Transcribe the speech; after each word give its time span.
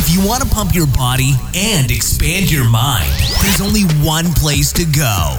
If 0.00 0.14
you 0.14 0.24
want 0.24 0.44
to 0.44 0.48
pump 0.48 0.76
your 0.76 0.86
body 0.86 1.32
and 1.56 1.90
expand 1.90 2.52
your 2.52 2.70
mind, 2.70 3.10
there's 3.42 3.60
only 3.60 3.82
one 4.06 4.26
place 4.34 4.72
to 4.74 4.84
go 4.84 5.36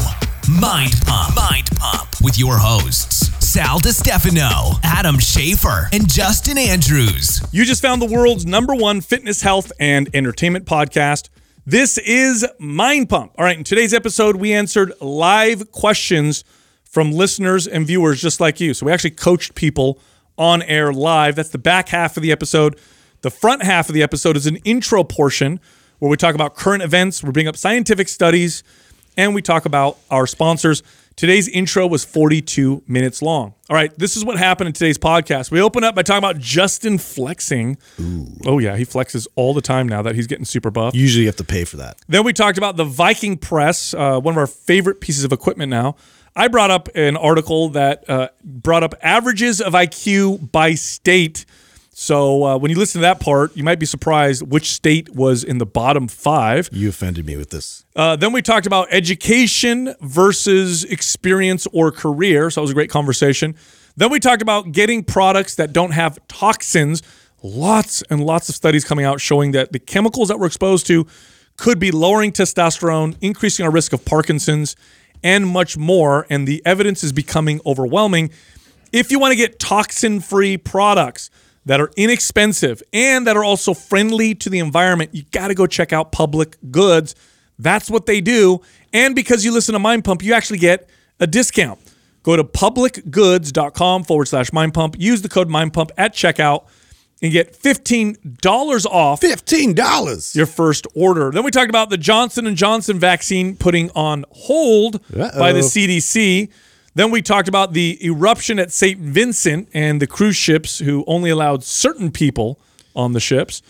Mind 0.50 0.96
Pump. 1.05 1.33
Mind 1.33 1.70
Pump 1.78 2.09
with 2.21 2.38
your 2.38 2.58
hosts, 2.58 3.30
Sal 3.40 3.80
DiStefano, 3.80 4.78
Adam 4.84 5.16
Schafer, 5.16 5.88
and 5.94 6.12
Justin 6.12 6.58
Andrews. 6.58 7.40
You 7.54 7.64
just 7.64 7.82
found 7.82 8.02
the 8.02 8.14
world's 8.14 8.46
number 8.46 8.76
one 8.76 9.00
fitness, 9.00 9.42
health, 9.42 9.72
and 9.80 10.10
entertainment 10.14 10.66
podcast. 10.66 11.30
This 11.66 11.98
is 11.98 12.46
Mind 12.60 13.07
Pump. 13.07 13.32
All 13.38 13.46
right, 13.46 13.57
in 13.57 13.64
today's 13.64 13.94
episode, 13.94 14.36
we 14.36 14.52
answered 14.52 14.91
live 15.00 15.71
questions 15.71 16.44
from 16.84 17.14
listeners 17.14 17.66
and 17.66 17.88
viewers 17.88 18.21
just 18.21 18.41
like 18.41 18.60
you. 18.60 18.73
So 18.73 18.88
we 18.88 18.91
actually 18.91 19.12
coached 19.12 19.55
people 19.55 20.02
on 20.38 20.62
air 20.64 20.91
live. 20.91 21.38
That's 21.38 21.48
the 21.48 21.57
back 21.57 21.88
half 21.88 22.18
of 22.18 22.23
the 22.23 22.34
episode. 22.34 22.78
The 23.21 23.31
front 23.31 23.63
half 23.63 23.89
of 23.89 23.95
the 23.95 24.04
episode 24.04 24.38
is 24.38 24.47
an 24.47 24.57
intro 24.57 25.04
portion 25.04 25.59
where 25.99 26.09
we 26.09 26.15
talk 26.15 26.36
about 26.36 26.55
current 26.55 26.82
events, 26.82 27.21
we 27.21 27.32
bring 27.32 27.47
up 27.47 27.57
scientific 27.57 28.07
studies, 28.07 28.64
and 29.18 29.36
we 29.36 29.41
talk 29.41 29.65
about 29.65 29.97
our 30.10 30.25
sponsors. 30.25 30.82
Today's 31.18 31.50
intro 31.50 31.86
was 31.86 32.05
42 32.05 32.81
minutes 32.88 33.22
long. 33.22 33.53
All 33.69 33.75
right, 33.75 33.91
this 34.00 34.16
is 34.16 34.23
what 34.23 34.38
happened 34.38 34.67
in 34.67 34.73
today's 34.73 34.97
podcast. 34.97 35.52
We 35.52 35.59
open 35.61 35.83
up 35.83 35.94
by 35.94 36.03
talking 36.03 36.19
about 36.19 36.39
Justin 36.39 36.97
flexing. 36.97 37.77
Oh, 38.45 38.59
yeah, 38.59 38.77
he 38.77 38.86
flexes 38.86 39.27
all 39.36 39.53
the 39.53 39.61
time 39.61 39.89
now 39.89 40.02
that 40.02 40.16
he's 40.16 40.27
getting 40.27 40.45
super 40.45 40.72
buff. 40.72 40.95
Usually 40.95 41.23
you 41.23 41.27
have 41.27 41.36
to 41.36 41.44
pay 41.44 41.66
for 41.66 41.75
that. 41.75 41.97
Then 42.08 42.23
we 42.23 42.31
talked 42.31 42.58
about 42.58 42.77
the 42.77 42.86
Viking 42.86 43.36
press, 43.36 43.94
uh, 43.94 44.17
one 44.22 44.33
of 44.33 44.38
our 44.38 44.47
favorite 44.47 45.02
pieces 45.02 45.25
of 45.25 45.33
equipment 45.33 45.69
now. 45.69 45.97
I 46.38 46.47
brought 46.47 46.72
up 46.72 46.88
an 46.95 47.17
article 47.17 47.67
that 47.69 48.09
uh, 48.09 48.30
brought 48.41 48.83
up 48.83 48.95
averages 49.02 49.59
of 49.59 49.73
IQ 49.73 50.53
by 50.53 50.75
state. 50.75 51.45
So 52.02 52.45
uh, 52.45 52.58
when 52.58 52.72
you 52.72 52.78
listen 52.78 53.02
to 53.02 53.03
that 53.03 53.20
part, 53.20 53.58
you 53.58 53.64
might 53.66 53.78
be 53.78 53.86
surprised 53.86 54.42
which 54.42 54.72
state 54.72 55.14
was 55.14 55.44
in 55.44 55.58
the 55.58 55.66
bottom 55.66 56.08
five. 56.08 56.70
You 56.72 56.88
offended 56.88 57.25
me 57.25 57.36
with 57.36 57.50
this. 57.50 57.84
Uh, 57.94 58.16
then 58.16 58.31
we 58.31 58.41
talked 58.41 58.66
about 58.66 58.88
education 58.89 59.94
versus 60.00 60.86
experience 60.86 61.67
or 61.73 61.91
career. 61.91 62.50
So 62.52 62.61
that 62.61 62.64
was 62.64 62.72
a 62.72 62.73
great 62.73 62.89
conversation. 62.89 63.53
Then 63.97 64.11
we 64.11 64.22
talked 64.22 64.41
about 64.41 64.72
getting 64.72 65.03
products 65.03 65.56
that 65.56 65.73
don't 65.73 65.91
have 65.91 66.25
toxins. 66.30 67.03
Lots 67.44 68.02
and 68.03 68.23
lots 68.25 68.47
of 68.47 68.56
studies 68.56 68.86
coming 68.86 69.03
out 69.03 69.19
showing 69.19 69.52
that 69.52 69.73
the 69.73 69.80
chemicals 69.80 70.30
that 70.30 70.39
we're 70.39 70.47
exposed 70.47 70.88
to 70.88 71.06
could 71.58 71.80
be 71.80 71.91
lowering 71.91 72.31
testosterone, 72.31 73.17
increasing 73.19 73.66
our 73.66 73.72
risk 73.72 73.91
of 73.91 74.06
Parkinson's, 74.06 74.78
and 75.22 75.45
much 75.45 75.75
more. 75.75 76.25
And 76.30 76.47
the 76.47 76.61
evidence 76.66 77.03
is 77.03 77.11
becoming 77.11 77.59
overwhelming. 77.66 78.30
If 78.94 79.11
you 79.11 79.19
want 79.19 79.34
to 79.34 79.36
get 79.36 79.59
toxin 79.59 80.22
free 80.22 80.56
products 80.56 81.30
that 81.70 81.80
are 81.80 81.92
inexpensive 81.95 82.81
and 82.94 83.28
that 83.28 83.38
are 83.38 83.44
also 83.44 83.75
friendly 83.75 84.34
to 84.34 84.50
the 84.50 84.58
environment, 84.58 85.14
you 85.14 85.22
got 85.30 85.50
to 85.50 85.53
go 85.53 85.67
check 85.67 85.94
out 85.94 86.12
Public 86.12 86.58
Goods. 86.72 87.14
That's 87.59 87.92
what 87.92 88.08
they 88.08 88.22
do. 88.22 88.62
And 88.92 89.14
because 89.14 89.45
you 89.45 89.53
listen 89.53 89.73
to 89.73 89.80
Mind 89.80 90.03
Pump, 90.03 90.23
you 90.23 90.34
actually 90.34 90.58
get 90.58 90.90
a 91.20 91.28
discount. 91.28 91.80
Go 92.23 92.36
to 92.36 92.44
publicgoods.com 92.44 94.03
forward 94.03 94.25
slash 94.25 94.52
mind 94.52 94.73
pump. 94.73 94.95
Use 94.97 95.22
the 95.22 95.30
code 95.30 95.47
mind 95.47 95.73
pump 95.73 95.92
at 95.95 96.16
checkout 96.16 96.66
and 97.22 97.31
get 97.31 97.53
$15 97.53 98.86
off 98.88 99.22
$15. 99.22 100.36
your 100.36 100.45
first 100.47 100.88
order. 100.95 101.30
Then 101.30 101.44
we 101.44 101.52
talked 101.52 101.70
about 101.70 101.92
the 101.92 102.00
Johnson 102.00 102.56
& 102.56 102.56
Johnson 102.56 102.97
vaccine 102.97 103.56
putting 103.56 103.92
on 103.92 104.25
hold 104.31 105.08
by 105.14 105.52
the 105.53 105.59
CDC. 105.59 106.50
Then 106.95 107.11
we 107.11 107.21
talked 107.21 107.47
about 107.47 107.73
the 107.73 108.03
eruption 108.05 108.59
at 108.59 108.71
St. 108.71 108.99
Vincent 108.99 109.69
and 109.73 110.01
the 110.01 110.07
cruise 110.07 110.35
ships 110.35 110.79
who 110.79 111.03
only 111.07 111.29
allowed 111.29 111.63
certain 111.63 112.11
people 112.11 112.59
on 112.95 113.13
the 113.13 113.19
ships. 113.19 113.61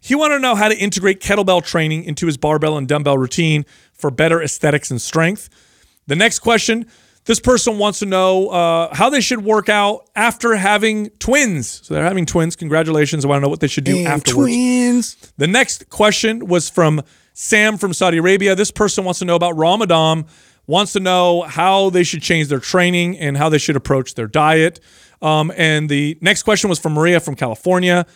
He 0.00 0.14
wanted 0.14 0.36
to 0.36 0.40
know 0.40 0.54
how 0.54 0.68
to 0.68 0.76
integrate 0.76 1.20
kettlebell 1.20 1.64
training 1.64 2.04
into 2.04 2.26
his 2.26 2.36
barbell 2.36 2.76
and 2.76 2.88
dumbbell 2.88 3.18
routine 3.18 3.64
for 3.92 4.10
better 4.10 4.42
aesthetics 4.42 4.90
and 4.90 5.00
strength. 5.00 5.48
The 6.06 6.16
next 6.16 6.40
question 6.40 6.86
this 7.26 7.40
person 7.40 7.78
wants 7.78 8.00
to 8.00 8.06
know 8.06 8.48
uh, 8.50 8.94
how 8.94 9.08
they 9.08 9.20
should 9.22 9.44
work 9.44 9.70
out 9.70 10.06
after 10.14 10.56
having 10.56 11.08
twins. 11.18 11.80
So 11.82 11.94
they're 11.94 12.04
having 12.04 12.26
twins. 12.26 12.54
Congratulations. 12.54 13.24
I 13.24 13.28
want 13.28 13.38
to 13.38 13.42
know 13.42 13.48
what 13.48 13.60
they 13.60 13.66
should 13.66 13.84
do 13.84 13.96
And 13.98 14.08
afterwards. 14.08 14.52
twins. 14.52 15.32
The 15.38 15.46
next 15.46 15.88
question 15.88 16.46
was 16.46 16.68
from 16.68 17.00
Sam 17.32 17.78
from 17.78 17.94
Saudi 17.94 18.18
Arabia. 18.18 18.54
This 18.54 18.70
person 18.70 19.04
wants 19.04 19.20
to 19.20 19.24
know 19.24 19.36
about 19.36 19.56
Ramadan, 19.56 20.26
wants 20.66 20.92
to 20.92 21.00
know 21.00 21.42
how 21.42 21.88
they 21.90 22.02
should 22.04 22.20
change 22.20 22.48
their 22.48 22.60
training 22.60 23.18
and 23.18 23.38
how 23.38 23.48
they 23.48 23.58
should 23.58 23.76
approach 23.76 24.14
their 24.14 24.26
diet. 24.26 24.80
Um, 25.22 25.52
and 25.56 25.88
the 25.88 26.18
next 26.20 26.42
question 26.42 26.68
was 26.70 26.78
from 26.78 26.94
Maria 26.94 27.20
from 27.20 27.34
California. 27.34 28.06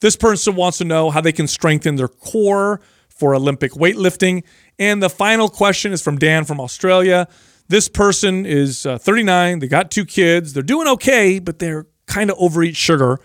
This 0.00 0.16
person 0.16 0.54
wants 0.54 0.78
to 0.78 0.84
know 0.84 1.10
how 1.10 1.20
they 1.20 1.32
can 1.32 1.46
strengthen 1.46 1.96
their 1.96 2.08
core 2.08 2.80
for 3.08 3.34
Olympic 3.34 3.72
weightlifting. 3.72 4.44
And 4.78 5.02
the 5.02 5.10
final 5.10 5.48
question 5.48 5.92
is 5.92 6.00
from 6.02 6.18
Dan 6.18 6.44
from 6.44 6.60
Australia. 6.60 7.26
This 7.68 7.88
person 7.88 8.46
is 8.46 8.86
uh, 8.86 8.98
39. 8.98 9.58
They 9.58 9.68
got 9.68 9.90
two 9.90 10.04
kids. 10.04 10.52
They're 10.52 10.62
doing 10.62 10.88
okay, 10.88 11.38
but 11.38 11.58
they're 11.58 11.86
kind 12.06 12.30
of 12.30 12.36
overeat 12.38 12.76
sugar. 12.76 13.20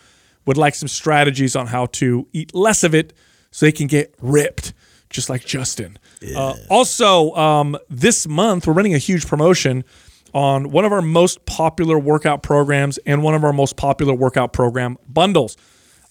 Would 0.45 0.57
like 0.57 0.75
some 0.75 0.89
strategies 0.89 1.55
on 1.55 1.67
how 1.67 1.85
to 1.87 2.27
eat 2.33 2.53
less 2.53 2.83
of 2.83 2.93
it 2.93 3.13
so 3.51 3.65
they 3.65 3.71
can 3.71 3.87
get 3.87 4.13
ripped, 4.19 4.73
just 5.09 5.29
like 5.29 5.45
Justin. 5.45 5.97
Uh, 6.35 6.55
also, 6.69 7.31
um, 7.35 7.77
this 7.89 8.27
month 8.27 8.67
we're 8.67 8.73
running 8.73 8.93
a 8.95 8.97
huge 8.97 9.27
promotion 9.27 9.85
on 10.33 10.71
one 10.71 10.85
of 10.85 10.91
our 10.91 11.01
most 11.01 11.45
popular 11.45 11.99
workout 11.99 12.43
programs 12.43 12.97
and 12.99 13.23
one 13.23 13.35
of 13.35 13.43
our 13.43 13.53
most 13.53 13.77
popular 13.77 14.13
workout 14.13 14.53
program 14.53 14.97
bundles. 15.07 15.57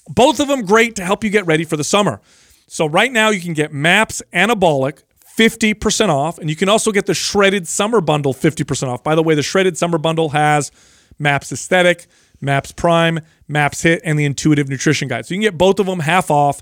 Both 0.09 0.41
of 0.41 0.49
them 0.49 0.65
great 0.65 0.97
to 0.97 1.05
help 1.05 1.23
you 1.25 1.31
get 1.31 1.47
ready 1.47 1.65
for 1.65 1.77
the 1.77 1.85
summer. 1.85 2.21
So 2.67 2.87
right 2.87 3.13
now 3.13 3.31
you 3.31 3.41
can 3.41 3.53
get 3.53 3.73
MAPS 3.73 4.23
Anabolic 4.33 5.03
50% 5.37 6.09
off, 6.09 6.39
and 6.39 6.49
you 6.51 6.57
can 6.57 6.69
also 6.69 6.91
get 6.93 7.07
the 7.07 7.15
Shredded 7.15 7.67
Summer 7.67 8.01
Bundle 8.01 8.35
50% 8.35 8.89
off. 8.89 9.03
By 9.03 9.15
the 9.15 9.23
way, 9.23 9.35
the 9.35 9.43
Shredded 9.43 9.79
Summer 9.79 9.97
Bundle 9.99 10.29
has 10.31 10.71
MAPS 11.19 11.53
Aesthetic, 11.53 12.07
MAPS 12.41 12.73
Prime, 12.73 13.21
MAPS 13.49 13.83
HIIT, 13.83 14.01
and 14.05 14.19
the 14.19 14.25
Intuitive 14.25 14.69
Nutrition 14.69 15.09
Guide. 15.09 15.27
So 15.27 15.35
you 15.35 15.39
can 15.39 15.43
get 15.43 15.59
both 15.59 15.79
of 15.79 15.87
them 15.87 16.01
half 16.01 16.29
off. 16.31 16.61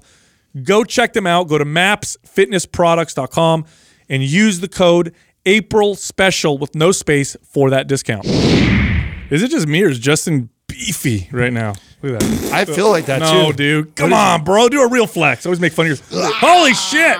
Go 0.62 0.84
check 0.84 1.14
them 1.14 1.26
out. 1.26 1.48
Go 1.48 1.58
to 1.58 1.64
mapsfitnessproducts.com 1.64 3.64
and 4.08 4.22
use 4.22 4.60
the 4.60 4.68
code 4.68 5.12
April 5.46 5.94
Special 5.94 6.58
with 6.58 6.74
no 6.74 6.92
space 6.92 7.36
for 7.42 7.70
that 7.70 7.86
discount. 7.86 8.26
Is 8.26 9.42
it 9.42 9.50
just 9.50 9.66
me 9.66 9.82
or 9.84 9.88
is 9.88 9.98
Justin 9.98 10.50
beefy 10.66 11.28
right 11.32 11.52
now? 11.52 11.74
Look 12.02 12.14
at 12.14 12.20
that. 12.20 12.52
I 12.52 12.64
feel 12.64 12.90
like 12.90 13.06
that 13.06 13.20
No, 13.20 13.50
too. 13.50 13.56
dude. 13.56 13.96
Come 13.96 14.12
on, 14.12 14.42
bro. 14.44 14.68
Do 14.68 14.82
a 14.82 14.88
real 14.88 15.06
flex. 15.06 15.44
I 15.44 15.48
always 15.48 15.60
make 15.60 15.72
fun 15.72 15.86
of 15.86 15.88
yours. 15.90 16.02
Holy 16.12 16.74
shit. 16.74 17.18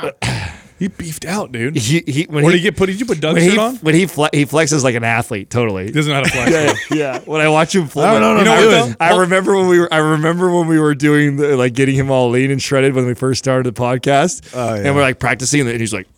He 0.79 0.89
beefed 0.89 1.27
out, 1.27 1.53
dude. 1.53 1.77
He, 1.77 2.03
he, 2.07 2.23
when 2.25 2.43
Where 2.43 2.53
he, 2.53 2.59
did 2.59 2.65
you 2.65 2.71
get 2.71 2.79
put? 2.79 2.87
Did 2.87 2.99
you 2.99 3.05
put 3.05 3.21
Doug 3.21 3.35
when 3.35 3.43
shit 3.43 3.53
he, 3.53 3.59
on? 3.59 3.77
when 3.77 3.95
he, 3.95 4.07
fle- 4.07 4.29
he 4.33 4.47
flexes 4.47 4.83
like 4.83 4.95
an 4.95 5.05
athlete, 5.05 5.51
totally. 5.51 5.85
He 5.85 5.93
doesn't 5.93 6.11
know 6.11 6.17
how 6.17 6.23
to 6.25 6.31
flex. 6.31 6.51
yeah, 6.91 6.97
yeah. 6.97 7.19
When 7.27 7.43
I 7.43 7.49
watch 7.51 7.75
him 7.75 7.87
flex, 7.87 8.07
I 8.09 8.19
don't 8.19 8.23
know 8.23 8.39
You 8.39 8.45
know 8.47 8.55
I, 8.79 8.85
was- 8.87 8.97
I 8.99 9.17
remember 9.19 9.55
when 9.59 9.69
we 9.69 9.79
were. 9.79 9.93
I 9.93 9.99
remember 9.99 10.51
when 10.51 10.67
we 10.69 10.79
were 10.81 10.95
doing 10.95 11.37
the, 11.37 11.55
like 11.59 11.75
getting 11.75 11.95
him 11.97 12.11
all 12.11 12.31
lean 12.31 12.51
and 12.51 12.63
shredded 12.63 12.95
when 12.95 13.05
we 13.05 13.13
first 13.13 13.45
started 13.45 13.67
the 13.75 13.79
podcast, 13.79 14.53
Oh, 14.55 14.75
yeah. 14.75 14.87
and 14.87 14.97
we're 14.97 15.03
like 15.03 15.19
practicing, 15.19 15.69
and 15.69 15.79
he's 15.79 15.93
like, 15.93 16.09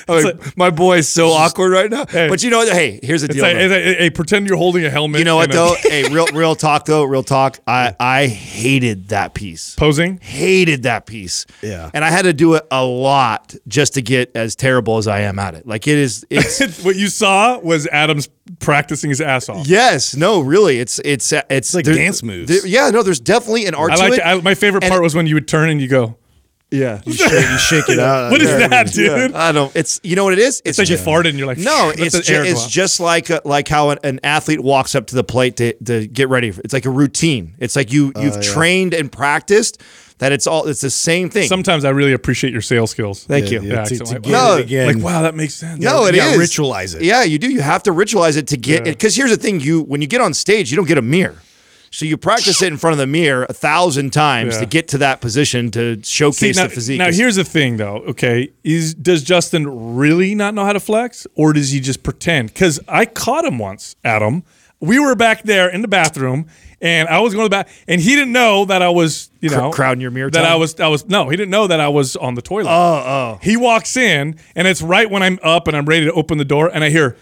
Like, 0.07 0.57
my 0.57 0.69
boy 0.71 0.97
is 0.97 1.07
so 1.07 1.29
awkward 1.29 1.71
right 1.71 1.89
now. 1.89 2.05
But 2.05 2.43
you 2.43 2.49
know 2.49 2.57
what? 2.57 2.69
Hey, 2.73 2.99
here's 3.03 3.21
the 3.21 3.27
deal. 3.27 3.43
like, 3.43 3.55
hey, 3.55 4.09
pretend 4.09 4.47
you're 4.47 4.57
holding 4.57 4.83
a 4.83 4.89
helmet. 4.89 5.19
you 5.19 5.25
know 5.25 5.35
what 5.35 5.51
though? 5.51 5.75
hey, 5.81 6.03
real 6.11 6.25
real 6.33 6.55
talk 6.55 6.85
though. 6.85 7.03
Real 7.03 7.23
talk. 7.23 7.59
I 7.67 7.95
I 7.99 8.27
hated 8.27 9.09
that 9.09 9.33
piece. 9.33 9.75
Posing. 9.75 10.17
Hated 10.17 10.83
that 10.83 11.05
piece. 11.05 11.45
Yeah. 11.61 11.89
And 11.93 12.03
I 12.03 12.09
had 12.09 12.23
to 12.23 12.33
do 12.33 12.55
it 12.55 12.65
a 12.71 12.83
lot 12.83 13.55
just 13.67 13.93
to 13.93 14.01
get 14.01 14.31
as 14.35 14.55
terrible 14.55 14.97
as 14.97 15.07
I 15.07 15.21
am 15.21 15.37
at 15.39 15.53
it. 15.55 15.65
Like 15.67 15.87
it 15.87 15.97
is. 15.97 16.25
It's 16.29 16.83
what 16.83 16.95
you 16.95 17.07
saw 17.07 17.59
was 17.59 17.87
Adams 17.87 18.27
practicing 18.59 19.09
his 19.11 19.21
ass 19.21 19.47
off. 19.47 19.67
yes. 19.67 20.15
No. 20.15 20.41
Really. 20.41 20.79
It's 20.79 20.99
it's 21.05 21.31
it's 21.49 21.73
like 21.73 21.85
there- 21.85 21.93
dance 21.95 22.23
moves. 22.23 22.49
there- 22.49 22.67
yeah. 22.67 22.89
No. 22.89 23.03
There's 23.03 23.19
definitely 23.19 23.67
an 23.67 23.75
art 23.75 23.91
I 23.91 23.95
to 23.95 24.01
like. 24.01 24.13
it. 24.13 24.21
I, 24.25 24.41
my 24.41 24.55
favorite 24.55 24.83
And- 24.83 24.91
part 24.91 25.03
was 25.03 25.13
when 25.15 25.27
you 25.27 25.35
would 25.35 25.47
turn 25.47 25.69
and 25.69 25.79
you 25.79 25.87
go. 25.87 26.17
Yeah. 26.71 27.01
You 27.05 27.13
shake, 27.13 27.31
you 27.31 27.57
shake 27.57 27.89
it 27.89 27.99
out. 28.09 28.31
What 28.31 28.41
is 28.41 28.49
Yeah. 28.49 28.67
that, 28.69 28.87
dude? 28.91 29.33
I 29.33 29.51
don't. 29.51 29.75
It's 29.75 29.99
you 30.03 30.15
know 30.15 30.23
what 30.23 30.33
it 30.33 30.39
is. 30.39 30.61
It's 30.65 30.77
like 30.79 30.89
you 30.89 30.95
farted 30.97 31.29
and 31.29 31.37
you're 31.37 31.47
like, 31.47 31.57
No, 31.57 31.91
it's 31.97 32.19
ju- 32.21 32.43
it's 32.43 32.67
just 32.67 32.99
like 32.99 33.29
uh 33.29 33.41
like 33.45 33.67
how 33.67 33.89
an, 33.91 33.99
an 34.03 34.19
athlete 34.23 34.61
walks 34.61 34.95
up 34.95 35.07
to 35.07 35.15
the 35.15 35.23
plate 35.23 35.57
to, 35.57 35.73
to 35.83 36.07
get 36.07 36.29
ready. 36.29 36.49
It's 36.49 36.73
like 36.73 36.85
a 36.85 36.89
routine. 36.89 37.55
It's 37.59 37.75
like 37.75 37.91
you 37.91 38.11
you've 38.19 38.41
trained 38.41 38.93
and 38.93 39.11
practiced 39.11 39.81
that 40.19 40.31
it's 40.31 40.45
all 40.47 40.67
it's 40.67 40.81
the 40.81 40.89
same 40.89 41.29
thing. 41.29 41.47
Sometimes 41.47 41.83
I 41.83 41.89
really 41.89 42.13
appreciate 42.13 42.53
your 42.53 42.61
sales 42.61 42.91
skills. 42.91 43.23
Thank 43.25 43.51
Yeah, 43.51 43.59
you. 43.61 43.67
yeah, 43.67 43.73
Yeah, 43.73 43.83
to, 43.85 43.95
so 43.97 44.05
to 44.05 44.11
like, 44.13 44.21
get 44.21 44.31
No, 44.31 44.57
it 44.57 44.61
again. 44.65 44.87
Like, 44.95 45.03
wow, 45.03 45.21
that 45.23 45.35
makes 45.35 45.55
sense. 45.55 45.81
No, 45.81 46.05
it 46.05 46.15
yeah, 46.15 46.29
is. 46.31 46.37
ritualize 46.39 46.95
it. 46.95 47.01
Yeah, 47.01 47.23
you 47.23 47.39
do. 47.39 47.51
You 47.51 47.61
have 47.61 47.83
to 47.83 47.91
ritualize 47.91 48.37
it 48.37 48.47
to 48.49 48.57
get 48.57 48.81
it. 48.87 48.91
Because 48.97 49.15
here's 49.15 49.31
the 49.31 49.37
thing: 49.37 49.59
you 49.59 49.81
when 49.81 49.99
you 50.01 50.07
get 50.07 50.21
on 50.21 50.33
stage, 50.33 50.69
you 50.71 50.77
don't 50.77 50.87
get 50.87 50.97
a 50.99 51.01
mirror. 51.01 51.37
So 51.93 52.05
you 52.05 52.15
practice 52.15 52.61
it 52.61 52.71
in 52.71 52.77
front 52.77 52.93
of 52.93 52.97
the 52.99 53.05
mirror 53.07 53.45
a 53.49 53.53
thousand 53.53 54.11
times 54.13 54.55
Yeah. 54.55 54.61
to 54.61 54.65
get 54.65 54.87
to 54.89 54.97
that 54.99 55.19
position 55.19 55.69
to 55.71 55.95
See, 55.97 56.01
showcase 56.03 56.55
now, 56.55 56.63
the 56.63 56.69
physique. 56.69 56.97
now 56.99 57.11
here's 57.11 57.35
the 57.35 57.43
thing, 57.43 57.75
though. 57.77 57.97
Okay, 58.07 58.49
is 58.63 58.93
does 58.93 59.23
Justin 59.23 59.95
really 59.97 60.33
not 60.33 60.53
know 60.53 60.63
how 60.63 60.71
to 60.73 60.79
flex, 60.79 61.27
or 61.35 61.51
does 61.53 61.71
he 61.71 61.79
just 61.81 62.01
pretend? 62.01 62.47
Because 62.53 62.79
I 62.87 63.05
caught 63.05 63.43
him 63.45 63.59
once, 63.59 63.95
Adam. 64.05 64.43
We 64.79 64.97
were 64.99 65.13
back 65.15 65.43
there 65.43 65.69
in 65.69 65.81
the 65.83 65.87
bathroom, 65.87 66.47
and 66.81 67.07
I 67.09 67.19
was 67.19 67.33
going 67.35 67.43
to 67.45 67.49
the 67.49 67.63
bath, 67.63 67.83
and 67.87 67.99
he 68.01 68.15
didn't 68.15 68.31
know 68.31 68.65
that 68.65 68.81
I 68.81 68.89
was, 68.89 69.29
you 69.41 69.49
know, 69.51 69.69
crowding 69.69 70.01
your 70.01 70.09
mirror 70.09 70.31
That 70.31 70.45
I 70.45 70.55
was, 70.55 70.79
I 70.79 70.87
was 70.87 71.07
no, 71.07 71.29
he 71.29 71.35
didn't 71.37 71.51
know 71.51 71.67
that 71.67 71.79
I 71.79 71.89
was 71.89 72.15
on 72.15 72.33
the 72.35 72.41
toilet. 72.41 72.69
oh, 72.71 72.73
oh. 73.35 73.39
He 73.43 73.57
walks 73.57 73.95
in, 73.97 74.37
and 74.55 74.67
it's 74.67 74.81
right 74.81 75.07
when 75.09 75.21
I'm 75.21 75.37
up 75.43 75.67
and 75.67 75.75
I'm 75.77 75.85
ready 75.85 76.05
to 76.05 76.13
open 76.13 76.37
the 76.39 76.45
door, 76.45 76.71
and 76.73 76.83
I 76.85 76.89
hear. 76.89 77.15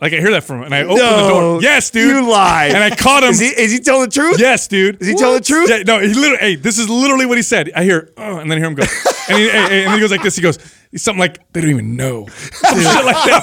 Like 0.00 0.12
I 0.12 0.16
hear 0.16 0.30
that 0.30 0.44
from 0.44 0.58
him, 0.58 0.64
and 0.64 0.74
I 0.74 0.82
open 0.82 0.96
the 0.96 1.28
door. 1.28 1.62
Yes, 1.62 1.90
dude. 1.90 2.16
you 2.16 2.28
lie. 2.28 2.66
And 2.66 2.78
I 2.78 2.94
caught 2.94 3.22
him. 3.22 3.30
Is 3.30 3.40
he 3.40 3.48
is 3.48 3.72
he 3.72 3.80
telling 3.80 4.06
the 4.08 4.10
truth? 4.10 4.40
Yes, 4.40 4.66
dude. 4.66 5.00
Is 5.00 5.08
he 5.08 5.14
telling 5.14 5.38
the 5.38 5.44
truth? 5.44 5.68
Yeah, 5.68 5.82
no, 5.82 6.00
he 6.00 6.08
literally. 6.14 6.38
Hey, 6.38 6.54
this 6.56 6.78
is 6.78 6.88
literally 6.88 7.26
what 7.26 7.36
he 7.36 7.42
said. 7.42 7.70
I 7.74 7.84
hear, 7.84 8.10
uh, 8.16 8.38
and 8.38 8.50
then 8.50 8.58
I 8.58 8.60
hear 8.60 8.68
him 8.68 8.74
go, 8.74 8.84
and, 9.28 9.38
he, 9.38 9.50
and 9.50 9.70
then 9.70 9.94
he 9.94 10.00
goes 10.00 10.10
like 10.10 10.22
this. 10.22 10.36
He 10.36 10.42
goes 10.42 10.58
something 10.96 11.20
like, 11.20 11.38
"They 11.52 11.60
don't 11.60 11.70
even 11.70 11.96
know," 11.96 12.26
Some 12.52 12.78
shit 12.78 13.04
like 13.04 13.16
that. 13.26 13.42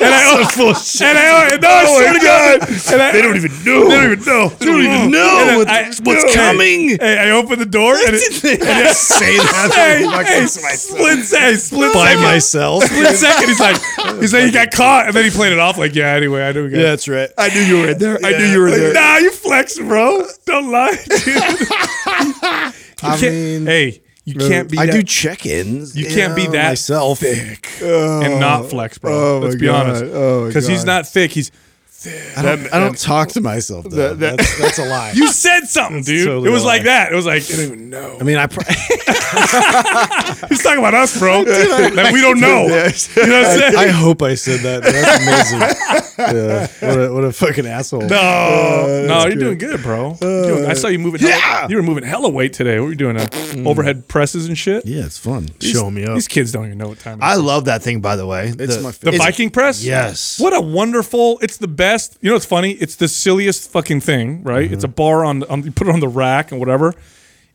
and 0.00 0.14
I, 0.14 0.22
oh, 0.26 0.44
full 0.48 0.70
of 0.70 0.78
shit. 0.78 1.02
And 1.08 1.18
I, 1.18 1.56
no, 1.56 1.68
I 1.68 1.84
swear 1.86 2.12
to 2.12 2.18
God, 2.20 2.68
and 2.92 3.02
I, 3.02 3.12
they 3.12 3.22
don't 3.22 3.36
even 3.36 3.50
know. 3.64 3.88
They 3.88 3.94
don't 3.96 4.12
even 4.12 4.24
know. 4.26 4.48
They 4.48 4.66
don't 4.66 4.82
even 4.82 5.10
know 5.10 5.64
what's- 5.64 6.00
what's 6.02 6.34
coming. 6.34 6.98
Hey, 6.98 7.18
I 7.18 7.30
open 7.30 7.58
the 7.58 7.66
door 7.66 7.94
and 7.94 8.14
it, 8.14 8.22
I 8.62 8.92
say 8.92 9.36
that 9.36 9.70
hey, 9.74 10.06
hey, 10.40 10.46
split, 10.46 11.18
hey, 11.40 11.54
split 11.56 11.92
by 11.94 12.08
second. 12.08 12.22
myself. 12.22 12.84
Split 12.84 13.16
second. 13.16 13.48
He's 13.48 13.60
like, 13.60 13.76
he's 14.20 14.32
like, 14.32 14.44
he 14.44 14.50
got 14.50 14.70
caught, 14.70 15.06
and 15.06 15.14
then 15.16 15.24
he 15.24 15.30
played 15.30 15.52
it 15.52 15.58
off 15.58 15.78
like, 15.78 15.94
yeah. 15.94 16.08
Anyway, 16.14 16.42
I 16.42 16.52
knew 16.52 16.64
we 16.64 16.70
got. 16.70 16.76
Yeah, 16.78 16.82
that's 16.90 17.08
right. 17.08 17.30
I 17.38 17.48
knew 17.54 17.60
you 17.60 17.76
were 17.82 17.88
in 17.90 17.98
there. 17.98 18.18
I 18.24 18.32
knew 18.32 18.44
you 18.46 18.60
were 18.60 18.70
there. 18.70 18.92
Nah, 18.92 19.16
you 19.18 19.30
flex, 19.30 19.78
bro. 19.78 20.26
Don't 20.46 20.70
lie, 20.70 20.96
dude. 21.08 21.36
I 23.02 23.18
mean, 23.20 23.66
hey, 23.66 24.02
you 24.34 24.48
can't 24.48 24.70
be. 24.70 24.78
I 24.78 24.86
that, 24.86 24.92
do 24.92 25.02
check-ins. 25.02 25.96
You 25.96 26.06
can't 26.06 26.34
be 26.36 26.46
that 26.48 26.70
myself. 26.70 27.22
and 27.22 28.40
not 28.40 28.70
flex, 28.70 28.98
bro. 28.98 29.36
oh 29.36 29.38
Let's 29.40 29.56
be 29.56 29.66
God. 29.66 29.86
honest. 29.86 30.04
Oh 30.04 30.46
Because 30.46 30.66
he's 30.66 30.84
not 30.84 31.06
thick. 31.06 31.30
He's. 31.32 31.50
I 32.06 32.42
don't, 32.42 32.72
I 32.74 32.78
don't 32.78 32.98
talk 32.98 33.28
to 33.30 33.40
myself. 33.40 33.84
Though. 33.88 34.14
that- 34.14 34.36
that's, 34.36 34.58
that's 34.58 34.78
a 34.78 34.84
lie. 34.86 35.12
You 35.20 35.26
said 35.28 35.66
something, 35.66 36.02
dude. 36.02 36.26
totally 36.26 36.48
it 36.48 36.52
was 36.52 36.64
like 36.64 36.84
that. 36.84 37.12
It 37.12 37.14
was 37.16 37.26
like, 37.26 37.42
I 37.44 37.56
don't 37.56 37.64
even 37.66 37.90
know. 37.90 38.16
I 38.20 38.22
mean, 38.24 38.36
I. 38.38 38.46
Pr- 38.46 38.60
He's 40.48 40.62
talking 40.62 40.78
about 40.78 40.94
us, 40.94 41.18
bro. 41.18 41.44
that 41.44 42.10
we 42.12 42.20
don't 42.20 42.40
know. 42.40 42.62
You 42.64 42.68
know 42.68 42.82
what 42.82 42.84
I'm 42.84 43.58
saying? 43.58 43.76
I 43.76 43.88
hope 43.88 44.22
I 44.22 44.34
said 44.34 44.60
that. 44.60 44.82
That's 44.82 45.22
amazing. 45.22 45.60
yeah. 46.36 46.66
What 46.90 47.00
a, 47.00 47.12
what 47.14 47.24
a 47.24 47.32
fucking 47.32 47.66
asshole. 47.66 48.02
no, 48.02 48.16
uh, 48.16 49.04
no, 49.06 49.26
you're 49.26 49.36
doing 49.36 49.58
good, 49.58 49.82
bro. 49.82 50.12
Uh, 50.12 50.16
you're 50.26 50.46
doing- 50.56 50.66
I 50.70 50.74
saw 50.74 50.88
you 50.88 50.98
moving. 50.98 51.20
Hella, 51.20 51.68
you 51.68 51.76
were 51.76 51.82
moving 51.82 52.04
hella 52.04 52.30
weight 52.30 52.52
today. 52.52 52.78
What 52.78 52.84
were 52.86 52.90
you 52.90 52.96
doing? 52.96 53.16
Uh, 53.16 53.26
mm. 53.30 53.66
overhead 53.66 54.08
presses 54.08 54.46
and 54.46 54.56
shit. 54.56 54.86
Yeah, 54.86 55.04
it's 55.06 55.18
fun. 55.18 55.48
Show 55.60 55.90
me 55.90 56.04
up. 56.04 56.14
These 56.14 56.28
kids 56.28 56.52
don't 56.52 56.66
even 56.66 56.78
know 56.78 56.88
what 56.88 56.98
time. 56.98 57.20
It 57.20 57.24
I 57.24 57.34
love 57.36 57.66
that 57.66 57.82
thing, 57.82 58.00
by 58.00 58.16
the 58.16 58.26
way. 58.26 58.48
It's 58.58 58.76
The- 58.76 58.82
my 58.82 58.90
The 58.90 58.96
favorite. 58.96 59.18
Viking 59.18 59.50
press? 59.50 59.84
Yes. 59.84 60.38
What 60.40 60.54
a 60.56 60.60
wonderful! 60.60 61.38
It's 61.42 61.56
the 61.58 61.68
best. 61.68 61.89
You 62.20 62.30
know 62.30 62.34
what's 62.34 62.46
funny? 62.46 62.72
It's 62.72 62.96
the 62.96 63.08
silliest 63.08 63.70
fucking 63.70 64.00
thing, 64.00 64.42
right? 64.42 64.70
It's 64.70 64.84
a 64.84 64.88
bar 64.88 65.24
on, 65.24 65.42
on 65.44 65.62
you 65.62 65.72
put 65.72 65.88
it 65.88 65.92
on 65.92 66.00
the 66.00 66.08
rack 66.08 66.50
and 66.50 66.60
whatever. 66.60 66.94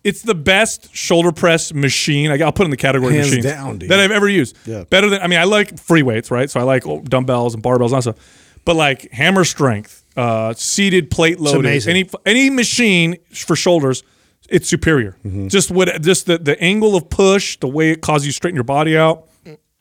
It's 0.03 0.21
the 0.21 0.35
best 0.35 0.95
shoulder 0.95 1.31
press 1.31 1.73
machine. 1.73 2.29
I, 2.29 2.37
will 2.37 2.51
put 2.51 2.63
it 2.63 2.65
in 2.65 2.71
the 2.71 2.77
category 2.77 3.15
Hands 3.15 3.27
machines 3.27 3.45
down, 3.45 3.79
dude. 3.79 3.89
that 3.89 3.99
I've 3.99 4.11
ever 4.11 4.29
used. 4.29 4.55
Yeah. 4.65 4.83
Better 4.83 5.09
than 5.09 5.21
I 5.21 5.27
mean, 5.27 5.39
I 5.39 5.45
like 5.45 5.79
free 5.79 6.03
weights, 6.03 6.29
right? 6.29 6.49
So 6.49 6.59
I 6.59 6.63
like 6.63 6.85
oh, 6.85 7.01
dumbbells 7.01 7.55
and 7.55 7.63
barbells 7.63 7.91
and 7.91 8.03
stuff. 8.03 8.59
But 8.65 8.75
like 8.75 9.11
hammer 9.11 9.43
strength, 9.45 10.03
uh, 10.15 10.53
seated 10.53 11.09
plate 11.09 11.39
loading, 11.39 11.81
any 11.87 12.07
any 12.25 12.49
machine 12.49 13.17
for 13.31 13.55
shoulders, 13.55 14.03
it's 14.49 14.69
superior. 14.69 15.17
Mm-hmm. 15.25 15.47
Just 15.47 15.71
what 15.71 16.01
just 16.01 16.27
the 16.27 16.37
the 16.37 16.59
angle 16.61 16.95
of 16.95 17.09
push, 17.09 17.57
the 17.57 17.67
way 17.67 17.91
it 17.91 18.01
causes 18.01 18.27
you 18.27 18.31
to 18.31 18.35
straighten 18.35 18.55
your 18.55 18.63
body 18.63 18.97
out. 18.97 19.27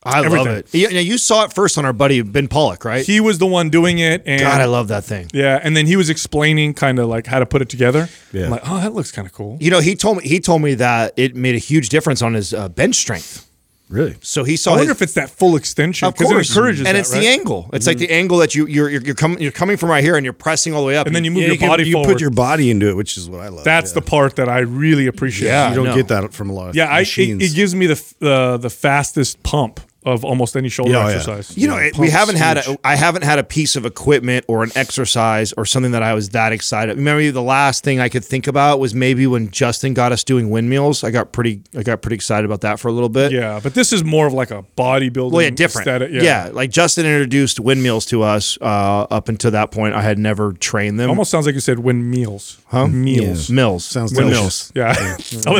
I 0.04 0.18
Everything. 0.24 0.46
love 0.46 0.56
it. 0.56 0.74
Yeah, 0.74 0.88
you 1.00 1.16
saw 1.16 1.44
it 1.44 1.54
first 1.54 1.78
on 1.78 1.86
our 1.86 1.94
buddy 1.94 2.20
Ben 2.20 2.46
Pollack, 2.46 2.84
right? 2.84 3.06
He 3.06 3.20
was 3.20 3.38
the 3.38 3.46
one 3.46 3.70
doing 3.70 3.98
it, 3.98 4.22
and 4.26 4.40
God, 4.40 4.60
I 4.60 4.66
love 4.66 4.88
that 4.88 5.04
thing. 5.04 5.30
Yeah, 5.32 5.58
and 5.62 5.74
then 5.74 5.86
he 5.86 5.96
was 5.96 6.10
explaining 6.10 6.74
kind 6.74 6.98
of 6.98 7.08
like 7.08 7.26
how 7.26 7.38
to 7.38 7.46
put 7.46 7.62
it 7.62 7.70
together. 7.70 8.08
Yeah. 8.32 8.44
I'm 8.44 8.50
like, 8.50 8.62
oh, 8.68 8.80
that 8.80 8.92
looks 8.92 9.10
kind 9.10 9.26
of 9.26 9.32
cool. 9.32 9.56
You 9.60 9.70
know, 9.70 9.80
he 9.80 9.94
told 9.96 10.18
me 10.18 10.28
he 10.28 10.40
told 10.40 10.60
me 10.60 10.74
that 10.74 11.14
it 11.16 11.34
made 11.34 11.54
a 11.54 11.58
huge 11.58 11.88
difference 11.88 12.20
on 12.20 12.34
his 12.34 12.52
uh, 12.52 12.68
bench 12.68 12.96
strength. 12.96 13.50
Really? 13.90 14.16
So 14.22 14.44
he 14.44 14.56
saw. 14.56 14.72
I 14.72 14.76
wonder 14.76 14.92
his- 14.92 14.96
if 14.98 15.02
it's 15.02 15.12
that 15.14 15.30
full 15.30 15.56
extension 15.56 16.08
of 16.08 16.14
because 16.14 16.30
it 16.30 16.34
course, 16.34 16.50
encourages 16.50 16.80
and 16.80 16.86
that, 16.86 16.96
it's 16.96 17.12
right? 17.12 17.20
the 17.20 17.26
angle. 17.28 17.70
It's 17.72 17.86
like 17.86 17.98
the 17.98 18.10
angle 18.10 18.38
that 18.38 18.54
you 18.54 18.66
you're 18.66 18.88
you're, 18.88 19.02
you're 19.02 19.14
coming 19.14 19.40
you're 19.40 19.52
coming 19.52 19.76
from 19.76 19.90
right 19.90 20.02
here 20.02 20.16
and 20.16 20.24
you're 20.24 20.32
pressing 20.32 20.74
all 20.74 20.80
the 20.80 20.86
way 20.86 20.96
up, 20.96 21.06
and 21.06 21.14
then 21.14 21.22
you 21.24 21.30
move 21.30 21.42
Yeah, 21.42 21.46
your 21.48 21.54
you, 21.54 21.58
can- 21.60 21.68
body 21.68 21.88
you 21.88 22.02
put 22.02 22.20
your 22.20 22.30
body 22.30 22.70
into 22.70 22.88
it, 22.88 22.96
which 22.96 23.16
is 23.18 23.28
what 23.28 23.40
I 23.40 23.48
love. 23.48 23.64
That's 23.64 23.90
yeah. 23.92 24.00
the 24.00 24.02
part 24.02 24.36
that 24.36 24.48
I 24.48 24.60
really 24.60 25.06
appreciate. 25.06 25.48
Yeah. 25.48 25.68
You 25.68 25.76
don't 25.76 25.84
no. 25.86 25.94
get 25.94 26.08
that 26.08 26.32
from 26.32 26.50
a 26.50 26.54
lot 26.54 26.70
of 26.70 26.76
yeah. 26.76 26.86
I 26.86 27.00
it, 27.00 27.18
it 27.18 27.54
gives 27.54 27.74
me 27.74 27.86
the 27.86 28.14
uh, 28.22 28.56
the 28.56 28.70
fastest 28.70 29.42
pump 29.42 29.80
of 30.04 30.24
almost 30.24 30.56
any 30.56 30.68
shoulder 30.68 30.92
Yeah, 30.92 30.98
oh, 31.04 31.08
yeah. 31.08 31.14
exercise. 31.14 31.56
You 31.56 31.68
know, 31.68 31.76
Yeah, 31.78 31.86
it, 31.86 31.98
we 31.98 32.10
haven't 32.10 32.36
had 32.36 32.58
a, 32.58 32.78
I 32.84 32.94
haven't 32.96 33.22
had 33.22 33.38
a 33.38 33.44
piece 33.44 33.76
of 33.76 33.86
equipment 33.86 34.44
or 34.48 34.62
an 34.62 34.70
exercise 34.74 35.52
or 35.54 35.64
something 35.64 35.92
that 35.92 36.02
I 36.02 36.14
was 36.14 36.30
that 36.30 36.52
excited. 36.52 36.96
Remember, 36.96 37.30
the 37.30 37.42
last 37.42 37.84
thing 37.84 38.00
I 38.00 38.08
could 38.08 38.24
think 38.24 38.46
about 38.46 38.80
was 38.80 38.94
maybe 38.94 39.26
when 39.26 39.50
Justin 39.50 39.94
got 39.94 40.12
us 40.12 40.24
doing 40.24 40.50
windmills. 40.50 41.04
I 41.04 41.10
got 41.10 41.32
pretty 41.32 41.62
I 41.76 41.82
got 41.82 42.02
pretty 42.02 42.16
excited 42.16 42.44
about 42.44 42.60
that 42.62 42.78
for 42.80 42.88
a 42.88 42.92
little 42.92 43.08
bit. 43.08 43.32
yeah, 43.32 43.60
but 43.62 43.74
this 43.74 43.92
is 43.92 44.04
more 44.04 44.26
of 44.26 44.32
like 44.32 44.50
a 44.50 44.64
bodybuilding. 44.76 45.32
Well, 45.32 45.42
yeah, 45.42 45.50
different. 45.50 45.86
aesthetic. 45.86 46.10
Yeah. 46.12 46.50
like 46.52 46.70
Justin 46.70 47.06
introduced 47.06 47.60
windmills 47.60 48.06
to 48.06 48.22
us. 48.22 48.58
Uh, 48.60 49.06
up 49.10 49.28
until 49.28 49.50
that 49.52 49.70
point, 49.70 49.94
I 49.94 50.02
had 50.02 50.18
never 50.18 50.52
trained 50.52 50.98
them. 51.00 51.08
Almost 51.10 51.30
sounds 51.30 51.46
like 51.46 51.54
you 51.54 51.60
said 51.60 51.78
windmills. 51.78 52.58
Huh? 52.66 52.88
Meals. 52.88 53.48
Yeah. 53.50 53.54
mills. 53.56 53.84
Sounds 53.84 54.14
windmills. 54.14 54.70
delicious. 54.70 55.44
Yeah. 55.46 55.52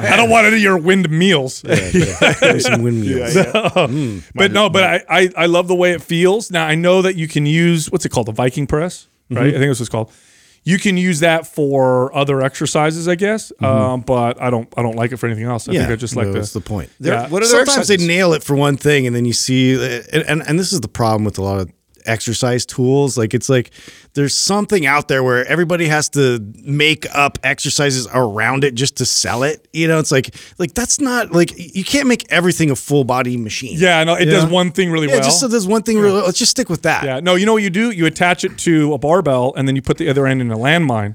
I 0.12 0.16
don't 0.16 0.30
want 0.30 0.46
any 0.46 0.56
of 0.56 0.62
your 0.62 0.78
wind 0.78 1.10
meals. 1.10 1.62
There's 1.62 2.64
some 2.66 2.82
windmills. 2.84 3.34
Hmm. 3.86 4.18
but 4.34 4.52
no, 4.52 4.70
but 4.70 4.84
I, 4.84 5.04
I 5.08 5.30
I 5.36 5.46
love 5.46 5.68
the 5.68 5.74
way 5.74 5.92
it 5.92 6.02
feels. 6.02 6.50
Now 6.50 6.66
I 6.66 6.74
know 6.74 7.02
that 7.02 7.16
you 7.16 7.28
can 7.28 7.44
use 7.46 7.90
what's 7.90 8.04
it 8.06 8.10
called, 8.10 8.26
the 8.26 8.32
Viking 8.32 8.66
press, 8.66 9.08
mm-hmm. 9.30 9.36
right? 9.36 9.48
I 9.48 9.58
think 9.58 9.68
that's 9.68 9.80
what 9.80 9.84
it's 9.84 9.88
called. 9.90 10.12
You 10.66 10.78
can 10.78 10.96
use 10.96 11.20
that 11.20 11.46
for 11.46 12.14
other 12.16 12.40
exercises, 12.40 13.06
I 13.06 13.16
guess. 13.16 13.52
Mm-hmm. 13.60 13.64
Um, 13.64 14.00
but 14.00 14.40
I 14.40 14.48
don't 14.48 14.72
I 14.76 14.82
don't 14.82 14.96
like 14.96 15.12
it 15.12 15.18
for 15.18 15.26
anything 15.26 15.44
else. 15.44 15.68
I 15.68 15.72
yeah, 15.72 15.80
think 15.80 15.92
I 15.92 15.96
just 15.96 16.16
like 16.16 16.26
no, 16.26 16.32
the, 16.32 16.38
that's 16.38 16.52
the 16.54 16.60
point. 16.60 16.90
There- 16.98 17.12
Yeah. 17.12 17.28
What 17.28 17.42
are 17.42 17.48
their 17.48 17.66
Sometimes 17.66 17.88
they 17.88 17.98
nail 17.98 18.32
it 18.32 18.42
for 18.42 18.56
one 18.56 18.76
thing, 18.76 19.06
and 19.06 19.14
then 19.14 19.24
you 19.26 19.34
see, 19.34 19.74
and, 19.74 20.24
and 20.24 20.42
and 20.48 20.58
this 20.58 20.72
is 20.72 20.80
the 20.80 20.88
problem 20.88 21.24
with 21.24 21.36
a 21.36 21.42
lot 21.42 21.60
of 21.60 21.70
exercise 22.06 22.66
tools. 22.66 23.16
Like 23.18 23.34
it's 23.34 23.48
like 23.48 23.70
there's 24.14 24.34
something 24.36 24.86
out 24.86 25.08
there 25.08 25.22
where 25.22 25.44
everybody 25.46 25.86
has 25.86 26.08
to 26.10 26.38
make 26.62 27.06
up 27.14 27.38
exercises 27.42 28.06
around 28.12 28.64
it 28.64 28.74
just 28.74 28.96
to 28.98 29.06
sell 29.06 29.42
it. 29.42 29.66
You 29.72 29.88
know, 29.88 29.98
it's 29.98 30.12
like 30.12 30.34
like 30.58 30.74
that's 30.74 31.00
not 31.00 31.32
like 31.32 31.52
you 31.56 31.84
can't 31.84 32.06
make 32.08 32.30
everything 32.30 32.70
a 32.70 32.76
full 32.76 33.04
body 33.04 33.36
machine. 33.36 33.76
yeah, 33.78 34.04
no, 34.04 34.14
it 34.14 34.26
does 34.26 34.44
Yeah. 34.44 34.50
one 34.50 34.70
thing 34.72 34.90
really 34.90 35.08
Yeah, 35.08 35.14
well. 35.14 35.24
just 35.24 35.40
so 35.40 35.48
there's 35.48 35.66
one 35.66 35.82
thing. 35.82 35.98
Really, 35.98 36.20
let's 36.22 36.38
just 36.38 36.50
stick 36.50 36.68
with 36.68 36.82
that. 36.82 37.04
yeah, 37.04 37.20
no, 37.20 37.34
you 37.34 37.46
know 37.46 37.52
what 37.54 37.62
you 37.62 37.70
do? 37.70 37.90
You 37.90 38.06
attach 38.06 38.44
it 38.44 38.58
to 38.58 38.92
a 38.94 38.98
barbell 38.98 39.52
and 39.56 39.66
then 39.66 39.76
you 39.76 39.82
put 39.82 39.98
the 39.98 40.08
other 40.08 40.26
end 40.26 40.40
in 40.40 40.50
a 40.50 40.56
landmine. 40.56 41.14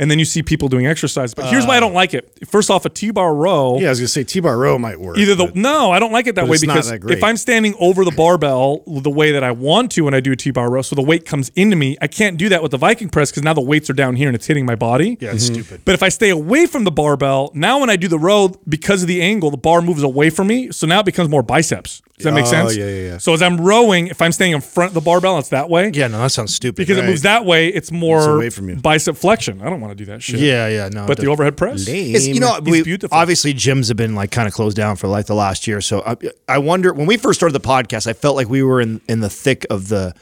And 0.00 0.10
then 0.10 0.18
you 0.18 0.24
see 0.24 0.42
people 0.42 0.68
doing 0.68 0.86
exercise. 0.86 1.34
But 1.34 1.46
here's 1.46 1.66
why 1.66 1.76
I 1.76 1.80
don't 1.80 1.92
like 1.92 2.14
it. 2.14 2.48
First 2.48 2.70
off, 2.70 2.86
a 2.86 2.88
T-bar 2.88 3.34
row. 3.34 3.78
Yeah, 3.78 3.88
I 3.88 3.90
was 3.90 4.00
gonna 4.00 4.08
say 4.08 4.24
T-bar 4.24 4.56
row 4.56 4.78
might 4.78 4.98
work. 4.98 5.18
Either 5.18 5.34
the 5.34 5.46
but- 5.46 5.56
no, 5.56 5.92
I 5.92 5.98
don't 5.98 6.10
like 6.10 6.26
it 6.26 6.36
that 6.36 6.48
way 6.48 6.56
because 6.58 6.88
that 6.88 7.04
if 7.10 7.22
I'm 7.22 7.36
standing 7.36 7.74
over 7.78 8.04
the 8.04 8.10
barbell 8.10 8.82
the 8.86 9.10
way 9.10 9.32
that 9.32 9.44
I 9.44 9.50
want 9.50 9.92
to 9.92 10.02
when 10.02 10.14
I 10.14 10.20
do 10.20 10.32
a 10.32 10.36
T-bar 10.36 10.70
row, 10.70 10.80
so 10.80 10.96
the 10.96 11.02
weight 11.02 11.26
comes 11.26 11.50
into 11.50 11.76
me, 11.76 11.98
I 12.00 12.06
can't 12.06 12.38
do 12.38 12.48
that 12.48 12.62
with 12.62 12.70
the 12.70 12.78
Viking 12.78 13.10
press 13.10 13.30
because 13.30 13.42
now 13.42 13.52
the 13.52 13.60
weights 13.60 13.90
are 13.90 13.94
down 13.94 14.16
here 14.16 14.28
and 14.28 14.34
it's 14.34 14.46
hitting 14.46 14.64
my 14.64 14.74
body. 14.74 15.18
Yeah, 15.20 15.32
it's 15.32 15.44
mm-hmm. 15.44 15.62
stupid. 15.62 15.82
But 15.84 15.94
if 15.94 16.02
I 16.02 16.08
stay 16.08 16.30
away 16.30 16.64
from 16.64 16.84
the 16.84 16.90
barbell, 16.90 17.50
now 17.52 17.80
when 17.80 17.90
I 17.90 17.96
do 17.96 18.08
the 18.08 18.18
row, 18.18 18.48
because 18.66 19.02
of 19.02 19.08
the 19.08 19.20
angle, 19.20 19.50
the 19.50 19.58
bar 19.58 19.82
moves 19.82 20.02
away 20.02 20.30
from 20.30 20.46
me. 20.46 20.72
So 20.72 20.86
now 20.86 21.00
it 21.00 21.06
becomes 21.06 21.28
more 21.28 21.42
biceps. 21.42 22.00
Does 22.22 22.24
that 22.24 22.34
make 22.34 22.44
Oh, 22.46 22.50
sense? 22.50 22.76
yeah, 22.76 22.84
yeah, 22.86 23.02
yeah. 23.12 23.18
So 23.18 23.32
as 23.34 23.42
I'm 23.42 23.60
rowing, 23.60 24.06
if 24.08 24.20
I'm 24.22 24.32
staying 24.32 24.52
in 24.52 24.60
front 24.60 24.90
of 24.90 24.94
the 24.94 25.00
barbell, 25.00 25.38
it's 25.38 25.48
that 25.50 25.68
way. 25.68 25.90
Yeah, 25.94 26.06
no, 26.08 26.18
that 26.18 26.30
sounds 26.30 26.54
stupid. 26.54 26.76
Because 26.76 26.98
it 26.98 27.04
moves 27.04 27.22
that 27.22 27.44
way, 27.44 27.68
it's 27.68 27.90
more 27.90 28.36
away 28.36 28.50
from 28.50 28.68
you. 28.68 28.76
bicep 28.76 29.16
flexion. 29.16 29.60
I 29.62 29.70
don't 29.70 29.80
want 29.80 29.92
to 29.92 29.94
do 29.94 30.04
that 30.12 30.22
shit. 30.22 30.40
Yeah, 30.40 30.68
yeah, 30.68 30.88
no. 30.90 31.06
But 31.06 31.18
the 31.18 31.26
overhead 31.28 31.56
press. 31.56 31.86
It's, 31.88 32.26
you 32.26 32.40
know, 32.40 32.54
He's 32.64 32.70
we, 32.70 32.82
beautiful. 32.82 33.16
obviously 33.16 33.54
gyms 33.54 33.88
have 33.88 33.96
been 33.96 34.14
like 34.14 34.30
kind 34.30 34.46
of 34.48 34.54
closed 34.54 34.76
down 34.76 34.96
for 34.96 35.08
like 35.08 35.26
the 35.26 35.34
last 35.34 35.66
year. 35.66 35.80
So 35.80 36.02
I, 36.06 36.16
I 36.48 36.58
wonder 36.58 36.92
when 36.92 37.06
we 37.06 37.16
first 37.16 37.38
started 37.40 37.54
the 37.54 37.66
podcast, 37.66 38.06
I 38.06 38.12
felt 38.12 38.36
like 38.36 38.48
we 38.48 38.62
were 38.62 38.80
in 38.80 39.00
in 39.08 39.20
the 39.20 39.30
thick 39.30 39.66
of 39.70 39.88
the 39.88 40.14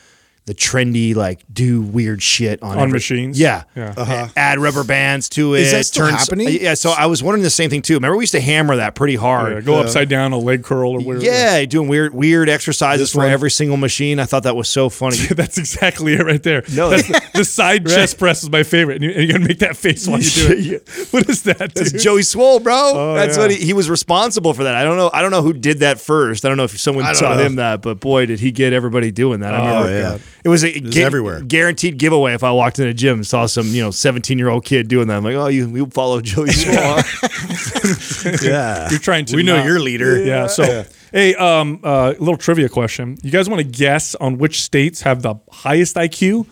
the 0.49 0.55
trendy 0.55 1.14
like 1.14 1.45
do 1.52 1.81
weird 1.83 2.21
shit 2.23 2.61
on 2.62 2.73
On 2.73 2.78
every- 2.78 2.93
machines? 2.95 3.38
Yeah, 3.38 3.62
Yeah. 3.76 3.95
Uh-huh. 3.97 4.26
add 4.37 4.59
rubber 4.59 4.83
bands 4.83 5.28
to 5.31 5.55
it. 5.55 5.61
Is 5.61 5.71
that 5.73 5.87
still 5.87 6.07
happening? 6.07 6.49
Yeah, 6.61 6.75
so 6.75 6.90
I 6.90 7.07
was 7.07 7.23
wondering 7.23 7.45
the 7.45 7.50
same 7.50 7.71
thing 7.71 7.83
too. 7.83 7.95
Remember 7.95 8.17
we 8.17 8.25
used 8.25 8.33
to 8.33 8.40
hammer 8.40 8.75
that 8.76 8.97
pretty 8.97 9.14
hard. 9.14 9.52
Yeah, 9.52 9.61
go 9.61 9.76
upside 9.76 10.09
down, 10.09 10.33
a 10.33 10.38
leg 10.38 10.64
curl 10.64 10.93
or 10.93 11.00
whatever. 11.00 11.25
Yeah, 11.25 11.64
doing 11.67 11.87
weird 11.88 12.12
weird 12.14 12.49
exercises 12.49 13.05
This 13.09 13.12
for 13.12 13.19
one? 13.19 13.31
every 13.31 13.50
single 13.52 13.76
machine. 13.76 14.19
I 14.19 14.25
thought 14.25 14.43
that 14.43 14.57
was 14.57 14.69
so 14.69 14.88
funny. 14.88 15.17
That's 15.31 15.59
exactly 15.59 16.14
it 16.14 16.25
right 16.25 16.43
there. 16.43 16.64
No. 16.75 16.90
That's 16.90 17.07
the, 17.07 17.23
the 17.35 17.45
side 17.45 17.87
chest 17.88 18.19
press 18.19 18.43
is 18.43 18.50
my 18.50 18.64
favorite. 18.64 18.97
And 18.97 19.05
you- 19.05 19.11
and 19.11 19.19
you're 19.28 19.33
going 19.33 19.43
to 19.43 19.49
make 19.49 19.59
that 19.61 19.76
face 19.76 20.07
while 20.09 20.21
you 20.21 20.31
do 20.31 20.75
it. 20.75 20.88
What 21.12 21.28
is 21.28 21.43
that, 21.45 21.75
That's? 21.75 21.93
Joey 21.93 22.23
Swole, 22.23 22.61
bro. 22.61 23.14
That's 23.14 23.37
yeah. 23.37 23.43
what 23.43 23.50
he, 23.50 23.57
he 23.67 23.73
was 23.73 23.88
responsible 23.90 24.55
for 24.55 24.64
that. 24.64 24.75
I 24.75 24.85
don't 24.85 24.97
know. 24.97 25.11
I 25.12 25.23
don't 25.23 25.31
know 25.31 25.43
who 25.43 25.52
did 25.52 25.78
that 25.81 26.00
first. 26.00 26.45
I 26.45 26.49
don't 26.49 26.57
know 26.57 26.64
if 26.64 26.78
someone 26.78 27.05
don't 27.05 27.14
taught 27.14 27.37
know. 27.38 27.43
him 27.45 27.57
that, 27.57 27.83
but 27.83 28.00
boy, 28.00 28.26
did 28.26 28.40
he 28.40 28.50
get 28.52 28.73
everybody 28.73 29.11
doing 29.11 29.40
that. 29.40 29.55
I 29.55 29.59
remember. 29.83 29.99
yeah. 29.99 30.19
It 30.45 30.49
was 30.49 30.62
a 30.64 30.78
gu- 30.80 31.00
everywhere. 31.02 31.40
guaranteed 31.40 31.99
giveaway. 31.99 32.33
If 32.35 32.45
I 32.45 32.52
walked 32.52 32.78
in 32.78 32.87
a 32.87 32.95
gym 32.95 33.16
and 33.16 33.26
saw 33.26 33.47
some 33.47 33.66
you 33.68 33.83
know 33.83 33.90
seventeen 33.90 34.38
year 34.38 34.49
old 34.49 34.64
kid 34.64 34.88
doing 34.88 35.09
that, 35.09 35.16
I'm 35.16 35.25
like, 35.25 35.35
oh, 35.35 35.49
you 35.49 35.68
you 35.75 35.87
follow 35.87 36.21
Joey 36.21 36.50
Swole? 36.52 36.75
huh? 36.78 38.38
yeah, 38.42 38.88
You're 38.90 38.99
trying 39.00 39.25
to. 39.26 39.37
We 39.37 39.42
know 39.42 39.62
your 39.64 39.80
leader. 39.80 40.23
Yeah. 40.23 40.47
So, 40.47 40.85
hey, 41.12 41.35
um, 41.35 41.80
uh, 41.83 42.14
little 42.18 42.37
trivia 42.37 42.68
question. 42.68 43.16
You 43.23 43.30
guys 43.30 43.49
want 43.49 43.61
to 43.61 43.68
guess 43.68 44.14
on 44.16 44.38
which 44.38 44.62
states 44.62 45.02
have 45.02 45.23
the 45.23 45.37
highest 45.50 45.97
IQ 45.97 46.47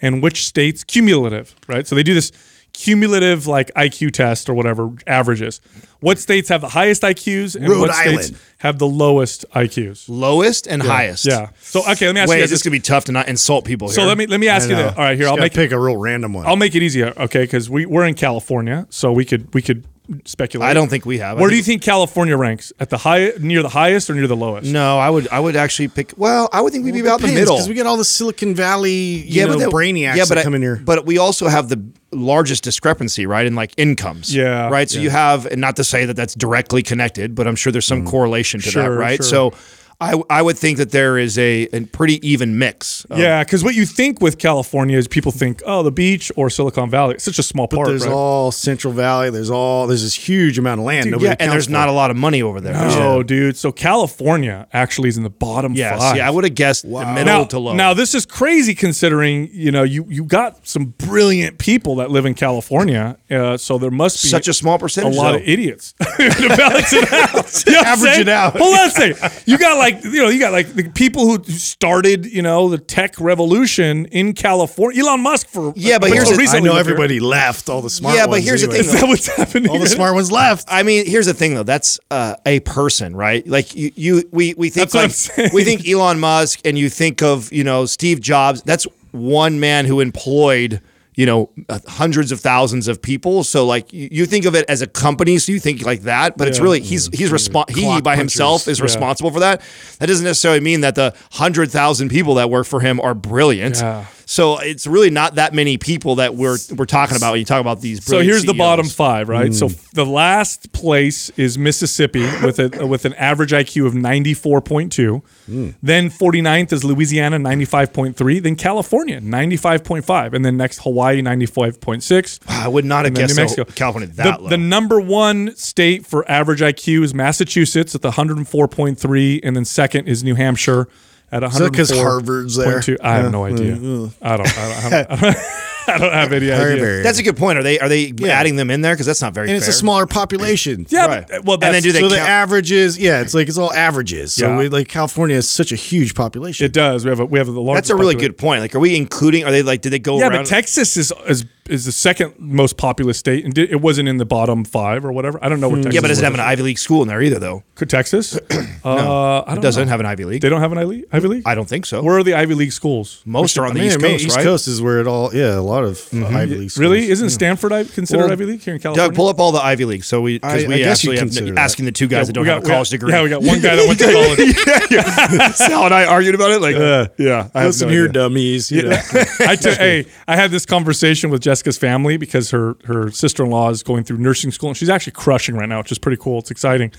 and 0.00 0.22
which 0.22 0.46
states 0.46 0.84
cumulative, 0.84 1.54
right? 1.66 1.86
So 1.86 1.94
they 1.94 2.02
do 2.02 2.14
this 2.14 2.30
cumulative 2.78 3.48
like 3.48 3.74
IQ 3.74 4.12
test 4.12 4.48
or 4.48 4.54
whatever 4.54 4.90
averages. 5.06 5.60
What 6.00 6.20
states 6.20 6.48
have 6.48 6.60
the 6.60 6.68
highest 6.68 7.02
IQs 7.02 7.56
and 7.56 7.68
Rhode 7.68 7.80
what 7.80 7.94
states 7.94 8.28
Island. 8.28 8.38
have 8.58 8.78
the 8.78 8.86
lowest 8.86 9.44
IQs? 9.50 10.04
Lowest 10.08 10.68
and 10.68 10.80
highest. 10.80 11.26
Yeah. 11.26 11.50
So 11.60 11.80
okay, 11.80 12.06
let 12.06 12.14
me 12.14 12.20
ask 12.20 12.30
Wait, 12.30 12.38
you 12.38 12.44
is 12.44 12.50
guys 12.50 12.58
this 12.58 12.62
gonna 12.62 12.72
be 12.72 12.80
tough 12.80 13.06
to 13.06 13.12
not 13.12 13.26
insult 13.26 13.64
people? 13.64 13.88
So 13.88 14.04
let 14.04 14.16
me 14.16 14.26
let 14.26 14.38
me 14.38 14.48
ask 14.48 14.70
you 14.70 14.76
that. 14.76 14.96
All 14.96 15.02
right, 15.02 15.16
here 15.16 15.26
Just 15.26 15.32
I'll 15.32 15.42
make 15.42 15.54
pick 15.54 15.72
a 15.72 15.78
real 15.78 15.96
random 15.96 16.32
one. 16.32 16.46
I'll 16.46 16.56
make 16.56 16.76
it 16.76 16.82
easier, 16.82 17.12
okay? 17.16 17.42
Because 17.42 17.68
we 17.68 17.84
we're 17.84 18.06
in 18.06 18.14
California, 18.14 18.86
so 18.90 19.10
we 19.12 19.24
could 19.24 19.52
we 19.52 19.60
could 19.60 19.84
speculate. 20.24 20.68
I 20.68 20.74
don't 20.74 20.88
think 20.88 21.04
we 21.06 21.18
have. 21.18 21.36
I 21.38 21.40
Where 21.40 21.50
do 21.50 21.56
you 21.56 21.62
think- 21.62 21.82
think 21.82 21.90
California 21.90 22.36
ranks? 22.36 22.72
At 22.80 22.90
the 22.90 22.96
high, 22.98 23.32
near 23.40 23.62
the 23.62 23.68
highest, 23.68 24.08
or 24.08 24.14
near 24.14 24.26
the 24.26 24.36
lowest? 24.36 24.70
No, 24.70 24.98
I 24.98 25.10
would. 25.10 25.28
I 25.28 25.38
would 25.40 25.54
actually 25.56 25.88
pick. 25.88 26.12
Well, 26.16 26.48
I 26.52 26.60
would 26.60 26.72
think 26.72 26.84
we'd 26.84 26.92
be 26.94 27.00
about 27.00 27.20
in 27.20 27.26
the 27.28 27.32
middle. 27.34 27.56
because 27.56 27.68
we 27.68 27.74
get 27.74 27.86
all 27.86 27.96
the 27.96 28.04
Silicon 28.04 28.54
Valley, 28.54 28.92
you 28.92 29.46
know, 29.46 29.58
that- 29.58 29.68
brainiacs 29.68 30.16
yeah, 30.16 30.22
but 30.24 30.28
that 30.30 30.38
I- 30.38 30.42
come 30.44 30.54
in 30.54 30.62
here. 30.62 30.80
But 30.84 31.04
we 31.06 31.18
also 31.18 31.48
have 31.48 31.68
the 31.68 31.82
largest 32.10 32.64
discrepancy, 32.64 33.26
right, 33.26 33.46
in 33.46 33.54
like 33.54 33.72
incomes. 33.76 34.34
Yeah, 34.34 34.68
Right. 34.70 34.88
So 34.88 34.98
you 34.98 35.10
have, 35.10 35.44
and 35.46 35.60
not 35.60 35.76
to 35.76 35.84
say 35.84 36.06
that 36.06 36.14
that's 36.16 36.34
directly 36.34 36.82
connected, 36.82 37.34
but 37.34 37.46
I'm 37.46 37.54
sure 37.56 37.70
there's 37.70 37.86
some 37.86 38.06
correlation 38.06 38.60
to 38.60 38.70
that, 38.70 38.88
Mm. 38.88 38.98
Right? 38.98 39.16
sure. 39.22 39.26
So 39.26 39.52
I, 40.00 40.14
I 40.30 40.42
would 40.42 40.56
think 40.56 40.78
that 40.78 40.92
there 40.92 41.18
is 41.18 41.36
a, 41.38 41.64
a 41.72 41.80
pretty 41.86 42.24
even 42.28 42.56
mix. 42.56 43.04
of- 43.06 43.18
Yeah, 43.18 43.42
because 43.42 43.64
what 43.64 43.74
you 43.74 43.84
think 43.84 44.20
with 44.20 44.38
California 44.38 44.96
is 44.96 45.08
people 45.08 45.32
think, 45.32 45.60
oh, 45.66 45.82
the 45.82 45.90
beach 45.90 46.30
or 46.36 46.50
Silicon 46.50 46.88
Valley. 46.88 47.14
It's 47.16 47.24
such 47.24 47.40
a 47.40 47.42
small 47.42 47.66
part, 47.66 47.88
there's 47.88 48.04
right? 48.06 48.12
all 48.12 48.52
Central 48.52 48.92
Valley. 48.92 49.30
There's 49.30 49.50
all 49.50 49.88
there's 49.88 50.02
this 50.04 50.14
huge 50.14 50.56
amount 50.56 50.78
of 50.80 50.86
land. 50.86 51.10
Dude, 51.10 51.20
Yeah, 51.22 51.34
and 51.40 51.50
there's 51.50 51.64
for. 51.66 51.72
not 51.72 51.88
a 51.88 51.92
lot 51.92 52.12
of 52.12 52.16
money 52.16 52.42
over 52.42 52.60
there. 52.60 52.74
Oh, 52.76 53.24
dude. 53.24 53.56
So 53.56 53.72
California 53.72 54.68
actually 54.72 55.08
is 55.08 55.16
in 55.16 55.24
the 55.24 55.30
bottom 55.30 55.74
Yes. 55.74 55.98
five. 55.98 56.16
Yeah, 56.16 56.28
I 56.28 56.30
would 56.30 56.44
have 56.44 56.54
guessed 56.54 56.82
the 56.84 56.90
middle 56.90 57.24
now, 57.24 57.44
to 57.46 57.58
low. 57.58 57.74
now 57.74 57.92
this 57.92 58.14
is 58.14 58.24
crazy 58.24 58.76
considering 58.76 59.50
you 59.52 59.72
know 59.72 59.82
you 59.82 60.06
you 60.08 60.22
got 60.22 60.64
some 60.64 60.94
brilliant 60.98 61.58
people 61.58 61.96
that 61.96 62.10
live 62.12 62.24
in 62.24 62.34
California, 62.34 63.16
uh, 63.32 63.56
so 63.56 63.78
there 63.78 63.90
must 63.90 64.22
be 64.22 64.28
Such 64.28 64.46
a 64.46 64.54
small 64.54 64.78
percentage, 64.78 65.16
a 65.16 65.18
lot 65.18 65.32
though. 65.32 65.38
of 65.38 65.42
idiots 65.48 65.92
to 65.98 66.54
balance 66.56 66.92
it 66.92 67.12
out. 67.12 67.64
You 67.66 67.72
know 67.72 67.80
Average 67.80 68.18
it 68.18 68.28
out. 68.28 68.56
Hold 68.56 68.74
on 68.78 68.86
a 68.86 68.90
second. 68.90 69.42
You 69.46 69.58
got 69.58 69.76
like 69.78 69.87
you 70.04 70.22
know 70.22 70.28
you 70.28 70.38
got 70.38 70.52
like 70.52 70.74
the 70.74 70.88
people 70.90 71.26
who 71.26 71.42
started 71.44 72.26
you 72.26 72.42
know 72.42 72.68
the 72.68 72.78
tech 72.78 73.18
revolution 73.20 74.06
in 74.06 74.32
California. 74.34 75.02
Elon 75.02 75.20
Musk 75.20 75.48
for 75.48 75.72
Yeah, 75.76 75.98
but 75.98 76.10
until 76.10 76.24
here's 76.36 76.50
the- 76.50 76.56
I 76.56 76.60
know 76.60 76.72
lived 76.74 76.86
here. 76.86 76.94
everybody 76.94 77.20
left. 77.20 77.68
All 77.68 77.82
the 77.82 77.90
smart. 77.90 78.14
Yeah, 78.16 78.26
but 78.26 78.30
ones 78.32 78.44
here's 78.44 78.60
the 78.62 78.68
thing, 78.68 78.80
Is 78.80 78.92
that 78.92 79.06
what's 79.08 79.26
happening? 79.26 79.70
all 79.70 79.78
the 79.78 79.86
smart 79.88 80.14
ones 80.14 80.30
left. 80.32 80.66
I 80.70 80.82
mean, 80.82 81.06
here's 81.06 81.26
the 81.26 81.34
thing 81.34 81.54
though. 81.54 81.62
That's 81.62 81.98
uh, 82.10 82.34
a 82.46 82.60
person, 82.60 83.14
right? 83.16 83.46
Like 83.46 83.74
you, 83.74 83.92
you 83.94 84.28
we 84.32 84.54
we 84.54 84.70
think 84.70 84.90
That's 84.90 85.28
what 85.28 85.38
I'm 85.38 85.44
like 85.44 85.52
we 85.52 85.64
think 85.64 85.86
Elon 85.88 86.18
Musk, 86.20 86.60
and 86.64 86.78
you 86.78 86.88
think 86.88 87.22
of 87.22 87.52
you 87.52 87.64
know 87.64 87.86
Steve 87.86 88.20
Jobs. 88.20 88.62
That's 88.62 88.86
one 89.12 89.58
man 89.60 89.84
who 89.86 90.00
employed 90.00 90.80
you 91.18 91.26
know 91.26 91.50
uh, 91.68 91.80
hundreds 91.88 92.30
of 92.30 92.38
thousands 92.38 92.86
of 92.86 93.02
people. 93.02 93.42
So 93.42 93.66
like 93.66 93.92
you, 93.92 94.24
think 94.24 94.44
of 94.44 94.54
it 94.54 94.64
as 94.68 94.82
a 94.82 94.86
company, 94.86 95.36
so 95.38 95.50
you 95.50 95.58
think 95.58 95.84
like 95.84 96.02
that. 96.02 96.36
But 96.36 96.46
it's 96.46 96.60
really 96.60 96.80
he's 96.80 97.08
he's 97.08 97.32
respon 97.32 97.68
he 97.68 98.00
by 98.00 98.14
himself 98.14 98.60
punchers. 98.60 98.78
is 98.78 98.80
responsible 98.80 99.32
for 99.32 99.40
that. 99.40 99.60
That 99.98 100.06
doesn't 100.06 100.24
necessarily 100.24 100.60
mean 100.60 100.82
that 100.82 100.94
the 100.94 101.16
hundred 101.32 101.72
thousand 101.72 102.10
people 102.10 102.34
that 102.34 102.50
work 102.50 102.68
for 102.68 102.78
him 102.78 103.00
are 103.00 103.14
brilliant. 103.14 103.78
Yeah. 103.78 104.06
So 104.28 104.58
it's 104.58 104.86
really 104.86 105.08
not 105.08 105.36
that 105.36 105.54
many 105.54 105.78
people 105.78 106.16
that 106.16 106.34
we're 106.34 106.58
we're 106.76 106.84
talking 106.84 107.16
about 107.16 107.30
when 107.30 107.38
you 107.38 107.46
talk 107.46 107.62
about 107.62 107.80
these. 107.80 108.04
So 108.04 108.10
brilliant 108.10 108.30
here's 108.30 108.44
the 108.44 108.52
bottom 108.52 108.86
five, 108.86 109.26
right? 109.26 109.54
So 109.54 109.68
mm. 109.70 109.90
the 109.92 110.04
last 110.04 110.70
place 110.72 111.30
is 111.38 111.56
Mississippi 111.56 112.24
with 112.44 112.58
a 112.58 112.86
with 112.86 113.06
an 113.06 113.14
average 113.14 113.52
IQ 113.52 113.86
of 113.86 113.94
94.2. 113.94 115.22
Mm. 115.48 115.74
Then 115.82 116.10
49th 116.10 116.74
is 116.74 116.84
Louisiana 116.84 117.38
95.3, 117.38 118.42
then 118.42 118.54
California 118.54 119.18
95.5, 119.18 120.34
and 120.34 120.44
then 120.44 120.58
next 120.58 120.82
Hawaii 120.82 121.22
95.6. 121.22 122.40
I 122.50 122.68
would 122.68 122.84
not 122.84 123.06
have 123.06 123.06
And 123.06 123.16
then 123.16 123.28
guessed 123.28 123.36
New 123.36 123.42
Mexico. 123.42 123.64
California 123.72 124.10
that 124.16 124.36
the, 124.36 124.42
low. 124.42 124.50
the 124.50 124.58
number 124.58 125.00
one 125.00 125.56
state 125.56 126.04
for 126.04 126.30
average 126.30 126.60
IQ 126.60 127.02
is 127.02 127.14
Massachusetts 127.14 127.94
at 127.94 128.02
the 128.02 128.10
104.3, 128.10 129.40
and 129.42 129.56
then 129.56 129.64
second 129.64 130.06
is 130.06 130.22
New 130.22 130.34
Hampshire 130.34 130.86
at 131.30 131.42
104. 131.42 131.70
that 131.70 131.76
'cause 131.76 131.90
Harvard's 131.98 132.56
there? 132.56 132.82
I 133.02 133.14
have 133.16 133.32
no 133.32 133.44
idea. 133.44 133.74
I 133.74 133.76
don't. 133.78 134.12
I 134.22 134.36
don't, 134.36 134.48
I 134.52 134.90
don't, 134.90 135.10
I 135.10 135.16
don't 135.20 135.36
have 136.12 136.32
any 136.32 136.50
idea. 136.50 136.56
Harvard. 136.56 137.04
That's 137.04 137.18
a 137.18 137.22
good 137.22 137.36
point. 137.36 137.58
Are 137.58 137.62
they 137.62 137.78
are 137.80 137.88
they 137.88 138.12
adding 138.24 138.56
them 138.56 138.70
in 138.70 138.80
there? 138.80 138.94
Because 138.94 139.06
that's 139.06 139.22
not 139.22 139.34
very 139.34 139.48
and 139.48 139.56
it's 139.56 139.66
fair. 139.66 139.70
a 139.70 139.74
smaller 139.74 140.06
population. 140.06 140.86
Yeah, 140.88 141.06
Right. 141.06 141.26
but, 141.28 141.44
well, 141.44 141.54
And 141.54 141.62
then 141.62 141.72
that's, 141.74 141.84
do 141.84 141.92
they 141.92 142.00
so 142.00 142.08
the 142.08 142.16
count- 142.16 142.28
averages, 142.28 142.98
yeah, 142.98 143.20
it's 143.20 143.34
like 143.34 143.48
it's 143.48 143.58
all 143.58 143.72
averages. 143.72 144.34
So 144.34 144.48
Yeah. 144.48 144.58
we, 144.58 144.68
like 144.68 144.88
California 144.88 145.36
has 145.36 145.48
such 145.48 145.72
a 145.72 145.76
huge 145.76 146.14
population. 146.14 146.64
It 146.66 146.72
does. 146.72 147.04
We 147.04 147.10
have 147.10 147.20
a 147.20 147.24
we 147.26 147.38
have 147.38 147.46
the 147.48 147.60
largest. 147.60 147.88
That's 147.88 147.90
a 147.90 147.94
really 147.96 148.14
population. 148.14 148.32
good 148.32 148.38
point. 148.38 148.60
Like, 148.60 148.74
are 148.74 148.80
we 148.80 148.96
including? 148.96 149.44
Are 149.44 149.50
they 149.50 149.62
like? 149.62 149.80
Did 149.82 149.90
they 149.92 149.98
go 149.98 150.18
Yeah, 150.18 150.28
around? 150.28 150.42
but 150.44 150.46
Texas 150.46 150.96
is 150.96 151.12
is 151.26 151.44
is 151.68 151.84
the 151.84 151.92
second 151.92 152.32
most 152.38 152.78
populous 152.78 153.18
state, 153.18 153.44
and 153.44 153.52
di- 153.52 153.70
it 153.70 153.82
wasn't 153.82 154.08
in 154.08 154.16
the 154.16 154.24
bottom 154.24 154.64
five 154.64 155.04
or 155.04 155.12
whatever. 155.12 155.38
I 155.44 155.50
don't 155.50 155.60
know 155.60 155.68
what. 155.68 155.76
Texas 155.82 155.94
yeah, 155.94 156.00
but 156.00 156.06
it 156.06 156.14
doesn't 156.14 156.24
have 156.24 156.32
an 156.34 156.40
Ivy 156.40 156.62
League 156.62 156.78
school 156.78 157.02
in 157.02 157.08
there 157.08 157.20
either, 157.20 157.38
though. 157.38 157.62
Could 157.74 157.90
Texas? 157.90 158.38
uh, 158.84 159.42
I 159.42 159.44
don't 159.48 159.58
It 159.58 159.60
doesn't 159.62 159.84
know. 159.84 159.90
have 159.90 160.00
an 160.00 160.06
Ivy 160.06 160.24
League. 160.24 160.40
They 160.42 160.48
don't 160.48 160.60
have 160.62 160.72
an 160.72 160.78
Ivy 160.78 160.86
League. 160.88 161.04
Ivy 161.12 161.28
League. 161.28 161.42
I 161.44 161.54
don't 161.54 161.68
think 161.68 161.84
so. 161.86 162.02
Where 162.02 162.16
are 162.16 162.22
the 162.22 162.34
Ivy 162.34 162.54
League 162.54 162.72
schools? 162.72 163.22
Most 163.26 163.58
are 163.58 163.64
on 163.66 163.72
I 163.72 163.74
the 163.74 163.80
mean, 163.80 163.88
East 163.88 163.98
I 163.98 164.02
mean, 164.02 164.12
Coast, 164.12 164.24
East 164.24 164.36
right? 164.36 164.42
Coast 164.44 164.68
is 164.68 164.80
where 164.82 164.98
it 165.00 165.06
all. 165.06 165.34
Yeah, 165.34 165.58
a 165.58 165.60
lot 165.60 165.77
of 165.84 166.08
Ivy 166.12 166.56
League. 166.56 166.70
Schools. 166.70 166.78
Really? 166.78 167.10
Isn't 167.10 167.30
Stanford 167.30 167.72
I- 167.72 167.84
considered 167.84 168.24
Well, 168.24 168.32
Ivy 168.32 168.44
League 168.46 168.60
here 168.62 168.74
in 168.74 168.80
California? 168.80 169.08
Doug, 169.10 169.16
pull 169.16 169.28
up 169.28 169.38
all 169.38 169.52
the 169.52 169.62
Ivy 169.62 169.84
Leagues. 169.84 170.06
So 170.06 170.20
we 170.20 170.38
because 170.38 170.62
I- 170.62 170.66
I 170.66 170.68
we 170.68 170.78
guess 170.78 170.98
actually 171.04 171.16
that. 171.50 171.58
asking 171.58 171.84
the 171.84 171.92
two 171.92 172.06
guys 172.08 172.26
that 172.28 172.32
don't 172.34 172.44
we 172.44 172.48
have 172.50 172.62
a 172.64 172.66
college 172.66 172.88
got- 172.88 172.90
degree. 172.92 173.12
Yeah, 173.12 173.22
we 173.22 173.28
got 173.30 173.42
one 173.42 173.60
guy 173.60 173.76
that 173.76 173.86
went 173.86 173.98
to 174.00 174.12
college. 175.42 175.54
Sal 175.56 175.84
and 175.86 175.94
I 175.94 176.04
argued 176.04 176.34
about 176.34 176.50
it. 176.50 176.60
Like, 176.60 176.76
yeah, 177.18 177.48
I 177.54 177.60
have 177.60 177.68
Listen 177.68 177.88
no 177.88 177.94
here, 177.94 178.02
idea. 178.04 178.12
dummies. 178.12 178.70
You 178.72 178.82
know. 178.82 178.90
I 179.40 179.56
took 179.56 179.76
hey, 179.78 180.06
I 180.26 180.36
had 180.36 180.50
this 180.50 180.66
conversation 180.66 181.30
with 181.30 181.40
Jessica's 181.42 181.78
family 181.78 182.16
because 182.16 182.50
her 182.50 182.76
her 182.84 183.10
sister 183.10 183.44
in 183.44 183.50
law 183.50 183.70
is 183.70 183.82
going 183.82 184.04
through 184.04 184.18
nursing 184.18 184.50
school 184.50 184.70
and 184.70 184.76
she's 184.76 184.88
actually 184.90 185.12
crushing 185.12 185.54
right 185.56 185.68
now, 185.68 185.78
which 185.78 185.92
is 185.92 185.98
pretty 185.98 186.20
cool. 186.20 186.38
It's 186.38 186.50
exciting. 186.50 186.92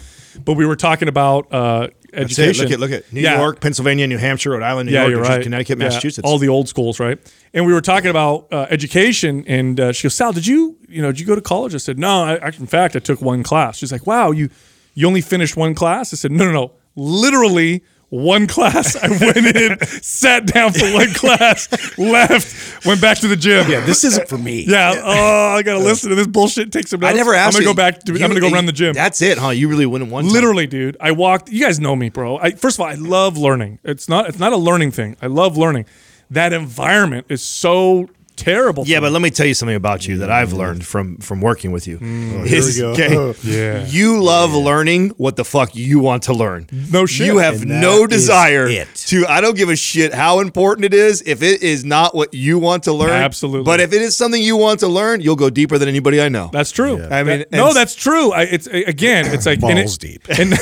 But 0.46 0.54
we 0.54 0.66
were 0.66 0.76
talking 0.76 1.08
about 1.08 1.52
uh. 1.54 1.88
Education. 2.14 2.66
Look 2.66 2.74
at 2.74 2.80
look 2.80 2.92
at 2.92 3.12
New 3.14 3.22
Yeah. 3.22 3.40
York, 3.40 3.60
Pennsylvania, 3.62 4.08
New 4.08 4.18
Hampshire, 4.18 4.52
Rhode 4.52 4.64
Island, 4.64 4.88
New 4.90 4.94
yeah, 4.96 5.08
York, 5.08 5.28
right. 5.28 5.42
Connecticut, 5.44 5.78
Yeah, 5.80 5.86
Massachusetts. 5.86 6.26
all 6.28 6.38
the 6.38 6.50
old 6.50 6.68
schools, 6.70 7.00
right? 7.00 7.18
And 7.54 7.66
we 7.66 7.74
were 7.74 7.82
talking 7.82 8.10
about 8.10 8.48
uh, 8.52 8.68
education, 8.70 9.44
and 9.48 9.80
uh, 9.80 9.92
she 9.92 10.04
goes, 10.04 10.14
"Sal, 10.16 10.32
did 10.34 10.46
you, 10.48 10.78
you 10.88 11.02
know, 11.02 11.12
did 11.12 11.20
you 11.20 11.26
go 11.26 11.36
to 11.36 11.42
college?" 11.42 11.74
I 11.74 11.78
said, 11.80 11.98
"No, 12.00 12.24
I, 12.24 12.36
I, 12.36 12.48
in 12.48 12.68
fact, 12.68 12.96
I 12.96 13.00
took 13.00 13.22
one 13.22 13.44
class." 13.44 13.78
She's 13.78 13.92
like, 13.92 14.06
"Wow, 14.08 14.32
you, 14.32 14.50
you 14.94 15.08
only 15.08 15.22
finished 15.22 15.56
one 15.58 15.74
class?" 15.76 16.14
I 16.14 16.18
said, 16.18 16.32
"No, 16.32 16.46
no, 16.46 16.52
no, 16.52 16.72
literally 16.96 17.84
one 18.10 18.48
class. 18.48 18.96
I 18.96 19.08
went 19.10 19.46
in, 19.56 19.80
sat 20.02 20.46
down 20.48 20.74
for 20.74 20.92
one 20.94 21.14
class, 21.14 21.68
left, 21.98 22.86
went 22.86 23.02
back 23.02 23.20
to 23.20 23.28
the 23.28 23.36
gym. 23.36 23.70
Yeah, 23.70 23.86
this 23.86 24.04
isn't 24.04 24.28
for 24.28 24.38
me. 24.38 24.66
Yeah. 24.68 24.94
Oh, 25.04 25.56
I 25.56 25.62
gotta 25.64 25.80
listen 25.80 26.10
to 26.10 26.16
this 26.16 26.28
bullshit. 26.28 26.72
Take 26.72 26.88
some 26.88 27.00
notes. 27.00 27.14
I 27.14 27.16
never 27.18 27.34
asked. 27.34 27.56
I'm 27.56 27.62
gonna 27.64 27.70
you- 27.70 27.76
go 27.76 27.78
back. 27.78 28.04
To, 28.04 28.14
you- 28.14 28.24
I'm 28.24 28.30
gonna 28.30 28.40
go 28.42 28.50
run 28.52 28.66
the 28.66 28.72
gym. 28.72 28.94
That's 28.94 29.22
it, 29.22 29.38
huh? 29.38 29.50
You 29.50 29.68
really 29.68 29.86
wouldn't 29.86 30.12
want 30.12 30.28
Literally, 30.28 30.68
dude. 30.68 30.98
I 31.00 31.12
walked. 31.12 31.50
You 31.50 31.64
guys 31.64 31.80
know 31.80 31.96
me, 31.96 32.10
bro. 32.10 32.38
I, 32.38 32.52
first 32.52 32.78
of 32.78 32.82
all, 32.82 32.88
I 32.88 32.96
love 32.96 33.38
learning. 33.38 33.80
It's 33.84 34.08
not. 34.10 34.28
It's 34.30 34.40
not 34.40 34.54
a 34.54 34.58
learning 34.58 34.92
thing. 34.92 35.16
I 35.22 35.28
love 35.28 35.58
learning. 35.58 35.86
That 36.32 36.54
environment 36.54 37.26
is 37.30 37.42
so 37.42 38.10
terrible. 38.44 38.84
Yeah, 38.88 38.98
for 38.98 39.02
but 39.04 39.12
let 39.12 39.22
me 39.22 39.30
tell 39.30 39.46
you 39.46 39.54
something 39.54 39.76
about 39.76 40.08
you 40.08 40.18
that 40.20 40.32
I've 40.32 40.54
learned 40.54 40.86
from 40.86 41.18
from 41.18 41.42
working 41.42 41.72
with 41.72 41.88
you. 41.88 42.00
Mm. 42.00 42.46
here 42.48 42.58
Is, 42.60 42.76
we 42.76 42.82
go. 42.82 42.92
okay, 42.92 43.40
Yeah. 43.44 43.86
you 43.88 44.22
love 44.24 44.54
learning 44.54 45.10
what 45.18 45.36
the 45.36 45.44
fuck 45.46 45.76
you 45.76 46.00
want 46.00 46.24
to 46.24 46.34
learn. 46.34 46.68
No 46.92 47.06
shit. 47.06 47.28
You 47.28 47.38
have 47.40 47.62
And 47.62 47.72
that 47.72 47.82
no 47.82 48.04
is 48.04 48.10
desire 48.10 48.68
it. 48.68 48.88
to. 49.08 49.26
I 49.28 49.42
don't 49.42 49.56
give 49.58 49.70
a 49.70 49.76
shit 49.76 50.14
how 50.14 50.40
important 50.40 50.86
it 50.86 50.94
is. 50.94 51.22
If 51.26 51.42
it 51.44 51.62
is 51.62 51.84
not 51.86 52.16
what 52.16 52.34
you 52.34 52.58
want 52.60 52.84
to 52.84 52.94
learn, 52.94 53.10
Absolutely. 53.12 53.64
But 53.66 53.80
if 53.80 53.94
it 53.94 54.02
is 54.02 54.16
something 54.18 54.42
you 54.42 54.56
want 54.58 54.80
to 54.82 54.88
learn, 54.88 55.22
you'll 55.22 55.36
go 55.36 55.50
deeper 55.50 55.78
than 55.78 55.90
anybody 55.90 56.22
I 56.22 56.30
know. 56.30 56.50
That's 56.54 56.72
true. 56.72 57.04
I 57.04 57.24
mean, 57.24 57.40
That- 57.40 57.52
no, 57.52 57.68
and- 57.68 57.76
that's 57.76 57.96
true. 57.96 58.32
I, 58.32 58.44
it's 58.44 58.68
again, 58.68 59.26
it's 59.34 59.46
like 59.46 59.62
and 59.62 59.76
Balls 59.78 59.96
it- 59.96 60.00
deep. 60.00 60.30
and 60.40 60.54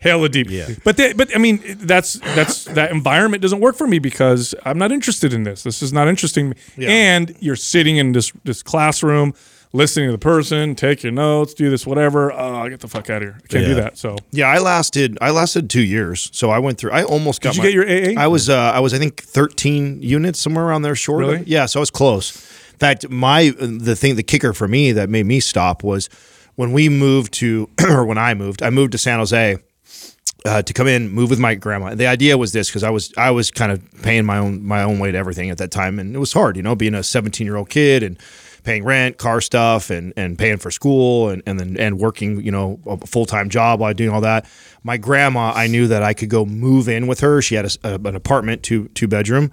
hella 0.00 0.28
deep. 0.28 0.48
Yeah. 0.50 0.68
But 0.84 0.96
they, 0.96 1.12
but 1.12 1.34
I 1.34 1.38
mean, 1.38 1.60
that's 1.78 2.14
that's 2.34 2.64
that 2.64 2.90
environment 2.90 3.42
doesn't 3.42 3.60
work 3.60 3.76
for 3.76 3.86
me 3.86 3.98
because 3.98 4.54
I'm 4.64 4.78
not 4.78 4.92
interested 4.92 5.32
in 5.32 5.42
this. 5.44 5.62
This 5.62 5.82
is 5.82 5.92
not 5.92 6.08
interesting. 6.08 6.54
to 6.76 6.87
me. 6.88 6.94
And 6.94 7.36
you're 7.40 7.56
sitting 7.56 7.96
in 7.96 8.12
this 8.12 8.32
this 8.44 8.62
classroom, 8.62 9.34
listening 9.72 10.08
to 10.08 10.12
the 10.12 10.18
person, 10.18 10.74
take 10.74 11.02
your 11.02 11.12
notes, 11.12 11.54
do 11.54 11.70
this, 11.70 11.86
whatever. 11.86 12.32
Oh, 12.32 12.56
I 12.56 12.68
get 12.68 12.80
the 12.80 12.88
fuck 12.88 13.10
out 13.10 13.22
of 13.22 13.28
here. 13.28 13.36
I 13.42 13.46
can't 13.46 13.66
do 13.66 13.74
that. 13.74 13.98
So 13.98 14.16
Yeah, 14.30 14.46
I 14.46 14.58
lasted. 14.58 15.18
I 15.20 15.30
lasted 15.30 15.68
two 15.70 15.82
years. 15.82 16.30
So 16.32 16.50
I 16.50 16.58
went 16.58 16.78
through. 16.78 16.92
I 16.92 17.04
almost 17.04 17.40
got. 17.40 17.54
Did 17.54 17.56
you 17.56 17.80
my- 17.80 17.84
get 17.86 18.04
your 18.06 18.18
AA? 18.18 18.22
I 18.22 18.26
was. 18.26 18.48
Uh, 18.48 18.56
I 18.56 18.80
was. 18.80 18.94
I 18.94 18.98
think 18.98 19.22
thirteen 19.22 20.02
units 20.02 20.38
somewhere 20.40 20.64
around 20.64 20.82
there 20.82 20.94
short. 20.94 21.20
Really? 21.20 21.44
Yeah. 21.46 21.66
So 21.66 21.80
I 21.80 21.82
was 21.82 21.90
close. 21.90 22.34
In 22.72 22.78
fact, 22.78 23.08
my 23.10 23.52
the 23.58 23.96
thing, 23.96 24.16
the 24.16 24.22
kicker 24.22 24.52
for 24.52 24.68
me 24.68 24.92
that 24.92 25.08
made 25.10 25.26
me 25.26 25.40
stop 25.40 25.82
was 25.82 26.08
when 26.54 26.72
we 26.72 26.88
moved 26.88 27.32
to, 27.34 27.68
or 27.88 28.04
when 28.04 28.18
I 28.18 28.34
moved. 28.34 28.62
I 28.62 28.70
moved 28.70 28.92
to 28.92 28.98
San 28.98 29.18
Jose. 29.18 29.58
Uh, 30.44 30.62
to 30.62 30.72
come 30.72 30.86
in, 30.86 31.10
move 31.10 31.30
with 31.30 31.38
my 31.40 31.54
grandma. 31.56 31.94
The 31.94 32.06
idea 32.06 32.38
was 32.38 32.52
this 32.52 32.68
because 32.68 32.84
I 32.84 32.90
was 32.90 33.12
I 33.16 33.30
was 33.32 33.50
kind 33.50 33.72
of 33.72 33.82
paying 34.02 34.24
my 34.24 34.38
own 34.38 34.64
my 34.64 34.82
own 34.82 34.98
way 35.00 35.10
to 35.10 35.18
everything 35.18 35.50
at 35.50 35.58
that 35.58 35.70
time, 35.72 35.98
and 35.98 36.14
it 36.14 36.18
was 36.18 36.32
hard, 36.32 36.56
you 36.56 36.62
know, 36.62 36.76
being 36.76 36.94
a 36.94 37.02
17 37.02 37.44
year 37.46 37.56
old 37.56 37.68
kid 37.68 38.02
and 38.04 38.16
paying 38.62 38.84
rent, 38.84 39.18
car 39.18 39.40
stuff, 39.40 39.90
and 39.90 40.12
and 40.16 40.38
paying 40.38 40.58
for 40.58 40.70
school, 40.70 41.28
and 41.28 41.42
and 41.44 41.58
then 41.58 41.76
and 41.76 41.98
working, 41.98 42.40
you 42.40 42.52
know, 42.52 42.78
a 42.86 42.96
full 43.06 43.26
time 43.26 43.48
job 43.48 43.80
while 43.80 43.92
doing 43.94 44.10
all 44.10 44.20
that. 44.20 44.46
My 44.84 44.96
grandma, 44.96 45.52
I 45.54 45.66
knew 45.66 45.88
that 45.88 46.02
I 46.04 46.14
could 46.14 46.30
go 46.30 46.44
move 46.44 46.88
in 46.88 47.08
with 47.08 47.18
her. 47.20 47.42
She 47.42 47.56
had 47.56 47.64
a, 47.64 47.70
a- 47.94 48.08
an 48.08 48.14
apartment, 48.14 48.62
two 48.62 48.88
two 48.94 49.08
bedroom, 49.08 49.50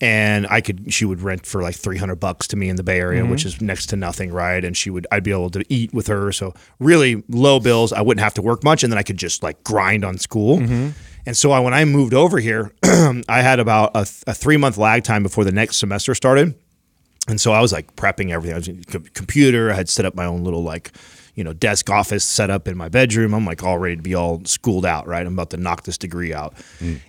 and 0.00 0.46
I 0.48 0.60
could 0.60 0.92
she 0.92 1.04
would 1.04 1.22
rent 1.22 1.46
for 1.46 1.62
like 1.62 1.76
300 1.76 2.16
bucks 2.16 2.46
to 2.48 2.56
me 2.56 2.68
in 2.68 2.76
the 2.76 2.82
Bay 2.82 2.98
Area, 2.98 3.24
which 3.24 3.40
mm-hmm. 3.40 3.48
is 3.48 3.62
next 3.62 3.86
to 3.86 3.96
nothing, 3.96 4.32
right? 4.32 4.64
And 4.64 4.76
she 4.76 4.90
would 4.90 5.06
I'd 5.12 5.24
be 5.24 5.30
able 5.30 5.50
to 5.50 5.64
eat 5.68 5.94
with 5.94 6.06
her, 6.08 6.32
so 6.32 6.54
really 6.78 7.22
low 7.28 7.60
bills. 7.60 7.92
I 7.92 8.02
wouldn't 8.02 8.22
have 8.22 8.34
to 8.34 8.42
work 8.42 8.64
much, 8.64 8.82
and 8.82 8.92
then 8.92 8.98
I 8.98 9.02
could 9.02 9.16
just 9.16 9.42
like 9.42 9.62
grind 9.64 10.04
on 10.04 10.18
school. 10.18 10.58
Mm-hmm. 10.58 10.90
And 11.26 11.36
so 11.36 11.52
I, 11.52 11.60
when 11.60 11.72
I 11.72 11.84
moved 11.84 12.12
over 12.12 12.38
here, 12.38 12.72
I 12.82 13.40
had 13.40 13.58
about 13.58 13.92
a, 13.94 14.06
a 14.26 14.34
three 14.34 14.56
month 14.56 14.76
lag 14.76 15.04
time 15.04 15.22
before 15.22 15.44
the 15.44 15.52
next 15.52 15.78
semester 15.78 16.14
started. 16.14 16.54
And 17.26 17.40
so 17.40 17.52
I 17.52 17.60
was 17.60 17.72
like 17.72 17.96
prepping 17.96 18.30
everything. 18.30 18.54
I 18.54 18.58
was 18.58 19.10
computer. 19.14 19.70
I 19.70 19.74
had 19.74 19.88
set 19.88 20.04
up 20.04 20.14
my 20.14 20.26
own 20.26 20.44
little 20.44 20.62
like, 20.62 20.92
you 21.34 21.44
know, 21.44 21.52
desk 21.52 21.90
office 21.90 22.24
set 22.24 22.50
up 22.50 22.68
in 22.68 22.76
my 22.76 22.88
bedroom. 22.88 23.34
I'm 23.34 23.44
like 23.44 23.62
all 23.62 23.78
ready 23.78 23.96
to 23.96 24.02
be 24.02 24.14
all 24.14 24.42
schooled 24.44 24.86
out, 24.86 25.06
right? 25.06 25.26
I'm 25.26 25.32
about 25.34 25.50
to 25.50 25.56
knock 25.56 25.82
this 25.84 25.98
degree 25.98 26.32
out, 26.32 26.54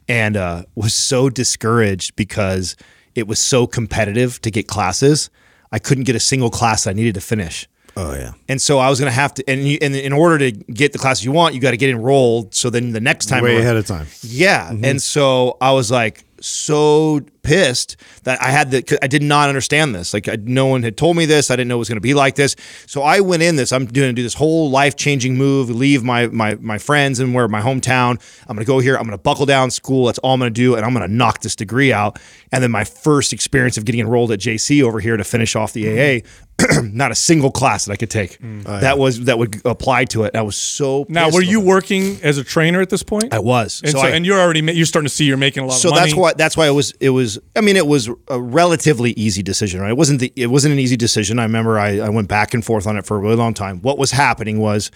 and 0.07 0.35
uh, 0.37 0.63
was 0.75 0.93
so 0.93 1.29
discouraged 1.29 2.15
because 2.15 2.75
it 3.15 3.27
was 3.27 3.39
so 3.39 3.65
competitive 3.67 4.41
to 4.41 4.51
get 4.51 4.67
classes. 4.67 5.29
I 5.71 5.79
couldn't 5.79 6.03
get 6.05 6.15
a 6.15 6.19
single 6.19 6.49
class 6.49 6.87
I 6.87 6.93
needed 6.93 7.15
to 7.15 7.21
finish. 7.21 7.67
Oh 7.97 8.13
yeah. 8.13 8.33
And 8.49 8.61
so 8.61 8.77
I 8.79 8.89
was 8.89 8.99
going 8.99 9.09
to 9.09 9.15
have 9.15 9.33
to, 9.35 9.49
and, 9.49 9.65
you, 9.65 9.77
and 9.81 9.95
in 9.95 10.11
order 10.11 10.37
to 10.39 10.51
get 10.51 10.91
the 10.91 10.99
class 10.99 11.23
you 11.23 11.31
want, 11.31 11.55
you 11.55 11.61
got 11.61 11.71
to 11.71 11.77
get 11.77 11.89
enrolled. 11.89 12.53
So 12.53 12.69
then 12.69 12.91
the 12.91 12.99
next 12.99 13.27
time, 13.27 13.41
Way 13.43 13.53
around- 13.53 13.61
ahead 13.61 13.75
of 13.77 13.87
time. 13.87 14.07
yeah. 14.21 14.69
Mm-hmm. 14.69 14.83
And 14.83 15.01
so 15.01 15.55
I 15.61 15.71
was 15.71 15.89
like 15.91 16.25
so 16.45 17.21
pissed 17.43 17.95
that 18.23 18.41
I 18.41 18.49
had 18.49 18.71
the 18.71 18.81
'cause 18.81 18.97
I 19.01 19.07
did 19.07 19.21
not 19.21 19.49
understand 19.49 19.93
this. 19.93 20.13
Like 20.13 20.27
I, 20.27 20.37
no 20.41 20.65
one 20.65 20.81
had 20.83 20.97
told 20.97 21.15
me 21.17 21.25
this. 21.25 21.51
I 21.51 21.55
didn't 21.55 21.67
know 21.67 21.75
it 21.75 21.79
was 21.79 21.89
going 21.89 21.97
to 21.97 22.01
be 22.01 22.13
like 22.13 22.35
this. 22.35 22.55
So 22.87 23.01
I 23.03 23.19
went 23.19 23.43
in 23.43 23.55
this. 23.55 23.71
I'm 23.71 23.85
going 23.85 24.09
to 24.09 24.13
do 24.13 24.23
this 24.23 24.33
whole 24.33 24.69
life 24.69 24.95
changing 24.95 25.35
move. 25.37 25.69
Leave 25.69 26.03
my 26.03 26.27
my 26.27 26.55
my 26.61 26.77
friends 26.77 27.19
and 27.19 27.33
where 27.33 27.47
my 27.47 27.61
hometown. 27.61 28.19
I'm 28.47 28.55
going 28.55 28.65
to 28.65 28.67
go 28.67 28.79
here. 28.79 28.95
I'm 28.95 29.03
going 29.03 29.11
to 29.17 29.17
buckle 29.21 29.45
down 29.45 29.69
school. 29.71 30.05
That's 30.07 30.19
all 30.19 30.33
I'm 30.33 30.39
going 30.39 30.53
to 30.53 30.59
do, 30.61 30.75
and 30.75 30.85
I'm 30.85 30.93
going 30.93 31.07
to 31.07 31.13
knock 31.13 31.41
this 31.41 31.55
degree 31.55 31.91
out. 31.93 32.19
And 32.51 32.63
then 32.63 32.71
my 32.71 32.83
first 32.83 33.33
experience 33.33 33.77
of 33.77 33.85
getting 33.85 34.01
enrolled 34.01 34.31
at 34.31 34.39
JC 34.39 34.81
over 34.81 34.99
here 34.99 35.17
to 35.17 35.23
finish 35.23 35.55
off 35.55 35.73
the 35.73 35.87
AA. 35.89 36.21
Not 36.83 37.11
a 37.11 37.15
single 37.15 37.51
class 37.51 37.83
that 37.85 37.91
I 37.91 37.97
could 37.97 38.09
take 38.09 38.37
that 38.65 38.97
was 38.97 39.25
that 39.25 39.37
would 39.37 39.61
apply 39.65 40.05
to 40.05 40.23
it. 40.23 40.35
I 40.37 40.41
was 40.41 40.55
so 40.55 41.03
Mm. 41.05 41.09
now, 41.09 41.29
were 41.29 41.41
you 41.41 41.59
working 41.59 42.17
as 42.23 42.37
a 42.37 42.45
trainer 42.45 42.79
at 42.79 42.89
this 42.89 43.03
point? 43.03 43.33
I 43.33 43.39
was. 43.39 43.81
And 43.83 43.91
so, 43.91 43.99
I- 43.99 44.11
and 44.11 44.25
you're 44.25 44.39
already 44.39 44.61
ma- 44.61 44.71
you're 44.71 44.85
starting 44.85 45.09
to 45.09 45.13
see 45.13 45.25
you're 45.25 45.35
making 45.35 45.63
a 45.63 45.67
lot 45.67 45.73
so 45.75 45.89
of 45.89 45.95
money. 45.95 46.05
that's 46.05 46.15
why 46.15 46.31
that's 46.37 46.55
why 46.57 46.67
it 46.67 46.71
was 46.71 46.91
it 46.99 47.09
was 47.09 47.39
I 47.55 47.61
mean 47.61 47.75
it 47.75 47.87
was 47.87 48.09
a 48.27 48.39
relatively 48.39 49.11
easy 49.11 49.43
decision 49.43 49.81
right? 49.81 49.91
It 49.91 49.97
wasn't 49.97 50.19
the 50.19 50.31
it 50.35 50.47
wasn't 50.47 50.73
an 50.73 50.79
easy 50.79 50.97
decision. 50.97 51.39
I 51.39 51.43
remember 51.43 51.79
I, 51.79 51.99
I 51.99 52.09
went 52.09 52.27
back 52.27 52.53
and 52.53 52.63
forth 52.63 52.87
on 52.87 52.97
it 52.97 53.05
for 53.05 53.17
a 53.17 53.19
really 53.19 53.35
long 53.35 53.53
time. 53.53 53.81
What 53.81 53.97
was 53.97 54.11
happening 54.11 54.59
was 54.59 54.91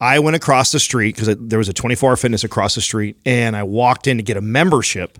I 0.00 0.18
went 0.18 0.36
across 0.36 0.72
the 0.72 0.80
street 0.80 1.14
because 1.14 1.36
there 1.40 1.58
was 1.58 1.68
a 1.68 1.72
24 1.72 2.10
hour 2.10 2.16
fitness 2.16 2.44
across 2.44 2.74
the 2.74 2.80
street 2.80 3.16
and 3.24 3.56
I 3.56 3.62
walked 3.62 4.06
in 4.06 4.16
to 4.16 4.22
get 4.22 4.36
a 4.36 4.40
membership 4.40 5.18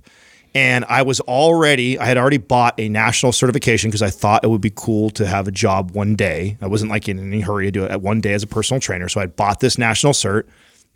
and 0.54 0.84
I 0.88 1.02
was 1.02 1.20
already 1.20 1.98
I 1.98 2.06
had 2.06 2.16
already 2.16 2.38
bought 2.38 2.78
a 2.78 2.88
national 2.88 3.32
certification 3.32 3.90
because 3.90 4.02
I 4.02 4.10
thought 4.10 4.44
it 4.44 4.48
would 4.48 4.60
be 4.60 4.72
cool 4.74 5.10
to 5.10 5.26
have 5.26 5.48
a 5.48 5.52
job 5.52 5.92
one 5.92 6.14
day. 6.14 6.56
I 6.60 6.66
wasn't 6.66 6.90
like 6.90 7.08
in 7.08 7.18
any 7.18 7.40
hurry 7.40 7.66
to 7.66 7.70
do 7.70 7.84
it 7.84 7.90
at 7.90 8.00
one 8.00 8.20
day 8.20 8.32
as 8.32 8.42
a 8.42 8.46
personal 8.46 8.80
trainer. 8.80 9.08
So 9.08 9.20
I 9.20 9.26
bought 9.26 9.60
this 9.60 9.78
national 9.78 10.12
cert 10.12 10.44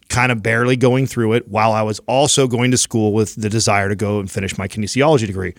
kind 0.08 0.32
of 0.32 0.42
barely 0.42 0.76
going 0.76 1.06
through 1.06 1.34
it 1.34 1.48
while 1.48 1.72
I 1.72 1.82
was 1.82 2.00
also 2.06 2.46
going 2.46 2.70
to 2.70 2.78
school 2.78 3.12
with 3.12 3.34
the 3.34 3.48
desire 3.48 3.88
to 3.88 3.96
go 3.96 4.20
and 4.20 4.30
finish 4.30 4.56
my 4.56 4.68
kinesiology 4.68 5.26
degree. 5.26 5.54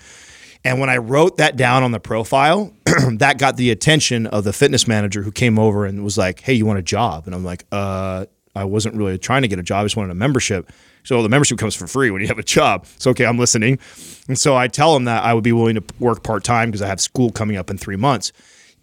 And 0.66 0.80
when 0.80 0.90
I 0.90 0.98
wrote 0.98 1.38
that 1.38 1.56
down 1.56 1.84
on 1.84 1.92
the 1.92 2.00
profile, 2.00 2.74
that 3.14 3.38
got 3.38 3.56
the 3.58 3.72
attention 3.72 4.28
of 4.28 4.44
the 4.44 4.52
fitness 4.52 4.88
manager 4.88 5.22
who 5.22 5.32
came 5.32 5.58
over 5.58 5.86
and 5.86 6.04
was 6.04 6.18
like, 6.18 6.42
"Hey, 6.42 6.54
you 6.54 6.66
want 6.66 6.80
a 6.80 6.84
job?" 6.84 7.28
And 7.28 7.36
I'm 7.36 7.46
like, 7.46 7.66
"Uh, 7.72 8.26
I 8.56 8.66
wasn't 8.66 8.96
really 8.96 9.18
trying 9.18 9.44
to 9.44 9.48
get 9.48 9.60
a 9.60 9.64
job. 9.64 9.82
I 9.82 9.86
just 9.86 9.96
wanted 9.96 10.12
a 10.12 10.16
membership." 10.16 10.70
So 11.04 11.24
the 11.24 11.30
membership 11.30 11.58
comes 11.58 11.76
for 11.76 11.88
free 11.88 12.12
when 12.12 12.22
you 12.22 12.28
have 12.28 12.40
a 12.40 12.44
job. 12.44 12.86
So 12.98 13.12
okay, 13.12 13.26
I'm 13.26 13.38
listening. 13.38 13.80
And 14.28 14.38
so 14.38 14.58
I 14.58 14.68
tell 14.68 14.96
him 14.96 15.06
that 15.06 15.24
I 15.24 15.34
would 15.34 15.46
be 15.46 15.54
willing 15.54 15.76
to 15.76 15.84
work 16.00 16.24
part 16.24 16.44
time 16.44 16.70
because 16.70 16.82
I 16.82 16.88
have 16.88 17.00
school 17.00 17.32
coming 17.32 17.56
up 17.56 17.70
in 17.70 17.78
three 17.78 17.96
months. 17.96 18.34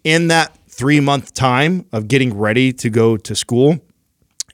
In 0.03 0.29
that 0.29 0.57
three 0.67 0.99
month 0.99 1.33
time 1.35 1.85
of 1.91 2.07
getting 2.07 2.35
ready 2.35 2.73
to 2.73 2.89
go 2.89 3.17
to 3.17 3.35
school, 3.35 3.79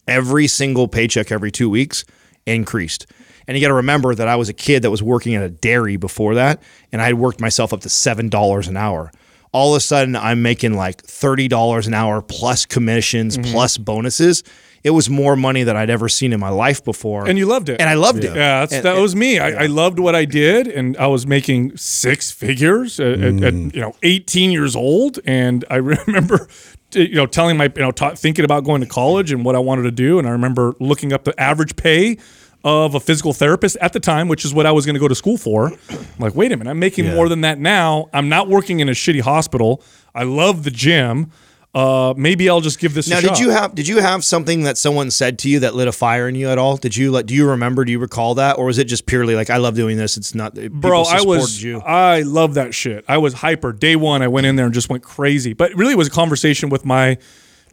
every 0.07 0.47
single 0.47 0.87
paycheck 0.87 1.31
every 1.31 1.51
two 1.51 1.69
weeks 1.69 2.05
increased. 2.45 3.05
And 3.47 3.57
you 3.57 3.61
got 3.61 3.67
to 3.69 3.73
remember 3.75 4.15
that 4.15 4.27
I 4.27 4.35
was 4.37 4.47
a 4.49 4.53
kid 4.53 4.83
that 4.83 4.91
was 4.91 5.03
working 5.03 5.35
at 5.35 5.43
a 5.43 5.49
dairy 5.49 5.97
before 5.97 6.35
that, 6.35 6.61
and 6.91 7.01
I 7.01 7.05
had 7.05 7.15
worked 7.15 7.41
myself 7.41 7.73
up 7.73 7.81
to 7.81 7.89
seven 7.89 8.29
dollars 8.29 8.67
an 8.69 8.77
hour. 8.77 9.11
All 9.51 9.73
of 9.75 9.77
a 9.77 9.81
sudden, 9.81 10.15
I'm 10.15 10.41
making 10.41 10.73
like 10.75 11.01
thirty 11.03 11.47
dollars 11.49 11.85
an 11.85 11.93
hour 11.93 12.21
plus 12.21 12.65
commissions 12.65 13.37
Mm-hmm. 13.37 13.51
plus 13.51 13.77
bonuses. 13.77 14.43
It 14.83 14.89
was 14.91 15.09
more 15.09 15.37
money 15.37 15.63
than 15.63 15.77
I'd 15.77 15.89
ever 15.89 16.09
seen 16.09 16.33
in 16.33 16.41
my 16.41 16.49
life 16.49 16.83
before, 16.83 17.25
And 17.25 17.37
you 17.37 17.45
loved 17.45 17.69
it. 17.69 17.79
and 17.79 17.89
I 17.89 17.93
loved 17.93 18.25
it. 18.25 18.35
Yeah, 18.35 18.59
that's, 18.61 18.73
And- 18.73 18.83
that 18.83 18.97
was 18.97 19.15
me. 19.15 19.39
I, 19.39 19.63
I 19.63 19.65
loved 19.67 19.97
what 19.97 20.13
I 20.13 20.25
did, 20.25 20.67
and 20.67 20.97
I 20.97 21.07
was 21.07 21.25
making 21.25 21.77
six 21.77 22.31
figures 22.31 22.99
at, 22.99 23.19
at- 23.21 23.43
at, 23.43 23.53
you 23.53 23.79
know 23.81 23.95
18 24.03 24.51
years 24.51 24.75
old. 24.75 25.19
And 25.25 25.63
I 25.69 25.75
remember, 26.07 26.47
t- 26.47 26.53
you 26.95 27.15
know, 27.15 27.25
telling 27.25 27.57
my 27.57 27.65
you 27.65 27.81
know 27.81 27.91
ta- 27.91 28.15
thinking 28.15 28.45
about 28.45 28.63
going 28.63 28.81
to 28.81 28.87
college 28.87 29.31
and 29.31 29.43
what 29.45 29.55
I 29.55 29.59
wanted 29.59 29.83
to 29.83 29.91
do. 29.91 30.19
And 30.19 30.27
I 30.27 30.31
remember 30.31 30.75
looking 30.79 31.13
up 31.13 31.23
the 31.23 31.39
average 31.39 31.75
pay 31.75 32.17
of 32.63 32.95
a 32.95 32.99
physical 32.99 33.33
therapist 33.33 33.75
at 33.81 33.91
the 33.91 33.99
time, 33.99 34.27
which 34.29 34.45
is 34.45 34.53
what 34.53 34.65
I 34.65 34.71
was 34.71 34.85
going 34.85 34.93
to 34.93 34.99
go 34.99 35.09
to 35.09 35.15
school 35.15 35.37
for. 35.37 35.67
I'm 35.89 36.07
like, 36.17 36.33
wait 36.33 36.51
a 36.51 36.57
minute, 36.57 36.71
I'm 36.71 36.79
making 36.79 37.05
more 37.13 37.27
than 37.27 37.41
that 37.41 37.59
now. 37.59 38.09
I'm 38.13 38.29
not 38.29 38.47
working 38.47 38.79
in 38.79 38.87
a 38.87 38.93
shitty 38.93 39.21
hospital. 39.21 39.83
I 40.15 40.23
love 40.23 40.63
the 40.63 40.71
gym. 40.71 41.31
Uh, 41.73 42.13
maybe 42.15 42.49
I'll 42.49 42.61
just 42.61 42.77
give 42.77 42.93
this 42.93 43.07
Now, 43.07 43.19
did 43.19 43.39
you 43.39 43.49
have 43.49 43.73
did 43.73 43.87
you 43.87 43.97
have 43.99 44.23
something 44.23 44.63
that 44.63 44.77
someone 44.77 45.09
said 45.09 45.39
to 45.39 45.49
you 45.49 45.61
that 45.61 45.73
lit 45.73 45.87
a 45.87 45.91
fire 45.91 46.27
in 46.27 46.35
you 46.35 46.49
at 46.49 46.59
all? 46.59 46.77
Did 46.77 46.95
you 46.95 47.09
like? 47.09 47.25
Do 47.25 47.33
you 47.33 47.49
remember? 47.49 47.83
Do 47.83 47.91
you 47.91 47.97
recall 47.97 48.35
that, 48.35 48.59
or 48.59 48.65
was 48.65 48.77
it 48.77 48.83
just 48.83 49.07
purely 49.07 49.33
like 49.35 49.49
I 49.49 49.57
love 49.57 49.73
doing 49.73 49.97
this? 49.97 50.15
It's 50.15 50.35
not, 50.35 50.53
bro 50.53 51.01
i 51.01 51.21
was 51.21 51.63
You. 51.63 51.79
i 51.81 52.21
love 52.21 52.53
that 52.55 52.73
shit 52.73 53.03
i 53.07 53.17
was 53.17 53.33
hyper 53.33 53.71
day 53.73 53.95
one 53.95 54.21
i 54.21 54.27
went 54.27 54.45
in 54.45 54.55
there 54.55 54.65
and 54.65 54.73
just 54.73 54.89
went 54.89 55.03
crazy 55.03 55.53
but 55.53 55.73
really 55.73 55.93
it 55.93 55.97
was 55.97 56.07
a 56.07 56.11
conversation 56.11 56.69
with 56.69 56.85
my 56.85 57.17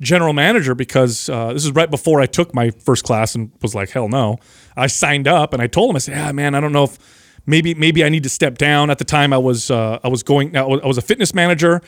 general 0.01 0.33
manager 0.33 0.75
because 0.75 1.29
uh, 1.29 1.53
this 1.53 1.65
is 1.65 1.73
right 1.73 1.91
before 1.91 2.21
i 2.21 2.27
took 2.27 2.55
my 2.55 2.71
first 2.71 3.05
class 3.05 3.35
and 3.35 3.51
was 3.63 3.75
like 3.75 3.91
hell 3.91 4.09
no 4.09 4.39
i 4.77 4.87
signed 4.87 5.29
up 5.29 5.53
and 5.53 5.63
i 5.63 5.67
told 5.67 5.91
him 5.91 5.97
i 5.97 5.99
said 5.99 6.17
yeah 6.17 6.33
man 6.33 6.55
i 6.55 6.61
don't 6.61 6.73
know 6.73 6.85
if 6.85 6.99
maybe 7.47 7.75
maybe 7.75 8.05
i 8.05 8.09
need 8.09 8.23
to 8.23 8.31
step 8.31 8.57
down 8.59 8.91
at 8.91 8.99
the 8.99 9.05
time 9.05 9.33
i 9.33 9.39
was 9.39 9.71
uh, 9.71 9.99
i 10.03 10.09
was 10.09 10.23
going 10.23 10.57
I 10.57 10.65
was 10.65 10.99
a 10.99 11.03
fitness 11.03 11.35
manager 11.35 11.83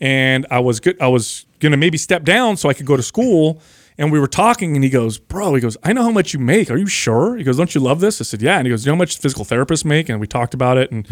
and 0.00 0.46
i 0.50 0.58
was 0.60 0.80
good 0.80 1.00
i 1.00 1.08
was 1.08 1.44
gonna 1.60 1.76
maybe 1.76 1.98
step 1.98 2.22
down 2.24 2.56
so 2.56 2.68
i 2.68 2.74
could 2.74 2.86
go 2.86 2.96
to 2.96 3.02
school 3.02 3.60
And 4.00 4.12
we 4.12 4.20
were 4.20 4.28
talking, 4.28 4.76
and 4.76 4.84
he 4.84 4.90
goes, 4.90 5.18
"Bro," 5.18 5.54
he 5.56 5.60
goes, 5.60 5.76
"I 5.82 5.92
know 5.92 6.04
how 6.04 6.12
much 6.12 6.32
you 6.32 6.38
make. 6.38 6.70
Are 6.70 6.78
you 6.78 6.86
sure?" 6.86 7.36
He 7.36 7.42
goes, 7.42 7.56
"Don't 7.56 7.74
you 7.74 7.80
love 7.80 7.98
this?" 7.98 8.20
I 8.20 8.24
said, 8.24 8.40
"Yeah." 8.40 8.56
And 8.58 8.64
he 8.64 8.70
goes, 8.70 8.84
"You 8.86 8.90
know 8.92 8.96
how 8.96 8.98
much 9.04 9.18
physical 9.18 9.44
therapists 9.44 9.84
make?" 9.84 10.08
And 10.08 10.20
we 10.20 10.28
talked 10.28 10.54
about 10.54 10.76
it, 10.78 10.92
and 10.92 11.04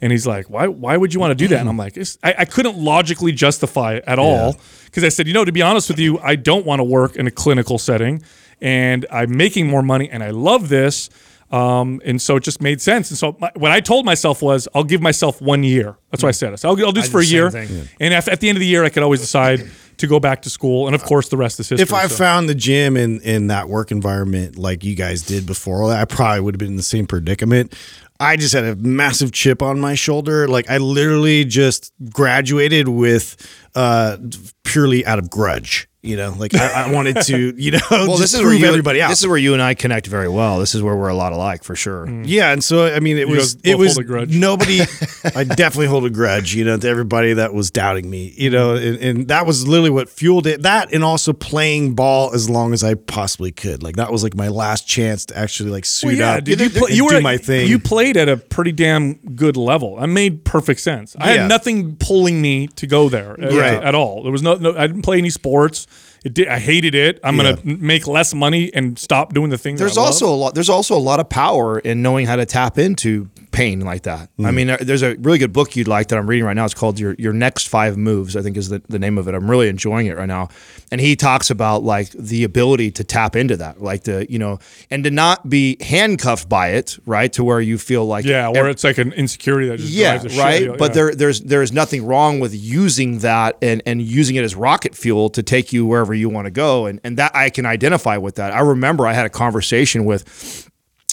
and 0.00 0.10
he's 0.10 0.26
like, 0.26 0.48
"Why? 0.48 0.66
Why 0.66 0.96
would 0.96 1.12
you 1.12 1.20
want 1.20 1.32
to 1.32 1.34
do 1.44 1.48
that?" 1.48 1.60
And 1.60 1.68
I'm 1.68 1.76
like, 1.76 1.98
it's, 1.98 2.16
I, 2.22 2.30
"I 2.38 2.44
couldn't 2.46 2.78
logically 2.78 3.32
justify 3.32 3.96
it 3.96 4.04
at 4.06 4.18
all 4.18 4.56
because 4.86 5.04
I 5.04 5.10
said, 5.10 5.26
you 5.28 5.34
know, 5.34 5.44
to 5.44 5.52
be 5.52 5.60
honest 5.60 5.90
with 5.90 5.98
you, 5.98 6.18
I 6.32 6.34
don't 6.34 6.64
want 6.64 6.80
to 6.80 6.84
work 6.98 7.14
in 7.20 7.26
a 7.26 7.30
clinical 7.30 7.76
setting, 7.78 8.22
and 8.62 9.04
I'm 9.12 9.36
making 9.36 9.66
more 9.68 9.82
money, 9.82 10.08
and 10.10 10.22
I 10.22 10.30
love 10.30 10.70
this." 10.70 11.10
Um, 11.52 12.00
and 12.06 12.22
so 12.22 12.36
it 12.36 12.44
just 12.44 12.62
made 12.62 12.80
sense. 12.80 13.10
And 13.10 13.18
so 13.18 13.36
my, 13.40 13.50
what 13.56 13.72
I 13.72 13.80
told 13.80 14.04
myself 14.06 14.40
was, 14.40 14.68
I'll 14.74 14.84
give 14.84 15.02
myself 15.02 15.42
one 15.42 15.62
year. 15.64 15.96
That's 16.10 16.22
what 16.22 16.28
I 16.28 16.32
said. 16.32 16.52
I 16.52 16.56
said, 16.56 16.68
I'll, 16.68 16.86
I'll 16.86 16.92
do 16.92 17.00
this 17.02 17.10
for 17.10 17.20
a 17.20 17.24
year. 17.24 17.50
thing. 17.50 17.88
And 18.00 18.14
if, 18.14 18.28
at 18.28 18.38
the 18.40 18.48
end 18.48 18.56
of 18.56 18.60
the 18.60 18.68
year, 18.74 18.84
I 18.84 18.88
could 18.88 19.02
always 19.02 19.20
decide 19.20 19.58
to 20.00 20.06
go 20.06 20.20
back 20.20 20.42
to 20.42 20.50
school. 20.50 20.86
And 20.86 20.94
of 20.94 21.02
course, 21.02 21.28
the 21.28 21.36
rest 21.36 21.60
is 21.60 21.68
history. 21.68 21.82
If 21.82 21.92
I 21.92 22.06
so. 22.06 22.16
found 22.16 22.48
the 22.48 22.54
gym 22.54 22.96
in 22.96 23.20
in 23.20 23.46
that 23.48 23.68
work 23.68 23.90
environment 23.90 24.58
like 24.58 24.84
you 24.84 24.94
guys 24.94 25.22
did 25.22 25.46
before, 25.46 25.90
I 25.92 26.04
probably 26.04 26.40
would 26.40 26.54
have 26.54 26.58
been 26.58 26.68
in 26.68 26.76
the 26.76 26.82
same 26.82 27.06
predicament. 27.06 27.74
I 28.18 28.36
just 28.36 28.52
had 28.52 28.64
a 28.64 28.76
massive 28.76 29.32
chip 29.32 29.62
on 29.62 29.80
my 29.80 29.94
shoulder. 29.94 30.46
Like 30.46 30.68
I 30.68 30.78
literally 30.78 31.44
just 31.44 31.92
graduated 32.10 32.88
with 32.88 33.36
uh 33.74 34.18
purely 34.64 35.04
out 35.06 35.18
of 35.18 35.30
grudge. 35.30 35.89
You 36.02 36.16
know, 36.16 36.34
like 36.38 36.54
I, 36.54 36.84
I 36.86 36.92
wanted 36.92 37.20
to, 37.24 37.54
you 37.58 37.72
know, 37.72 37.78
Well, 37.90 38.06
just 38.16 38.20
this 38.20 38.34
is 38.34 38.40
prove 38.40 38.52
where 38.52 38.58
you, 38.60 38.66
everybody 38.66 39.02
out. 39.02 39.10
This 39.10 39.20
is 39.20 39.26
where 39.26 39.36
you 39.36 39.52
and 39.52 39.60
I 39.60 39.74
connect 39.74 40.06
very 40.06 40.30
well. 40.30 40.58
This 40.58 40.74
is 40.74 40.82
where 40.82 40.96
we're 40.96 41.08
a 41.10 41.14
lot 41.14 41.34
alike 41.34 41.62
for 41.62 41.76
sure. 41.76 42.08
Yeah, 42.24 42.52
and 42.52 42.64
so 42.64 42.86
I 42.86 43.00
mean, 43.00 43.18
it 43.18 43.28
You 43.28 43.34
was 43.36 43.58
it 43.62 43.74
was 43.76 43.96
hold 43.96 44.04
a 44.04 44.08
grudge. 44.08 44.34
nobody. 44.34 44.80
I 45.36 45.44
definitely 45.44 45.88
hold 45.88 46.06
a 46.06 46.10
grudge, 46.10 46.54
you 46.54 46.64
know, 46.64 46.78
to 46.78 46.88
everybody 46.88 47.34
that 47.34 47.52
was 47.52 47.70
doubting 47.70 48.08
me, 48.08 48.32
you 48.34 48.48
know, 48.48 48.76
and, 48.76 48.96
and 48.98 49.28
that 49.28 49.44
was 49.44 49.68
literally 49.68 49.90
what 49.90 50.08
fueled 50.08 50.46
it. 50.46 50.62
That 50.62 50.90
and 50.94 51.04
also 51.04 51.34
playing 51.34 51.94
ball 51.96 52.34
as 52.34 52.48
long 52.48 52.72
as 52.72 52.82
I 52.82 52.94
possibly 52.94 53.52
could. 53.52 53.82
Like 53.82 53.96
that 53.96 54.10
was 54.10 54.22
like 54.22 54.34
my 54.34 54.48
last 54.48 54.88
chance 54.88 55.26
to 55.26 55.36
actually 55.36 55.68
like 55.70 55.84
suit 55.84 56.06
Well, 56.06 56.16
yeah, 56.16 56.32
up, 56.36 56.44
dude, 56.44 56.60
you, 56.60 56.64
and 56.66 56.74
play, 56.76 56.92
you 56.92 57.04
were 57.04 57.10
do 57.10 57.20
my 57.20 57.36
thing. 57.36 57.68
You 57.68 57.78
played 57.78 58.16
at 58.16 58.30
a 58.30 58.38
pretty 58.38 58.72
damn 58.72 59.16
good 59.34 59.58
level. 59.58 59.98
I 60.00 60.06
made 60.06 60.46
perfect 60.46 60.80
sense. 60.80 61.14
I 61.18 61.34
Yeah. 61.34 61.40
had 61.42 61.48
nothing 61.50 61.96
pulling 61.96 62.40
me 62.40 62.68
to 62.68 62.86
go 62.86 63.10
there 63.10 63.32
uh, 63.32 63.54
Right. 63.54 63.84
at 63.84 63.94
all. 63.94 64.22
There 64.22 64.32
was 64.32 64.42
no, 64.42 64.54
no. 64.54 64.74
I 64.74 64.86
didn't 64.86 65.02
play 65.02 65.18
any 65.18 65.28
sports. 65.28 65.86
It 66.24 66.34
did, 66.34 66.48
I 66.48 66.58
hated 66.58 66.94
it. 66.94 67.18
I'm 67.24 67.36
gonna 67.36 67.56
make 67.64 68.06
less 68.06 68.34
money 68.34 68.72
and 68.74 68.98
stop 68.98 69.32
doing 69.32 69.48
the 69.50 69.58
things. 69.58 69.80
There's 69.80 69.96
also 69.96 70.28
a 70.28 70.36
lot. 70.36 70.54
There's 70.54 70.68
also 70.68 70.96
a 70.96 71.00
lot 71.00 71.18
of 71.20 71.28
power 71.28 71.78
in 71.78 72.02
knowing 72.02 72.26
how 72.26 72.36
to 72.36 72.44
tap 72.44 72.76
into 72.78 73.30
pain 73.60 73.80
like 73.80 74.04
that. 74.04 74.30
I 74.38 74.42
mm. 74.42 74.54
mean, 74.54 74.76
there's 74.80 75.02
a 75.02 75.16
really 75.16 75.36
good 75.36 75.52
book 75.52 75.76
you'd 75.76 75.86
like 75.86 76.08
that 76.08 76.18
I'm 76.18 76.26
reading 76.26 76.46
right 76.46 76.56
now. 76.56 76.64
It's 76.64 76.72
called 76.72 76.98
Your 76.98 77.14
Your 77.18 77.34
Next 77.34 77.68
Five 77.68 77.98
Moves. 77.98 78.34
I 78.34 78.40
think 78.40 78.56
is 78.56 78.70
the, 78.70 78.82
the 78.88 78.98
name 78.98 79.18
of 79.18 79.28
it. 79.28 79.34
I'm 79.34 79.50
really 79.50 79.68
enjoying 79.68 80.06
it 80.06 80.16
right 80.16 80.28
now. 80.28 80.48
And 80.90 80.98
he 80.98 81.14
talks 81.14 81.50
about 81.50 81.82
like 81.82 82.08
the 82.12 82.44
ability 82.44 82.90
to 82.92 83.04
tap 83.04 83.36
into 83.36 83.58
that, 83.58 83.82
like 83.82 84.04
the 84.04 84.26
you 84.30 84.38
know, 84.38 84.60
and 84.90 85.04
to 85.04 85.10
not 85.10 85.48
be 85.48 85.76
handcuffed 85.80 86.48
by 86.48 86.68
it, 86.70 86.98
right? 87.04 87.30
To 87.34 87.44
where 87.44 87.60
you 87.60 87.76
feel 87.76 88.06
like 88.06 88.24
yeah, 88.24 88.48
or 88.48 88.68
it's 88.68 88.82
like 88.82 88.96
an 88.96 89.12
insecurity 89.12 89.68
that 89.68 89.76
just 89.78 89.92
yeah, 89.92 90.12
drives 90.12 90.22
the 90.22 90.28
shit 90.30 90.38
right. 90.40 90.78
But 90.78 90.90
Yeah. 90.90 90.94
there, 90.94 91.14
there's 91.14 91.40
there's 91.42 91.72
nothing 91.72 92.06
wrong 92.06 92.40
with 92.40 92.54
using 92.54 93.18
that 93.18 93.58
and 93.60 93.82
and 93.84 94.00
using 94.00 94.36
it 94.36 94.44
as 94.44 94.54
rocket 94.54 94.94
fuel 94.94 95.28
to 95.30 95.42
take 95.42 95.70
you 95.70 95.84
wherever 95.84 96.14
you 96.14 96.30
want 96.30 96.46
to 96.46 96.50
go, 96.50 96.86
and 96.86 96.98
and 97.04 97.18
that 97.18 97.36
I 97.36 97.50
can 97.50 97.66
identify 97.66 98.16
with 98.16 98.36
that. 98.36 98.54
I 98.54 98.60
remember 98.60 99.06
I 99.06 99.12
had 99.12 99.26
a 99.26 99.30
conversation 99.30 100.06
with. 100.06 100.69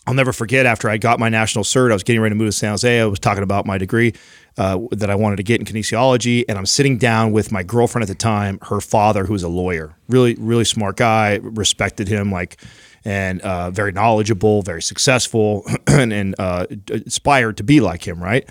I'll 0.07 0.13
never 0.13 0.31
forget 0.31 0.65
after 0.65 0.89
I 0.89 0.97
got 0.97 1.19
my 1.19 1.27
national 1.27 1.65
cert, 1.65 1.91
I 1.91 1.93
was 1.93 2.03
getting 2.03 2.21
ready 2.21 2.31
to 2.31 2.37
move 2.37 2.47
to 2.47 2.51
San 2.53 2.71
Jose. 2.71 3.01
I 3.01 3.05
was 3.05 3.19
talking 3.19 3.43
about 3.43 3.65
my 3.65 3.77
degree 3.77 4.13
uh, 4.57 4.79
that 4.91 5.09
I 5.09 5.15
wanted 5.15 5.35
to 5.35 5.43
get 5.43 5.59
in 5.59 5.65
kinesiology, 5.65 6.45
and 6.47 6.57
I'm 6.57 6.65
sitting 6.65 6.97
down 6.97 7.33
with 7.33 7.51
my 7.51 7.61
girlfriend 7.61 8.03
at 8.03 8.07
the 8.07 8.15
time, 8.15 8.57
her 8.63 8.79
father, 8.79 9.25
who's 9.25 9.43
a 9.43 9.49
lawyer, 9.49 9.97
really, 10.07 10.35
really 10.35 10.63
smart 10.63 10.95
guy, 10.95 11.39
respected 11.41 12.07
him 12.07 12.31
like, 12.31 12.57
and 13.03 13.41
uh, 13.41 13.69
very 13.69 13.91
knowledgeable, 13.91 14.61
very 14.61 14.81
successful, 14.81 15.63
and, 15.87 16.13
and 16.13 16.35
uh, 16.39 16.67
aspired 17.05 17.57
to 17.57 17.63
be 17.63 17.81
like 17.81 18.07
him, 18.07 18.23
right? 18.23 18.49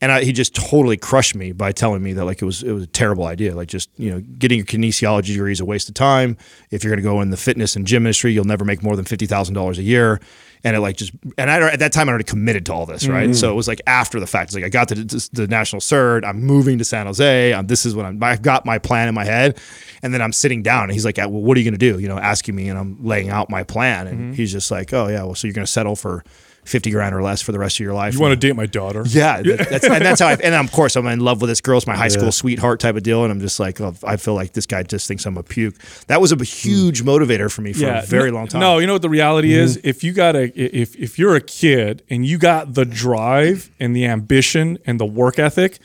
And 0.00 0.12
I, 0.12 0.24
he 0.24 0.32
just 0.32 0.54
totally 0.54 0.96
crushed 0.96 1.34
me 1.34 1.52
by 1.52 1.72
telling 1.72 2.02
me 2.02 2.12
that 2.14 2.24
like 2.24 2.42
it 2.42 2.44
was 2.44 2.62
it 2.62 2.72
was 2.72 2.84
a 2.84 2.88
terrible 2.88 3.24
idea. 3.24 3.54
Like 3.54 3.68
just 3.68 3.88
you 3.96 4.10
know, 4.10 4.20
getting 4.20 4.58
your 4.58 4.66
kinesiology 4.66 5.28
degree 5.28 5.52
is 5.52 5.60
a 5.60 5.64
waste 5.64 5.88
of 5.88 5.94
time. 5.94 6.36
If 6.70 6.84
you're 6.84 6.90
going 6.90 7.02
to 7.02 7.08
go 7.08 7.20
in 7.22 7.30
the 7.30 7.36
fitness 7.36 7.76
and 7.76 7.86
gym 7.86 8.04
industry, 8.04 8.32
you'll 8.32 8.44
never 8.44 8.64
make 8.64 8.82
more 8.82 8.94
than 8.94 9.06
fifty 9.06 9.26
thousand 9.26 9.54
dollars 9.54 9.78
a 9.78 9.82
year. 9.82 10.20
And 10.64 10.76
it 10.76 10.80
like 10.80 10.96
just 10.96 11.12
and 11.38 11.50
I 11.50 11.60
at 11.70 11.78
that 11.78 11.92
time 11.92 12.08
I 12.08 12.10
already 12.10 12.24
committed 12.24 12.66
to 12.66 12.74
all 12.74 12.84
this, 12.84 13.08
right? 13.08 13.24
Mm-hmm. 13.24 13.34
So 13.34 13.50
it 13.50 13.54
was 13.54 13.68
like 13.68 13.80
after 13.86 14.20
the 14.20 14.26
fact. 14.26 14.50
It's 14.50 14.54
like 14.54 14.64
I 14.64 14.68
got 14.68 14.88
the, 14.88 15.28
the 15.32 15.46
national 15.46 15.80
cert. 15.80 16.24
I'm 16.24 16.42
moving 16.42 16.76
to 16.78 16.84
San 16.84 17.06
Jose. 17.06 17.52
i 17.54 17.62
this 17.62 17.86
is 17.86 17.94
what 17.94 18.04
I'm. 18.04 18.22
I've 18.22 18.42
got 18.42 18.66
my 18.66 18.78
plan 18.78 19.08
in 19.08 19.14
my 19.14 19.24
head, 19.24 19.58
and 20.02 20.12
then 20.12 20.20
I'm 20.20 20.32
sitting 20.32 20.62
down, 20.62 20.84
and 20.84 20.92
he's 20.92 21.04
like, 21.04 21.16
"Well, 21.16 21.30
what 21.30 21.56
are 21.56 21.60
you 21.60 21.64
going 21.64 21.78
to 21.78 21.92
do?" 21.92 21.98
You 21.98 22.08
know, 22.08 22.18
asking 22.18 22.54
me, 22.54 22.68
and 22.68 22.78
I'm 22.78 23.02
laying 23.02 23.30
out 23.30 23.48
my 23.48 23.62
plan, 23.62 24.08
and 24.08 24.18
mm-hmm. 24.18 24.32
he's 24.32 24.52
just 24.52 24.70
like, 24.70 24.92
"Oh 24.92 25.08
yeah, 25.08 25.22
well, 25.22 25.34
so 25.34 25.46
you're 25.46 25.54
going 25.54 25.66
to 25.66 25.72
settle 25.72 25.96
for." 25.96 26.22
50 26.66 26.90
grand 26.90 27.14
or 27.14 27.22
less 27.22 27.40
for 27.42 27.52
the 27.52 27.58
rest 27.58 27.76
of 27.76 27.80
your 27.84 27.94
life. 27.94 28.14
you 28.14 28.20
want 28.20 28.32
to 28.32 28.36
date 28.36 28.54
my 28.54 28.66
daughter? 28.66 29.04
Yeah, 29.06 29.42
that, 29.42 29.68
that's 29.70 29.84
and 29.84 30.04
that's 30.04 30.20
how 30.20 30.28
I 30.28 30.34
and 30.34 30.54
of 30.54 30.72
course 30.72 30.96
I'm 30.96 31.06
in 31.06 31.20
love 31.20 31.40
with 31.40 31.50
this 31.50 31.60
girl. 31.60 31.78
It's 31.78 31.86
my 31.86 31.96
high 31.96 32.08
school 32.08 32.32
sweetheart 32.32 32.80
type 32.80 32.96
of 32.96 33.02
deal, 33.02 33.22
and 33.22 33.32
I'm 33.32 33.40
just 33.40 33.60
like, 33.60 33.80
oh, 33.80 33.94
I 34.04 34.16
feel 34.16 34.34
like 34.34 34.52
this 34.52 34.66
guy 34.66 34.82
just 34.82 35.08
thinks 35.08 35.24
I'm 35.26 35.36
a 35.36 35.42
puke. 35.42 35.76
That 36.08 36.20
was 36.20 36.32
a 36.32 36.44
huge 36.44 37.02
motivator 37.02 37.50
for 37.50 37.62
me 37.62 37.72
for 37.72 37.88
a 37.88 38.02
very 38.02 38.30
no- 38.30 38.38
long 38.38 38.48
time. 38.48 38.60
No, 38.60 38.78
you 38.78 38.86
know 38.86 38.94
what 38.94 39.02
the 39.02 39.08
reality 39.08 39.52
is? 39.52 39.78
Mm-hmm. 39.78 39.88
If 39.88 40.04
you 40.04 40.12
got 40.12 40.36
a 40.36 40.44
if 40.60 40.96
if 40.96 41.18
you're 41.18 41.36
a 41.36 41.40
kid 41.40 42.02
and 42.10 42.26
you 42.26 42.38
got 42.38 42.74
the 42.74 42.84
drive 42.84 43.70
and 43.78 43.94
the 43.94 44.06
ambition 44.06 44.78
and 44.86 45.00
the 45.00 45.06
work 45.06 45.38
ethic, 45.38 45.78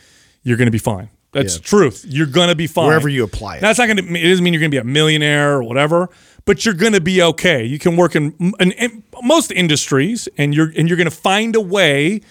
you're 0.44 0.58
going 0.58 0.68
to 0.68 0.72
be 0.72 0.80
fine. 0.80 1.10
That's 1.34 1.60
truth. 1.60 2.04
You're 2.06 2.28
going 2.28 2.50
to 2.50 2.56
be 2.56 2.68
fine 2.68 2.88
Wherever 2.88 3.08
you 3.08 3.24
apply 3.24 3.58
it. 3.58 3.62
That's 3.62 3.80
not 3.80 3.86
going 3.86 3.98
to. 3.98 4.04
It 4.04 4.30
doesn't 4.30 4.44
mean 4.44 4.54
you're 4.54 4.60
going 4.60 4.72
to 4.72 4.76
be 4.76 4.80
a 4.80 4.84
millionaire 4.84 5.54
or 5.54 5.64
whatever, 5.64 6.10
but 6.46 6.66
you're 6.66 6.74
going 6.74 6.94
to 6.94 7.02
be 7.02 7.22
okay. 7.22 7.64
You 7.64 7.80
can 7.80 7.96
work 7.96 8.16
in, 8.16 8.34
in, 8.60 8.72
in 8.72 9.04
most 9.24 9.52
industries, 9.52 10.28
and 10.38 10.54
you're 10.56 10.74
and 10.78 10.88
you're 10.88 10.98
going 10.98 11.10
to 11.10 11.16
find 11.16 11.56
a 11.56 11.62
way 11.62 12.22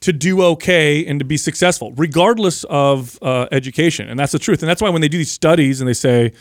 to 0.00 0.12
do 0.12 0.42
okay 0.42 1.04
and 1.04 1.18
to 1.18 1.24
be 1.24 1.36
successful, 1.36 1.92
regardless 1.92 2.64
of 2.64 3.18
uh, 3.22 3.46
education. 3.52 4.08
And 4.08 4.18
that's 4.18 4.32
the 4.32 4.38
truth. 4.38 4.62
And 4.62 4.68
that's 4.68 4.80
why 4.80 4.88
when 4.88 5.02
they 5.02 5.08
do 5.08 5.18
these 5.18 5.30
studies 5.30 5.80
and 5.80 5.88
they 5.88 5.94
say 5.94 6.32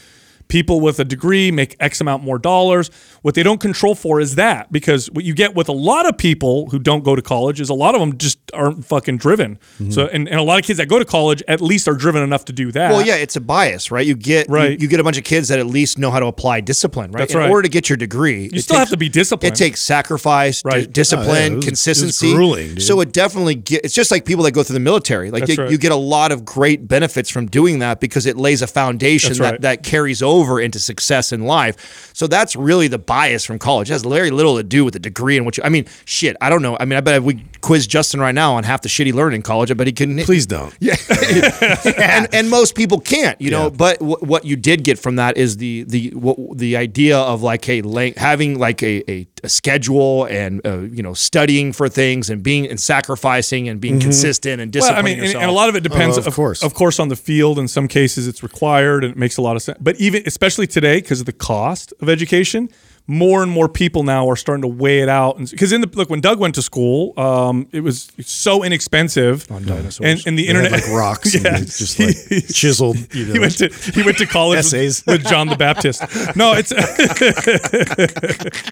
people 0.49 0.81
with 0.81 0.99
a 0.99 1.05
degree 1.05 1.51
make 1.51 1.75
X 1.79 2.01
amount 2.01 2.23
more 2.23 2.37
dollars, 2.37 2.89
what 3.21 3.35
they 3.35 3.43
don't 3.43 3.61
control 3.61 3.95
for 3.95 4.19
is 4.19 4.35
that 4.35 4.71
because 4.71 5.09
what 5.11 5.23
you 5.23 5.33
get 5.33 5.55
with 5.55 5.69
a 5.69 5.73
lot 5.73 6.05
of 6.07 6.17
people 6.17 6.69
who 6.71 6.79
don't 6.79 7.03
go 7.03 7.15
to 7.15 7.21
college 7.21 7.61
is 7.61 7.69
a 7.69 7.73
lot 7.73 7.95
of 7.95 8.01
them 8.01 8.17
just 8.17 8.39
aren't 8.53 8.83
fucking 8.83 9.17
driven. 9.17 9.57
Mm-hmm. 9.79 9.91
So 9.91 10.07
and, 10.07 10.27
and 10.27 10.39
a 10.39 10.43
lot 10.43 10.59
of 10.59 10.65
kids 10.65 10.77
that 10.77 10.87
go 10.89 10.99
to 10.99 11.05
college 11.05 11.41
at 11.47 11.61
least 11.61 11.87
are 11.87 11.93
driven 11.93 12.21
enough 12.23 12.45
to 12.45 12.53
do 12.53 12.71
that. 12.73 12.91
Well, 12.91 13.05
yeah, 13.05 13.15
it's 13.15 13.35
a 13.35 13.41
bias, 13.41 13.91
right? 13.91 14.05
You 14.05 14.15
get 14.15 14.49
Right. 14.49 14.71
You, 14.71 14.77
you 14.81 14.87
get 14.87 14.99
a 14.99 15.03
bunch 15.03 15.17
of 15.19 15.23
kids 15.23 15.47
that 15.49 15.59
at 15.59 15.67
least 15.67 15.97
know 15.99 16.09
how 16.11 16.19
to 16.19 16.25
apply 16.25 16.61
discipline, 16.61 17.11
right? 17.11 17.19
That's 17.19 17.33
In 17.33 17.39
right. 17.39 17.49
order 17.49 17.61
to 17.63 17.69
get 17.69 17.87
your 17.87 17.97
degree, 17.97 18.49
You 18.51 18.59
still 18.61 18.79
have 18.79 18.89
to 18.89 18.97
be 18.97 19.07
disciplined. 19.09 19.53
It 19.55 19.57
takes 19.57 19.81
sacrifice, 19.81 20.63
di- 20.63 20.69
Right. 20.69 20.91
discipline, 20.91 21.27
Oh, 21.29 21.33
yeah, 21.33 21.39
it 21.39 21.43
was- 21.43 21.51
it 21.51 21.55
was 21.57 21.65
consistency. 21.65 22.33
grueling, 22.33 22.67
dude. 22.75 22.81
So 22.83 22.99
it 23.01 23.13
definitely 23.13 23.55
get. 23.55 23.85
It's 23.85 23.93
just 23.93 24.09
like 24.09 24.25
people 24.25 24.43
that 24.45 24.51
go 24.51 24.63
through 24.63 24.73
the 24.73 24.79
military. 24.79 25.29
Like 25.29 25.41
That's 25.45 25.57
you, 25.57 25.63
right. 25.63 25.71
you 25.71 25.77
get 25.77 25.91
a 25.91 25.95
lot 25.95 26.31
of 26.31 26.43
great 26.43 26.87
benefits 26.87 27.29
from 27.29 27.45
doing 27.45 27.79
that 27.79 27.99
because 27.99 28.25
it 28.25 28.35
lays 28.37 28.63
a 28.63 28.67
foundation 28.67 29.29
That's 29.29 29.39
that, 29.39 29.51
right. 29.51 29.61
that 29.61 29.83
carries 29.83 30.23
over 30.23 30.38
into 30.61 30.79
success 30.79 31.31
in 31.31 31.45
life. 31.45 32.11
So 32.13 32.27
that's 32.27 32.55
really 32.55 32.87
the 32.87 32.97
bias 32.97 33.45
from 33.45 33.59
college. 33.59 33.89
It 33.89 33.93
has 33.93 34.03
very 34.03 34.31
little 34.31 34.57
to 34.57 34.63
do 34.63 34.85
with 34.85 34.93
the 34.93 34.99
degree 34.99 35.37
and 35.37 35.45
what 35.45 35.57
you. 35.57 35.63
I 35.63 35.69
mean, 35.69 35.85
shit. 36.05 36.35
I 36.41 36.49
don't 36.49 36.61
know. 36.61 36.77
I 36.79 36.85
mean, 36.85 36.97
I 36.97 37.01
bet 37.01 37.15
if 37.15 37.23
we 37.23 37.45
quiz 37.61 37.87
Justin 37.87 38.19
right 38.19 38.35
now 38.35 38.55
on 38.55 38.63
half 38.63 38.81
the 38.81 38.89
shit 38.89 39.07
he 39.07 39.13
learned 39.13 39.35
in 39.35 39.41
college, 39.41 39.71
I 39.71 39.73
bet 39.73 39.87
he 39.87 39.93
couldn't. 39.93 40.23
Please 40.23 40.45
don't. 40.45 40.75
Yeah, 40.79 40.95
and 41.97 42.27
and 42.33 42.49
most 42.49 42.75
people 42.75 42.99
can't, 42.99 43.39
you 43.41 43.51
know. 43.51 43.63
Yeah. 43.63 43.69
But 43.69 43.99
w- 43.99 44.17
what 44.19 44.45
you 44.45 44.55
did 44.55 44.83
get 44.83 44.99
from 44.99 45.17
that 45.17 45.37
is 45.37 45.57
the 45.57 45.83
the 45.83 46.09
what, 46.11 46.57
the 46.57 46.77
idea 46.77 47.17
of 47.17 47.41
like 47.41 47.65
hey, 47.65 47.81
having 48.17 48.59
like 48.59 48.83
a, 48.83 49.09
a, 49.11 49.27
a 49.43 49.49
schedule 49.49 50.25
and 50.25 50.65
uh, 50.65 50.79
you 50.79 51.01
know 51.03 51.13
studying 51.13 51.73
for 51.73 51.89
things 51.89 52.29
and 52.29 52.43
being 52.43 52.67
and 52.69 52.79
sacrificing 52.79 53.69
and 53.69 53.79
being 53.79 53.99
consistent 53.99 54.61
and 54.61 54.73
Well, 54.75 54.91
I 54.93 55.01
mean, 55.01 55.13
and, 55.13 55.23
yourself. 55.23 55.41
and 55.43 55.49
a 55.49 55.53
lot 55.53 55.69
of 55.69 55.75
it 55.75 55.83
depends, 55.83 56.17
Oh, 56.17 56.23
of 56.23 56.33
course. 56.33 56.63
of 56.63 56.73
course, 56.73 56.99
on 56.99 57.09
the 57.09 57.15
field. 57.15 57.57
In 57.59 57.67
some 57.67 57.87
cases, 57.87 58.27
it's 58.27 58.43
required, 58.43 59.03
and 59.03 59.11
it 59.13 59.17
makes 59.17 59.37
a 59.37 59.41
lot 59.41 59.55
of 59.55 59.61
sense. 59.61 59.77
But 59.81 59.95
even, 59.99 60.23
especially 60.25 60.67
today, 60.67 61.01
because 61.01 61.19
of 61.19 61.25
the 61.25 61.33
cost 61.33 61.93
of 62.01 62.09
education, 62.09 62.69
more 63.11 63.41
and 63.41 63.51
more 63.51 63.67
people 63.67 64.03
now 64.03 64.29
are 64.29 64.35
starting 64.35 64.61
to 64.61 64.67
weigh 64.67 64.99
it 64.99 65.09
out. 65.09 65.39
Because 65.49 65.71
in 65.73 65.81
the 65.81 65.87
look, 65.95 66.11
when 66.11 66.21
Doug 66.21 66.37
went 66.39 66.53
to 66.55 66.61
school, 66.61 67.19
um, 67.19 67.67
it 67.71 67.79
was 67.81 68.11
so 68.21 68.63
inexpensive 68.63 69.51
on 69.51 69.65
dinosaurs. 69.65 69.99
and, 70.07 70.27
and 70.27 70.37
the 70.37 70.45
They 70.45 70.53
had, 70.53 70.63
internet 70.65 70.83
like 70.83 70.91
rocks 70.91 71.33
Yeah. 71.43 71.57
it's 71.57 71.79
just 71.79 71.99
like 71.99 72.15
chiseled. 72.53 72.97
You 73.15 73.25
know. 73.25 73.33
he 73.33 73.39
went 73.39 73.57
to 73.57 73.69
he 73.95 74.03
went 74.03 74.17
to 74.19 74.27
college 74.27 74.57
with, 74.57 74.65
Essays. 74.67 75.03
with 75.07 75.25
John 75.25 75.47
the 75.47 75.55
Baptist. 75.55 76.01
No, 76.35 76.53
it's 76.55 76.69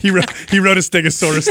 he 0.02 0.12
wrote 0.12 0.32
he 0.50 0.60
wrote 0.60 0.78
a 0.78 0.82
Stegosaurus. 0.82 1.48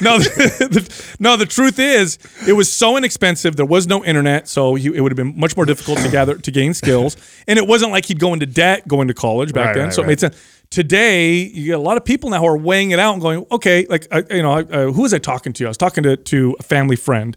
no, 0.00 0.18
the, 0.18 0.68
the- 0.70 1.16
no. 1.18 1.36
The 1.36 1.46
truth 1.46 1.78
is, 1.78 2.18
it 2.46 2.52
was 2.52 2.72
so 2.72 2.96
inexpensive. 2.96 3.56
There 3.56 3.66
was 3.66 3.86
no 3.86 4.04
internet, 4.04 4.48
so 4.48 4.74
he, 4.76 4.88
it 4.94 5.00
would 5.00 5.10
have 5.12 5.16
been 5.16 5.38
much 5.38 5.56
more 5.56 5.66
difficult 5.66 5.98
to 6.00 6.08
gather 6.10 6.36
to 6.38 6.50
gain 6.50 6.72
skills. 6.74 7.16
And 7.48 7.58
it 7.58 7.66
wasn't 7.66 7.90
like 7.92 8.06
he'd 8.06 8.20
go 8.20 8.32
into 8.32 8.46
debt 8.46 8.86
going 8.86 9.08
to 9.08 9.14
college 9.14 9.52
back 9.52 9.66
Right, 9.66 9.74
then, 9.74 9.84
right, 9.86 9.92
so 9.94 10.02
it 10.02 10.04
right. 10.04 10.08
made 10.10 10.20
sense. 10.20 10.36
Today, 10.70 11.34
you 11.36 11.66
get 11.66 11.78
a 11.78 11.82
lot 11.82 11.96
of 11.96 12.04
people 12.04 12.30
now 12.30 12.40
who 12.40 12.46
are 12.46 12.56
weighing 12.56 12.90
it 12.90 12.98
out 12.98 13.12
and 13.12 13.22
going, 13.22 13.46
okay, 13.50 13.86
like 13.88 14.06
you 14.30 14.42
know, 14.42 14.58
uh, 14.58 14.92
who 14.92 15.02
was 15.02 15.14
I 15.14 15.18
talking 15.18 15.52
to? 15.54 15.64
I 15.64 15.68
was 15.68 15.76
talking 15.76 16.02
to 16.02 16.16
to 16.16 16.56
a 16.58 16.62
family 16.62 16.96
friend 16.96 17.36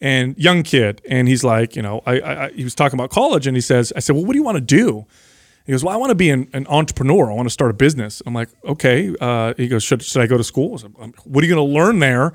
and 0.00 0.36
young 0.38 0.62
kid, 0.62 1.02
and 1.08 1.28
he's 1.28 1.44
like, 1.44 1.76
you 1.76 1.82
know, 1.82 2.02
I, 2.06 2.20
I, 2.20 2.50
he 2.52 2.64
was 2.64 2.74
talking 2.74 2.98
about 2.98 3.10
college, 3.10 3.46
and 3.46 3.56
he 3.56 3.60
says, 3.60 3.92
I 3.94 4.00
said, 4.00 4.16
well, 4.16 4.24
what 4.24 4.32
do 4.32 4.38
you 4.38 4.44
want 4.44 4.56
to 4.56 4.62
do? 4.62 5.06
He 5.66 5.72
goes, 5.72 5.84
"Well, 5.84 5.94
I 5.94 5.98
want 5.98 6.10
to 6.10 6.16
be 6.16 6.30
an, 6.30 6.48
an 6.52 6.66
entrepreneur. 6.68 7.30
I 7.30 7.34
want 7.34 7.46
to 7.46 7.52
start 7.52 7.70
a 7.70 7.74
business." 7.74 8.22
I'm 8.26 8.34
like, 8.34 8.48
"Okay." 8.64 9.14
Uh, 9.20 9.54
he 9.56 9.68
goes, 9.68 9.84
"Should 9.84 10.02
should 10.02 10.20
I 10.20 10.26
go 10.26 10.36
to 10.36 10.42
school?" 10.42 10.76
Said, 10.78 10.92
"Um, 10.98 11.12
what 11.24 11.44
are 11.44 11.46
you 11.46 11.54
going 11.54 11.68
to 11.68 11.72
learn 11.72 12.00
there? 12.00 12.32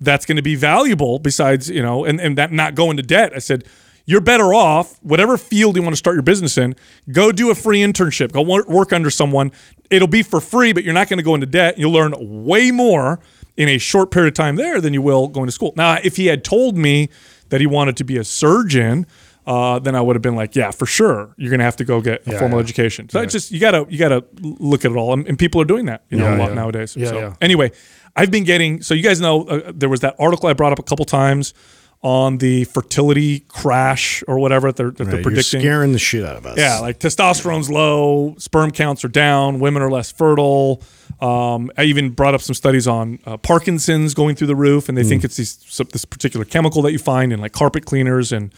That's 0.00 0.24
going 0.24 0.36
to 0.36 0.42
be 0.42 0.54
valuable 0.54 1.18
besides 1.18 1.68
you 1.68 1.82
know, 1.82 2.04
and 2.04 2.20
and 2.20 2.38
that 2.38 2.52
not 2.52 2.76
go 2.76 2.90
into 2.90 3.02
debt. 3.02 3.32
I 3.34 3.40
said. 3.40 3.64
You're 4.08 4.22
better 4.22 4.54
off, 4.54 4.98
whatever 5.02 5.36
field 5.36 5.76
you 5.76 5.82
want 5.82 5.92
to 5.92 5.98
start 5.98 6.14
your 6.16 6.22
business 6.22 6.56
in, 6.56 6.74
go 7.12 7.30
do 7.30 7.50
a 7.50 7.54
free 7.54 7.80
internship. 7.80 8.32
Go 8.32 8.40
work 8.40 8.90
under 8.90 9.10
someone. 9.10 9.52
It'll 9.90 10.08
be 10.08 10.22
for 10.22 10.40
free, 10.40 10.72
but 10.72 10.82
you're 10.82 10.94
not 10.94 11.10
going 11.10 11.18
to 11.18 11.22
go 11.22 11.34
into 11.34 11.46
debt. 11.46 11.76
You'll 11.76 11.92
learn 11.92 12.14
way 12.18 12.70
more 12.70 13.20
in 13.58 13.68
a 13.68 13.76
short 13.76 14.10
period 14.10 14.28
of 14.28 14.34
time 14.34 14.56
there 14.56 14.80
than 14.80 14.94
you 14.94 15.02
will 15.02 15.28
going 15.28 15.44
to 15.44 15.52
school. 15.52 15.74
Now, 15.76 15.98
if 16.02 16.16
he 16.16 16.24
had 16.24 16.42
told 16.42 16.74
me 16.74 17.10
that 17.50 17.60
he 17.60 17.66
wanted 17.66 17.98
to 17.98 18.04
be 18.04 18.16
a 18.16 18.24
surgeon, 18.24 19.06
uh, 19.46 19.78
then 19.78 19.94
I 19.94 20.00
would 20.00 20.16
have 20.16 20.22
been 20.22 20.36
like, 20.36 20.56
yeah, 20.56 20.70
for 20.70 20.86
sure, 20.86 21.34
you're 21.36 21.50
going 21.50 21.58
to 21.60 21.64
have 21.66 21.76
to 21.76 21.84
go 21.84 22.00
get 22.00 22.26
a 22.26 22.38
formal 22.38 22.60
education. 22.60 23.10
So 23.10 23.20
it's 23.20 23.34
just 23.34 23.50
you 23.50 23.60
gotta 23.60 23.84
you 23.90 23.98
gotta 23.98 24.24
look 24.40 24.86
at 24.86 24.90
it 24.92 24.96
all, 24.96 25.12
and, 25.12 25.28
and 25.28 25.38
people 25.38 25.60
are 25.60 25.66
doing 25.66 25.84
that, 25.84 26.04
you 26.08 26.16
know, 26.16 26.24
Yeah, 26.24 26.36
a 26.36 26.38
lot 26.38 26.48
yeah. 26.48 26.54
nowadays. 26.54 26.96
Yeah, 26.96 27.08
so 27.08 27.18
yeah. 27.18 27.34
anyway, 27.42 27.72
I've 28.16 28.30
been 28.30 28.44
getting. 28.44 28.80
So 28.80 28.94
you 28.94 29.02
guys 29.02 29.20
know 29.20 29.44
uh, 29.44 29.72
there 29.74 29.90
was 29.90 30.00
that 30.00 30.16
article 30.18 30.48
I 30.48 30.54
brought 30.54 30.72
up 30.72 30.78
a 30.78 30.82
couple 30.82 31.04
times 31.04 31.52
on 32.00 32.38
the 32.38 32.62
fertility 32.64 33.40
crash 33.40 34.22
or 34.28 34.38
whatever 34.38 34.68
that 34.70 34.76
they're, 34.76 34.90
that 34.90 34.96
they're 34.98 35.06
Right, 35.06 35.14
you're 35.16 35.22
predicting. 35.24 35.60
scaring 35.60 35.92
the 35.92 35.98
shit 35.98 36.24
out 36.24 36.36
of 36.36 36.46
us. 36.46 36.56
Yeah, 36.56 36.78
like 36.78 37.00
testosterone's 37.00 37.68
low, 37.68 38.36
sperm 38.38 38.70
counts 38.70 39.04
are 39.04 39.08
down, 39.08 39.58
women 39.58 39.82
are 39.82 39.90
less 39.90 40.12
fertile. 40.12 40.80
Um, 41.20 41.72
I 41.76 41.82
even 41.84 42.10
brought 42.10 42.34
up 42.34 42.40
some 42.40 42.54
studies 42.54 42.86
on 42.86 43.18
uh, 43.26 43.36
Parkinson's 43.38 44.14
going 44.14 44.36
through 44.36 44.46
the 44.46 44.54
roof, 44.54 44.88
and 44.88 44.96
they 44.96 45.02
think 45.02 45.24
it's 45.24 45.36
these, 45.36 45.56
this 45.90 46.04
particular 46.04 46.44
chemical 46.44 46.82
that 46.82 46.92
you 46.92 46.98
find 47.00 47.32
in 47.32 47.40
like 47.40 47.52
carpet 47.52 47.84
cleaners 47.84 48.30
and 48.30 48.52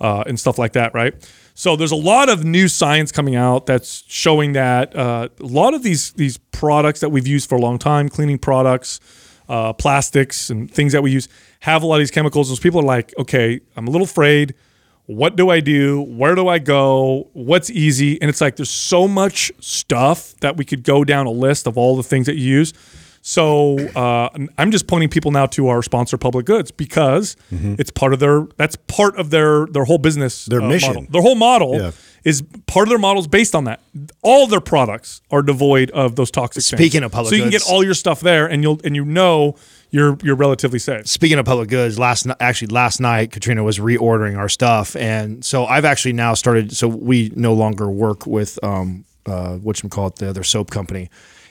uh, 0.00 0.24
and 0.26 0.40
stuff 0.40 0.56
like 0.58 0.72
that, 0.72 0.94
right? 0.94 1.12
So 1.54 1.76
there's 1.76 1.92
a 1.92 1.96
lot 1.96 2.30
of 2.30 2.44
new 2.44 2.68
science 2.68 3.12
coming 3.12 3.34
out 3.34 3.66
that's 3.66 4.04
showing 4.08 4.52
that 4.52 4.96
uh, 4.96 5.28
a 5.38 5.44
lot 5.46 5.74
of 5.74 5.82
these 5.82 6.12
these 6.12 6.38
products 6.38 7.00
that 7.00 7.10
we've 7.10 7.26
used 7.26 7.46
for 7.48 7.56
a 7.56 7.60
long 7.60 7.78
time, 7.78 8.08
cleaning 8.08 8.38
products, 8.38 9.00
uh, 9.48 9.72
plastics, 9.72 10.50
and 10.50 10.70
things 10.70 10.92
that 10.92 11.02
we 11.02 11.10
use 11.10 11.28
have 11.60 11.82
a 11.82 11.86
lot 11.86 11.96
of 11.96 12.00
these 12.00 12.10
chemicals. 12.10 12.48
Those 12.48 12.60
people 12.60 12.80
are 12.80 12.84
like, 12.84 13.14
okay, 13.18 13.60
I'm 13.76 13.86
a 13.88 13.90
little 13.90 14.04
afraid 14.06 14.54
what 15.06 15.36
do 15.36 15.50
I 15.50 15.60
do? 15.60 16.02
Where 16.02 16.34
do 16.34 16.48
I 16.48 16.58
go? 16.58 17.28
What's 17.32 17.70
easy? 17.70 18.20
And 18.20 18.28
it's 18.28 18.40
like 18.40 18.56
there's 18.56 18.70
so 18.70 19.06
much 19.06 19.52
stuff 19.60 20.34
that 20.40 20.56
we 20.56 20.64
could 20.64 20.82
go 20.82 21.04
down 21.04 21.26
a 21.26 21.30
list 21.30 21.66
of 21.68 21.78
all 21.78 21.96
the 21.96 22.02
things 22.02 22.26
that 22.26 22.34
you 22.36 22.44
use. 22.44 22.72
So 23.22 23.78
uh, 23.96 24.28
I'm 24.58 24.70
just 24.70 24.86
pointing 24.86 25.08
people 25.08 25.30
now 25.32 25.46
to 25.46 25.68
our 25.68 25.82
sponsor, 25.82 26.16
Public 26.16 26.46
Goods, 26.46 26.70
because 26.70 27.36
it's 27.50 27.90
part 27.90 28.12
of 28.12 28.20
their 28.20 28.46
that's 28.56 28.76
part 28.86 29.16
of 29.16 29.30
their 29.30 29.66
their 29.66 29.84
whole 29.84 29.98
business, 29.98 30.44
Their 30.46 30.62
uh, 30.62 30.68
mission. 30.68 30.94
model. 30.94 31.06
Their 31.10 31.22
whole 31.22 31.34
model 31.34 31.74
Yeah. 31.74 31.90
Is 32.26 32.42
part 32.66 32.88
of 32.88 32.90
their 32.90 32.98
model 32.98 33.20
is 33.20 33.28
based 33.28 33.54
on 33.54 33.64
that. 33.64 33.80
All 34.20 34.48
their 34.48 34.60
products 34.60 35.20
are 35.30 35.42
devoid 35.42 35.92
of 35.92 36.16
those 36.16 36.32
toxic. 36.32 36.64
things. 36.64 36.76
Speaking 36.76 37.04
of 37.04 37.12
Public 37.12 37.30
so 37.30 37.36
you 37.36 37.42
can 37.42 37.52
Goods- 37.52 37.64
get 37.64 37.72
all 37.72 37.84
your 37.84 37.94
stuff 37.94 38.20
there, 38.20 38.46
and 38.48 38.64
you'll 38.64 38.80
and 38.82 38.96
you 38.96 39.04
know 39.04 39.54
you're 39.90 40.18
you're 40.24 40.34
relatively 40.34 40.80
safe. 40.80 41.06
Speaking 41.06 41.38
of 41.38 41.46
public 41.46 41.68
goods, 41.68 42.00
last 42.00 42.26
actually 42.40 42.66
last 42.74 42.98
night 42.98 43.30
Katrina 43.30 43.62
was 43.62 43.78
reordering 43.78 44.36
our 44.36 44.48
stuff, 44.48 44.96
and 44.96 45.44
so 45.44 45.66
I've 45.66 45.84
actually 45.84 46.14
now 46.14 46.34
started. 46.34 46.76
So 46.76 46.88
we 46.88 47.30
no 47.36 47.54
longer 47.54 47.88
work 47.88 48.26
with 48.26 48.58
um 48.64 49.04
uh 49.26 49.54
what 49.58 49.80
you 49.80 49.88
call 49.88 50.08
it 50.08 50.16
the 50.16 50.28
other 50.28 50.42
soap 50.42 50.70
company, 50.70 51.08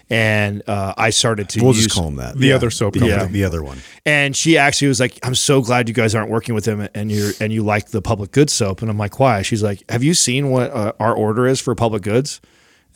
and 0.10 0.62
uh, 0.68 0.94
I 0.98 1.10
started 1.10 1.50
to 1.50 1.62
We'll 1.64 1.74
use 1.74 1.86
just 1.86 1.96
call 1.96 2.08
him 2.08 2.18
that. 2.18 2.38
The 2.38 2.52
other 2.54 2.70
soap 2.70 2.94
the, 2.94 3.00
company. 3.00 3.20
other- 3.22 3.32
the 3.32 3.44
other 3.44 3.64
one. 3.64 3.80
and 4.06 4.36
she 4.36 4.58
actually 4.58 4.90
was 4.90 5.00
like, 5.00 5.18
"I'm 5.24 5.36
so 5.36 5.62
glad 5.62 5.88
you 5.88 5.96
guys 5.96 6.14
aren't 6.14 6.30
working 6.30 6.54
with 6.56 6.66
him, 6.66 6.88
and 6.94 7.12
you're 7.12 7.32
and 7.40 7.52
you 7.52 7.64
like 7.64 7.88
the 7.90 8.02
public 8.02 8.32
goods 8.32 8.54
soap." 8.54 8.82
And 8.82 8.92
I'm 8.92 8.98
like, 8.98 9.20
"Why?" 9.20 9.42
She's 9.42 9.64
like, 9.64 9.84
"Have 9.90 10.04
you 10.04 10.14
seen 10.14 10.50
what 10.52 10.72
uh, 10.72 10.94
our 11.00 11.14
order 11.14 11.48
is 11.48 11.60
for 11.60 11.74
public 11.76 12.04
goods?" 12.04 12.40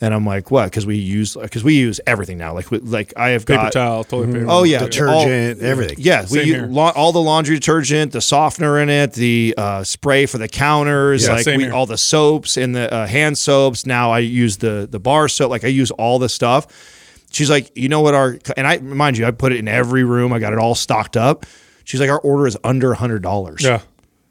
And 0.02 0.14
I'm 0.14 0.24
like, 0.24 0.50
"What?" 0.50 0.64
Because 0.66 0.86
we 0.86 0.96
use 0.96 1.36
because 1.36 1.62
we 1.62 1.74
use 1.74 2.00
everything 2.06 2.38
now. 2.38 2.54
Like 2.54 2.70
we, 2.70 2.78
like 2.78 3.12
I 3.18 3.30
have 3.30 3.44
Paper 3.44 3.64
got 3.64 3.72
towel, 3.72 4.04
toilet 4.04 4.32
paper. 4.32 4.46
Oh 4.48 4.62
yeah, 4.62 4.78
Detergent, 4.78 5.60
everything. 5.60 5.96
Yeah, 5.98 6.24
we 6.30 6.42
use 6.44 6.70
la- 6.70 6.92
all 6.94 7.12
the 7.12 7.20
laundry 7.20 7.56
detergent, 7.56 8.12
the 8.12 8.22
softener 8.22 8.78
in 8.78 8.88
it, 8.88 9.12
the 9.12 9.52
uh, 9.58 9.84
spray 9.84 10.24
for 10.24 10.38
the 10.38 10.48
counters, 10.48 11.26
Yeah, 11.26 11.32
like 11.34 11.44
same 11.44 11.58
we, 11.58 11.64
here. 11.64 11.74
all 11.74 11.84
the 11.84 11.98
soaps 11.98 12.56
and 12.56 12.74
the 12.74 12.90
uh, 12.90 13.06
hand 13.06 13.36
soaps. 13.36 13.84
Now 13.84 14.10
I 14.12 14.20
use 14.20 14.56
the 14.58 14.88
the 14.90 15.00
bar 15.00 15.28
soap. 15.28 15.50
Like 15.50 15.64
I 15.64 15.68
use 15.68 15.90
all 15.90 16.18
the 16.18 16.28
stuff. 16.30 16.96
She's 17.30 17.50
like, 17.50 17.76
you 17.76 17.88
know 17.88 18.00
what 18.00 18.14
our 18.14 18.38
and 18.56 18.66
I 18.66 18.78
mind 18.78 19.16
you, 19.18 19.26
I 19.26 19.30
put 19.30 19.52
it 19.52 19.58
in 19.58 19.68
every 19.68 20.04
room. 20.04 20.32
I 20.32 20.38
got 20.38 20.52
it 20.52 20.58
all 20.58 20.74
stocked 20.74 21.16
up. 21.16 21.46
She's 21.84 22.00
like, 22.00 22.10
our 22.10 22.20
order 22.20 22.46
is 22.46 22.56
under 22.62 22.94
hundred 22.94 23.22
dollars. 23.22 23.62
Yeah. 23.62 23.80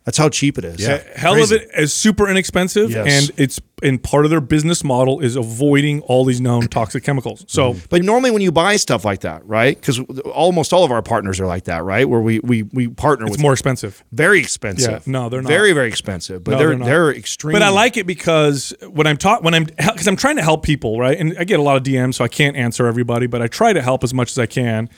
That's 0.05 0.17
how 0.17 0.29
cheap 0.29 0.57
it 0.57 0.65
is. 0.65 0.79
Yeah. 0.79 1.03
Hell 1.15 1.33
Crazy. 1.33 1.55
of 1.55 1.61
it 1.61 1.69
is 1.77 1.93
super 1.93 2.27
inexpensive, 2.27 2.89
Yes. 2.91 3.29
and 3.29 3.39
it's 3.39 3.59
and 3.83 4.01
part 4.01 4.25
of 4.25 4.31
their 4.31 4.41
business 4.41 4.83
model 4.83 5.19
is 5.19 5.35
avoiding 5.35 6.01
all 6.01 6.25
these 6.25 6.41
known 6.41 6.67
toxic 6.67 7.03
chemicals. 7.03 7.45
So 7.47 7.73
mm-hmm. 7.73 7.85
But 7.89 8.03
normally, 8.03 8.31
when 8.31 8.41
you 8.41 8.51
buy 8.51 8.75
stuff 8.77 9.05
like 9.05 9.21
that, 9.21 9.45
right? 9.45 9.79
Because 9.79 9.99
almost 10.33 10.73
all 10.73 10.83
of 10.83 10.91
our 10.91 11.01
partners 11.01 11.39
are 11.39 11.45
like 11.47 11.65
that, 11.65 11.83
right? 11.83 12.07
Where 12.09 12.21
we 12.21 12.39
we 12.39 12.63
we 12.63 12.87
partner 12.87 13.25
with 13.25 13.33
it's 13.33 13.37
with 13.37 13.43
more 13.43 13.53
expensive. 13.53 14.03
very 14.11 14.39
expensive. 14.39 14.91
Yeah, 15.05 15.11
no, 15.11 15.29
they're 15.29 15.41
not. 15.41 15.49
very 15.49 15.73
very 15.73 15.87
expensive, 15.89 16.43
but 16.43 16.51
No, 16.51 16.57
they're 16.57 16.67
they're 16.69 16.77
not. 16.77 16.85
they're 16.85 17.11
extremely. 17.15 17.59
But 17.59 17.65
I 17.65 17.69
like 17.69 17.97
it 17.97 18.07
because 18.07 18.73
when 18.89 19.05
I'm 19.05 19.17
taught 19.17 19.43
when 19.43 19.53
I'm 19.53 19.63
because 19.75 20.07
I'm 20.07 20.15
trying 20.17 20.37
to 20.37 20.43
help 20.43 20.63
people, 20.63 20.99
right? 20.99 21.17
And 21.19 21.35
I 21.37 21.43
get 21.43 21.59
a 21.59 21.63
lot 21.63 21.77
of 21.77 21.83
DMs, 21.83 22.15
so 22.15 22.23
I 22.23 22.29
can't 22.29 22.55
answer 22.55 22.87
everybody, 22.87 23.27
but 23.27 23.41
I 23.41 23.47
try 23.47 23.73
to 23.73 23.81
help 23.81 24.03
as 24.03 24.13
much 24.13 24.31
as 24.31 24.39
I 24.39 24.45
can. 24.45 24.89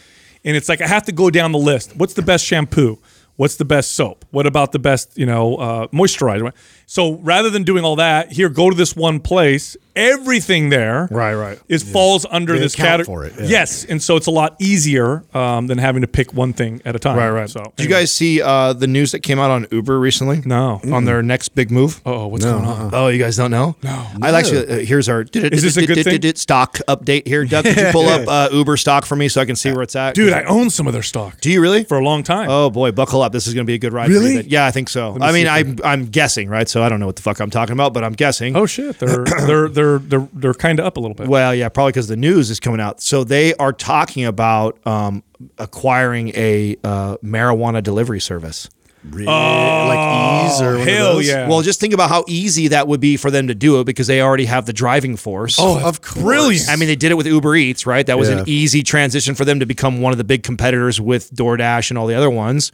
And 0.44 0.58
it's 0.58 0.70
like 0.70 0.82
I 0.82 0.88
have 0.88 1.04
to 1.06 1.12
go 1.12 1.30
down 1.30 1.52
the 1.52 1.60
list. 1.60 1.96
What's 1.98 2.14
the 2.14 2.24
best 2.24 2.46
shampoo? 2.46 2.98
What's 3.42 3.56
the 3.56 3.66
best 3.66 3.94
soap? 3.94 4.24
What 4.30 4.46
about 4.46 4.72
the 4.72 4.78
best, 4.78 5.18
you 5.18 5.26
know, 5.26 5.56
uh, 5.56 5.88
moisturizer? 5.88 6.54
So 6.86 7.16
rather 7.24 7.50
than 7.50 7.64
doing 7.64 7.84
all 7.84 7.96
that, 7.96 8.32
here, 8.32 8.50
go 8.50 8.70
to 8.70 8.76
this 8.76 8.96
one 8.96 9.20
place. 9.20 9.76
Everything 9.94 10.70
there, 10.70 11.10
Right, 11.12 11.34
right. 11.34 11.60
is 11.68 11.84
falls 11.84 12.26
under 12.32 12.54
They 12.54 12.60
this 12.60 12.76
category. 12.76 13.34
yeah. 13.38 13.46
Yes, 13.46 13.84
and 13.84 14.02
so 14.02 14.16
it's 14.16 14.28
a 14.28 14.32
lot 14.32 14.56
easier 14.62 15.26
um, 15.34 15.68
than 15.68 15.80
having 15.80 16.02
to 16.02 16.08
pick 16.08 16.34
one 16.34 16.54
thing 16.54 16.82
at 16.86 16.96
a 16.96 17.00
time. 17.00 17.18
Right, 17.18 17.30
right. 17.30 17.50
So, 17.50 17.74
Did 17.76 17.84
you 17.84 17.90
guys 17.90 18.16
see 18.16 18.42
uh, 18.42 18.72
the 18.72 18.88
news 18.88 19.12
that 19.12 19.20
came 19.20 19.38
out 19.38 19.52
on 19.52 19.68
Uber 19.70 20.00
recently? 20.00 20.42
No. 20.46 20.80
On 20.94 21.04
their 21.04 21.22
next 21.22 21.50
big 21.50 21.72
move? 21.72 22.00
Oh, 22.06 22.28
what's 22.28 22.46
going 22.46 22.64
on? 22.64 22.92
Oh, 22.94 23.10
you 23.10 23.20
guys 23.20 23.36
don't 23.36 23.52
know? 23.52 23.76
No. 23.84 24.08
I 24.22 24.32
actually, 24.32 24.66
uh, 24.70 24.86
here's 24.86 25.10
our 25.10 25.24
Is 25.34 25.62
this 25.62 25.76
a 25.76 25.86
good 25.86 26.06
thing? 26.06 26.36
stock 26.36 26.78
update 26.88 27.28
here. 27.28 27.44
Doug, 27.44 27.66
could 27.66 27.76
you 27.76 27.92
pull 27.92 28.08
up 28.08 28.28
uh, 28.30 28.56
Uber 28.56 28.78
stock 28.78 29.06
for 29.06 29.18
me 29.18 29.28
so 29.28 29.42
I 29.42 29.46
can 29.46 29.58
see 29.58 29.74
where 29.74 29.82
it's 29.82 29.98
at? 29.98 30.16
Dude, 30.16 30.32
I 30.32 30.44
own 30.44 30.70
some 30.70 30.88
of 30.88 30.94
their 30.94 31.04
stock 31.04 31.42
Do 31.42 31.52
you 31.52 31.62
really? 31.62 31.84
for 31.84 31.98
a 31.98 32.04
long 32.04 32.24
time. 32.24 32.50
Oh 32.50 32.70
boy, 32.70 32.92
buckle 32.92 33.22
up. 33.22 33.31
This 33.32 33.48
is 33.48 33.54
going 33.54 33.66
to 33.66 33.68
be 33.68 33.76
a 33.76 33.80
good 33.80 33.94
ride. 33.94 34.10
Really? 34.10 34.36
you. 34.36 34.44
Yeah, 34.46 34.66
I 34.66 34.72
think 34.72 34.90
so. 34.90 35.18
I 35.22 35.32
mean, 35.32 35.48
I'm 35.48 35.78
I'm 35.84 36.06
guessing, 36.06 36.50
right? 36.50 36.68
So 36.68 36.84
I 36.84 36.90
don't 36.90 37.00
know 37.00 37.06
what 37.06 37.16
the 37.16 37.22
fuck 37.22 37.40
I'm 37.40 37.50
talking 37.50 37.74
about, 37.74 37.94
but 37.94 38.04
I'm 38.04 38.14
guessing. 38.14 38.56
Oh 38.56 38.66
shit, 38.66 39.00
they're 39.00 39.24
they're 39.46 39.68
they're 39.68 40.00
they're 40.00 40.28
they're 40.34 40.54
kind 40.54 40.80
of 40.80 40.86
up 40.86 40.98
a 40.98 41.00
little 41.00 41.16
bit. 41.16 41.28
Well, 41.28 41.54
yeah, 41.54 41.70
probably 41.70 41.92
because 41.92 42.08
the 42.08 42.18
news 42.18 42.50
is 42.50 42.60
coming 42.60 42.80
out. 42.80 43.02
So 43.02 43.24
they 43.24 43.54
are 43.56 43.74
talking 43.74 44.26
about 44.26 44.78
um, 44.86 45.24
acquiring 45.58 46.30
a 46.30 46.78
uh, 46.84 47.18
marijuana 47.18 47.82
delivery 47.84 48.20
service. 48.20 48.70
Really? 49.10 49.26
like 49.26 50.52
Eaze 50.52 50.62
or 50.62 50.76
oh, 50.76 50.78
one 50.78 50.88
hell 50.88 51.22
yeah. 51.22 51.48
Well, 51.48 51.62
just 51.62 51.80
think 51.80 51.94
about 51.94 52.10
how 52.10 52.24
easy 52.28 52.70
that 52.70 52.88
would 52.88 53.00
be 53.00 53.18
for 53.18 53.32
them 53.32 53.48
to 53.48 53.56
do 53.56 53.80
it 53.80 53.86
because 53.86 54.08
they 54.08 54.22
already 54.22 54.46
have 54.46 54.66
the 54.66 54.74
driving 54.74 55.16
force. 55.16 55.58
Oh, 55.60 55.80
of 55.80 56.02
course. 56.02 56.22
brilliant. 56.22 56.70
I 56.70 56.76
mean, 56.76 56.88
they 56.88 56.96
did 56.96 57.12
it 57.12 57.16
with 57.16 57.26
Uber 57.26 57.56
Eats, 57.56 57.86
right? 57.86 58.06
That 58.06 58.20
was 58.20 58.30
an 58.30 58.44
easy 58.48 58.84
transition 58.84 59.36
for 59.36 59.46
them 59.46 59.60
to 59.60 59.66
become 59.66 60.02
one 60.02 60.12
of 60.12 60.18
the 60.18 60.24
big 60.24 60.44
competitors 60.44 61.02
with 61.02 61.32
DoorDash 61.32 61.90
and 61.90 61.98
all 61.98 62.08
the 62.08 62.16
other 62.16 62.30
ones. 62.30 62.72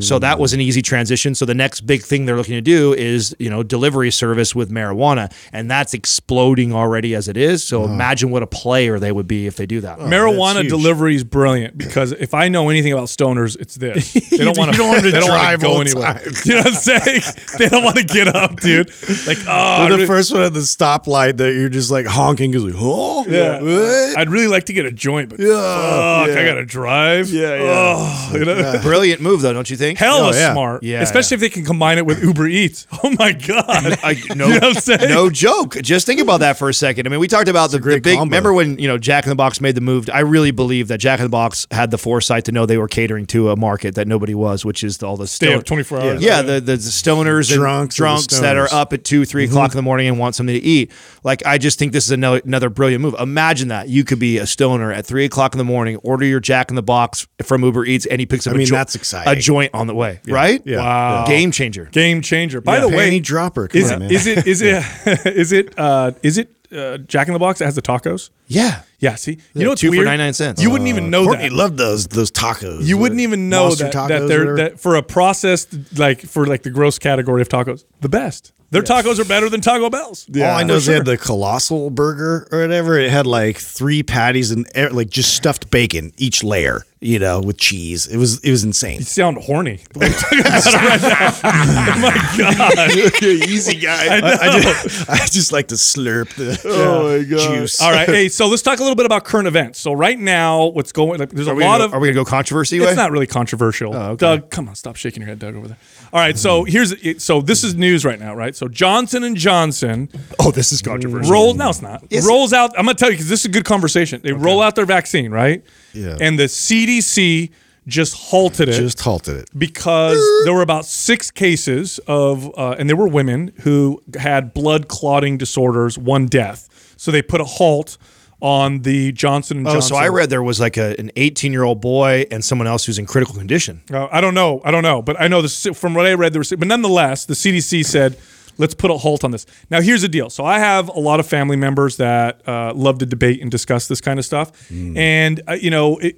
So 0.00 0.18
that 0.18 0.36
mm. 0.36 0.40
was 0.40 0.52
an 0.52 0.60
easy 0.60 0.82
transition. 0.82 1.34
So 1.34 1.44
the 1.44 1.54
next 1.54 1.82
big 1.82 2.02
thing 2.02 2.26
they're 2.26 2.36
looking 2.36 2.56
to 2.56 2.60
do 2.60 2.92
is, 2.92 3.34
you 3.38 3.50
know, 3.50 3.62
delivery 3.62 4.10
service 4.10 4.54
with 4.54 4.70
marijuana, 4.70 5.32
and 5.52 5.70
that's 5.70 5.94
exploding 5.94 6.72
already 6.72 7.14
as 7.14 7.28
it 7.28 7.36
is. 7.36 7.62
So 7.62 7.84
imagine 7.84 8.30
what 8.30 8.42
a 8.42 8.46
player 8.46 8.98
they 8.98 9.12
would 9.12 9.28
be 9.28 9.46
if 9.46 9.56
they 9.56 9.66
do 9.66 9.80
that. 9.82 9.98
Oh, 10.00 10.04
marijuana 10.04 10.68
delivery 10.68 11.14
is 11.14 11.24
brilliant 11.24 11.78
because 11.78 12.12
if 12.12 12.34
I 12.34 12.48
know 12.48 12.68
anything 12.68 12.92
about 12.92 13.08
stoners, 13.08 13.56
it's 13.58 13.76
this. 13.76 14.16
They 14.38 14.44
don't 14.44 14.56
want 14.56 14.70
to. 14.70 14.76
You 14.76 14.78
don't 14.78 14.88
want 14.88 14.98
'em 14.98 15.04
to 15.04 15.10
they 15.10 15.20
don't 15.20 15.28
wanna 15.30 15.42
drive 15.42 15.60
go 15.74 15.80
anywhere. 15.80 16.14
time. 16.14 16.32
You 16.44 16.54
know 16.54 16.58
what 16.60 16.66
I'm 16.68 16.72
saying? 16.74 17.22
they 17.58 17.68
don't 17.68 17.84
want 17.84 17.96
to 17.96 18.04
get 18.04 18.28
up, 18.28 18.56
dude. 18.60 18.88
Like, 19.26 19.38
oh, 19.46 19.50
Or 19.50 19.84
I'd 19.86 19.92
the 19.92 19.98
re- 19.98 20.06
first 20.06 20.32
one 20.32 20.42
at 20.42 20.52
the 20.54 20.60
stoplight 20.60 21.36
that 21.38 21.54
you're 21.54 21.68
just 21.68 21.90
like 21.90 22.06
honking 22.06 22.50
because 22.50 22.64
like, 22.64 22.74
oh, 22.76 23.24
yeah. 23.28 23.60
what? 23.60 24.18
I'd 24.18 24.30
really 24.30 24.46
like 24.48 24.64
to 24.66 24.72
get 24.72 24.86
a 24.86 24.92
joint, 24.92 25.28
but 25.30 25.38
Yeah, 25.40 25.46
fuck, 25.48 26.28
yeah. 26.28 26.40
I 26.40 26.44
gotta 26.46 26.64
drive. 26.64 27.30
Yeah, 27.30 27.54
yeah. 27.56 27.62
Oh, 27.64 28.30
you 28.34 28.44
know? 28.44 28.78
Brilliant 28.82 29.20
move, 29.20 29.42
though, 29.42 29.52
don't 29.52 29.68
you 29.70 29.76
think? 29.76 29.98
Hella 29.98 30.28
Oh, 30.28 30.32
yeah. 30.32 30.52
smart. 30.52 30.82
Yeah, 30.82 31.02
Especially 31.02 31.34
if 31.36 31.40
they 31.40 31.48
can 31.50 31.64
combine 31.64 31.98
it 31.98 32.06
with 32.06 32.22
Uber 32.22 32.46
Eats. 32.46 32.86
Oh 33.04 33.14
my 33.18 33.32
god. 33.32 33.64
I, 34.02 34.14
no, 34.34 34.46
You 34.48 34.54
know 34.54 34.66
what 34.66 34.76
I'm 34.76 34.82
saying? 34.82 35.08
no 35.08 35.30
joke. 35.30 35.76
Just 35.82 36.04
think 36.04 36.20
about 36.20 36.40
that 36.40 36.58
for 36.58 36.68
a 36.68 36.74
second. 36.74 37.06
I 37.06 37.10
mean, 37.10 37.20
we 37.20 37.28
talked 37.28 37.48
about 37.48 37.70
the, 37.70 37.76
the 37.78 37.82
great 37.82 38.02
big. 38.02 38.16
combo. 38.18 38.30
Remember 38.34 38.52
when 38.52 38.76
you 38.78 38.88
know 38.88 38.98
Jack 38.98 39.24
in 39.24 39.28
the 39.30 39.36
Box 39.36 39.60
made 39.60 39.74
the 39.76 39.80
move? 39.80 40.10
I 40.12 40.20
really 40.20 40.50
believe 40.50 40.88
that 40.88 40.98
Jack 40.98 41.20
in 41.20 41.24
the 41.24 41.30
Box 41.30 41.66
had 41.70 41.90
the 41.90 41.98
foresight 41.98 42.44
to 42.46 42.52
know 42.52 42.66
they 42.66 42.76
were 42.76 42.88
catering 42.88 43.26
to 43.26 43.50
a 43.50 43.56
market 43.56 43.94
that 43.94 44.08
nobody 44.08 44.34
was, 44.34 44.64
which 44.64 44.82
is 44.82 45.00
all 45.02 45.16
the 45.16 45.26
Stay 45.28 45.54
stone- 45.58 45.78
up 45.80 45.86
24 45.88 46.00
hours. 46.00 46.22
Yeah, 46.22 46.42
the, 46.42 46.60
the 46.60 46.74
stoners 46.76 47.50
and 47.50 47.58
Drunks 47.60 47.96
drunks, 47.96 48.26
and 48.28 48.38
the 48.38 48.42
that 48.42 48.56
are 48.56 48.68
up 48.72 48.92
at 48.92 49.04
two, 49.04 49.24
three 49.24 49.44
Mm-hmm. 49.44 49.52
o'clock 49.52 49.72
in 49.72 49.76
the 49.76 49.82
morning 49.82 50.08
and 50.08 50.18
want 50.18 50.34
something 50.34 50.54
to 50.54 50.60
eat. 50.62 50.90
Like, 51.24 51.44
I 51.46 51.58
just 51.58 51.78
think 51.78 51.92
this 51.92 52.04
is 52.06 52.10
another, 52.10 52.40
another 52.44 52.68
brilliant 52.70 53.02
move. 53.02 53.14
Imagine 53.18 53.68
that 53.68 53.88
you 53.88 54.04
could 54.04 54.18
be 54.18 54.38
a 54.38 54.46
stoner 54.46 54.92
at 54.92 55.06
three 55.06 55.24
o'clock 55.24 55.54
in 55.54 55.58
the 55.58 55.64
morning, 55.64 55.96
order 55.98 56.24
your 56.24 56.40
Jack 56.40 56.70
in 56.70 56.76
the 56.76 56.82
Box 56.82 57.26
from 57.42 57.62
Uber 57.64 57.84
Eats, 57.84 58.06
and 58.06 58.20
he 58.20 58.26
picks 58.26 58.46
up. 58.46 58.52
I 58.52 58.54
a 58.54 58.58
mean, 58.58 58.66
jo- 58.66 58.74
that's 58.76 58.94
exciting. 58.94 59.32
A 59.32 59.36
joint 59.36 59.72
on 59.74 59.86
the 59.86 59.94
way, 59.94 60.20
right? 60.28 60.62
yeah, 60.64 60.78
Wow. 60.78 61.26
Game 61.26 61.50
changer. 61.52 61.86
Game 61.92 62.22
changer. 62.22 62.60
By 62.60 62.76
Yeah. 62.76 62.80
the 62.82 62.88
way, 62.88 63.10
Panty 63.10 63.22
dropper. 63.22 63.68
Come 63.68 63.80
is 63.80 63.92
on, 63.92 63.98
man. 64.00 64.10
is 64.10 64.26
it, 64.26 64.46
is 64.46 64.62
it, 64.62 64.84
is 65.26 65.52
it 65.52 65.78
uh 65.78 66.12
is 66.22 66.38
it 66.38 66.54
uh, 66.72 66.98
Jack 66.98 67.28
in 67.28 67.32
the 67.32 67.38
Box 67.38 67.58
that 67.60 67.64
has 67.64 67.74
the 67.74 67.82
tacos? 67.82 68.30
Yeah. 68.46 68.82
Yeah. 69.00 69.14
See, 69.14 69.38
you 69.54 69.62
know 69.64 69.70
what's 69.70 69.80
two 69.80 69.88
for 69.88 69.92
weird? 69.92 70.06
99 70.06 70.32
cents. 70.34 70.62
You 70.62 70.70
wouldn't 70.70 70.88
even 70.88 71.08
know 71.10 71.24
Courtney 71.24 71.48
that. 71.48 71.54
loved 71.54 71.76
those 71.76 72.06
those 72.08 72.30
tacos. 72.30 72.84
you 72.84 72.96
wouldn't 72.98 73.20
even 73.20 73.48
know 73.48 73.74
that, 73.74 73.92
tacos 73.92 74.08
that 74.08 74.26
they're 74.28 74.56
that 74.56 74.80
for 74.80 74.96
a 74.96 75.02
processed 75.02 75.96
like 75.98 76.20
for 76.22 76.46
like 76.46 76.62
the 76.62 76.70
gross 76.70 76.98
category 76.98 77.42
of 77.42 77.48
tacos, 77.48 77.84
the 78.00 78.08
best. 78.08 78.52
Their 78.70 78.82
tacos 78.82 79.18
are 79.18 79.24
better 79.24 79.48
than 79.48 79.62
Taco 79.62 79.88
Bell's. 79.88 80.26
All 80.36 80.42
I 80.42 80.62
know 80.62 80.74
For 80.74 80.76
is 80.76 80.86
they 80.86 80.92
had 80.92 81.06
the 81.06 81.16
colossal 81.16 81.88
burger 81.88 82.46
or 82.52 82.60
whatever. 82.60 82.98
It 82.98 83.10
had 83.10 83.26
like 83.26 83.56
three 83.56 84.02
patties 84.02 84.50
and 84.50 84.68
like 84.92 85.08
just 85.08 85.32
stuffed 85.34 85.70
bacon 85.70 86.12
each 86.18 86.44
layer, 86.44 86.82
you 87.00 87.18
know, 87.18 87.40
with 87.40 87.56
cheese. 87.56 88.06
It 88.06 88.18
was 88.18 88.40
it 88.44 88.50
was 88.50 88.64
insane. 88.64 88.98
You 88.98 89.04
sound 89.04 89.38
horny. 89.38 89.80
The 89.94 89.98
way 90.00 90.08
you're 90.08 90.18
talking 90.18 90.86
right. 90.86 91.40
Oh 91.44 91.98
my 92.02 92.34
god. 92.36 93.22
Easy 93.48 93.76
guy. 93.80 94.18
I, 94.18 94.48
I 94.48 94.60
just, 94.60 95.10
I 95.10 95.16
just 95.26 95.50
like 95.50 95.68
to 95.68 95.74
slurp 95.76 96.34
the 96.34 96.60
Oh 96.66 97.18
my 97.18 97.24
God. 97.24 97.38
juice. 97.60 97.80
All 97.80 97.90
right. 97.90 98.06
Hey, 98.06 98.28
so 98.28 98.48
let's 98.48 98.60
talk 98.60 98.78
a 98.80 98.82
little 98.82 98.87
bit 98.96 99.06
about 99.06 99.24
current 99.24 99.46
events. 99.48 99.78
So 99.78 99.92
right 99.92 100.18
now, 100.18 100.66
what's 100.66 100.92
going? 100.92 101.18
Like, 101.20 101.30
there's 101.30 101.46
a 101.46 101.50
Are 101.50 101.54
we, 101.54 101.64
lot 101.64 101.78
gonna, 101.78 101.84
of. 101.84 101.94
are 101.94 102.00
we 102.00 102.08
gonna 102.08 102.14
go 102.14 102.24
controversy 102.24 102.80
way? 102.80 102.86
It's 102.86 102.96
not 102.96 103.10
really 103.10 103.26
controversial. 103.26 104.16
Doug, 104.16 104.50
come 104.50 104.68
on, 104.68 104.74
stop 104.74 104.96
shaking 104.96 105.22
your 105.22 105.28
head, 105.28 105.38
Doug, 105.38 105.54
over 105.56 105.68
there. 105.68 105.76
All 106.12 106.20
right, 106.20 106.36
so 106.38 106.64
here's 106.64 107.22
so 107.22 107.40
this 107.40 107.64
is 107.64 107.74
news 107.74 108.04
right 108.04 108.18
now, 108.18 108.34
right? 108.34 108.54
So 108.56 108.68
Johnson 108.68 109.24
and 109.24 109.36
Johnson 109.36 110.08
Oh, 110.38 110.50
this 110.50 110.72
is 110.72 110.80
controversial. 110.82 111.32
rolls. 111.32 111.56
No, 111.56 111.68
it's 111.70 111.82
not. 111.82 112.04
Yes. 112.10 112.26
rolls 112.26 112.52
out. 112.52 112.70
I'm 112.78 112.84
gonna 112.84 112.94
tell 112.94 113.10
you 113.10 113.14
because 113.16 113.28
this 113.28 113.40
is 113.40 113.46
a 113.46 113.50
good 113.50 113.64
conversation. 113.64 114.20
They 114.22 114.32
roll 114.32 114.62
out 114.62 114.74
their 114.74 114.86
vaccine, 114.86 115.30
right? 115.30 115.62
Yeah. 115.92 116.16
And 116.20 116.38
the 116.38 116.48
CDC 116.48 117.50
just 117.86 118.14
halted 118.14 118.68
it 118.68 118.72
Just 118.72 119.00
halted 119.00 119.36
it. 119.36 119.48
because 119.56 120.18
there 120.44 120.52
were 120.52 120.60
about 120.60 120.84
six 120.84 121.30
cases 121.30 121.98
of, 122.06 122.46
uh, 122.58 122.76
and 122.78 122.86
there 122.86 122.96
were 122.96 123.08
women 123.08 123.50
who 123.60 124.02
had 124.18 124.52
blood 124.52 124.88
clotting 124.88 125.38
disorders, 125.38 125.96
one 125.98 126.26
death. 126.26 126.68
So 126.98 127.10
they 127.10 127.22
put 127.22 127.40
a 127.40 127.44
halt 127.44 127.96
on 128.40 128.80
the 128.82 129.10
Johnson 129.12 129.58
and 129.58 129.66
Oh, 129.66 129.72
Johnson. 129.72 129.88
so 129.88 129.96
I 129.96 130.08
read 130.08 130.30
there 130.30 130.42
was 130.42 130.60
like 130.60 130.76
a, 130.76 130.94
an 130.98 131.10
18 131.16 131.52
year 131.52 131.64
old 131.64 131.80
boy 131.80 132.24
and 132.30 132.44
someone 132.44 132.66
else 132.68 132.84
who's 132.84 132.98
in 132.98 133.06
critical 133.06 133.34
condition. 133.34 133.82
Uh, 133.92 134.06
I 134.12 134.20
don't 134.20 134.34
know. 134.34 134.60
I 134.64 134.70
don't 134.70 134.82
know, 134.84 135.02
but 135.02 135.20
I 135.20 135.26
know 135.28 135.42
this 135.42 135.66
from 135.74 135.94
what 135.94 136.06
I 136.06 136.14
read. 136.14 136.32
There 136.32 136.40
was, 136.40 136.50
but 136.50 136.68
nonetheless, 136.68 137.24
the 137.24 137.34
CDC 137.34 137.84
said, 137.84 138.16
"Let's 138.56 138.74
put 138.74 138.90
a 138.90 138.96
halt 138.96 139.24
on 139.24 139.32
this." 139.32 139.44
Now, 139.70 139.80
here's 139.80 140.02
the 140.02 140.08
deal. 140.08 140.30
So 140.30 140.44
I 140.44 140.58
have 140.60 140.88
a 140.88 141.00
lot 141.00 141.18
of 141.20 141.26
family 141.26 141.56
members 141.56 141.96
that 141.96 142.46
uh, 142.48 142.72
love 142.74 142.98
to 142.98 143.06
debate 143.06 143.42
and 143.42 143.50
discuss 143.50 143.88
this 143.88 144.00
kind 144.00 144.18
of 144.18 144.24
stuff, 144.24 144.52
and 144.70 145.40
uh, 145.48 145.52
you 145.54 145.70
know, 145.70 145.98
it, 145.98 146.16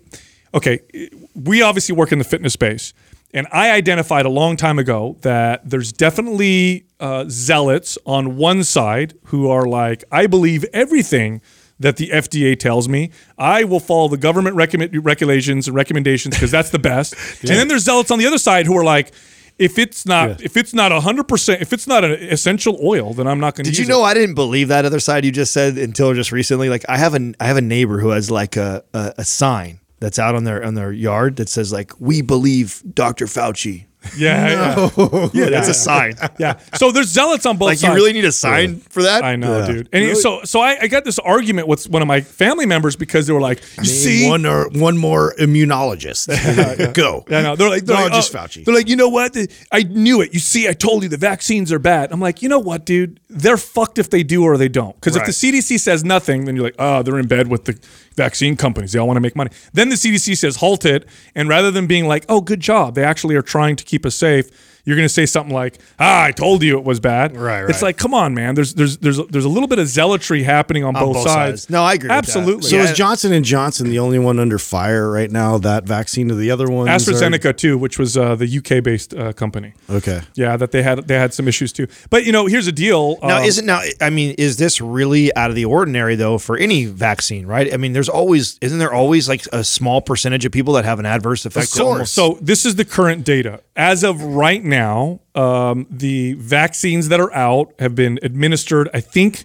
okay, 0.54 0.80
it- 0.92 1.14
we 1.34 1.62
obviously 1.62 1.94
work 1.94 2.12
in 2.12 2.18
the 2.18 2.24
fitness 2.24 2.52
space, 2.52 2.92
and 3.32 3.46
I 3.52 3.70
identified 3.70 4.26
a 4.26 4.28
long 4.30 4.56
time 4.58 4.78
ago 4.78 5.16
that 5.22 5.68
there's 5.70 5.90
definitely 5.92 6.84
uh, 6.98 7.24
zealots 7.30 7.96
on 8.04 8.36
one 8.36 8.62
side 8.64 9.14
who 9.26 9.48
are 9.48 9.64
like, 9.64 10.04
I 10.12 10.26
believe 10.26 10.66
everything 10.74 11.40
that 11.80 11.96
the 11.96 12.10
FDA 12.10 12.58
tells 12.58 12.88
me. 12.88 13.10
I 13.36 13.64
will 13.64 13.80
follow 13.80 14.08
the 14.08 14.16
government 14.16 14.54
recommend, 14.54 15.04
regulations 15.04 15.66
and 15.66 15.74
recommendations 15.74 16.36
because 16.36 16.50
that's 16.50 16.70
the 16.70 16.78
best. 16.78 17.14
And 17.40 17.58
then 17.58 17.68
there's 17.68 17.84
zealots 17.84 18.10
on 18.10 18.18
the 18.18 18.26
other 18.26 18.38
side 18.38 18.66
who 18.66 18.76
are 18.76 18.84
like, 18.84 19.12
if 19.58 19.78
it's 19.78 20.06
not 20.06 20.40
if 20.40 20.56
it's 20.56 20.72
not 20.72 20.90
hundred 21.02 21.28
percent 21.28 21.60
if 21.60 21.72
it's 21.72 21.86
not 21.86 22.02
an 22.04 22.12
essential 22.12 22.78
oil, 22.82 23.12
then 23.12 23.26
I'm 23.26 23.40
not 23.40 23.54
going 23.54 23.64
to. 23.64 23.70
Did 23.70 23.78
you 23.78 23.86
know 23.86 24.02
I 24.02 24.14
didn't 24.14 24.34
believe 24.34 24.68
that 24.68 24.84
other 24.84 25.00
side 25.00 25.24
you 25.24 25.32
just 25.32 25.52
said 25.52 25.76
until 25.76 26.14
just 26.14 26.32
recently? 26.32 26.68
Like 26.70 26.84
I 26.88 26.96
have 26.96 27.14
a 27.14 27.34
I 27.40 27.46
have 27.46 27.56
a 27.58 27.62
neighbor 27.62 27.98
who 28.00 28.10
has 28.10 28.30
like 28.30 28.56
a, 28.56 28.82
a, 28.94 29.14
a 29.18 29.24
sign 29.24 29.80
that's 29.98 30.18
out 30.18 30.34
on 30.34 30.44
their 30.44 30.64
on 30.64 30.74
their 30.74 30.92
yard 30.92 31.36
that 31.36 31.48
says 31.48 31.72
like 31.72 31.92
we 32.00 32.22
believe 32.22 32.82
Dr. 32.94 33.26
Fauci. 33.26 33.84
Yeah, 34.16 34.88
yeah, 34.96 35.28
Yeah, 35.34 35.50
that's 35.50 35.68
a 35.68 35.74
sign. 35.74 36.14
yeah. 36.38 36.58
So 36.74 36.90
there's 36.90 37.08
zealots 37.08 37.44
on 37.46 37.56
both 37.58 37.66
Like 37.66 37.78
sides. 37.78 37.90
you 37.90 37.94
really 37.94 38.12
need 38.12 38.24
a 38.24 38.32
sign 38.32 38.76
for 38.80 39.02
that? 39.02 39.22
I 39.24 39.36
know, 39.36 39.58
Yeah. 39.58 39.66
dude. 39.66 39.88
And 39.92 40.16
so, 40.16 40.40
so 40.44 40.60
I, 40.60 40.78
I 40.82 40.86
got 40.88 41.04
this 41.04 41.18
argument 41.18 41.68
with 41.68 41.88
one 41.88 42.00
of 42.02 42.08
my 42.08 42.20
family 42.22 42.66
members 42.66 42.96
because 42.96 43.26
they 43.26 43.32
were 43.32 43.40
like, 43.40 43.60
"You 43.78 43.84
see, 43.84 44.28
one 44.28 44.46
or 44.46 44.68
one 44.70 44.96
more 44.96 45.34
immunologist. 45.38 46.28
Go. 46.94 47.24
Yeah, 47.28 47.42
no, 47.42 47.56
they're 47.56 47.68
like, 47.68 47.84
they're 47.84 47.96
No, 47.96 48.04
like, 48.04 48.12
just 48.12 48.34
oh, 48.34 48.38
Fauci. 48.38 48.64
They're 48.64 48.74
like, 48.74 48.88
you 48.88 48.96
know 48.96 49.08
what? 49.08 49.36
I 49.72 49.82
knew 49.82 50.20
it. 50.20 50.32
You 50.32 50.40
see, 50.40 50.68
I 50.68 50.72
told 50.72 51.02
you 51.02 51.08
the 51.08 51.16
vaccines 51.16 51.72
are 51.72 51.78
bad. 51.78 52.12
I'm 52.12 52.20
like, 52.20 52.42
you 52.42 52.48
know 52.48 52.58
what, 52.58 52.84
dude? 52.86 53.20
They're 53.28 53.56
fucked 53.56 53.98
if 53.98 54.10
they 54.10 54.22
do 54.22 54.42
or 54.44 54.56
they 54.56 54.68
don't. 54.68 54.94
Because 54.96 55.16
if 55.16 55.24
the 55.24 55.32
CDC 55.32 55.78
says 55.78 56.04
nothing, 56.04 56.44
then 56.46 56.56
you're 56.56 56.64
like, 56.64 56.74
oh, 56.78 57.02
they're 57.02 57.18
in 57.18 57.26
bed 57.28 57.48
with 57.48 57.64
the 57.66 57.78
vaccine 58.16 58.56
companies. 58.56 58.92
They 58.92 58.98
all 58.98 59.06
want 59.06 59.16
to 59.16 59.20
make 59.20 59.36
money. 59.36 59.50
Then 59.72 59.88
the 59.88 59.94
CDC 59.96 60.36
says 60.36 60.56
halt 60.56 60.84
it, 60.84 61.06
and 61.34 61.48
rather 61.48 61.70
than 61.70 61.86
being 61.86 62.06
like, 62.08 62.24
oh, 62.28 62.40
good 62.40 62.60
job, 62.60 62.94
they 62.94 63.04
actually 63.04 63.36
are 63.36 63.42
trying 63.42 63.76
to 63.76 63.84
keep 63.90 64.06
us 64.06 64.14
safe. 64.14 64.69
You're 64.84 64.96
going 64.96 65.08
to 65.08 65.12
say 65.12 65.26
something 65.26 65.54
like, 65.54 65.78
"Ah, 65.98 66.24
I 66.24 66.32
told 66.32 66.62
you 66.62 66.78
it 66.78 66.84
was 66.84 67.00
bad." 67.00 67.36
Right, 67.36 67.68
It's 67.68 67.82
like, 67.82 67.96
come 67.96 68.14
on, 68.14 68.34
man. 68.34 68.54
There's 68.54 68.74
there's 68.74 68.98
there's 68.98 69.18
there's 69.28 69.44
a 69.44 69.48
little 69.48 69.68
bit 69.68 69.78
of 69.78 69.86
zealotry 69.88 70.42
happening 70.42 70.84
on, 70.84 70.94
both, 70.94 71.14
both 71.14 71.24
sides. 71.24 71.62
sides. 71.62 71.70
No, 71.70 71.82
I 71.82 71.94
agree 71.94 72.08
with 72.08 72.10
that. 72.10 72.18
Absolutely. 72.18 72.68
So 72.70 72.76
Yeah. 72.76 72.84
is 72.84 72.92
Johnson 72.96 73.32
and 73.32 73.44
Johnson 73.44 73.88
the 73.90 73.98
only 73.98 74.18
one 74.18 74.38
under 74.38 74.58
fire 74.58 75.10
right 75.10 75.30
now? 75.30 75.58
That 75.58 75.84
vaccine 75.84 76.30
or 76.30 76.34
the 76.34 76.50
other 76.50 76.68
ones? 76.68 76.88
are- 76.88 77.12
AstraZeneca 77.12 77.56
too, 77.56 77.76
which 77.78 77.98
was 77.98 78.16
uh, 78.16 78.34
the 78.34 78.46
UK 78.58 78.82
based 78.82 79.14
uh, 79.14 79.32
company. 79.32 79.74
Okay. 79.88 80.22
Yeah, 80.34 80.56
that 80.56 80.70
they 80.72 80.82
had 80.82 81.06
they 81.08 81.16
had 81.18 81.34
some 81.34 81.48
issues 81.48 81.72
too. 81.72 81.86
But 82.08 82.24
you 82.24 82.32
know, 82.32 82.46
here's 82.46 82.66
the 82.66 82.72
deal. 82.72 83.18
Now, 83.22 83.38
um, 83.38 83.44
isn't 83.44 83.66
now? 83.66 83.80
I 84.00 84.10
mean, 84.10 84.34
is 84.38 84.56
this 84.56 84.80
really 84.80 85.34
out 85.36 85.50
of 85.50 85.56
the 85.56 85.64
ordinary 85.64 86.16
though 86.16 86.38
for 86.38 86.56
any 86.56 86.86
vaccine? 86.86 87.46
Right? 87.46 87.72
I 87.72 87.76
mean, 87.76 87.92
there's 87.92 88.08
always 88.08 88.58
isn't 88.60 88.78
there 88.78 88.92
always 88.92 89.28
like 89.28 89.44
a 89.52 89.62
small 89.64 90.00
percentage 90.00 90.44
of 90.44 90.52
people 90.52 90.74
that 90.74 90.84
have 90.84 90.98
an 90.98 91.06
adverse 91.06 91.44
effect? 91.46 91.68
so, 91.68 92.04
so 92.04 92.38
this 92.40 92.64
is 92.64 92.76
the 92.76 92.84
current 92.84 93.24
data 93.24 93.60
as 93.76 94.02
of 94.04 94.22
right 94.22 94.62
now. 94.62 94.69
Now, 94.70 95.20
um, 95.34 95.86
the 95.90 96.34
vaccines 96.34 97.08
that 97.08 97.20
are 97.20 97.32
out 97.34 97.74
have 97.78 97.94
been 97.94 98.18
administered. 98.22 98.88
I 98.94 99.00
think. 99.00 99.44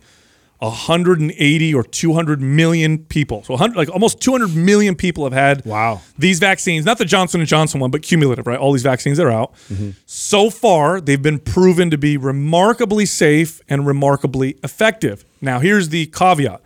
180 0.60 1.74
or 1.76 1.84
200 1.84 2.42
million 2.42 3.00
people. 3.00 3.44
So 3.44 3.54
100, 3.54 3.76
like 3.78 3.90
almost 3.90 4.22
200 4.22 4.56
million 4.56 4.96
people 4.96 5.24
have 5.26 5.34
had 5.34 5.66
Wow. 5.66 6.02
these 6.18 6.40
vaccines, 6.40 6.86
not 6.86 6.98
the 6.98 7.06
Johnson 7.06 7.42
and 7.42 7.48
Johnson 7.48 7.80
one, 7.82 7.92
but 7.92 8.02
cumulative, 8.02 8.48
right? 8.48 8.58
All 8.58 8.72
these 8.72 8.82
vaccines 8.82 9.18
that 9.18 9.26
are 9.26 9.32
out. 9.32 9.54
Mm-hmm. 9.72 9.92
So 10.06 10.50
far, 10.50 11.02
they've 11.02 11.22
been 11.22 11.40
proven 11.40 11.90
to 11.92 11.98
be 11.98 12.16
remarkably 12.18 13.06
safe 13.06 13.62
and 13.68 13.86
remarkably 13.86 14.58
effective. 14.64 15.26
Now, 15.42 15.60
here's 15.60 15.90
the 15.90 16.06
caveat. 16.08 16.62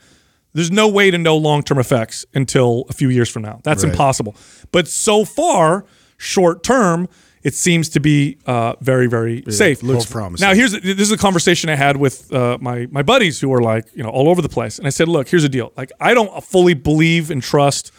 There's 0.54 0.72
no 0.72 0.88
way 0.88 1.10
to 1.12 1.18
know 1.18 1.36
long-term 1.36 1.80
effects 1.80 2.26
until 2.34 2.86
a 2.90 2.94
few 2.94 3.10
years 3.10 3.28
from 3.30 3.42
now. 3.42 3.60
That's 3.64 3.84
Right. 3.84 3.92
impossible. 3.92 4.36
But 4.72 4.88
so 4.88 5.26
far, 5.26 5.84
short 6.18 6.64
term, 6.64 7.10
it 7.44 7.54
seems 7.54 7.90
to 7.90 8.00
be 8.00 8.38
uh, 8.46 8.74
very, 8.82 9.08
very 9.08 9.44
safe. 9.50 9.82
looks 9.84 10.06
promising. 10.06 10.48
Now, 10.48 10.54
here's 10.54 10.72
this 10.72 11.00
is 11.00 11.12
a 11.12 11.18
conversation 11.18 11.70
I 11.70 11.76
had 11.76 11.98
with 11.98 12.32
uh, 12.34 12.58
my 12.60 12.88
my 12.92 13.02
buddies 13.04 13.40
who 13.40 13.54
are 13.54 13.62
like 13.62 13.86
you 13.94 14.04
know 14.04 14.10
all 14.10 14.30
over 14.30 14.42
the 14.42 14.50
place, 14.50 14.78
and 14.78 14.88
I 14.88 14.90
said, 14.90 15.08
look, 15.08 15.28
here's 15.30 15.44
the 15.44 15.50
deal. 15.50 15.72
Like, 15.78 15.92
I 16.00 16.14
don't 16.14 16.44
fully 16.44 16.74
believe 16.74 17.32
and 17.32 17.42
trust 17.42 17.92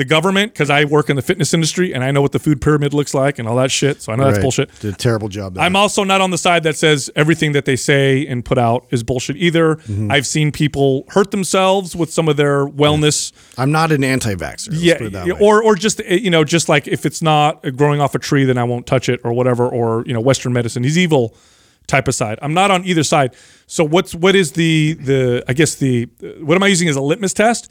the 0.00 0.04
government 0.06 0.54
because 0.54 0.70
I 0.70 0.86
work 0.86 1.10
in 1.10 1.16
the 1.16 1.22
fitness 1.22 1.52
industry 1.52 1.92
and 1.92 2.02
I 2.02 2.10
know 2.10 2.22
what 2.22 2.32
the 2.32 2.38
food 2.38 2.62
pyramid 2.62 2.94
looks 2.94 3.12
like 3.12 3.38
and 3.38 3.46
all 3.46 3.56
that 3.56 3.70
shit. 3.70 4.00
So 4.00 4.14
I 4.14 4.16
know 4.16 4.24
that's 4.24 4.38
bullshit. 4.38 4.70
Did 4.80 4.94
a 4.94 4.96
terrible 4.96 5.28
job. 5.28 5.54
There. 5.54 5.62
I'm 5.62 5.76
also 5.76 6.04
not 6.04 6.22
on 6.22 6.30
the 6.30 6.38
side 6.38 6.62
that 6.62 6.74
says 6.74 7.10
everything 7.14 7.52
that 7.52 7.66
they 7.66 7.76
say 7.76 8.26
and 8.26 8.42
put 8.42 8.56
out 8.56 8.86
is 8.90 9.02
bullshit 9.02 9.36
either. 9.36 9.76
Mm-hmm. 9.76 10.10
I've 10.10 10.26
seen 10.26 10.52
people 10.52 11.04
hurt 11.10 11.32
themselves 11.32 11.94
with 11.94 12.10
some 12.10 12.30
of 12.30 12.38
their 12.38 12.66
wellness. 12.66 13.32
I'm 13.58 13.72
not 13.72 13.92
an 13.92 14.02
anti-vaxxer. 14.02 14.70
Yeah, 14.72 14.96
put 14.96 15.06
it 15.08 15.12
that 15.12 15.26
way. 15.26 15.32
or 15.38 15.62
or 15.62 15.74
just 15.74 16.00
uh, 16.00 16.04
you 16.04 16.30
know, 16.30 16.44
just 16.44 16.70
like 16.70 16.88
if 16.88 17.04
it's 17.04 17.20
not 17.20 17.62
growing 17.76 18.00
off 18.00 18.14
a 18.14 18.18
tree, 18.18 18.44
then 18.44 18.56
I 18.56 18.64
won't 18.64 18.86
touch 18.86 19.10
it 19.10 19.20
or 19.22 19.34
whatever. 19.34 19.68
Or 19.68 20.02
you 20.06 20.14
know, 20.14 20.20
Western 20.22 20.54
medicine 20.54 20.82
is 20.82 20.96
evil 20.96 21.36
type 21.86 22.08
of 22.08 22.14
side. 22.14 22.38
I'm 22.40 22.54
not 22.54 22.70
on 22.70 22.86
either 22.86 23.02
side. 23.02 23.34
So 23.66 23.84
what's 23.84 24.14
what 24.14 24.34
is 24.34 24.52
the 24.52 24.94
the 24.94 25.44
I 25.46 25.52
guess 25.52 25.74
the 25.74 26.08
what 26.40 26.54
am 26.54 26.62
I 26.62 26.68
using 26.68 26.88
as 26.88 26.96
a 26.96 27.02
litmus 27.02 27.34
test? 27.34 27.70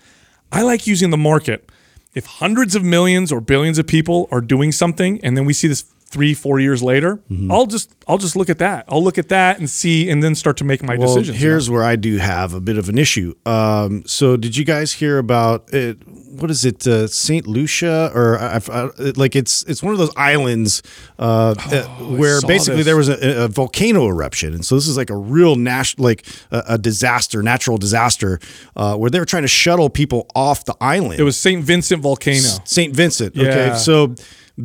I 0.51 0.61
like 0.61 0.85
using 0.85 1.09
the 1.09 1.17
market. 1.17 1.71
If 2.13 2.25
hundreds 2.25 2.75
of 2.75 2.83
millions 2.83 3.31
or 3.31 3.39
billions 3.39 3.77
of 3.77 3.87
people 3.87 4.27
are 4.31 4.41
doing 4.41 4.71
something, 4.71 5.19
and 5.23 5.37
then 5.37 5.45
we 5.45 5.53
see 5.53 5.67
this 5.67 5.85
three 6.09 6.33
four 6.33 6.59
years 6.59 6.81
later, 6.83 7.17
Mm-hmm. 7.29 7.51
I'll 7.51 7.65
just 7.67 7.93
I'll 8.07 8.17
just 8.17 8.35
look 8.35 8.49
at 8.49 8.57
that. 8.59 8.85
I'll 8.89 9.03
look 9.03 9.17
at 9.17 9.29
that 9.29 9.59
and 9.59 9.69
see, 9.69 10.09
and 10.09 10.21
then 10.23 10.33
start 10.35 10.57
to 10.57 10.63
make 10.63 10.81
my 10.83 10.97
Well, 10.97 11.07
decisions. 11.15 11.37
here's 11.39 11.69
where 11.69 11.83
I 11.83 11.95
do 11.95 12.17
have 12.17 12.53
a 12.53 12.59
bit 12.59 12.77
of 12.77 12.89
an 12.89 12.97
issue. 12.97 13.35
Um, 13.45 14.03
so, 14.07 14.35
did 14.35 14.57
you 14.57 14.65
guys 14.65 14.93
hear 14.93 15.17
about 15.19 15.71
it? 15.73 15.97
What 16.07 16.49
is 16.51 16.63
it, 16.65 16.85
uh, 16.87 17.07
Saint 17.07 17.47
Lucia, 17.47 18.11
or 18.15 18.39
I, 18.39 18.57
I, 18.57 18.83
I- 18.85 18.89
like 19.15 19.35
it's 19.35 19.63
it's 19.63 19.81
one 19.83 19.93
of 19.93 19.99
those 19.99 20.13
islands 20.15 20.81
uh, 21.19 21.53
uh, 21.57 21.83
where 22.17 22.37
Oh, 22.43 22.47
basically 22.47 22.77
this. 22.77 22.85
there 22.85 22.97
was 22.97 23.09
a, 23.09 23.43
a 23.43 23.47
volcano 23.47 24.07
eruption, 24.07 24.53
and 24.53 24.65
so 24.65 24.75
this 24.75 24.87
is 24.87 24.97
like 24.97 25.09
a 25.09 25.17
real 25.17 25.55
national, 25.55 26.05
like 26.05 26.25
a, 26.51 26.63
a 26.69 26.77
disaster, 26.77 27.43
natural 27.43 27.77
disaster, 27.77 28.39
uh, 28.75 28.95
where 28.95 29.09
they 29.09 29.19
were 29.19 29.25
trying 29.25 29.43
to 29.43 29.47
shuttle 29.49 29.89
people 29.89 30.27
off 30.35 30.65
the 30.65 30.75
island. 30.81 31.19
it 31.19 31.23
was 31.23 31.37
Saint 31.37 31.63
Vincent 31.63 32.01
volcano. 32.01 32.47
Saint 32.63 32.95
Vincent. 32.95 33.35
Yeah. 33.35 33.47
Okay, 33.49 33.77
so 33.77 34.15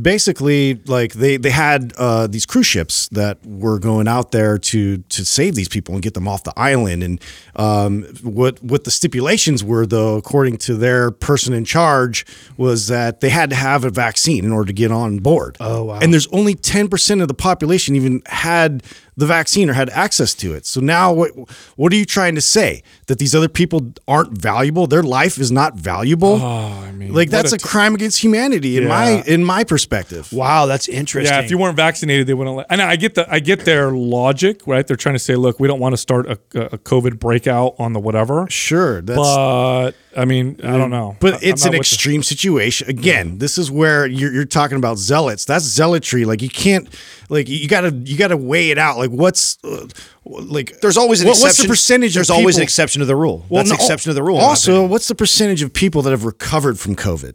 basically 0.00 0.74
like 0.86 1.12
they 1.12 1.36
they 1.36 1.50
had 1.50 1.92
uh, 1.96 2.26
these 2.26 2.46
cruise 2.46 2.66
ships 2.66 3.08
that 3.08 3.38
were 3.46 3.78
going 3.78 4.08
out 4.08 4.32
there 4.32 4.58
to 4.58 4.98
to 4.98 5.24
save 5.24 5.54
these 5.54 5.68
people 5.68 5.94
and 5.94 6.02
get 6.02 6.14
them 6.14 6.26
off 6.26 6.42
the 6.44 6.52
island. 6.56 7.02
And 7.02 7.20
um, 7.56 8.04
what 8.22 8.62
what 8.62 8.84
the 8.84 8.90
stipulations 8.90 9.62
were 9.62 9.86
though 9.86 10.16
according 10.16 10.56
to 10.58 10.74
their 10.74 11.10
person 11.10 11.54
in 11.54 11.64
charge 11.64 12.26
was 12.56 12.88
that 12.88 13.20
they 13.20 13.30
had 13.30 13.50
to 13.50 13.56
have 13.56 13.84
a 13.84 13.90
vaccine 13.90 14.44
in 14.44 14.52
order 14.52 14.66
to 14.66 14.72
get 14.72 14.90
on 14.90 15.18
board. 15.18 15.56
Oh 15.60 15.84
wow. 15.84 15.98
And 16.00 16.12
there's 16.12 16.28
only 16.28 16.54
10% 16.54 17.22
of 17.22 17.28
the 17.28 17.34
population 17.34 17.94
even 17.96 18.22
had 18.26 18.82
the 19.16 19.26
vaccine 19.26 19.70
or 19.70 19.72
had 19.74 19.90
access 19.90 20.34
to 20.34 20.54
it 20.54 20.66
so 20.66 20.80
now 20.80 21.12
what 21.12 21.30
what 21.76 21.92
are 21.92 21.96
you 21.96 22.04
trying 22.04 22.34
to 22.34 22.40
say 22.40 22.82
that 23.06 23.18
these 23.18 23.34
other 23.34 23.48
people 23.48 23.92
aren't 24.08 24.32
valuable 24.36 24.86
their 24.86 25.02
life 25.02 25.38
is 25.38 25.50
not 25.52 25.74
valuable 25.76 26.34
Oh, 26.40 26.84
I 26.84 26.92
mean, 26.92 27.12
like 27.12 27.30
that's 27.30 27.52
a 27.52 27.56
a, 27.56 27.58
t- 27.58 27.66
crime 27.66 27.94
against 27.94 28.22
humanity 28.22 28.76
in 28.76 28.88
my 28.88 29.22
in 29.26 29.44
my 29.44 29.64
perspective. 29.64 30.32
Wow, 30.32 30.66
that's 30.66 30.88
interesting. 30.88 31.34
Yeah, 31.34 31.44
if 31.44 31.50
you 31.50 31.58
weren't 31.58 31.76
vaccinated, 31.76 32.26
they 32.26 32.34
wouldn't 32.34 32.56
let. 32.56 32.66
And 32.70 32.82
I 32.82 32.96
get 32.96 33.14
the 33.14 33.32
I 33.32 33.38
get 33.40 33.64
their 33.64 33.90
logic, 33.92 34.62
right? 34.66 34.86
They're 34.86 34.96
trying 34.96 35.14
to 35.14 35.18
say, 35.20 35.36
look, 35.36 35.60
we 35.60 35.68
don't 35.68 35.80
want 35.80 35.92
to 35.92 35.96
start 35.96 36.26
a, 36.26 36.38
a 36.54 36.78
COVID 36.78 37.18
breakout 37.18 37.74
on 37.78 37.92
the 37.92 38.00
whatever. 38.00 38.46
Sure, 38.50 39.00
that's 39.00 39.16
But 39.18 39.92
I 40.16 40.24
mean, 40.24 40.60
I 40.62 40.76
don't 40.78 40.90
know. 40.90 41.16
but 41.20 41.34
I- 41.34 41.38
it's 41.42 41.64
an 41.64 41.70
with 41.70 41.78
the- 41.78 41.80
extreme 41.80 42.22
situation. 42.22 42.88
Again, 42.88 43.38
this 43.38 43.58
is 43.58 43.70
where 43.70 44.06
you're, 44.06 44.32
you're 44.32 44.44
talking 44.44 44.76
about 44.76 44.98
zealots. 44.98 45.44
That's 45.44 45.64
zealotry. 45.64 46.24
Like 46.24 46.40
you 46.42 46.48
can't, 46.48 46.88
like 47.28 47.48
you 47.48 47.66
gotta 47.68 47.90
you 47.90 48.16
gotta 48.16 48.36
weigh 48.36 48.70
it 48.70 48.78
out. 48.78 48.98
Like 48.98 49.10
what's 49.10 49.58
uh, 49.64 49.86
like 50.24 50.80
there's 50.80 50.96
always 50.96 51.20
an 51.20 51.26
what- 51.28 51.32
exception. 51.36 51.46
What's 51.48 51.62
the 51.62 51.68
percentage? 51.68 52.14
There's 52.14 52.30
of 52.30 52.36
always 52.36 52.56
an 52.56 52.62
exception 52.62 53.00
to 53.00 53.06
the 53.06 53.16
rule. 53.16 53.44
Well, 53.48 53.60
That's 53.64 53.70
no, 53.70 53.76
the 53.76 53.82
exception 53.82 54.10
to 54.10 54.14
the 54.14 54.22
rule. 54.22 54.38
Also, 54.38 54.86
what's 54.86 55.08
the 55.08 55.14
percentage 55.14 55.62
of 55.62 55.72
people 55.72 56.02
that 56.02 56.10
have 56.10 56.24
recovered 56.24 56.78
from 56.78 56.94
COVID? 56.96 57.34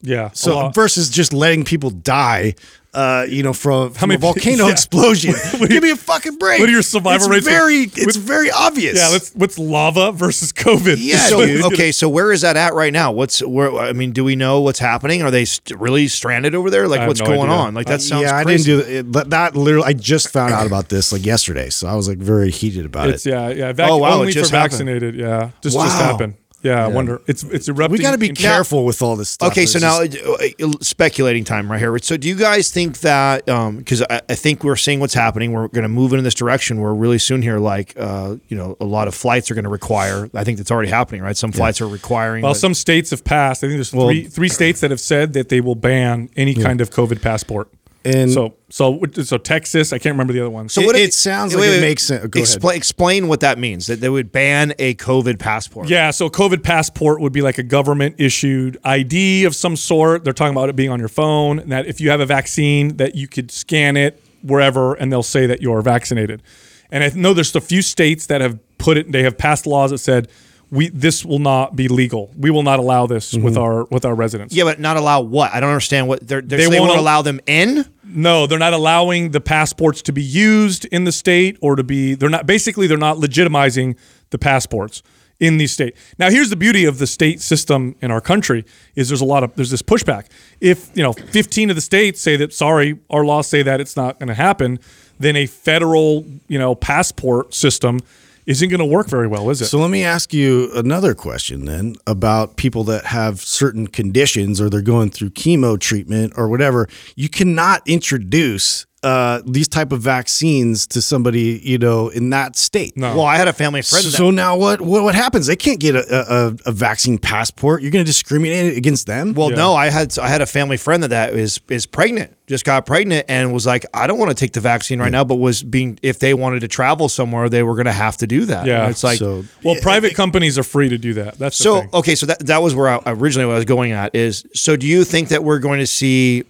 Yeah. 0.00 0.30
So 0.32 0.70
versus 0.74 1.10
just 1.10 1.32
letting 1.32 1.64
people 1.64 1.90
die, 1.90 2.54
uh, 2.94 3.26
you 3.28 3.42
know, 3.42 3.52
from, 3.52 3.92
from 3.92 4.08
many 4.08 4.16
a 4.16 4.18
volcano 4.32 4.66
yeah. 4.66 4.72
explosion. 4.72 5.34
Give 5.68 5.82
me 5.82 5.90
a 5.90 5.96
fucking 5.96 6.36
break. 6.38 6.58
what 6.60 6.68
are 6.68 6.72
your 6.72 6.82
survival 6.82 7.26
it's 7.26 7.28
rates 7.28 7.44
with- 7.46 7.54
Very, 7.54 7.82
it's 8.06 8.16
very 8.16 8.50
obvious. 8.50 8.96
yeah, 8.98 9.08
let's 9.08 9.30
what's 9.34 9.58
lava 9.58 10.10
versus 10.12 10.52
COVID? 10.52 10.96
Yeah, 10.98 11.16
so 11.28 11.44
dude. 11.46 11.64
okay, 11.72 11.92
so 11.92 12.08
where 12.08 12.32
is 12.32 12.40
that 12.40 12.56
at 12.56 12.72
right 12.74 12.92
now? 12.92 13.12
What's 13.12 13.40
where? 13.42 13.72
I 13.76 13.92
mean, 13.92 14.12
do 14.12 14.24
we 14.24 14.36
know 14.36 14.60
what's 14.62 14.78
happening? 14.78 15.22
Are 15.22 15.30
they 15.30 15.44
st- 15.44 15.78
really 15.78 16.08
stranded 16.08 16.54
over 16.54 16.70
there? 16.70 16.88
Like, 16.88 17.06
what's 17.06 17.20
no 17.20 17.26
going 17.26 17.40
idea. 17.50 17.54
on? 17.54 17.74
Like 17.74 17.86
that 17.86 18.00
sounds. 18.00 18.22
yeah, 18.22 18.36
I 18.36 18.44
didn't 18.44 18.64
do 18.64 18.80
it. 18.80 19.12
That, 19.12 19.30
that 19.30 19.54
literally, 19.54 19.86
I 19.86 19.92
just 19.92 20.30
found 20.30 20.52
out 20.54 20.66
about 20.66 20.88
this 20.88 21.12
like 21.12 21.24
yesterday, 21.26 21.68
so 21.70 21.86
I 21.88 21.94
was 21.94 22.08
like 22.08 22.18
very 22.18 22.50
heated 22.50 22.86
about 22.86 23.10
It's 23.10 23.26
it. 23.26 23.30
yeah, 23.30 23.48
yeah. 23.50 23.72
Vac- 23.72 23.90
Oh, 23.90 23.98
wow, 23.98 24.14
only 24.14 24.28
it 24.30 24.32
just 24.32 24.50
for 24.50 24.56
happened. 24.56 24.72
vaccinated. 24.72 25.14
Yeah, 25.14 25.50
just 25.60 25.76
just 25.76 25.96
happened. 25.98 26.34
Yeah, 26.62 26.84
I 26.84 26.88
wonder. 26.88 27.20
It's 27.26 27.44
it's 27.44 27.68
erupting. 27.68 27.98
We 27.98 28.02
got 28.02 28.12
to 28.12 28.18
be 28.18 28.30
in- 28.30 28.34
careful 28.34 28.84
with 28.84 29.00
all 29.00 29.14
this 29.14 29.30
stuff. 29.30 29.52
Okay, 29.52 29.64
so 29.64 29.78
There's 29.78 29.82
now 30.00 30.04
just- 30.06 30.60
uh, 30.60 30.66
uh, 30.66 30.72
speculating 30.80 31.44
time 31.44 31.70
right 31.70 31.78
here. 31.78 31.96
So, 32.00 32.16
do 32.16 32.28
you 32.28 32.34
guys 32.34 32.70
think 32.70 32.98
that 33.00 33.46
because 33.46 34.02
I, 34.02 34.20
I 34.28 34.34
think 34.34 34.64
we're 34.64 34.74
seeing 34.76 34.98
what's 34.98 35.14
happening, 35.14 35.52
we're 35.52 35.68
going 35.68 35.84
to 35.84 35.88
move 35.88 36.12
in 36.12 36.22
this 36.24 36.34
direction 36.34 36.80
where 36.80 36.92
really 36.94 37.18
soon 37.18 37.42
here, 37.42 37.58
like 37.58 37.94
uh, 37.96 38.36
you 38.48 38.56
know, 38.56 38.76
a 38.80 38.84
lot 38.84 39.06
of 39.06 39.14
flights 39.14 39.50
are 39.50 39.54
going 39.54 39.64
to 39.64 39.70
require. 39.70 40.28
I 40.34 40.42
think 40.42 40.58
that's 40.58 40.70
already 40.70 40.88
happening, 40.90 41.22
right? 41.22 41.36
Some 41.36 41.52
flights 41.52 41.80
are 41.80 41.86
requiring. 41.88 42.42
Well, 42.42 42.54
that- 42.54 42.58
some 42.58 42.74
states 42.74 43.10
have 43.10 43.22
passed. 43.24 43.62
I 43.62 43.68
think 43.68 43.76
there's 43.76 43.90
three 43.90 44.24
three 44.24 44.48
states 44.48 44.80
that 44.80 44.90
have 44.90 45.00
said 45.00 45.34
that 45.34 45.48
they 45.50 45.60
will 45.60 45.76
ban 45.76 46.28
any 46.36 46.54
kind 46.54 46.80
of 46.80 46.90
COVID 46.90 47.22
passport. 47.22 47.68
And- 48.08 48.32
so 48.32 48.54
so 48.70 49.00
so 49.22 49.38
Texas, 49.38 49.92
I 49.92 49.98
can't 49.98 50.14
remember 50.14 50.32
the 50.32 50.40
other 50.40 50.50
ones. 50.50 50.72
So 50.72 50.82
It- 50.82 50.86
what 50.86 50.96
it 50.96 51.14
sounds 51.14 51.54
like 51.54 51.68
it 51.68 51.80
makes 51.80 52.04
sense. 52.04 52.26
Go 52.26 52.42
ahead. 52.42 52.76
Explain 52.76 53.28
what 53.28 53.40
that 53.40 53.58
means. 53.58 53.86
That 53.86 54.00
they 54.00 54.08
would 54.08 54.32
ban 54.32 54.74
a 54.78 54.94
COVID 54.94 55.38
passport. 55.38 55.88
Yeah, 55.88 56.10
so 56.10 56.28
COVID 56.28 56.62
passport 56.62 57.20
would 57.20 57.32
be 57.32 57.42
like 57.42 57.58
a 57.58 57.62
government 57.62 58.16
issued 58.18 58.78
ID 58.84 59.44
of 59.44 59.54
some 59.54 59.76
sort. 59.76 60.24
They're 60.24 60.32
talking 60.32 60.54
about 60.54 60.68
it 60.68 60.76
being 60.76 60.90
on 60.90 60.98
your 60.98 61.08
phone, 61.08 61.58
and 61.58 61.72
that 61.72 61.86
if 61.86 62.00
you 62.00 62.10
have 62.10 62.20
a 62.20 62.26
vaccine, 62.26 62.96
that 62.96 63.14
you 63.14 63.28
could 63.28 63.50
scan 63.50 63.96
it 63.96 64.22
wherever, 64.42 64.94
and 64.94 65.12
they'll 65.12 65.22
say 65.22 65.46
that 65.46 65.62
you're 65.62 65.82
vaccinated. 65.82 66.42
And 66.90 67.04
I 67.04 67.10
know 67.14 67.34
there's 67.34 67.54
a 67.54 67.60
few 67.60 67.82
states 67.82 68.26
that 68.26 68.40
have 68.40 68.58
put 68.78 68.96
it. 68.96 69.12
They 69.12 69.22
have 69.22 69.36
passed 69.36 69.66
laws 69.66 69.90
that 69.90 69.98
said 69.98 70.28
we 70.70 70.88
this 70.88 71.24
will 71.24 71.38
not 71.38 71.76
be 71.76 71.88
legal. 71.88 72.30
We 72.36 72.50
will 72.50 72.62
not 72.62 72.78
allow 72.78 73.06
this 73.06 73.32
mm-hmm. 73.32 73.44
with 73.44 73.56
our 73.56 73.84
with 73.84 74.04
our 74.04 74.14
residents. 74.14 74.54
Yeah, 74.54 74.64
but 74.64 74.80
not 74.80 74.96
allow 74.96 75.20
what? 75.20 75.52
I 75.52 75.60
don't 75.60 75.70
understand 75.70 76.08
what 76.08 76.26
they're. 76.26 76.40
they're 76.40 76.58
They 76.58 76.64
so 76.64 76.70
they 76.70 76.80
won't 76.80 76.90
won't 76.90 77.00
allow 77.00 77.22
them 77.22 77.40
in. 77.46 77.86
No, 78.10 78.46
they're 78.46 78.58
not 78.58 78.72
allowing 78.72 79.32
the 79.32 79.40
passports 79.40 80.00
to 80.02 80.12
be 80.12 80.22
used 80.22 80.86
in 80.86 81.04
the 81.04 81.12
state 81.12 81.58
or 81.60 81.76
to 81.76 81.84
be 81.84 82.14
they're 82.14 82.30
not 82.30 82.46
basically 82.46 82.86
they're 82.86 82.96
not 82.96 83.18
legitimizing 83.18 83.96
the 84.30 84.38
passports 84.38 85.02
in 85.40 85.58
the 85.58 85.66
state. 85.66 85.94
Now 86.18 86.30
here's 86.30 86.50
the 86.50 86.56
beauty 86.56 86.84
of 86.84 86.98
the 86.98 87.06
state 87.06 87.40
system 87.40 87.94
in 88.00 88.10
our 88.10 88.20
country 88.20 88.64
is 88.94 89.08
there's 89.08 89.20
a 89.20 89.26
lot 89.26 89.44
of 89.44 89.54
there's 89.54 89.70
this 89.70 89.82
pushback. 89.82 90.26
If, 90.60 90.90
you 90.96 91.02
know, 91.02 91.12
15 91.12 91.70
of 91.70 91.76
the 91.76 91.82
states 91.82 92.20
say 92.20 92.36
that 92.36 92.52
sorry, 92.52 92.98
our 93.10 93.24
laws 93.24 93.46
say 93.46 93.62
that 93.62 93.80
it's 93.80 93.96
not 93.96 94.18
going 94.18 94.28
to 94.28 94.34
happen, 94.34 94.80
then 95.20 95.36
a 95.36 95.46
federal, 95.46 96.24
you 96.48 96.58
know, 96.58 96.74
passport 96.74 97.54
system 97.54 98.00
isn't 98.48 98.70
going 98.70 98.80
to 98.80 98.86
work 98.86 99.08
very 99.08 99.28
well, 99.28 99.50
is 99.50 99.60
it? 99.60 99.66
So 99.66 99.78
let 99.78 99.90
me 99.90 100.04
ask 100.04 100.32
you 100.32 100.70
another 100.74 101.14
question 101.14 101.66
then 101.66 101.96
about 102.06 102.56
people 102.56 102.82
that 102.84 103.04
have 103.04 103.42
certain 103.42 103.86
conditions 103.86 104.58
or 104.58 104.70
they're 104.70 104.80
going 104.80 105.10
through 105.10 105.30
chemo 105.30 105.78
treatment 105.78 106.32
or 106.34 106.48
whatever. 106.48 106.88
You 107.14 107.28
cannot 107.28 107.82
introduce 107.86 108.86
uh, 109.02 109.40
these 109.46 109.68
type 109.68 109.92
of 109.92 110.00
vaccines 110.00 110.86
to 110.88 111.00
somebody 111.00 111.60
you 111.62 111.78
know 111.78 112.08
in 112.08 112.30
that 112.30 112.56
state. 112.56 112.96
No. 112.96 113.16
Well, 113.16 113.24
I 113.26 113.36
had 113.36 113.46
a 113.46 113.52
family 113.52 113.80
friend. 113.82 114.04
that- 114.04 114.10
So 114.10 114.30
now 114.30 114.56
what, 114.56 114.80
what 114.80 115.04
what 115.04 115.14
happens? 115.14 115.46
They 115.46 115.54
can't 115.56 115.78
get 115.78 115.94
a, 115.94 116.02
a, 116.48 116.56
a 116.66 116.72
vaccine 116.72 117.16
passport. 117.18 117.82
You're 117.82 117.92
going 117.92 118.04
to 118.04 118.08
discriminate 118.08 118.76
against 118.76 119.06
them? 119.06 119.34
Well, 119.34 119.50
no, 119.50 119.74
I 119.74 119.90
had 119.90 120.18
I 120.18 120.28
had 120.28 120.40
a 120.42 120.46
family 120.46 120.76
friend 120.76 121.02
that 121.04 121.10
that 121.10 121.34
is 121.34 121.60
is 121.68 121.86
pregnant, 121.86 122.36
just 122.48 122.64
got 122.64 122.86
pregnant, 122.86 123.26
and 123.28 123.52
was 123.52 123.66
like, 123.66 123.86
I 123.94 124.06
don't 124.08 124.18
want 124.18 124.30
to 124.30 124.34
take 124.34 124.52
the 124.52 124.60
vaccine 124.60 124.98
right 125.00 125.12
now, 125.12 125.22
but 125.22 125.36
was 125.36 125.62
being 125.62 125.98
if 126.02 126.18
they 126.18 126.34
wanted 126.34 126.60
to 126.60 126.68
travel 126.68 127.08
somewhere, 127.08 127.48
they 127.48 127.62
were 127.62 127.74
going 127.74 127.86
to 127.86 127.92
have 127.92 128.16
to 128.16 128.26
do 128.26 128.46
that. 128.46 128.66
Yeah. 128.66 128.82
And 128.82 128.90
it's 128.90 129.04
like 129.04 129.18
so 129.20 129.44
well, 129.62 129.76
private 129.80 130.14
companies 130.16 130.58
are 130.58 130.64
free 130.64 130.88
to 130.88 130.98
do 130.98 131.14
that. 131.14 131.38
That's 131.38 131.56
the 131.58 131.62
so 131.64 131.80
thing. 131.82 131.90
okay, 131.94 132.14
so 132.16 132.26
that 132.26 132.40
that 132.46 132.62
was 132.62 132.74
where 132.74 132.88
I, 132.88 133.00
originally 133.06 133.46
what 133.46 133.52
I 133.52 133.56
was 133.58 133.64
going 133.64 133.92
at 133.92 134.16
is. 134.16 134.44
So 134.54 134.74
do 134.74 134.88
you 134.88 135.04
think 135.04 135.28
that 135.28 135.44
we're 135.44 135.60
going 135.60 135.78
to 135.78 135.86
see 135.86 136.44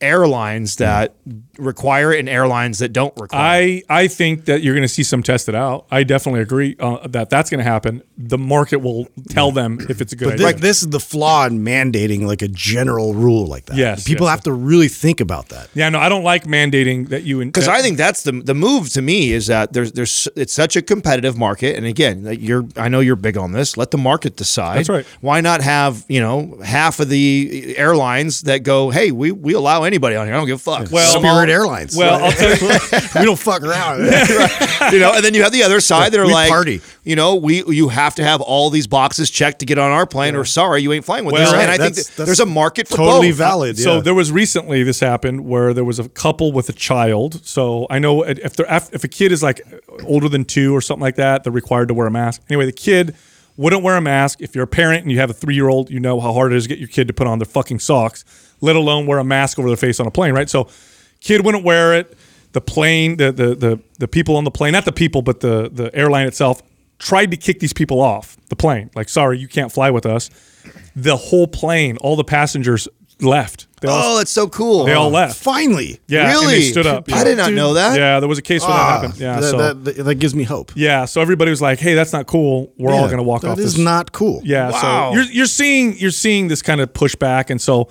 airlines 0.00 0.76
that 0.76 1.12
require 1.58 2.12
it 2.12 2.20
and 2.20 2.28
airlines 2.28 2.78
that 2.78 2.92
don't 2.92 3.12
require? 3.18 3.62
it? 3.62 3.84
I, 3.88 4.02
I 4.02 4.08
think 4.08 4.44
that 4.46 4.62
you're 4.62 4.74
going 4.74 4.82
to 4.82 4.88
see 4.88 5.02
some 5.02 5.22
tested 5.22 5.54
out. 5.54 5.86
I 5.90 6.02
definitely 6.04 6.40
agree 6.40 6.76
uh, 6.78 7.06
that 7.08 7.30
that's 7.30 7.50
going 7.50 7.58
to 7.58 7.64
happen. 7.70 8.02
The 8.16 8.38
market 8.38 8.78
will 8.78 9.06
tell 9.28 9.52
them 9.52 9.78
if 9.88 10.00
it's 10.00 10.12
a 10.12 10.16
good 10.16 10.26
But 10.26 10.34
idea. 10.34 10.52
thi- 10.52 10.60
this 10.60 10.82
is 10.82 10.88
the 10.88 11.00
flaw 11.00 11.46
in 11.46 11.60
mandating 11.64 12.22
like 12.26 12.42
a 12.42 12.48
general 12.48 13.14
rule 13.14 13.46
like 13.46 13.66
that. 13.66 13.76
Yes, 13.76 14.04
people 14.04 14.26
yes, 14.26 14.30
have 14.36 14.42
to 14.44 14.52
really 14.52 14.88
think 14.88 15.20
about 15.20 15.48
that. 15.50 15.68
yeah, 15.74 15.88
no, 15.88 15.98
I 15.98 16.08
don't 16.08 16.24
like 16.24 16.44
mandating 16.44 17.08
that 17.08 17.22
you. 17.24 17.44
because 17.44 17.68
I 17.68 17.82
think 17.82 17.96
that's 17.98 18.22
the 18.22 18.32
the 18.32 18.54
move 18.54 18.90
to 18.90 19.02
me 19.02 19.32
is 19.32 19.46
that 19.48 19.72
there's 19.72 19.92
there's 19.92 20.28
it's 20.36 20.52
such 20.52 20.76
a 20.76 20.82
competitive 20.82 21.36
market, 21.36 21.76
and 21.76 21.86
again, 21.86 22.26
you're 22.40 22.66
I 22.76 22.88
know 22.88 23.00
you're 23.00 23.16
big 23.16 23.36
on 23.36 23.52
this. 23.52 23.76
Let 23.76 23.90
the 23.90 23.98
market 23.98 24.36
decide. 24.36 24.78
That's 24.78 24.88
right. 24.88 25.06
Why 25.20 25.40
not 25.40 25.60
have 25.62 26.04
you 26.08 26.20
know 26.20 26.58
half 26.64 27.00
of 27.00 27.08
the 27.08 27.74
airlines 27.76 28.42
that 28.42 28.62
go, 28.62 28.90
hey, 28.90 29.10
we 29.12 29.32
we 29.32 29.54
allow 29.54 29.84
anybody 29.84 30.16
on 30.16 30.26
here. 30.26 30.34
I 30.34 30.38
don't 30.38 30.46
give 30.46 30.56
a 30.56 30.58
fuck. 30.58 30.90
Well, 30.90 31.12
Spirit 31.48 31.60
Airlines. 31.60 31.96
well, 31.96 32.24
I'll 32.24 32.32
tell 32.32 32.56
you. 32.56 32.68
we 33.20 33.24
don't 33.24 33.38
fuck 33.38 33.62
around. 33.62 33.98
you 34.92 34.98
know, 35.00 35.12
and 35.14 35.24
then 35.24 35.34
you 35.34 35.42
have 35.42 35.52
the 35.52 35.62
other 35.62 35.80
side 35.80 36.12
that 36.12 36.20
are 36.20 36.26
We 36.26 36.32
like, 36.32 36.48
party. 36.50 36.80
you 37.04 37.16
know, 37.16 37.34
we 37.36 37.64
you 37.66 37.88
have 37.88 38.14
to 38.16 38.24
have 38.24 38.40
all 38.40 38.70
these 38.70 38.86
boxes 38.86 39.30
checked 39.30 39.60
to 39.60 39.66
get 39.66 39.78
on 39.78 39.90
our 39.90 40.06
plane, 40.06 40.36
or 40.36 40.44
sorry, 40.44 40.82
you 40.82 40.92
ain't 40.92 41.04
flying 41.04 41.24
with 41.24 41.32
Well, 41.34 41.46
us. 41.48 41.52
right. 41.52 41.62
And 41.62 41.70
I 41.70 41.76
think 41.78 41.94
That's- 41.96 42.16
that 42.16 42.24
there's 42.26 42.40
a 42.40 42.46
market 42.46 42.88
for 42.88 42.96
totally 42.96 43.30
both. 43.30 43.38
valid. 43.38 43.78
So 43.78 44.00
there 44.00 44.14
was 44.14 44.30
recently 44.32 44.82
this 44.82 45.00
happened 45.00 45.46
where 45.46 45.72
there 45.74 45.84
was 45.84 45.98
a 45.98 46.08
couple 46.08 46.52
with 46.52 46.68
a 46.68 46.72
child. 46.72 47.40
So 47.46 47.86
I 47.90 47.98
know 47.98 48.22
if 48.22 48.54
they're 48.56 48.66
if 48.92 49.04
a 49.04 49.08
kid 49.08 49.32
is 49.32 49.42
like 49.42 49.60
older 50.04 50.28
than 50.28 50.44
two 50.44 50.74
or 50.74 50.80
something 50.80 51.02
like 51.02 51.16
that, 51.16 51.44
they're 51.44 51.52
required 51.52 51.88
to 51.88 51.94
wear 51.94 52.06
a 52.06 52.10
mask. 52.10 52.42
Anyway, 52.48 52.66
the 52.66 52.72
kid 52.72 53.14
wouldn't 53.56 53.82
wear 53.82 53.96
a 53.96 54.00
mask. 54.00 54.40
If 54.40 54.54
you're 54.54 54.64
a 54.64 54.68
parent 54.68 55.02
and 55.02 55.10
you 55.10 55.18
have 55.18 55.30
a 55.30 55.34
three 55.34 55.54
year 55.54 55.68
old, 55.68 55.90
you 55.90 55.98
know 56.00 56.20
how 56.20 56.32
hard 56.32 56.52
it 56.52 56.56
is 56.56 56.64
to 56.64 56.68
get 56.68 56.78
your 56.78 56.88
kid 56.88 57.08
to 57.08 57.14
put 57.14 57.26
on 57.26 57.38
their 57.38 57.46
fucking 57.46 57.80
socks, 57.80 58.24
let 58.60 58.76
alone 58.76 59.06
wear 59.06 59.18
a 59.18 59.24
mask 59.24 59.58
over 59.58 59.68
their 59.68 59.76
face 59.76 59.98
on 59.98 60.06
a 60.06 60.10
plane, 60.12 60.32
right? 60.32 60.48
So 60.48 60.68
kid 61.20 61.44
wouldn't 61.44 61.64
wear 61.64 61.94
it. 61.94 62.16
The 62.52 62.60
plane, 62.60 63.16
the 63.18 63.30
the 63.32 63.54
the, 63.54 63.80
the 63.98 64.08
people 64.08 64.36
on 64.36 64.44
the 64.44 64.50
plane, 64.50 64.72
not 64.72 64.84
the 64.84 64.92
people, 64.92 65.22
but 65.22 65.40
the 65.40 65.68
the 65.72 65.94
airline 65.94 66.26
itself 66.26 66.62
tried 66.98 67.30
to 67.30 67.36
kick 67.36 67.60
these 67.60 67.72
people 67.72 68.00
off 68.00 68.36
the 68.48 68.56
plane. 68.56 68.90
Like, 68.94 69.08
sorry, 69.08 69.38
you 69.38 69.46
can't 69.48 69.70
fly 69.70 69.90
with 69.90 70.06
us. 70.06 70.30
The 70.96 71.16
whole 71.16 71.46
plane, 71.46 71.96
all 71.98 72.16
the 72.16 72.24
passengers 72.24 72.88
left. 73.20 73.66
They 73.80 73.88
all, 73.88 74.14
Oh, 74.14 74.18
that's 74.18 74.30
so 74.32 74.48
cool. 74.48 74.84
they 74.84 74.92
all 74.94 75.10
left. 75.10 75.36
Finally. 75.36 76.00
Yeah, 76.08 76.28
really? 76.32 76.46
they 76.54 76.62
stood 76.62 76.86
up. 76.86 77.04
I 77.12 77.18
yeah. 77.18 77.24
did 77.24 77.36
not 77.36 77.52
know 77.52 77.74
that. 77.74 77.96
Yeah, 77.96 78.18
there 78.18 78.28
was 78.28 78.38
a 78.38 78.42
case 78.42 78.62
where 78.62 78.70
Ah, 78.72 78.76
that 78.76 79.00
happened. 79.06 79.20
Yeah, 79.20 79.40
that, 79.40 79.50
so 79.50 79.58
that, 79.58 79.84
that, 79.84 80.02
that 80.04 80.14
gives 80.16 80.34
me 80.34 80.42
hope. 80.44 80.72
yeah, 80.74 81.04
so 81.04 81.20
everybody 81.20 81.50
was 81.50 81.62
like, 81.62 81.78
"Hey, 81.78 81.94
that's 81.94 82.12
not 82.12 82.26
cool. 82.26 82.72
We're 82.78 82.92
all 82.92 83.06
going 83.06 83.18
to 83.18 83.22
walk 83.22 83.44
off." 83.44 83.56
That 83.56 83.62
is 83.62 83.74
this. 83.74 83.84
not 83.84 84.10
cool. 84.12 84.40
Yeah, 84.44 84.70
Wow. 84.70 85.10
so 85.12 85.16
you're 85.20 85.30
you're 85.30 85.46
seeing 85.46 85.96
you're 85.98 86.10
seeing 86.10 86.48
this 86.48 86.62
kind 86.62 86.80
of 86.80 86.92
pushback, 86.92 87.50
and 87.50 87.60
so 87.60 87.88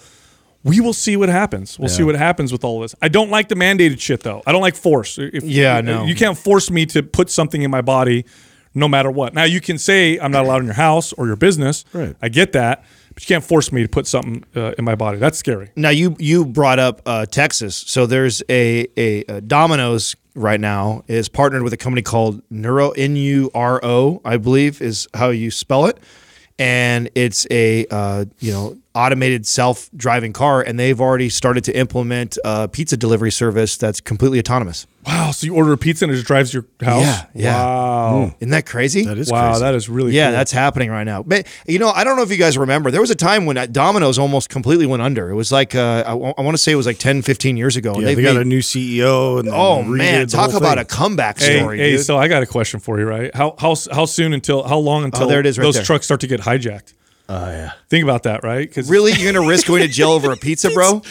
we 0.67 0.79
will 0.79 0.93
see 0.93 1.15
what 1.17 1.29
happens. 1.29 1.79
We'll 1.79 1.89
see 1.89 2.03
what 2.03 2.15
happens 2.15 2.51
with 2.51 2.63
all 2.63 2.79
this. 2.81 2.95
I 3.01 3.07
don't 3.07 3.29
like 3.29 3.47
the 3.47 3.55
mandated 3.55 3.99
shit 3.99 4.21
though. 4.21 4.41
I 4.45 4.51
don't 4.51 4.61
like 4.61 4.75
force. 4.75 5.17
If, 5.17 5.43
Yeah, 5.43 5.81
no. 5.81 6.05
You 6.05 6.15
can't 6.15 6.37
force 6.37 6.69
me 6.69 6.85
to 6.87 7.03
put 7.03 7.29
something 7.29 7.61
in 7.61 7.71
my 7.71 7.81
body, 7.81 8.25
no 8.73 8.87
matter 8.87 9.09
what. 9.11 9.33
Now 9.33 9.43
you 9.43 9.61
can 9.61 9.77
say 9.77 10.17
I'm 10.19 10.31
not 10.31 10.45
allowed 10.45 10.59
in 10.59 10.65
your 10.65 10.75
house 10.75 11.13
or 11.13 11.27
your 11.27 11.35
business. 11.35 11.85
Right. 11.93 12.15
I 12.21 12.29
get 12.29 12.51
that, 12.53 12.83
but 13.13 13.23
you 13.23 13.27
can't 13.33 13.43
force 13.43 13.71
me 13.71 13.81
to 13.83 13.89
put 13.89 14.07
something 14.07 14.43
uh, 14.55 14.73
in 14.77 14.85
my 14.85 14.95
body. 14.95 15.17
That's 15.17 15.37
scary. 15.37 15.71
Now 15.75 15.89
you 15.89 16.15
you 16.19 16.45
brought 16.45 16.79
up 16.79 17.01
uh, 17.05 17.25
Texas, 17.25 17.75
so 17.75 18.05
there's 18.05 18.43
a, 18.49 18.87
a 18.97 19.23
a 19.27 19.41
Domino's 19.41 20.15
right 20.35 20.59
now 20.59 21.03
is 21.07 21.29
partnered 21.29 21.63
with 21.63 21.73
a 21.73 21.77
company 21.77 22.03
called 22.03 22.43
Nuro 22.51 22.91
N 22.91 23.15
U 23.15 23.49
R 23.55 23.79
O, 23.83 24.21
I 24.23 24.37
believe 24.37 24.81
is 24.81 25.07
how 25.15 25.29
you 25.29 25.49
spell 25.49 25.87
it, 25.87 25.97
and 26.59 27.09
it's 27.15 27.47
a 27.49 27.87
uh, 27.89 28.25
you 28.39 28.51
know 28.51 28.77
automated 28.97 29.45
self 29.45 29.89
driving 29.95 30.33
car, 30.33 30.61
and 30.61 30.79
they've 30.79 30.99
already 30.99 31.29
started 31.29 31.63
to 31.65 31.77
implement 31.77 32.37
a 32.43 32.67
pizza 32.67 32.97
delivery 32.97 33.31
service 33.31 33.77
that's 33.77 34.01
completely 34.01 34.39
autonomous. 34.39 34.87
Wow. 35.05 35.31
So 35.31 35.45
you 35.45 35.55
order 35.55 35.71
a 35.71 35.77
pizza 35.77 36.03
and 36.03 36.11
it 36.11 36.15
just 36.15 36.27
drives 36.27 36.53
your 36.53 36.65
house? 36.81 37.01
Yeah, 37.01 37.25
yeah. 37.33 37.63
Wow. 37.65 38.35
Isn't 38.41 38.49
that 38.51 38.65
crazy? 38.65 39.05
That 39.05 39.17
is 39.17 39.31
wow. 39.31 39.51
crazy. 39.51 39.61
That 39.63 39.73
is 39.75 39.87
really 39.87 40.11
yeah, 40.11 40.25
cool. 40.27 40.31
that's 40.33 40.51
happening 40.51 40.89
right 40.89 41.05
now. 41.05 41.23
But 41.23 41.47
you 41.65 41.79
know, 41.79 41.89
I 41.91 42.03
don't 42.03 42.17
know 42.17 42.23
if 42.23 42.31
you 42.31 42.35
guys 42.35 42.57
remember. 42.57 42.91
There 42.91 42.99
was 42.99 43.09
a 43.11 43.15
time 43.15 43.45
when 43.45 43.71
Domino's 43.71 44.19
almost 44.19 44.49
completely 44.49 44.85
went 44.85 45.01
under. 45.01 45.29
It 45.29 45.35
was 45.35 45.49
like 45.49 45.75
uh, 45.75 46.03
I, 46.05 46.13
want 46.13 46.51
to 46.55 46.57
say 46.57 46.73
it 46.73 46.75
was 46.75 46.85
like 46.85 46.97
10, 46.97 47.21
15 47.21 47.55
years 47.55 47.77
ago. 47.77 47.93
and 47.93 48.01
yeah, 48.01 48.07
they've 48.07 48.17
they 48.17 48.23
got 48.23 48.35
made- 48.35 48.41
a 48.41 48.45
new 48.45 48.59
CEO 48.59 49.39
and 49.39 49.47
Oh 49.49 49.81
man, 49.81 50.27
talk 50.27 50.53
about 50.53 50.71
thing. 50.77 50.79
a 50.79 50.85
comeback 50.85 51.39
Hey, 51.39 51.59
story. 51.59 51.77
hey, 51.77 51.91
dude. 51.91 52.05
so 52.05 52.17
I 52.17 52.27
got 52.27 52.43
a 52.43 52.47
question 52.47 52.81
for 52.81 52.99
you, 52.99 53.05
right? 53.05 53.33
How 53.33 53.55
how 53.59 53.75
how 53.93 54.05
soon 54.05 54.33
until 54.33 54.63
how 54.67 54.77
long 54.77 55.05
until 55.05 55.23
Oh, 55.23 55.27
there 55.27 55.39
it 55.39 55.45
is 55.45 55.57
right 55.57 55.63
those 55.63 55.75
there. 55.75 55.85
trucks 55.85 56.03
start 56.05 56.19
to 56.21 56.27
get 56.27 56.41
hijacked? 56.41 56.93
Oh 57.29 57.49
yeah. 57.49 57.71
Think 57.89 58.03
about 58.03 58.23
that, 58.23 58.43
right? 58.43 58.67
Because 58.67 58.89
really, 58.89 59.11
you're 59.17 59.31
gonna 59.33 59.47
risk 59.47 59.67
going 59.67 59.81
to 59.81 59.87
jail 59.87 60.09
over 60.11 60.31
a 60.31 60.37
pizza, 60.37 60.69
bro? 60.71 61.01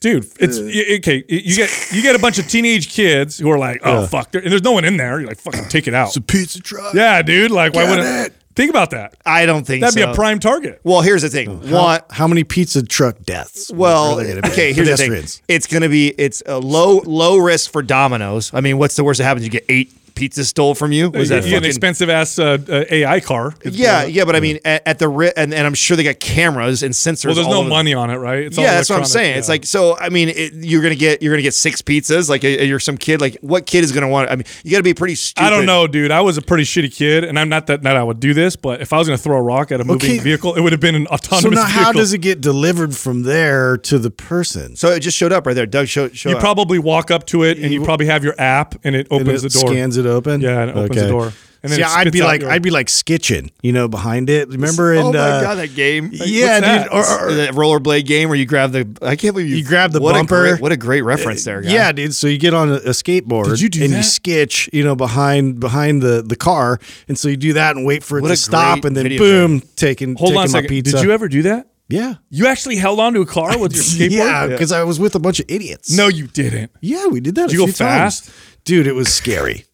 dude, 0.00 0.24
it's 0.38 0.58
y- 0.58 0.96
okay. 0.98 1.24
You 1.28 1.56
get 1.56 1.70
you 1.92 2.02
get 2.02 2.14
a 2.14 2.18
bunch 2.18 2.38
of 2.38 2.48
teenage 2.48 2.92
kids 2.92 3.38
who 3.38 3.50
are 3.50 3.58
like, 3.58 3.80
oh 3.84 4.06
fuck, 4.06 4.30
there- 4.32 4.40
and 4.40 4.50
there's 4.50 4.62
no 4.62 4.72
one 4.72 4.84
in 4.84 4.96
there. 4.96 5.18
You're 5.20 5.28
like, 5.28 5.38
fucking 5.40 5.68
take 5.68 5.86
it 5.88 5.94
out. 5.94 6.08
It's 6.08 6.16
a 6.16 6.20
pizza 6.20 6.60
truck. 6.60 6.94
Yeah, 6.94 7.20
dude. 7.22 7.50
Like, 7.50 7.74
why 7.74 7.88
wouldn't? 7.88 8.26
it. 8.26 8.34
Think 8.54 8.70
about 8.70 8.90
that. 8.90 9.14
I 9.24 9.46
don't 9.46 9.64
think 9.64 9.82
That'd 9.82 9.94
be 9.94 10.02
a 10.02 10.12
prime 10.14 10.40
target. 10.40 10.80
Well, 10.82 11.00
here's 11.00 11.22
the 11.22 11.28
thing. 11.28 11.70
One, 11.70 12.00
How 12.10 12.26
many 12.26 12.42
pizza 12.42 12.82
truck 12.82 13.16
deaths? 13.22 13.70
well, 13.72 14.18
are 14.18 14.24
gonna 14.26 14.42
be? 14.42 14.48
okay. 14.48 14.72
Here's 14.72 14.88
the 14.88 14.96
thing. 14.96 15.42
It's 15.46 15.68
gonna 15.68 15.88
be 15.88 16.08
it's 16.18 16.42
a 16.44 16.58
low 16.58 17.00
low 17.04 17.36
risk 17.36 17.70
for 17.70 17.82
Domino's. 17.82 18.52
I 18.52 18.60
mean, 18.60 18.78
what's 18.78 18.96
the 18.96 19.04
worst 19.04 19.18
that 19.18 19.24
happens? 19.24 19.44
You 19.44 19.50
get 19.50 19.64
eight 19.68 19.92
pizzas 20.18 20.46
stole 20.46 20.74
from 20.74 20.90
you. 20.92 21.10
Was 21.10 21.30
you 21.30 21.36
that 21.36 21.44
get 21.48 21.58
an 21.58 21.64
expensive 21.64 22.10
ass 22.10 22.38
uh, 22.38 22.58
uh, 22.68 22.84
AI 22.90 23.20
car. 23.20 23.54
Yeah, 23.64 24.04
yeah, 24.04 24.24
but 24.24 24.34
I 24.34 24.40
mean, 24.40 24.58
at, 24.64 24.82
at 24.86 24.98
the 24.98 25.08
ri- 25.08 25.32
and, 25.36 25.54
and 25.54 25.66
I'm 25.66 25.74
sure 25.74 25.96
they 25.96 26.02
got 26.02 26.18
cameras 26.18 26.82
and 26.82 26.92
sensors. 26.92 27.26
Well, 27.26 27.34
there's 27.36 27.46
all 27.46 27.52
no 27.52 27.60
over- 27.60 27.68
money 27.68 27.94
on 27.94 28.10
it, 28.10 28.16
right? 28.16 28.44
It's 28.44 28.58
all 28.58 28.64
Yeah, 28.64 28.74
that's 28.74 28.90
what 28.90 28.96
I'm 28.96 29.02
electronic. 29.02 29.24
saying. 29.26 29.38
It's 29.38 29.48
Yeah. 29.48 29.52
like 29.52 29.66
so. 29.66 29.96
I 29.98 30.08
mean, 30.08 30.28
it, 30.30 30.52
you're 30.54 30.82
gonna 30.82 30.94
get 30.96 31.22
you're 31.22 31.32
gonna 31.32 31.42
get 31.42 31.54
six 31.54 31.80
pizzas. 31.82 32.28
Like 32.28 32.44
uh, 32.44 32.48
you're 32.48 32.80
some 32.80 32.96
kid. 32.98 33.20
Like 33.20 33.36
what 33.40 33.66
kid 33.66 33.84
is 33.84 33.92
gonna 33.92 34.08
want? 34.08 34.30
I 34.30 34.36
mean, 34.36 34.44
you 34.64 34.70
got 34.72 34.78
to 34.78 34.82
be 34.82 34.94
pretty 34.94 35.14
stupid. 35.14 35.46
I 35.46 35.50
don't 35.50 35.66
know, 35.66 35.86
dude. 35.86 36.10
I 36.10 36.20
was 36.20 36.36
a 36.36 36.42
pretty 36.42 36.64
shitty 36.64 36.94
kid, 36.94 37.24
and 37.24 37.38
I'm 37.38 37.48
not 37.48 37.66
that 37.68 37.82
that 37.84 37.96
I 37.96 38.02
would 38.02 38.18
do 38.20 38.34
this, 38.34 38.56
but 38.56 38.80
if 38.80 38.92
I 38.92 38.98
was 38.98 39.06
going 39.06 39.16
to 39.16 39.22
throw 39.22 39.36
a 39.36 39.42
rock 39.42 39.70
at 39.72 39.80
a 39.80 39.84
moving 39.84 40.10
Okay. 40.10 40.18
vehicle, 40.18 40.54
it 40.54 40.60
would 40.60 40.72
have 40.72 40.80
been 40.80 40.94
an 40.94 41.06
autonomous. 41.06 41.28
So 41.42 41.48
autonomous 41.48 41.58
now, 41.60 41.66
vehicle. 41.66 41.84
how 41.84 41.92
does 41.92 42.12
it 42.12 42.18
get 42.18 42.40
delivered 42.40 42.96
from 42.96 43.22
there 43.22 43.76
to 43.78 43.98
the 43.98 44.10
person? 44.10 44.74
So 44.76 44.88
it 44.88 45.00
just 45.00 45.16
showed 45.16 45.32
up 45.32 45.46
right 45.46 45.54
there. 45.54 45.66
Doug 45.66 45.86
showed. 45.88 46.16
showed 46.16 46.30
you 46.30 46.36
up. 46.36 46.40
probably 46.42 46.78
walk 46.78 47.10
up 47.10 47.26
to 47.28 47.42
it, 47.44 47.58
and 47.58 47.72
you 47.72 47.82
probably 47.84 48.06
have 48.06 48.24
your 48.24 48.34
app, 48.38 48.74
and 48.84 48.96
it 48.96 49.06
And 49.10 49.20
opens 49.22 49.44
it 49.44 49.52
the 49.52 49.60
door. 49.60 49.70
scans 49.70 49.96
it 49.96 50.06
open. 50.10 50.40
Yeah, 50.40 50.60
and 50.62 50.70
it 50.70 50.76
opens 50.76 51.00
the 51.02 51.08
door. 51.08 51.32
And 51.60 51.72
then 51.72 51.78
See, 51.78 51.82
I'd 51.82 52.12
be 52.12 52.22
like, 52.22 52.42
your- 52.42 52.50
I'd 52.52 52.62
be 52.62 52.70
like 52.70 52.86
skitching, 52.86 53.50
you 53.62 53.72
know, 53.72 53.88
behind 53.88 54.30
it. 54.30 54.48
Remember? 54.48 54.94
oh 54.94 55.08
in, 55.08 55.12
my 55.16 55.18
uh, 55.20 55.40
god, 55.42 55.54
that 55.56 55.74
game. 55.74 56.10
yeah, 56.12 56.60
What's 56.60 56.66
that? 56.66 56.82
dude. 56.84 56.92
Or, 56.92 57.28
or- 57.30 57.32
that 57.34 57.54
rollerblade 57.54 58.06
game 58.06 58.28
where 58.28 58.38
you 58.38 58.46
grab 58.46 58.70
the. 58.70 58.86
I 59.02 59.16
can't 59.16 59.34
believe 59.34 59.48
you, 59.50 59.56
You 59.56 59.64
grab 59.64 59.90
the 59.90 60.00
what 60.00 60.14
a 60.14 60.18
bumper. 60.20 60.40
great- 60.50 60.60
what 60.62 60.70
a 60.70 60.76
great 60.76 61.02
reference 61.02 61.44
there, 61.44 61.60
guy. 61.60 61.70
Yeah, 61.72 61.90
dude. 61.90 62.14
So 62.14 62.28
you 62.28 62.38
get 62.38 62.54
on 62.54 62.68
a, 62.70 62.74
a 62.74 62.90
skateboard 62.90 63.46
Did 63.46 63.60
you 63.60 63.68
do 63.68 63.82
and 63.82 63.92
that? 63.92 63.96
you 63.96 64.02
sketch, 64.04 64.70
you 64.72 64.84
know, 64.84 64.94
behind 64.94 65.58
behind 65.58 66.00
the 66.00 66.22
the 66.22 66.36
car, 66.36 66.78
and 67.08 67.18
so 67.18 67.26
you 67.28 67.36
do 67.36 67.54
that 67.54 67.74
and 67.74 67.84
wait 67.84 68.04
for 68.04 68.18
it 68.18 68.22
What 68.22 68.28
to 68.28 68.36
stop, 68.36 68.84
and 68.84 68.96
then 68.96 69.02
video 69.02 69.18
boom, 69.18 69.60
taking 69.74 70.14
Hold 70.14 70.28
taking 70.28 70.38
on 70.38 70.44
a 70.44 70.48
my 70.48 70.52
second. 70.52 70.68
pizza. 70.68 70.96
Did 70.96 71.04
you 71.04 71.10
ever 71.10 71.26
do 71.28 71.42
that? 71.42 71.66
Yeah, 71.90 72.16
You 72.30 72.46
actually 72.46 72.76
held 72.76 73.00
onto 73.00 73.20
a 73.22 73.26
car 73.26 73.58
with 73.58 73.74
your 73.74 73.82
skateboard? 73.82 74.10
yeah, 74.10 74.46
because 74.46 74.70
I 74.72 74.84
was 74.84 75.00
with 75.00 75.14
a 75.16 75.18
bunch 75.18 75.40
of 75.40 75.46
idiots. 75.48 75.90
No, 75.90 76.06
you 76.06 76.26
didn't. 76.28 76.70
yeah, 76.82 77.06
we 77.08 77.18
did 77.18 77.34
that. 77.36 77.48
Did 77.48 77.50
a 77.50 77.52
you 77.54 77.58
go 77.60 77.64
few 77.64 77.72
times. 77.72 78.20
fast? 78.20 78.30
dude? 78.64 78.86
It 78.86 78.94
was 78.94 79.08
scary. 79.12 79.64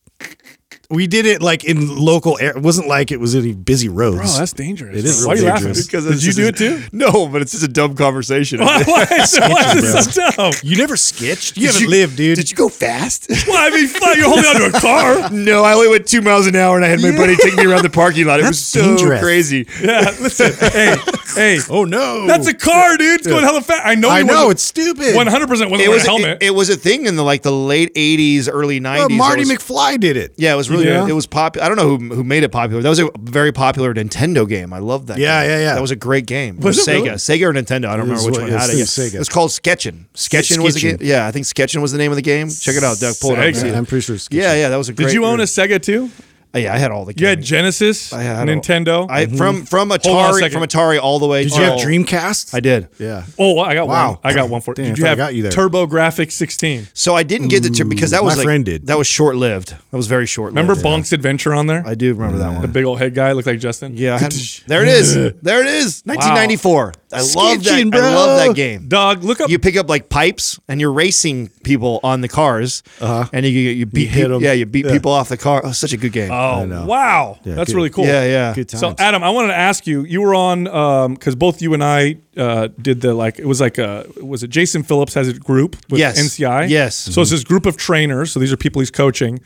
We 0.91 1.07
did 1.07 1.27
it 1.27 1.41
like 1.43 1.65
in 1.65 1.97
local. 1.97 2.39
Air. 2.41 2.57
It 2.57 2.63
wasn't 2.63 2.89
like 2.89 3.11
it 3.11 3.19
was 3.21 3.35
any 3.35 3.53
busy 3.55 3.89
roads. 3.89 4.17
Bro, 4.19 4.27
that's 4.27 4.53
dangerous. 4.53 4.97
It 4.99 5.05
is 5.05 5.27
Why 5.27 5.33
are 5.33 5.37
you 5.37 5.43
real 5.43 5.51
laughing? 5.55 5.73
dangerous. 5.73 5.87
Did 6.05 6.25
you 6.25 6.33
do 6.33 6.47
it 6.47 6.57
too? 6.57 6.83
No, 6.93 7.27
but 7.29 7.43
it's 7.43 7.53
just 7.53 7.65
a 7.65 7.69
dumb 7.69 7.95
conversation. 7.97 8.61
why, 8.61 8.83
why 8.85 9.03
is, 9.13 9.39
why 9.39 9.73
is 9.77 9.93
this 9.93 10.15
so 10.15 10.31
dumb? 10.31 10.53
you 10.63 10.77
never 10.77 10.97
sketched. 10.97 11.57
You 11.57 11.67
Did 11.69 11.75
haven't 11.75 11.91
lived, 11.91 12.17
dude. 12.17 12.37
Did 12.37 12.51
you 12.51 12.57
go 12.57 12.69
fast? 12.69 13.31
Well, 13.47 13.57
I 13.59 13.71
mean, 13.77 13.87
fuck, 13.89 14.17
you're 14.17 14.27
holding 14.27 14.45
onto 14.47 14.77
a 14.77 14.81
car. 14.81 15.31
no, 15.33 15.63
I 15.65 15.75
only 15.75 15.89
went 15.89 16.07
two 16.07 16.23
miles 16.23 16.47
an 16.47 16.57
hour, 16.57 16.77
and 16.77 16.85
I 16.85 16.89
had 16.89 17.01
my 17.03 17.15
buddy 17.15 17.37
take 17.37 17.55
me 17.57 17.67
around 17.67 17.83
the 17.83 17.91
parking 17.91 18.27
lot. 18.27 18.41
It 18.41 18.45
was 18.47 18.59
so 18.65 18.81
dangerous. 18.97 19.21
crazy. 19.21 19.67
Yeah, 19.83 20.11
listen. 20.21 20.53
Hey, 20.55 20.97
hey. 21.35 21.59
oh 21.69 21.85
no, 21.85 22.27
That's 22.27 22.47
a 22.47 22.55
car, 22.55 22.97
dude. 22.97 23.21
It's 23.21 23.27
going 23.27 23.45
hella 23.45 23.61
fast. 23.61 23.83
I 23.85 23.95
know. 23.97 24.09
I 24.09 24.21
you 24.21 24.25
know 24.25 24.51
it's 24.51 24.63
stupid. 24.63 25.15
100 25.15 25.49
percent 25.49 25.71
wasn't 25.71 25.87
It 25.89 25.91
was 25.93 26.05
a 26.05 26.07
helmet. 26.07 26.43
It, 26.43 26.47
it 26.47 26.51
was 26.51 26.71
a 26.71 26.77
thing 26.77 27.07
in 27.07 27.17
the 27.17 27.23
like 27.23 27.43
the 27.43 27.53
late 27.53 27.95
'80s, 27.95 28.49
early 28.51 28.81
'90s. 28.81 28.97
Well, 28.99 29.09
Marty 29.11 29.41
was- 29.41 29.51
McFly 29.51 30.01
did 30.01 30.17
it. 30.17 30.33
Yeah, 30.37 30.55
it 30.55 30.57
was 30.57 30.71
really 30.75 30.87
Yeah. 30.87 31.07
It 31.07 31.13
was 31.13 31.27
popular. 31.27 31.65
I 31.65 31.69
don't 31.69 31.77
know 31.77 31.97
who, 31.97 32.15
who 32.15 32.25
made 32.25 32.43
it 32.45 32.53
popular. 32.53 32.83
That 32.83 32.89
was 32.89 32.99
a 33.01 33.09
very 33.19 33.53
popular 33.53 33.93
Nintendo 33.95 34.49
game. 34.49 34.73
I 34.73 34.79
love 34.79 35.07
that. 35.09 35.19
Yeah, 35.19 35.43
game. 35.43 35.51
yeah, 35.51 35.59
yeah. 35.59 35.75
That 35.75 35.81
was 35.81 35.91
a 35.91 35.97
great 35.97 36.27
game. 36.27 36.59
Was 36.61 36.79
it 36.79 36.91
it 36.91 36.95
Sega, 36.97 37.05
really? 37.05 37.17
Sega 37.17 37.43
or 37.43 37.53
Nintendo? 37.53 37.89
I 37.89 37.97
don't 37.97 38.09
was 38.09 38.21
remember 38.27 38.41
which 38.43 38.51
one 38.53 38.61
had 38.61 38.71
it. 38.71 38.75
Yeah. 38.77 38.83
was 38.83 38.91
Sega. 38.91 39.15
It 39.15 39.19
was 39.19 39.29
called 39.29 39.51
Skitchin. 39.51 40.05
Skitchin 40.15 40.63
was 40.63 40.75
the 40.75 40.81
game. 40.81 40.99
Yeah, 41.01 41.27
I 41.27 41.33
think 41.33 41.47
Skitchin 41.47 41.81
was 41.83 41.93
the 41.93 41.99
name 41.99 42.13
of 42.13 42.17
the 42.17 42.23
game. 42.23 42.49
Check 42.51 42.77
it 42.77 42.85
out, 42.85 42.99
Doug. 42.99 43.15
Pull 43.21 43.33
it 43.33 43.39
up. 43.39 43.45
Sega. 43.45 43.57
See 43.57 43.67
Yeah, 43.67 43.73
it. 43.73 43.77
I'm 43.79 43.87
pretty 43.87 44.03
sure. 44.03 44.17
It's 44.17 44.29
Yeah, 44.31 44.55
yeah, 44.55 44.69
that 44.69 44.77
was 44.77 44.89
a 44.89 44.93
great. 44.93 45.07
Did 45.07 45.15
you 45.15 45.25
own 45.25 45.41
a 45.41 45.45
Sega 45.45 45.81
too? 45.83 46.11
Uh, 46.55 46.59
yeah, 46.59 46.75
I 46.75 46.79
had 46.79 46.91
all 46.91 47.05
the. 47.05 47.13
Games. 47.15 47.21
You 47.21 47.27
had. 47.29 47.43
Genesis, 47.43 48.13
I 48.13 48.23
had 48.23 48.47
Nintendo. 48.49 49.07
I 49.11 49.27
from 49.27 49.65
from 49.65 49.91
Atari 49.91 50.53
from 50.53 50.63
Atari 50.63 51.01
all 51.01 51.19
the 51.19 51.27
way. 51.27 51.43
Did 51.45 51.53
you 51.57 51.63
have 51.63 51.79
till- 51.79 51.89
Dreamcast? 51.89 52.55
I 52.55 52.61
did. 52.61 52.89
Yeah. 52.99 53.25
oh, 53.39 53.59
I 53.59 53.75
got 53.75 53.89
Wow. 53.89 54.09
one. 54.11 54.19
I 54.23 54.33
got 54.35 54.49
one 54.49 54.61
for. 54.61 54.75
Damn, 54.75 54.85
Did 54.85 54.91
I 54.93 54.97
you 54.97 54.97
thought 55.03 55.07
I 55.07 55.09
have 55.11 55.19
got 55.19 55.35
you 55.35 55.43
there. 55.43 55.53
TurboGrafx-16? 55.53 56.89
So 56.95 57.15
I 57.15 57.23
didn't 57.23 57.49
get 57.49 57.63
the 57.63 57.71
tur- 57.71 57.85
because 57.85 58.11
that 58.11 58.23
was 58.25 58.35
my 58.35 58.39
like 58.39 58.45
friend 58.45 58.65
did. 58.65 58.87
that 58.87 58.99
was 58.99 59.07
short 59.07 59.37
lived. 59.37 59.71
That 59.71 59.97
was 59.97 60.07
very 60.07 60.27
short. 60.27 60.53
lived. 60.53 60.69
Remember 60.69 60.81
Bonk's 60.81 61.13
Adventure 61.13 61.55
on 61.55 61.67
there? 61.67 61.83
I 61.87 61.95
do 61.95 62.13
remember 62.15 62.39
that 62.39 62.53
one. 62.53 62.63
the 62.63 62.69
big 62.69 62.85
old 62.85 62.99
head 62.99 63.15
guy 63.15 63.33
looked 63.33 63.47
like 63.47 63.59
Justin. 63.59 63.97
Yeah, 63.97 64.15
I 64.15 64.19
had, 64.19 64.33
there 64.67 64.83
it 64.83 64.89
is. 64.89 65.15
There 65.43 65.61
it 65.61 65.67
is. 65.67 66.03
1994. 66.05 66.93
I 67.13 67.19
love 67.19 67.33
that. 67.35 67.59
Skitching, 67.61 67.95
I 67.95 68.15
love 68.15 68.39
that 68.49 68.55
game. 68.57 68.89
Dog, 68.89 69.23
look 69.23 69.41
up. 69.41 69.49
You 69.49 69.59
pick 69.59 69.77
up 69.77 69.89
like 69.89 70.09
pipes 70.09 70.59
and 70.69 70.81
you're 70.81 70.93
racing 70.93 71.49
people 71.63 72.01
on 72.03 72.21
the 72.23 72.29
cars, 72.29 72.83
uh-huh. 73.01 73.29
and 73.33 73.47
you 73.47 73.53
you 73.53 73.87
beat 73.87 74.07
hit 74.09 74.27
peop- 74.27 74.33
'em. 74.37 74.43
yeah 74.43 74.53
you 74.53 74.67
beat 74.67 74.85
Yeah. 74.87 74.93
people 74.93 75.13
off 75.13 75.29
the 75.29 75.37
car. 75.37 75.63
Oh, 75.65 75.73
such 75.73 75.93
a 75.93 75.97
good 75.97 76.13
game. 76.13 76.31
Oh 76.45 76.65
know. 76.67 76.85
wow, 76.87 77.39
that's 77.43 77.71
good. 77.71 77.77
really 77.77 77.91
cool. 77.91 78.05
yeah, 78.05 78.25
yeah. 78.25 78.55
Good 78.55 78.69
times. 78.69 78.81
So 78.81 78.95
Adam, 78.99 79.23
I 79.23 79.31
wanted 79.31 79.49
to 79.49 79.57
ask 79.57 79.87
you. 79.87 80.03
You 80.05 80.23
were 80.23 80.35
on 80.35 80.65
because 81.15 81.35
both 81.37 81.61
you 81.63 81.75
and 81.75 81.83
I 81.85 82.17
uh, 82.37 82.69
did 82.81 83.01
the 83.01 83.15
like. 83.15 83.39
It 83.39 83.47
was 83.47 83.61
like 83.61 83.79
a 83.79 84.07
was 84.23 84.43
it 84.43 84.49
Jason 84.51 84.83
Phillips 84.83 85.15
has 85.15 85.29
a 85.29 85.35
group 85.35 85.77
with 85.91 85.99
Yes. 86.01 86.21
NCI. 86.21 86.69
Yes. 86.69 86.97
So 86.97 87.23
it's 87.23 87.31
this 87.31 87.45
group 87.45 87.67
of 87.67 87.77
trainers. 87.77 88.33
So 88.33 88.41
these 88.41 88.53
are 88.53 88.57
people 88.57 88.81
he's 88.81 88.91
coaching, 88.91 89.41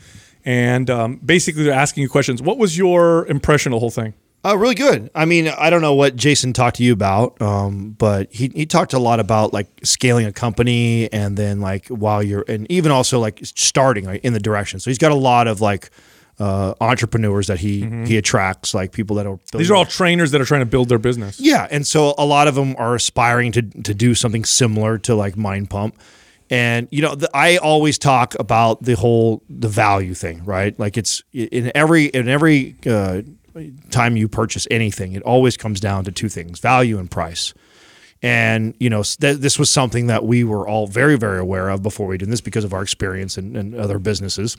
and 0.45 0.89
um, 0.89 1.17
basically 1.17 1.63
they're 1.63 1.73
asking 1.73 2.03
you 2.03 2.09
questions. 2.09 2.41
What 2.41 2.57
was 2.57 2.77
your 2.77 3.25
impression 3.27 3.71
of 3.73 3.77
the 3.77 3.79
whole 3.79 3.91
thing? 3.91 4.13
Oh, 4.41 4.55
really 4.55 4.73
good. 4.75 5.11
I 5.13 5.25
mean, 5.25 5.49
I 5.49 5.69
don't 5.69 5.81
know 5.81 5.95
what 5.95 6.15
Jason 6.15 6.53
talked 6.53 6.77
to 6.77 6.83
you 6.83 6.93
about, 6.93 7.41
um, 7.41 7.89
but 7.97 8.31
he, 8.31 8.47
he 8.55 8.65
talked 8.65 8.93
a 8.93 8.97
lot 8.99 9.19
about 9.19 9.51
like 9.51 9.67
scaling 9.83 10.25
a 10.25 10.31
company 10.31 11.11
and 11.11 11.35
then 11.35 11.59
like 11.59 11.87
while 11.89 12.23
you're 12.23 12.45
and 12.47 12.65
even 12.71 12.89
also 12.89 13.19
like 13.19 13.41
starting 13.43 14.05
like 14.05 14.23
in 14.23 14.31
the 14.31 14.39
direction. 14.39 14.79
So 14.79 14.89
he's 14.89 14.97
got 14.97 15.11
a 15.11 15.15
lot 15.15 15.49
of 15.49 15.59
like 15.59 15.89
uh, 16.39 16.73
entrepreneurs 16.79 17.47
that 17.47 17.59
he 17.59 17.81
he 18.05 18.17
attracts, 18.17 18.73
like 18.73 18.91
people 18.91 19.15
that 19.17 19.25
are 19.25 19.35
Mm-hmm. 19.39 19.57
These 19.57 19.71
are 19.71 19.75
all 19.75 19.85
trainers 19.85 20.31
that 20.31 20.41
are 20.41 20.45
trying 20.45 20.61
to 20.61 20.65
build 20.65 20.89
their 20.89 20.99
business. 20.99 21.39
Yeah, 21.39 21.67
and 21.69 21.85
so 21.85 22.13
a 22.17 22.25
lot 22.25 22.47
of 22.47 22.55
them 22.55 22.75
are 22.77 22.95
aspiring 22.95 23.51
to 23.53 23.61
to 23.61 23.93
do 23.93 24.15
something 24.15 24.45
similar 24.45 24.97
to 24.99 25.15
like 25.15 25.37
Mind 25.37 25.69
Pump. 25.69 25.99
And 26.49 26.87
you 26.91 27.01
know, 27.01 27.15
the, 27.15 27.29
I 27.33 27.57
always 27.57 27.97
talk 27.97 28.35
about 28.39 28.83
the 28.83 28.95
whole 28.95 29.43
the 29.49 29.67
value 29.67 30.13
thing, 30.13 30.43
right? 30.45 30.77
Like 30.79 30.97
it's 30.97 31.23
in 31.33 31.71
every 31.75 32.05
in 32.05 32.27
every 32.27 32.75
uh, 32.87 33.21
time 33.91 34.17
you 34.17 34.27
purchase 34.27 34.67
anything, 34.71 35.13
it 35.13 35.23
always 35.23 35.57
comes 35.57 35.79
down 35.79 36.05
to 36.05 36.11
two 36.11 36.29
things: 36.29 36.59
value 36.59 36.97
and 36.97 37.09
price. 37.09 37.53
And 38.21 38.73
you 38.79 38.89
know, 38.89 39.03
th- 39.03 39.37
this 39.37 39.57
was 39.57 39.69
something 39.69 40.07
that 40.07 40.25
we 40.25 40.43
were 40.43 40.67
all 40.67 40.87
very, 40.87 41.17
very 41.17 41.39
aware 41.39 41.69
of 41.69 41.81
before 41.81 42.07
we 42.07 42.17
did 42.17 42.29
this 42.29 42.41
because 42.41 42.65
of 42.65 42.73
our 42.73 42.81
experience 42.81 43.37
in, 43.37 43.55
in 43.55 43.79
other 43.79 43.99
businesses 43.99 44.57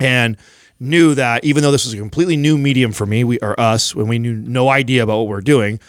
and 0.00 0.36
knew 0.82 1.14
that 1.14 1.44
even 1.44 1.62
though 1.62 1.70
this 1.70 1.84
was 1.84 1.94
a 1.94 1.98
completely 1.98 2.36
new 2.36 2.58
medium 2.58 2.92
for 2.92 3.06
me, 3.06 3.24
we 3.24 3.38
or 3.38 3.58
us, 3.58 3.94
when 3.94 4.08
we 4.08 4.18
knew 4.18 4.34
no 4.34 4.68
idea 4.68 5.02
about 5.02 5.18
what 5.18 5.28
we 5.28 5.34
are 5.34 5.40
doing, 5.40 5.80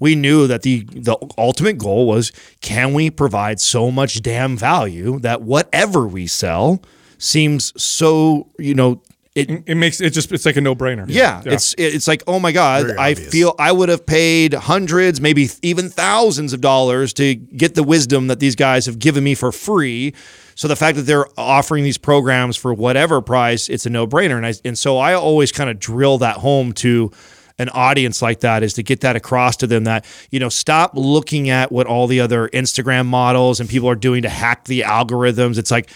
we 0.00 0.14
knew 0.14 0.46
that 0.46 0.62
the 0.62 0.84
the 0.84 1.16
ultimate 1.36 1.78
goal 1.78 2.06
was 2.06 2.32
can 2.60 2.94
we 2.94 3.10
provide 3.10 3.60
so 3.60 3.90
much 3.90 4.22
damn 4.22 4.56
value 4.56 5.18
that 5.20 5.42
whatever 5.42 6.06
we 6.06 6.26
sell 6.26 6.80
seems 7.18 7.72
so 7.80 8.48
you 8.58 8.74
know 8.74 9.02
it 9.38 9.62
It 9.66 9.74
makes 9.76 10.00
it 10.00 10.10
just 10.10 10.32
it's 10.32 10.44
like 10.46 10.56
a 10.56 10.60
no 10.60 10.74
brainer. 10.74 11.04
yeah, 11.08 11.42
it's 11.44 11.74
it's 11.78 12.08
like 12.08 12.22
oh 12.26 12.38
my 12.40 12.52
god, 12.52 12.86
Very 12.86 12.98
I 12.98 13.10
obvious. 13.12 13.30
feel 13.32 13.54
I 13.58 13.72
would 13.72 13.88
have 13.88 14.04
paid 14.06 14.54
hundreds, 14.54 15.20
maybe 15.20 15.48
even 15.62 15.88
thousands 15.90 16.52
of 16.52 16.60
dollars 16.60 17.12
to 17.14 17.34
get 17.34 17.74
the 17.74 17.82
wisdom 17.82 18.26
that 18.28 18.40
these 18.40 18.56
guys 18.56 18.86
have 18.86 18.98
given 18.98 19.24
me 19.24 19.34
for 19.34 19.52
free. 19.52 20.14
So 20.54 20.66
the 20.66 20.74
fact 20.76 20.96
that 20.96 21.02
they're 21.02 21.26
offering 21.38 21.84
these 21.84 21.98
programs 21.98 22.56
for 22.56 22.74
whatever 22.74 23.20
price, 23.20 23.68
it's 23.68 23.86
a 23.86 23.90
no 23.90 24.06
brainer. 24.06 24.36
And 24.36 24.44
I 24.46 24.54
and 24.64 24.76
so 24.76 24.98
I 24.98 25.14
always 25.14 25.52
kind 25.52 25.70
of 25.70 25.78
drill 25.78 26.18
that 26.18 26.38
home 26.38 26.72
to 26.74 27.12
an 27.60 27.68
audience 27.70 28.22
like 28.22 28.40
that 28.40 28.62
is 28.62 28.74
to 28.74 28.84
get 28.84 29.00
that 29.00 29.16
across 29.16 29.56
to 29.56 29.66
them 29.66 29.82
that 29.84 30.04
you 30.30 30.38
know 30.38 30.48
stop 30.48 30.92
looking 30.94 31.50
at 31.50 31.72
what 31.72 31.88
all 31.88 32.06
the 32.06 32.20
other 32.20 32.48
Instagram 32.50 33.06
models 33.06 33.58
and 33.58 33.68
people 33.68 33.88
are 33.88 33.96
doing 33.96 34.22
to 34.22 34.28
hack 34.28 34.64
the 34.66 34.80
algorithms. 34.82 35.58
It's 35.58 35.70
like 35.70 35.90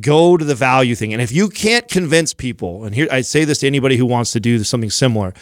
go 0.00 0.36
to 0.36 0.44
the 0.44 0.54
value 0.54 0.94
thing. 0.94 1.12
And 1.12 1.22
if 1.22 1.32
you 1.32 1.48
can't 1.48 1.88
convince 1.88 2.34
people, 2.34 2.84
and 2.84 2.94
here 2.94 3.08
I 3.10 3.20
say 3.20 3.44
this 3.44 3.58
to 3.58 3.66
anybody 3.66 3.96
who 3.96 4.06
wants 4.06 4.32
to 4.32 4.40
do 4.40 4.62
something 4.64 4.90
similar, 4.90 5.34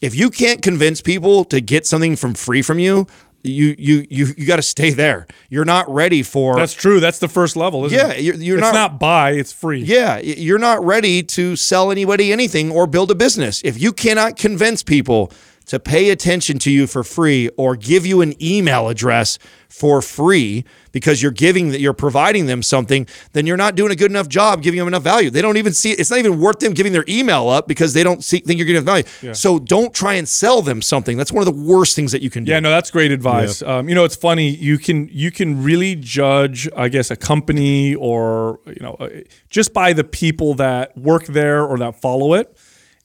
if 0.00 0.14
you 0.14 0.30
can't 0.30 0.62
convince 0.62 1.00
people 1.00 1.44
to 1.46 1.60
get 1.60 1.86
something 1.86 2.16
from 2.16 2.34
free 2.34 2.62
from 2.62 2.78
you, 2.78 3.06
you 3.44 3.74
you 3.78 4.06
you 4.08 4.26
you 4.36 4.46
got 4.46 4.56
to 4.56 4.62
stay 4.62 4.90
there. 4.90 5.26
You're 5.48 5.64
not 5.64 5.88
ready 5.92 6.22
for 6.22 6.56
That's 6.56 6.74
true. 6.74 7.00
That's 7.00 7.18
the 7.18 7.28
first 7.28 7.56
level, 7.56 7.84
isn't 7.86 7.98
yeah. 7.98 8.12
it? 8.12 8.22
You're, 8.22 8.36
you're 8.36 8.58
it's 8.58 8.72
not, 8.72 8.74
not 8.74 9.00
buy, 9.00 9.32
it's 9.32 9.52
free. 9.52 9.82
yeah. 9.82 10.18
You're 10.18 10.58
not 10.58 10.84
ready 10.84 11.22
to 11.24 11.56
sell 11.56 11.90
anybody 11.90 12.32
anything 12.32 12.70
or 12.70 12.86
build 12.86 13.10
a 13.10 13.14
business 13.14 13.60
if 13.64 13.80
you 13.80 13.92
cannot 13.92 14.36
convince 14.36 14.82
people 14.82 15.32
to 15.66 15.78
pay 15.80 16.10
attention 16.10 16.58
to 16.60 16.70
you 16.70 16.86
for 16.86 17.02
free 17.04 17.48
or 17.56 17.76
give 17.76 18.04
you 18.06 18.20
an 18.20 18.34
email 18.42 18.88
address 18.88 19.38
for 19.68 20.02
free 20.02 20.64
because 20.92 21.22
you're 21.22 21.32
giving 21.32 21.70
that 21.70 21.80
you're 21.80 21.94
providing 21.94 22.44
them 22.44 22.62
something 22.62 23.06
then 23.32 23.46
you're 23.46 23.56
not 23.56 23.74
doing 23.74 23.90
a 23.90 23.96
good 23.96 24.10
enough 24.10 24.28
job 24.28 24.62
giving 24.62 24.78
them 24.78 24.86
enough 24.86 25.02
value 25.02 25.30
they 25.30 25.40
don't 25.40 25.56
even 25.56 25.72
see 25.72 25.92
it's 25.92 26.10
not 26.10 26.18
even 26.18 26.38
worth 26.38 26.58
them 26.58 26.74
giving 26.74 26.92
their 26.92 27.06
email 27.08 27.48
up 27.48 27.66
because 27.66 27.94
they 27.94 28.02
don't 28.02 28.22
see, 28.22 28.40
think 28.40 28.58
you're 28.58 28.66
getting 28.66 28.82
enough 28.82 29.04
value 29.22 29.32
so 29.34 29.58
don't 29.58 29.94
try 29.94 30.12
and 30.12 30.28
sell 30.28 30.60
them 30.60 30.82
something 30.82 31.16
that's 31.16 31.32
one 31.32 31.46
of 31.46 31.54
the 31.54 31.62
worst 31.62 31.96
things 31.96 32.12
that 32.12 32.20
you 32.20 32.28
can 32.28 32.44
do 32.44 32.52
Yeah, 32.52 32.60
no, 32.60 32.70
that's 32.70 32.90
great 32.90 33.12
advice. 33.12 33.62
Um, 33.62 33.88
you 33.88 33.94
know, 33.94 34.04
it's 34.04 34.16
funny. 34.16 34.50
You 34.50 34.78
can 34.78 35.08
you 35.10 35.30
can 35.30 35.62
really 35.62 35.94
judge, 35.96 36.68
I 36.76 36.88
guess, 36.88 37.10
a 37.10 37.16
company 37.16 37.94
or 37.94 38.60
you 38.66 38.80
know, 38.80 38.94
uh, 38.94 39.08
just 39.48 39.72
by 39.72 39.92
the 39.92 40.04
people 40.04 40.54
that 40.54 40.96
work 40.96 41.24
there 41.26 41.64
or 41.64 41.78
that 41.78 42.00
follow 42.00 42.34
it. 42.34 42.56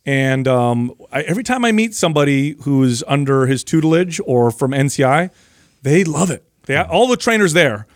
And 0.08 0.48
um, 0.48 0.94
I, 1.12 1.22
every 1.24 1.44
time 1.44 1.66
I 1.66 1.74
meet 1.74 1.94
somebody 1.94 2.56
who's 2.62 3.04
under 3.08 3.46
his 3.46 3.64
tutelage 3.66 4.22
or 4.26 4.52
from 4.52 4.72
NCI, 4.72 5.30
they 5.84 6.04
love 6.06 6.32
it. 6.32 6.44
They 6.66 6.78
all 6.78 7.08
the 7.08 7.18
trainers 7.18 7.52
there, 7.54 7.88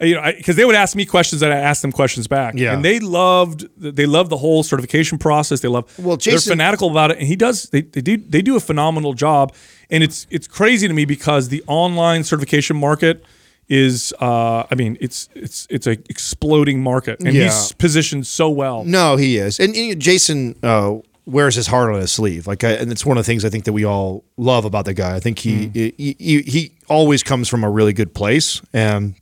uh, 0.00 0.06
you 0.06 0.14
know, 0.14 0.32
because 0.34 0.56
they 0.56 0.64
would 0.64 0.74
ask 0.74 0.96
me 0.96 1.04
questions 1.04 1.42
and 1.42 1.52
I 1.52 1.56
asked 1.58 1.82
them 1.82 1.92
questions 1.92 2.26
back. 2.26 2.54
Yeah. 2.56 2.72
and 2.72 2.82
they 2.84 2.98
loved 2.98 3.66
they 3.76 4.06
loved 4.06 4.30
the 4.30 4.38
whole 4.38 4.62
certification 4.62 5.18
process. 5.18 5.60
They 5.60 5.68
love 5.68 5.84
Well, 5.98 6.16
Jason, 6.16 6.32
they're 6.50 6.56
fanatical 6.56 6.90
about 6.90 7.10
it, 7.10 7.18
and 7.18 7.26
he 7.26 7.36
does. 7.36 7.64
They, 7.70 7.82
they 7.82 8.00
do 8.00 8.16
they 8.16 8.40
do 8.42 8.56
a 8.56 8.60
phenomenal 8.60 9.12
job, 9.12 9.54
and 9.90 10.02
it's 10.02 10.26
it's 10.30 10.46
crazy 10.48 10.88
to 10.88 10.94
me 10.94 11.04
because 11.04 11.48
the 11.50 11.62
online 11.66 12.24
certification 12.24 12.76
market 12.76 13.22
is 13.68 14.12
uh 14.20 14.64
I 14.70 14.74
mean 14.74 14.96
it's 15.00 15.28
it's 15.34 15.66
it's 15.70 15.86
a 15.86 15.92
exploding 16.08 16.82
market, 16.82 17.20
and 17.20 17.34
Yeah. 17.34 17.44
he's 17.44 17.72
positioned 17.72 18.26
so 18.26 18.48
well. 18.50 18.84
No, 18.84 19.16
he 19.16 19.36
is, 19.36 19.60
and, 19.60 19.74
you 19.76 19.88
know, 19.88 19.94
Jason 19.94 20.56
uh, 20.62 20.96
wears 21.30 21.54
his 21.54 21.66
heart 21.66 21.92
on 21.94 22.00
his 22.00 22.12
sleeve. 22.12 22.46
Like, 22.46 22.64
I, 22.64 22.72
and 22.72 22.90
it's 22.90 23.06
one 23.06 23.16
of 23.16 23.24
the 23.24 23.26
things 23.26 23.44
I 23.44 23.50
think 23.50 23.64
that 23.64 23.72
we 23.72 23.84
all 23.84 24.24
love 24.36 24.64
about 24.64 24.84
the 24.84 24.94
guy. 24.94 25.14
I 25.14 25.20
think 25.20 25.38
he 25.38 25.68
mm. 25.68 25.94
he, 25.96 26.16
he 26.18 26.42
he 26.42 26.72
always 26.88 27.22
comes 27.22 27.48
from 27.48 27.64
a 27.64 27.70
really 27.70 27.92
good 27.92 28.14
place, 28.14 28.60
and 28.72 29.14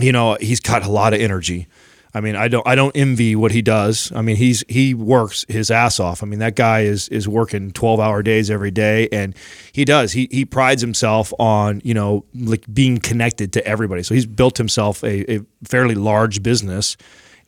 you 0.00 0.12
know 0.12 0.36
he's 0.40 0.60
got 0.60 0.84
a 0.84 0.90
lot 0.90 1.14
of 1.14 1.20
energy. 1.20 1.66
I 2.16 2.20
mean, 2.20 2.34
I 2.34 2.48
don't 2.48 2.66
I 2.66 2.74
don't 2.74 2.96
envy 2.96 3.36
what 3.36 3.52
he 3.52 3.60
does. 3.60 4.10
I 4.14 4.22
mean, 4.22 4.36
he's 4.36 4.64
he 4.68 4.94
works 4.94 5.44
his 5.48 5.70
ass 5.70 6.00
off. 6.00 6.22
I 6.22 6.26
mean, 6.26 6.38
that 6.38 6.56
guy 6.56 6.80
is 6.80 7.08
is 7.08 7.28
working 7.28 7.72
twelve 7.72 8.00
hour 8.00 8.22
days 8.22 8.50
every 8.50 8.70
day, 8.70 9.06
and 9.12 9.36
he 9.72 9.84
does. 9.84 10.12
He 10.12 10.26
he 10.30 10.46
prides 10.46 10.80
himself 10.80 11.34
on 11.38 11.82
you 11.84 11.92
know 11.92 12.24
like 12.34 12.64
being 12.72 12.98
connected 12.98 13.52
to 13.52 13.66
everybody. 13.66 14.02
So 14.02 14.14
he's 14.14 14.24
built 14.24 14.56
himself 14.56 15.04
a, 15.04 15.30
a 15.30 15.40
fairly 15.64 15.94
large 15.94 16.42
business 16.42 16.96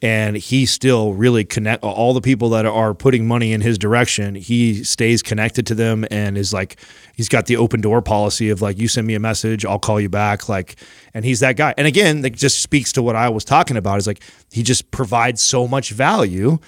and 0.01 0.37
he 0.37 0.65
still 0.65 1.13
really 1.15 1.45
connect 1.45 1.83
all 1.83 2.15
the 2.15 2.21
people 2.21 2.51
that 2.51 2.65
are 2.65 2.95
putting 2.95 3.27
money 3.27 3.53
in 3.53 3.61
his 3.61 3.77
direction 3.79 4.35
he 4.37 4.85
stays 4.85 5.23
connected 5.23 5.67
to 5.67 5.75
them 5.75 6.05
and 6.11 6.39
is 6.39 6.53
like 6.53 6.79
he's 7.17 7.29
got 7.29 7.47
the 7.47 7.57
open 7.57 7.81
door 7.81 8.01
policy 8.01 8.49
of 8.51 8.63
like 8.63 8.79
you 8.79 8.87
send 8.87 9.07
me 9.07 9.15
a 9.15 9.21
message 9.21 9.65
i'll 9.65 9.79
call 9.79 10.01
you 10.01 10.09
back 10.09 10.49
like 10.49 10.77
and 11.15 11.25
he's 11.25 11.41
that 11.41 11.57
guy 11.57 11.75
and 11.77 11.87
again 11.89 12.21
that 12.21 12.31
just 12.31 12.63
speaks 12.63 12.93
to 12.93 13.03
what 13.03 13.17
i 13.17 13.29
was 13.29 13.45
talking 13.45 13.77
about 13.77 13.99
is 13.99 14.07
like 14.07 14.23
he 14.53 14.63
just 14.63 14.91
provides 14.93 15.43
so 15.43 15.67
much 15.67 15.91
value 15.91 16.59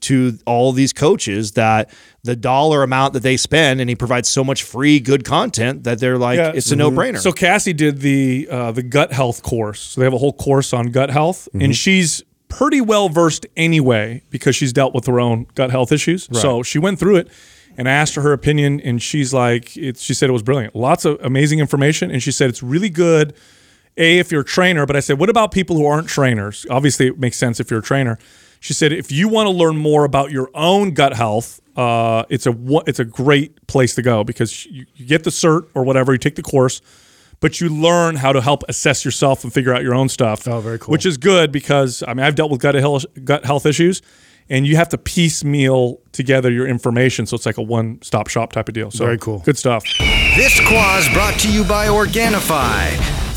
to 0.00 0.38
all 0.46 0.70
these 0.72 0.92
coaches 0.92 1.52
that 1.52 1.90
the 2.22 2.36
dollar 2.36 2.84
amount 2.84 3.12
that 3.14 3.22
they 3.24 3.36
spend 3.36 3.80
and 3.80 3.90
he 3.90 3.96
provides 3.96 4.28
so 4.28 4.44
much 4.44 4.62
free 4.62 5.00
good 5.00 5.24
content 5.24 5.82
that 5.84 5.98
they're 5.98 6.16
like 6.16 6.36
Yeah. 6.38 6.52
it's 6.54 6.70
a 6.70 6.76
no-brainer 6.76 7.18
So 7.18 7.32
Cassie 7.32 7.72
did 7.72 8.00
the 8.00 8.46
uh, 8.48 8.70
the 8.70 8.84
gut 8.84 9.12
health 9.12 9.42
course. 9.42 9.80
So 9.80 10.00
they 10.00 10.04
have 10.04 10.14
a 10.14 10.18
whole 10.18 10.32
course 10.32 10.72
on 10.72 10.92
gut 10.92 11.10
health, 11.10 11.48
Mm-hmm. 11.52 11.62
and 11.64 11.76
she's 11.76 12.22
pretty 12.48 12.80
well 12.80 13.08
versed 13.08 13.46
anyway 13.56 14.22
because 14.30 14.56
she's 14.56 14.72
dealt 14.72 14.94
with 14.94 15.06
her 15.06 15.20
own 15.20 15.46
gut 15.54 15.70
health 15.70 15.92
issues. 15.92 16.28
So 16.40 16.62
she 16.62 16.78
went 16.78 16.98
through 16.98 17.16
it, 17.16 17.28
and 17.76 17.88
I 17.88 17.92
asked 17.92 18.14
her 18.14 18.22
her 18.22 18.32
opinion, 18.32 18.80
and 18.80 19.02
she's 19.02 19.32
like, 19.32 19.76
it's, 19.76 20.02
she 20.02 20.14
said 20.14 20.28
it 20.28 20.32
was 20.32 20.42
brilliant, 20.42 20.74
lots 20.74 21.04
of 21.04 21.18
amazing 21.22 21.58
information, 21.60 22.10
and 22.10 22.22
she 22.22 22.32
said 22.32 22.50
it's 22.50 22.62
really 22.62 22.90
good. 22.90 23.34
A, 23.96 24.18
if 24.18 24.30
you're 24.30 24.42
a 24.42 24.44
trainer, 24.44 24.86
but 24.86 24.94
I 24.94 25.00
said, 25.00 25.18
what 25.18 25.28
about 25.28 25.50
people 25.50 25.76
who 25.76 25.84
aren't 25.84 26.08
trainers? 26.08 26.64
Obviously, 26.70 27.08
it 27.08 27.18
makes 27.18 27.36
sense 27.36 27.58
if 27.58 27.68
you're 27.70 27.80
a 27.80 27.82
trainer. 27.82 28.16
She 28.60 28.72
said, 28.72 28.92
if 28.92 29.10
you 29.10 29.28
want 29.28 29.46
to 29.46 29.50
learn 29.50 29.76
more 29.76 30.04
about 30.04 30.30
your 30.30 30.50
own 30.54 30.92
gut 30.92 31.14
health, 31.14 31.60
uh, 31.76 32.24
it's 32.28 32.46
a 32.46 32.54
it's 32.86 32.98
a 32.98 33.04
great 33.04 33.66
place 33.68 33.94
to 33.96 34.02
go 34.02 34.24
because 34.24 34.66
you, 34.66 34.86
you 34.96 35.06
get 35.06 35.24
the 35.24 35.30
cert 35.30 35.68
or 35.74 35.84
whatever, 35.84 36.12
you 36.12 36.18
take 36.18 36.34
the 36.34 36.42
course, 36.42 36.80
but 37.40 37.60
you 37.60 37.68
learn 37.68 38.16
how 38.16 38.32
to 38.32 38.40
help 38.40 38.62
assess 38.68 39.04
yourself 39.04 39.44
and 39.44 39.52
figure 39.52 39.72
out 39.74 39.82
your 39.82 39.94
own 39.94 40.08
stuff. 40.08 40.46
Oh, 40.48 40.60
very 40.60 40.78
cool. 40.78 40.92
Which 40.92 41.06
is 41.06 41.16
good 41.16 41.52
because 41.52 42.02
I 42.06 42.14
mean 42.14 42.24
I've 42.24 42.34
dealt 42.34 42.50
with 42.50 42.60
gut 42.60 42.74
health, 42.74 43.04
gut 43.24 43.44
health 43.44 43.66
issues, 43.66 44.02
and 44.50 44.66
you 44.66 44.76
have 44.76 44.88
to 44.90 44.98
piecemeal 44.98 46.00
together 46.12 46.50
your 46.50 46.66
information, 46.66 47.26
so 47.26 47.34
it's 47.36 47.46
like 47.46 47.58
a 47.58 47.62
one 47.62 48.00
stop 48.02 48.28
shop 48.28 48.52
type 48.52 48.68
of 48.68 48.74
deal. 48.74 48.90
So 48.90 49.04
Very 49.04 49.18
cool. 49.18 49.40
good 49.40 49.58
stuff. 49.58 49.84
This 50.36 50.58
quaz 50.66 51.08
brought 51.12 51.38
to 51.40 51.52
you 51.52 51.64
by 51.64 51.86
Organifi. 51.88 53.27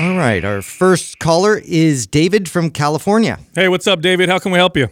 All 0.00 0.16
right, 0.16 0.44
our 0.44 0.62
first 0.62 1.18
caller 1.18 1.60
is 1.64 2.06
David 2.06 2.48
from 2.48 2.70
California. 2.70 3.40
Hey, 3.56 3.68
what's 3.68 3.88
up, 3.88 4.00
David? 4.00 4.28
How 4.28 4.38
can 4.38 4.52
we 4.52 4.58
help 4.58 4.76
you? 4.76 4.88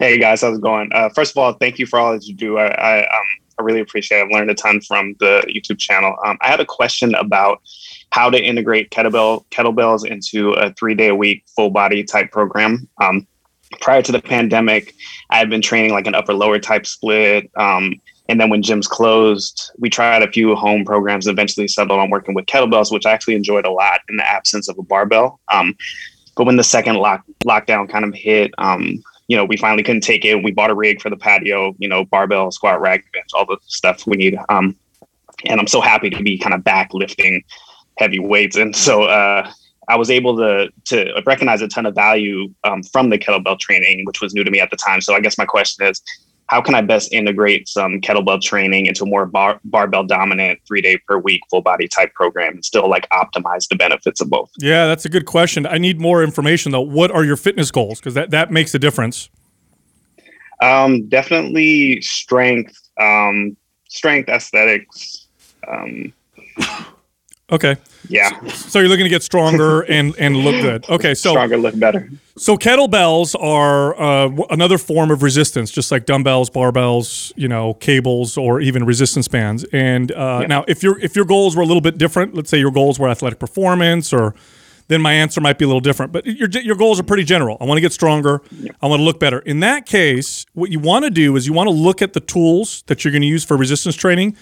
Hey 0.00 0.18
guys, 0.18 0.40
how's 0.40 0.58
it 0.58 0.60
going? 0.60 0.90
Uh, 0.92 1.10
first 1.10 1.30
of 1.30 1.36
all, 1.36 1.52
thank 1.52 1.78
you 1.78 1.86
for 1.86 2.00
all 2.00 2.12
that 2.12 2.26
you 2.26 2.34
do. 2.34 2.58
I 2.58 2.66
I, 2.66 2.98
um, 3.02 3.24
I 3.60 3.62
really 3.62 3.78
appreciate. 3.78 4.18
it. 4.18 4.24
I've 4.24 4.30
learned 4.32 4.50
a 4.50 4.54
ton 4.54 4.80
from 4.80 5.14
the 5.20 5.44
YouTube 5.46 5.78
channel. 5.78 6.16
Um, 6.26 6.38
I 6.40 6.48
had 6.48 6.58
a 6.58 6.64
question 6.64 7.14
about 7.14 7.62
how 8.10 8.30
to 8.30 8.42
integrate 8.42 8.90
kettlebell 8.90 9.44
kettlebells 9.50 10.04
into 10.04 10.54
a 10.54 10.72
three 10.72 10.96
day 10.96 11.08
a 11.08 11.14
week 11.14 11.44
full 11.54 11.70
body 11.70 12.02
type 12.02 12.32
program. 12.32 12.88
Um, 13.00 13.28
prior 13.80 14.02
to 14.02 14.10
the 14.10 14.20
pandemic, 14.20 14.92
I 15.30 15.38
had 15.38 15.48
been 15.48 15.62
training 15.62 15.92
like 15.92 16.08
an 16.08 16.16
upper 16.16 16.34
lower 16.34 16.58
type 16.58 16.84
split. 16.84 17.48
Um, 17.56 18.00
and 18.28 18.40
then 18.40 18.50
when 18.50 18.62
gyms 18.62 18.88
closed, 18.88 19.72
we 19.78 19.90
tried 19.90 20.22
a 20.22 20.30
few 20.30 20.54
home 20.54 20.84
programs. 20.84 21.26
Eventually, 21.26 21.68
settled 21.68 21.98
on 21.98 22.10
working 22.10 22.34
with 22.34 22.46
kettlebells, 22.46 22.92
which 22.92 23.06
I 23.06 23.12
actually 23.12 23.34
enjoyed 23.34 23.66
a 23.66 23.70
lot 23.70 24.00
in 24.08 24.16
the 24.16 24.26
absence 24.26 24.68
of 24.68 24.78
a 24.78 24.82
barbell. 24.82 25.40
Um, 25.52 25.76
but 26.36 26.46
when 26.46 26.56
the 26.56 26.64
second 26.64 26.96
lock 26.96 27.24
lockdown 27.44 27.88
kind 27.88 28.04
of 28.04 28.14
hit, 28.14 28.52
um, 28.58 29.02
you 29.28 29.36
know, 29.36 29.44
we 29.44 29.56
finally 29.56 29.82
couldn't 29.82 30.02
take 30.02 30.24
it. 30.24 30.42
We 30.42 30.52
bought 30.52 30.70
a 30.70 30.74
rig 30.74 31.00
for 31.00 31.10
the 31.10 31.16
patio, 31.16 31.74
you 31.78 31.88
know, 31.88 32.04
barbell, 32.04 32.50
squat 32.50 32.80
rack, 32.80 33.04
bench, 33.12 33.30
all 33.34 33.46
the 33.46 33.58
stuff 33.66 34.06
we 34.06 34.16
need. 34.16 34.38
Um, 34.48 34.76
and 35.46 35.60
I'm 35.60 35.66
so 35.66 35.80
happy 35.80 36.10
to 36.10 36.22
be 36.22 36.38
kind 36.38 36.54
of 36.54 36.62
back 36.62 36.94
lifting 36.94 37.42
heavy 37.98 38.18
weights. 38.18 38.56
And 38.56 38.74
so 38.74 39.04
uh, 39.04 39.50
I 39.88 39.96
was 39.96 40.10
able 40.10 40.36
to 40.36 40.70
to 40.86 41.22
recognize 41.26 41.60
a 41.62 41.68
ton 41.68 41.86
of 41.86 41.94
value 41.94 42.52
um, 42.64 42.82
from 42.82 43.10
the 43.10 43.18
kettlebell 43.18 43.58
training, 43.58 44.04
which 44.04 44.20
was 44.20 44.32
new 44.34 44.44
to 44.44 44.50
me 44.50 44.60
at 44.60 44.70
the 44.70 44.76
time. 44.76 45.00
So 45.00 45.14
I 45.14 45.20
guess 45.20 45.36
my 45.38 45.44
question 45.44 45.86
is, 45.86 46.00
how 46.52 46.60
can 46.60 46.74
I 46.74 46.82
best 46.82 47.14
integrate 47.14 47.66
some 47.66 47.98
kettlebell 48.02 48.42
training 48.42 48.84
into 48.84 49.04
a 49.04 49.06
more 49.06 49.24
bar- 49.24 49.58
barbell 49.64 50.04
dominant 50.04 50.60
three 50.68 50.82
day 50.82 50.98
per 51.08 51.16
week 51.16 51.40
full 51.48 51.62
body 51.62 51.88
type 51.88 52.12
program 52.12 52.52
and 52.52 52.62
still 52.62 52.90
like 52.90 53.08
optimize 53.08 53.66
the 53.68 53.76
benefits 53.76 54.20
of 54.20 54.28
both? 54.28 54.50
Yeah, 54.58 54.86
that's 54.86 55.06
a 55.06 55.08
good 55.08 55.24
question. 55.24 55.66
I 55.66 55.78
need 55.78 55.98
more 55.98 56.22
information 56.22 56.70
though. 56.70 56.82
What 56.82 57.10
are 57.10 57.24
your 57.24 57.38
fitness 57.38 57.70
goals? 57.70 58.00
Because 58.00 58.12
that, 58.14 58.32
that 58.32 58.50
makes 58.50 58.74
a 58.74 58.78
difference. 58.78 59.30
Um, 60.60 61.08
definitely 61.08 62.02
strength, 62.02 62.78
um, 63.00 63.56
strength 63.88 64.28
aesthetics. 64.28 65.28
Um, 65.66 66.12
Okay. 67.52 67.76
yeah, 68.08 68.44
So 68.48 68.78
you're 68.80 68.88
looking 68.88 69.04
to 69.04 69.10
get 69.10 69.22
stronger 69.22 69.82
and 69.96 70.14
and 70.18 70.36
look 70.38 70.60
good. 70.62 70.88
Okay, 70.88 71.14
so 71.14 71.30
stronger, 71.32 71.56
look 71.58 71.78
better. 71.78 72.08
so 72.36 72.56
kettlebells 72.56 73.34
are 73.40 73.94
uh, 74.00 74.24
w- 74.28 74.46
another 74.50 74.78
form 74.78 75.10
of 75.10 75.22
resistance, 75.22 75.70
just 75.70 75.92
like 75.92 76.06
dumbbells, 76.06 76.48
barbells, 76.50 77.32
you 77.36 77.48
know, 77.48 77.74
cables, 77.74 78.36
or 78.38 78.60
even 78.60 78.84
resistance 78.86 79.28
bands. 79.28 79.64
And 79.72 80.10
uh, 80.12 80.46
now, 80.46 80.64
if 80.66 80.82
your 80.82 80.98
if 81.00 81.14
your 81.14 81.26
goals 81.26 81.54
were 81.54 81.62
a 81.62 81.66
little 81.66 81.82
bit 81.82 81.98
different, 81.98 82.34
let's 82.34 82.50
say 82.50 82.58
your 82.58 82.72
goals 82.72 82.98
were 82.98 83.08
athletic 83.08 83.38
performance 83.38 84.12
or 84.12 84.34
then 84.88 85.00
my 85.00 85.12
answer 85.12 85.40
might 85.40 85.58
be 85.58 85.64
a 85.64 85.68
little 85.68 85.80
different. 85.80 86.10
But 86.12 86.26
your 86.26 86.48
your 86.50 86.76
goals 86.76 86.98
are 86.98 87.04
pretty 87.04 87.24
general. 87.24 87.56
I 87.60 87.64
want 87.64 87.76
to 87.76 87.82
get 87.82 87.92
stronger. 87.92 88.40
I 88.80 88.86
want 88.88 89.00
to 89.00 89.04
look 89.04 89.20
better. 89.20 89.38
In 89.40 89.60
that 89.60 89.86
case, 89.86 90.44
what 90.54 90.70
you 90.70 90.80
want 90.80 91.04
to 91.04 91.10
do 91.10 91.36
is 91.36 91.46
you 91.46 91.52
want 91.52 91.68
to 91.68 91.74
look 91.74 92.02
at 92.02 92.14
the 92.14 92.20
tools 92.20 92.82
that 92.88 93.04
you're 93.04 93.12
going 93.12 93.22
to 93.22 93.28
use 93.28 93.44
for 93.44 93.56
resistance 93.56 93.94
training, 93.94 94.36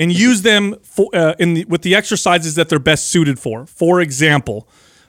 and 0.00 0.10
use 0.10 0.40
them 0.40 0.74
for 0.82 1.14
uh, 1.14 1.34
in 1.38 1.54
the, 1.54 1.64
with 1.66 1.82
the 1.82 1.94
exercises 1.94 2.54
that 2.54 2.70
they're 2.70 2.78
best 2.78 3.08
suited 3.08 3.38
for. 3.38 3.66
For 3.66 4.00
example, 4.00 4.66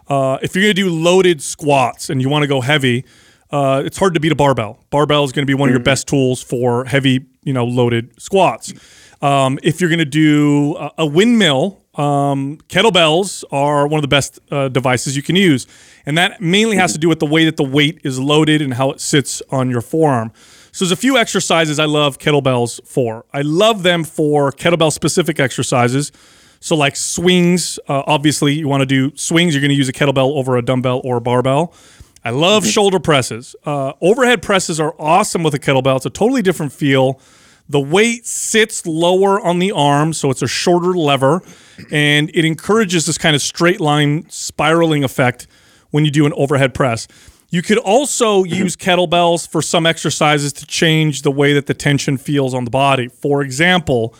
uh, 0.09 0.37
if 0.41 0.53
you're 0.53 0.65
going 0.65 0.75
to 0.75 0.81
do 0.81 0.89
loaded 0.89 1.41
squats 1.41 2.09
and 2.09 2.21
you 2.21 2.27
want 2.27 2.43
to 2.43 2.47
go 2.47 2.59
heavy, 2.59 3.05
uh, 3.51 3.81
it's 3.85 3.97
hard 3.97 4.13
to 4.13 4.19
beat 4.19 4.33
a 4.33 4.35
barbell. 4.35 4.83
Barbell 4.89 5.23
is 5.23 5.31
going 5.31 5.43
to 5.43 5.47
be 5.47 5.53
one 5.53 5.69
of 5.69 5.73
your 5.73 5.83
best 5.83 6.07
tools 6.07 6.43
for 6.43 6.83
heavy, 6.83 7.25
you 7.43 7.53
know, 7.53 7.65
loaded 7.65 8.21
squats. 8.21 8.73
Um, 9.21 9.59
if 9.63 9.79
you're 9.79 9.89
going 9.89 9.99
to 9.99 10.05
do 10.05 10.75
a, 10.75 10.91
a 10.99 11.05
windmill, 11.05 11.81
um, 11.95 12.57
kettlebells 12.67 13.45
are 13.51 13.87
one 13.87 13.97
of 13.97 14.01
the 14.01 14.09
best 14.09 14.39
uh, 14.51 14.67
devices 14.67 15.15
you 15.15 15.23
can 15.23 15.37
use, 15.37 15.67
and 16.05 16.17
that 16.17 16.41
mainly 16.41 16.75
has 16.75 16.91
to 16.93 16.99
do 16.99 17.07
with 17.07 17.19
the 17.19 17.25
way 17.25 17.45
that 17.45 17.55
the 17.55 17.63
weight 17.63 18.01
is 18.03 18.19
loaded 18.19 18.61
and 18.61 18.73
how 18.73 18.91
it 18.91 18.99
sits 18.99 19.41
on 19.51 19.69
your 19.69 19.81
forearm. 19.81 20.33
So 20.71 20.85
there's 20.85 20.91
a 20.91 20.95
few 20.95 21.17
exercises 21.17 21.79
I 21.79 21.85
love 21.85 22.17
kettlebells 22.17 22.85
for. 22.87 23.25
I 23.33 23.41
love 23.41 23.83
them 23.83 24.03
for 24.03 24.51
kettlebell 24.51 24.91
specific 24.91 25.39
exercises. 25.39 26.11
So 26.61 26.75
like 26.75 26.95
swings, 26.95 27.79
uh, 27.89 28.03
obviously 28.07 28.53
you 28.53 28.67
want 28.67 28.81
to 28.81 28.85
do 28.85 29.15
swings. 29.15 29.53
You're 29.53 29.61
going 29.61 29.69
to 29.69 29.75
use 29.75 29.89
a 29.89 29.93
kettlebell 29.93 30.35
over 30.35 30.57
a 30.57 30.61
dumbbell 30.61 31.01
or 31.03 31.17
a 31.17 31.21
barbell. 31.21 31.73
I 32.23 32.29
love 32.29 32.65
shoulder 32.65 32.99
presses. 32.99 33.55
Uh, 33.65 33.93
overhead 33.99 34.43
presses 34.43 34.79
are 34.79 34.95
awesome 34.99 35.41
with 35.43 35.55
a 35.55 35.59
kettlebell. 35.59 35.97
It's 35.97 36.05
a 36.05 36.11
totally 36.11 36.43
different 36.43 36.71
feel. 36.71 37.19
The 37.67 37.79
weight 37.79 38.25
sits 38.25 38.85
lower 38.85 39.39
on 39.39 39.59
the 39.59 39.71
arm, 39.71 40.13
so 40.13 40.29
it's 40.29 40.41
a 40.41 40.47
shorter 40.47 40.93
lever, 40.93 41.41
and 41.89 42.29
it 42.33 42.45
encourages 42.45 43.05
this 43.05 43.17
kind 43.17 43.35
of 43.35 43.41
straight 43.41 43.79
line 43.79 44.29
spiraling 44.29 45.03
effect 45.03 45.47
when 45.89 46.05
you 46.05 46.11
do 46.11 46.25
an 46.25 46.33
overhead 46.35 46.73
press. 46.73 47.07
You 47.51 47.61
could 47.61 47.77
also 47.77 48.45
use 48.45 48.77
kettlebells 48.77 49.45
for 49.45 49.61
some 49.61 49.85
exercises 49.85 50.53
to 50.53 50.65
change 50.65 51.21
the 51.21 51.31
way 51.31 51.51
that 51.51 51.65
the 51.65 51.73
tension 51.73 52.17
feels 52.17 52.53
on 52.53 52.63
the 52.63 52.71
body. 52.71 53.09
For 53.09 53.41
example, 53.41 54.15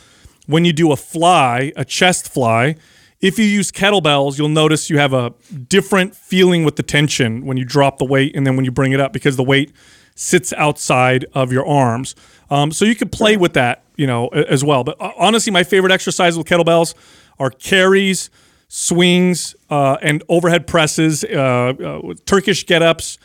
when 0.48 0.66
you 0.66 0.74
do 0.74 0.92
a 0.92 0.98
fly, 0.98 1.72
a 1.78 1.86
chest 1.86 2.32
fly, 2.32 2.76
if 3.22 3.40
you 3.40 3.46
use 3.46 3.72
kettlebells, 3.72 4.38
you'll 4.38 4.50
notice 4.50 4.90
you 4.90 4.98
have 4.98 5.14
a 5.14 5.34
different 5.70 6.14
feeling 6.14 6.66
with 6.66 6.76
the 6.76 6.84
tension 6.84 7.46
when 7.46 7.56
you 7.56 7.64
drop 7.64 8.00
the 8.00 8.06
weight 8.06 8.36
and 8.36 8.46
then 8.46 8.58
when 8.58 8.66
you 8.66 8.72
bring 8.72 8.92
it 8.92 9.00
up 9.00 9.14
because 9.14 9.38
the 9.38 9.44
weight 9.44 9.72
sits 10.14 10.52
outside 10.54 11.26
of 11.34 11.54
your 11.54 11.66
arms. 11.66 12.16
Um, 12.50 12.74
so 12.74 12.84
you 12.84 12.96
can 12.96 13.08
play 13.08 13.38
with 13.38 13.54
that, 13.54 13.84
you 13.96 14.08
know, 14.08 14.28
as 14.28 14.62
well. 14.62 14.84
But 14.84 15.00
uh, 15.00 15.14
honestly, 15.18 15.54
my 15.54 15.64
favorite 15.64 15.94
exercise 15.94 16.38
with 16.38 16.48
kettlebells 16.48 16.96
are 17.40 17.50
carries, 17.50 18.30
swings, 18.74 19.54
uh, 19.70 19.98
and 20.02 20.24
overhead 20.30 20.66
presses, 20.66 21.26
uh, 21.26 21.28
uh, 21.30 22.14
Turkish 22.26 22.66
get-ups, 22.66 23.18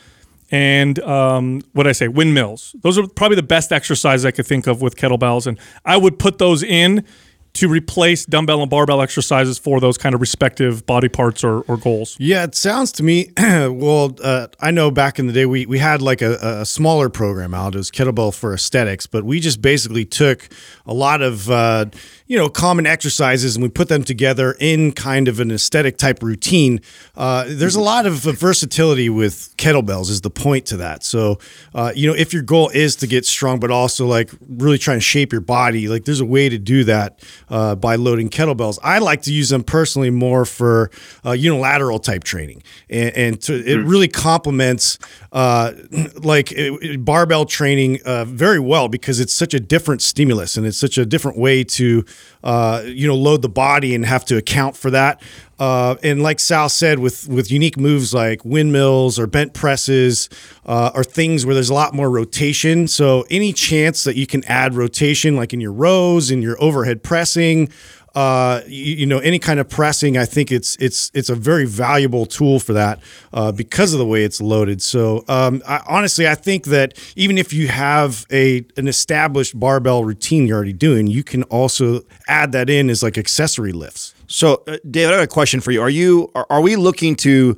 and 0.51 0.99
um, 0.99 1.61
what 1.71 1.87
I 1.87 1.93
say, 1.93 2.09
windmills. 2.09 2.75
Those 2.81 2.97
are 2.97 3.07
probably 3.07 3.37
the 3.37 3.43
best 3.43 3.71
exercises 3.71 4.25
I 4.25 4.31
could 4.31 4.45
think 4.45 4.67
of 4.67 4.81
with 4.81 4.97
kettlebells, 4.97 5.47
and 5.47 5.57
I 5.85 5.95
would 5.95 6.19
put 6.19 6.37
those 6.37 6.63
in 6.63 7.05
to 7.53 7.69
replace 7.69 8.25
dumbbell 8.25 8.61
and 8.61 8.69
barbell 8.69 9.01
exercises 9.01 9.57
for 9.57 9.79
those 9.79 9.97
kind 9.97 10.13
of 10.13 10.19
respective 10.19 10.85
body 10.85 11.07
parts 11.07 11.45
or, 11.45 11.61
or 11.61 11.77
goals. 11.77 12.17
Yeah, 12.19 12.43
it 12.43 12.53
sounds 12.53 12.91
to 12.93 13.03
me. 13.03 13.31
well, 13.37 14.15
uh, 14.21 14.47
I 14.59 14.71
know 14.71 14.91
back 14.91 15.17
in 15.17 15.27
the 15.27 15.33
day 15.33 15.45
we 15.45 15.65
we 15.65 15.79
had 15.79 16.01
like 16.01 16.21
a, 16.21 16.59
a 16.59 16.65
smaller 16.65 17.09
program 17.09 17.53
out. 17.53 17.73
It 17.73 17.77
was 17.77 17.89
kettlebell 17.89 18.35
for 18.35 18.53
aesthetics, 18.53 19.07
but 19.07 19.23
we 19.23 19.39
just 19.39 19.61
basically 19.61 20.03
took 20.03 20.49
a 20.85 20.93
lot 20.93 21.21
of 21.21 21.49
uh, 21.49 21.85
you 22.27 22.37
know 22.37 22.49
common 22.49 22.85
exercises 22.85 23.55
and 23.55 23.63
we 23.63 23.69
put 23.69 23.87
them 23.87 24.03
together 24.03 24.55
in 24.59 24.91
kind 24.91 25.27
of 25.27 25.39
an 25.39 25.51
aesthetic 25.51 25.97
type 25.97 26.21
routine. 26.21 26.81
Uh, 27.15 27.45
there's 27.47 27.75
a 27.75 27.81
lot 27.81 28.05
of 28.05 28.15
versatility 28.15 29.09
with 29.09 29.55
kettlebells. 29.57 30.09
Is 30.09 30.21
the 30.21 30.29
point 30.29 30.65
to 30.67 30.77
that? 30.77 31.03
So 31.03 31.39
uh, 31.73 31.93
you 31.95 32.07
know 32.07 32.15
if 32.15 32.33
your 32.33 32.43
goal 32.43 32.69
is 32.69 32.95
to 32.97 33.07
get 33.07 33.25
strong, 33.25 33.59
but 33.59 33.71
also 33.71 34.05
like 34.05 34.31
really 34.47 34.77
trying 34.77 34.97
to 34.97 35.01
shape 35.01 35.31
your 35.31 35.41
body, 35.41 35.87
like 35.87 36.05
there's 36.05 36.19
a 36.19 36.25
way 36.25 36.49
to 36.49 36.57
do 36.57 36.83
that 36.83 37.23
uh, 37.49 37.75
by 37.75 37.95
loading 37.95 38.29
kettlebells. 38.29 38.77
I 38.83 38.99
like 38.99 39.21
to 39.23 39.33
use 39.33 39.49
them 39.49 39.63
personally 39.63 40.09
more 40.09 40.45
for 40.45 40.91
uh, 41.25 41.31
unilateral 41.31 41.99
type 41.99 42.23
training, 42.23 42.63
and, 42.89 43.15
and 43.15 43.41
to, 43.43 43.53
it 43.65 43.77
really 43.77 44.07
complements 44.07 44.99
uh, 45.37 45.71
like 46.23 46.51
barbell 46.97 47.45
training 47.45 47.99
uh, 48.05 48.25
very 48.25 48.59
well 48.59 48.87
because 48.87 49.19
it's 49.19 49.33
such 49.33 49.53
a 49.53 49.59
different 49.59 50.01
stimulus 50.01 50.57
and 50.57 50.65
it's 50.65 50.79
such 50.79 50.97
a 50.97 51.05
different 51.05 51.37
way 51.37 51.63
to 51.63 52.03
uh, 52.43 52.81
you 52.87 53.07
know 53.07 53.13
load 53.15 53.43
the 53.43 53.49
body 53.49 53.93
and 53.93 54.03
have 54.03 54.25
to 54.25 54.35
account 54.35 54.75
for 54.75 54.89
that. 54.89 55.21
Uh, 55.59 55.95
and 56.03 56.21
like 56.21 56.39
Sal 56.39 56.69
said, 56.69 56.99
with 56.99 57.27
with 57.27 57.51
unique 57.51 57.77
moves 57.77 58.15
like 58.15 58.43
windmills 58.45 59.19
or 59.19 59.27
bent 59.27 59.53
presses, 59.53 60.27
uh, 60.65 60.91
or 60.95 61.03
things 61.03 61.45
where 61.45 61.53
there's 61.53 61.69
a 61.69 61.73
lot 61.73 61.93
more 61.93 62.09
rotation. 62.09 62.87
So 62.87 63.25
any 63.29 63.53
chance 63.53 64.03
that 64.05 64.15
you 64.15 64.25
can 64.25 64.43
add 64.45 64.73
rotation, 64.75 65.35
like 65.35 65.53
in 65.53 65.61
your 65.61 65.71
rows, 65.71 66.31
in 66.31 66.41
your 66.41 66.61
overhead 66.61 67.03
pressing, 67.03 67.69
uh, 68.17 68.63
you, 68.65 68.95
you 68.95 69.05
know, 69.05 69.19
any 69.19 69.37
kind 69.37 69.59
of 69.59 69.69
pressing, 69.69 70.17
I 70.17 70.25
think 70.25 70.51
it's 70.51 70.75
it's 70.77 71.11
it's 71.13 71.29
a 71.29 71.35
very 71.35 71.65
valuable 71.65 72.25
tool 72.25 72.59
for 72.59 72.73
that 72.73 72.99
uh, 73.31 73.51
because 73.51 73.93
of 73.93 73.99
the 73.99 74.07
way 74.07 74.23
it's 74.23 74.41
loaded. 74.41 74.81
So 74.81 75.23
um, 75.27 75.61
I, 75.67 75.83
honestly, 75.87 76.27
I 76.27 76.33
think 76.33 76.65
that 76.65 76.97
even 77.15 77.37
if 77.37 77.53
you 77.53 77.67
have 77.67 78.25
a 78.31 78.65
an 78.75 78.87
established 78.87 79.59
barbell 79.59 80.03
routine 80.03 80.47
you're 80.47 80.57
already 80.57 80.73
doing, 80.73 81.05
you 81.05 81.23
can 81.23 81.43
also 81.43 82.01
add 82.27 82.53
that 82.53 82.71
in 82.71 82.89
as 82.89 83.03
like 83.03 83.19
accessory 83.19 83.71
lifts. 83.71 84.15
So, 84.25 84.63
uh, 84.65 84.77
David, 84.89 85.13
I 85.13 85.17
have 85.17 85.25
a 85.25 85.27
question 85.27 85.61
for 85.61 85.69
you. 85.69 85.83
Are 85.83 85.89
you 85.89 86.31
are, 86.33 86.47
are 86.49 86.61
we 86.61 86.75
looking 86.75 87.15
to 87.17 87.55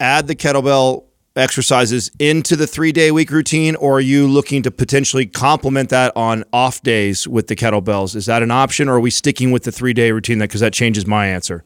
add 0.00 0.26
the 0.26 0.36
kettlebell 0.36 1.04
exercises 1.36 2.10
into 2.18 2.56
the 2.56 2.66
three 2.66 2.92
day 2.92 3.10
week 3.10 3.30
routine, 3.30 3.74
or 3.76 3.98
are 3.98 4.00
you 4.00 4.26
looking 4.26 4.62
to 4.62 4.70
potentially 4.70 5.26
complement 5.26 5.90
that 5.90 6.12
on 6.16 6.44
off 6.52 6.82
days 6.82 7.26
with 7.26 7.48
the 7.48 7.56
kettlebells? 7.56 8.14
Is 8.14 8.26
that 8.26 8.42
an 8.42 8.50
option, 8.50 8.88
or 8.88 8.94
are 8.96 9.00
we 9.00 9.10
sticking 9.10 9.50
with 9.50 9.64
the 9.64 9.72
three 9.72 9.92
day 9.92 10.12
routine? 10.12 10.38
That 10.38 10.48
because 10.48 10.60
that 10.60 10.72
changes 10.72 11.06
my 11.06 11.26
answer. 11.26 11.64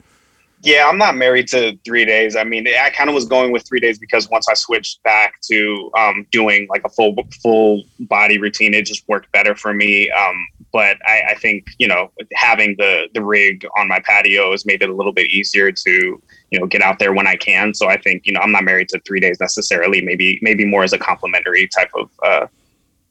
Yeah, 0.62 0.88
I'm 0.88 0.98
not 0.98 1.16
married 1.16 1.46
to 1.48 1.78
three 1.84 2.04
days. 2.04 2.34
I 2.34 2.42
mean, 2.42 2.66
I 2.66 2.90
kind 2.90 3.09
of 3.09 3.14
was 3.14 3.26
going 3.26 3.52
with 3.52 3.66
three 3.66 3.78
days 3.78 3.98
because 3.98 4.28
once 4.28 4.48
I 4.48 4.54
switched 4.54 5.00
back 5.04 5.40
to 5.42 5.90
um, 5.96 6.26
doing 6.32 6.66
like 6.68 6.82
a 6.84 6.88
full 6.88 7.14
full 7.40 7.84
body 8.00 8.38
routine, 8.38 8.74
it 8.74 8.84
just 8.84 9.06
worked 9.09 9.30
better 9.30 9.54
for 9.54 9.72
me. 9.72 10.11
Um, 10.11 10.34
but 10.72 10.98
I, 11.06 11.22
I 11.30 11.34
think 11.34 11.66
you 11.78 11.86
know 11.86 12.11
having 12.34 12.74
the 12.76 13.09
the 13.14 13.24
rig 13.24 13.66
on 13.76 13.86
my 13.86 14.00
patio 14.00 14.50
has 14.50 14.66
made 14.66 14.82
it 14.82 14.90
a 14.90 14.94
little 14.94 15.12
bit 15.12 15.30
easier 15.30 15.70
to 15.70 16.22
you 16.50 16.59
know 16.59 16.66
get 16.66 16.82
out 16.82 16.98
there 16.98 17.12
when 17.12 17.28
I 17.28 17.36
can. 17.36 17.72
So 17.72 17.88
I 17.88 17.96
think 17.96 18.26
you 18.26 18.32
know 18.32 18.40
I'm 18.40 18.52
not 18.52 18.64
married 18.64 18.88
to 18.90 19.00
three 19.06 19.20
days 19.20 19.38
necessarily. 19.38 20.02
Maybe 20.02 20.40
maybe 20.42 20.64
more 20.64 20.82
as 20.82 20.92
a 20.92 20.98
complementary 20.98 21.68
type 21.68 21.90
of 21.94 22.11
uh, 22.24 22.46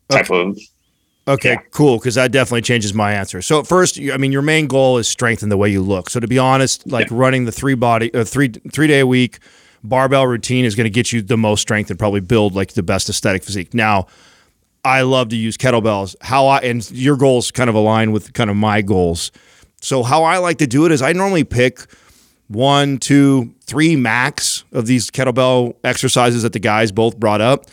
type 0.10 0.30
of 0.32 0.58
Okay, 1.28 1.52
Yeah. 1.52 1.62
cool. 1.72 1.98
Because 1.98 2.16
that 2.16 2.32
definitely 2.32 2.62
changes 2.62 2.94
my 2.94 3.14
answer. 3.14 3.42
So 3.42 3.60
at 3.60 3.68
first, 3.68 4.00
I 4.00 4.18
mean, 4.18 4.32
your 4.32 4.42
main 4.42 4.68
goal 4.68 4.98
is 4.98 5.08
strengthen 5.08 5.50
the 5.50 5.58
way 5.58 5.70
you 5.70 5.82
look. 5.82 6.10
So 6.10 6.20
to 6.20 6.28
be 6.28 6.40
honest, 6.40 6.88
like 6.90 7.08
running 7.12 7.46
the 7.46 7.52
three 7.52 7.76
body, 7.76 8.14
uh, 8.14 8.24
three 8.24 8.50
three 8.72 8.88
day 8.88 9.00
a 9.02 9.08
week 9.08 9.40
barbell 9.84 10.26
routine 10.28 10.66
is 10.66 10.76
going 10.76 10.86
to 10.86 10.90
get 10.90 11.12
you 11.14 11.22
the 11.22 11.38
most 11.38 11.62
strength 11.62 11.90
and 11.90 12.00
probably 12.00 12.20
build 12.20 12.56
like 12.56 12.74
the 12.74 12.84
best 12.84 13.10
aesthetic 13.10 13.44
physique. 13.44 13.74
Now, 13.74 14.08
I 14.84 15.02
love 15.02 15.30
to 15.30 15.36
use 15.36 15.58
kettlebells. 15.58 16.16
How 16.22 16.48
I 16.48 16.60
and 16.60 16.90
your 16.92 17.16
goals 17.18 17.52
kind 17.52 17.70
of 17.70 17.76
align 17.76 18.12
with 18.12 18.34
kind 18.34 18.50
of 18.50 18.56
my 18.56 18.82
goals. 18.82 19.32
So 19.82 20.02
how 20.04 20.24
I 20.24 20.38
like 20.40 20.58
to 20.60 20.68
do 20.68 20.86
it 20.86 20.92
is 20.92 21.02
I 21.02 21.14
normally 21.14 21.44
pick 21.44 21.82
one, 22.48 22.98
two, 22.98 23.54
three 23.66 23.96
max 23.96 24.64
of 24.72 24.88
these 24.88 25.12
kettlebell 25.12 25.76
exercises 25.84 26.44
that 26.44 26.54
the 26.54 26.60
guys 26.60 26.92
both 26.92 27.20
brought 27.20 27.42
up. 27.42 27.66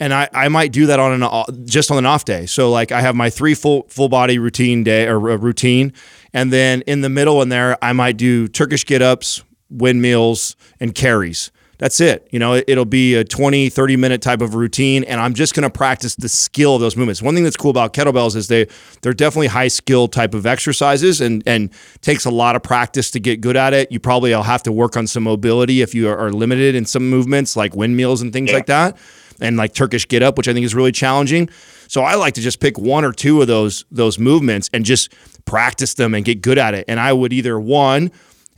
And 0.00 0.14
I, 0.14 0.28
I 0.32 0.48
might 0.48 0.72
do 0.72 0.86
that 0.86 0.98
on 0.98 1.22
an 1.22 1.66
just 1.66 1.90
on 1.90 1.98
an 1.98 2.06
off 2.06 2.24
day. 2.24 2.46
So 2.46 2.70
like 2.70 2.90
I 2.90 3.00
have 3.02 3.14
my 3.14 3.30
three 3.30 3.54
full 3.54 3.84
full 3.88 4.08
body 4.08 4.38
routine 4.38 4.82
day 4.82 5.06
or 5.06 5.30
uh, 5.30 5.36
routine, 5.36 5.92
and 6.32 6.52
then 6.52 6.80
in 6.82 7.02
the 7.02 7.10
middle 7.10 7.42
in 7.42 7.50
there 7.50 7.76
I 7.84 7.92
might 7.92 8.16
do 8.16 8.48
Turkish 8.48 8.84
get 8.86 9.02
ups, 9.02 9.44
windmills, 9.68 10.56
and 10.80 10.94
carries. 10.94 11.50
That's 11.80 11.98
it. 11.98 12.28
You 12.30 12.38
know, 12.38 12.52
it, 12.52 12.64
it'll 12.68 12.84
be 12.84 13.14
a 13.14 13.24
20, 13.24 13.70
30 13.70 13.96
minute 13.96 14.20
type 14.20 14.42
of 14.42 14.54
routine, 14.54 15.02
and 15.04 15.18
I'm 15.18 15.32
just 15.32 15.54
going 15.54 15.62
to 15.62 15.70
practice 15.70 16.14
the 16.14 16.28
skill 16.28 16.74
of 16.74 16.82
those 16.82 16.94
movements. 16.94 17.22
One 17.22 17.34
thing 17.34 17.42
that's 17.42 17.56
cool 17.56 17.70
about 17.70 17.94
kettlebells 17.94 18.36
is 18.36 18.48
they 18.48 18.66
they're 19.00 19.14
definitely 19.14 19.46
high 19.46 19.68
skill 19.68 20.06
type 20.06 20.34
of 20.34 20.44
exercises, 20.44 21.22
and 21.22 21.42
and 21.46 21.70
takes 22.02 22.26
a 22.26 22.30
lot 22.30 22.54
of 22.54 22.62
practice 22.62 23.10
to 23.12 23.20
get 23.20 23.40
good 23.40 23.56
at 23.56 23.72
it. 23.72 23.90
You 23.90 23.98
probably 23.98 24.30
will 24.30 24.42
have 24.42 24.62
to 24.64 24.72
work 24.72 24.94
on 24.94 25.06
some 25.06 25.22
mobility 25.22 25.80
if 25.80 25.94
you 25.94 26.06
are, 26.10 26.18
are 26.18 26.30
limited 26.30 26.74
in 26.74 26.84
some 26.84 27.08
movements 27.08 27.56
like 27.56 27.74
windmills 27.74 28.20
and 28.20 28.30
things 28.30 28.52
like 28.52 28.66
that, 28.66 28.98
and 29.40 29.56
like 29.56 29.74
Turkish 29.74 30.06
get 30.06 30.22
up, 30.22 30.36
which 30.36 30.48
I 30.48 30.52
think 30.52 30.64
is 30.64 30.74
really 30.74 30.92
challenging. 30.92 31.48
So 31.88 32.02
I 32.02 32.14
like 32.14 32.34
to 32.34 32.40
just 32.40 32.60
pick 32.60 32.78
one 32.78 33.04
or 33.04 33.12
two 33.12 33.40
of 33.40 33.46
those 33.46 33.84
those 33.90 34.18
movements 34.18 34.70
and 34.72 34.84
just 34.84 35.12
practice 35.44 35.94
them 35.94 36.14
and 36.14 36.24
get 36.24 36.42
good 36.42 36.58
at 36.58 36.74
it. 36.74 36.84
And 36.88 37.00
I 37.00 37.12
would 37.12 37.32
either 37.32 37.58
one 37.58 38.10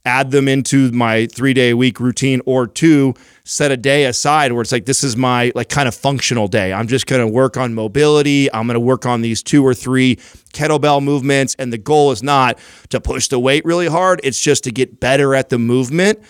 add 0.05 0.31
them 0.33 0.49
into 0.49 0.91
my 0.93 1.27
three 1.27 1.55
day 1.55 1.71
a 1.71 1.77
week 1.77 2.01
routine 2.01 2.41
or 2.45 2.67
two 2.67 3.15
set 3.45 3.71
a 3.71 3.77
day 3.77 4.05
aside 4.05 4.53
where 4.53 4.63
it's 4.63 4.73
like 4.73 4.85
this 4.85 5.05
is 5.05 5.17
my 5.17 5.53
like 5.55 5.69
kind 5.69 5.89
of 5.89 5.95
functional 5.95 6.49
day. 6.49 6.73
I'm 6.73 6.89
just 6.89 7.07
going 7.07 7.21
to 7.21 7.27
work 7.27 7.57
on 7.57 7.75
mobility. 7.75 8.53
I'm 8.53 8.67
going 8.67 8.75
to 8.75 8.81
work 8.81 9.07
on 9.07 9.23
these 9.23 9.43
two 9.43 9.65
or 9.65 9.75
three 9.75 10.17
kettlebell 10.53 11.03
movements. 11.03 11.55
And 11.59 11.73
the 11.73 11.79
goal 11.79 12.11
is 12.11 12.23
not 12.23 12.59
to 12.91 13.01
push 13.01 13.29
the 13.29 13.39
weight 13.39 13.65
really 13.65 13.89
hard. 13.89 14.21
It's 14.25 14.41
just 14.41 14.65
to 14.65 14.73
get 14.73 15.01
better 15.01 15.35
at 15.35 15.49
the 15.49 15.59
movement 15.59 16.23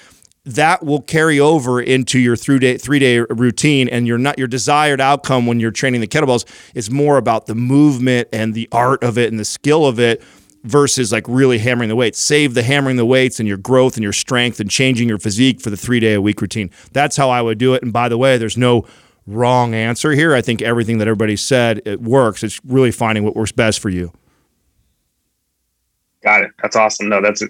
that 0.44 0.84
will 0.84 1.00
carry 1.00 1.38
over 1.38 1.80
into 1.80 2.18
your 2.18 2.36
three 2.36 2.58
day 2.58 2.76
three 2.76 2.98
day 2.98 3.20
routine 3.20 3.88
and 3.88 4.06
your 4.06 4.18
not 4.18 4.38
your 4.38 4.48
desired 4.48 5.00
outcome 5.00 5.46
when 5.46 5.60
you're 5.60 5.70
training 5.70 6.00
the 6.00 6.06
kettlebells 6.06 6.44
is 6.74 6.90
more 6.90 7.16
about 7.16 7.46
the 7.46 7.54
movement 7.54 8.28
and 8.32 8.54
the 8.54 8.68
art 8.72 9.02
of 9.04 9.16
it 9.18 9.30
and 9.30 9.38
the 9.38 9.44
skill 9.44 9.86
of 9.86 10.00
it 10.00 10.22
versus 10.64 11.12
like 11.12 11.24
really 11.28 11.58
hammering 11.58 11.88
the 11.88 11.96
weights. 11.96 12.18
Save 12.18 12.54
the 12.54 12.62
hammering 12.62 12.96
the 12.96 13.06
weights 13.06 13.38
and 13.38 13.48
your 13.48 13.56
growth 13.56 13.96
and 13.96 14.02
your 14.02 14.12
strength 14.12 14.60
and 14.60 14.70
changing 14.70 15.08
your 15.08 15.18
physique 15.18 15.60
for 15.60 15.70
the 15.70 15.76
three 15.76 16.00
day 16.00 16.14
a 16.14 16.20
week 16.20 16.40
routine. 16.40 16.70
That's 16.92 17.16
how 17.16 17.30
i 17.30 17.40
would 17.40 17.58
do 17.58 17.74
it. 17.74 17.82
And 17.82 17.92
by 17.92 18.08
the 18.08 18.18
way 18.18 18.36
there's 18.36 18.56
no 18.56 18.84
wrong 19.26 19.74
answer 19.74 20.10
here. 20.12 20.34
I 20.34 20.42
think 20.42 20.62
everything 20.62 20.98
that 20.98 21.06
everybody 21.06 21.36
said 21.36 21.82
it 21.84 22.00
works. 22.00 22.42
It's 22.42 22.60
really 22.64 22.90
finding 22.90 23.22
what 23.22 23.36
works 23.36 23.52
best 23.52 23.78
for 23.78 23.88
you 23.88 24.12
Got 26.22 26.42
it. 26.42 26.50
That's 26.62 26.76
awesome. 26.76 27.08
No, 27.08 27.20
that's 27.20 27.42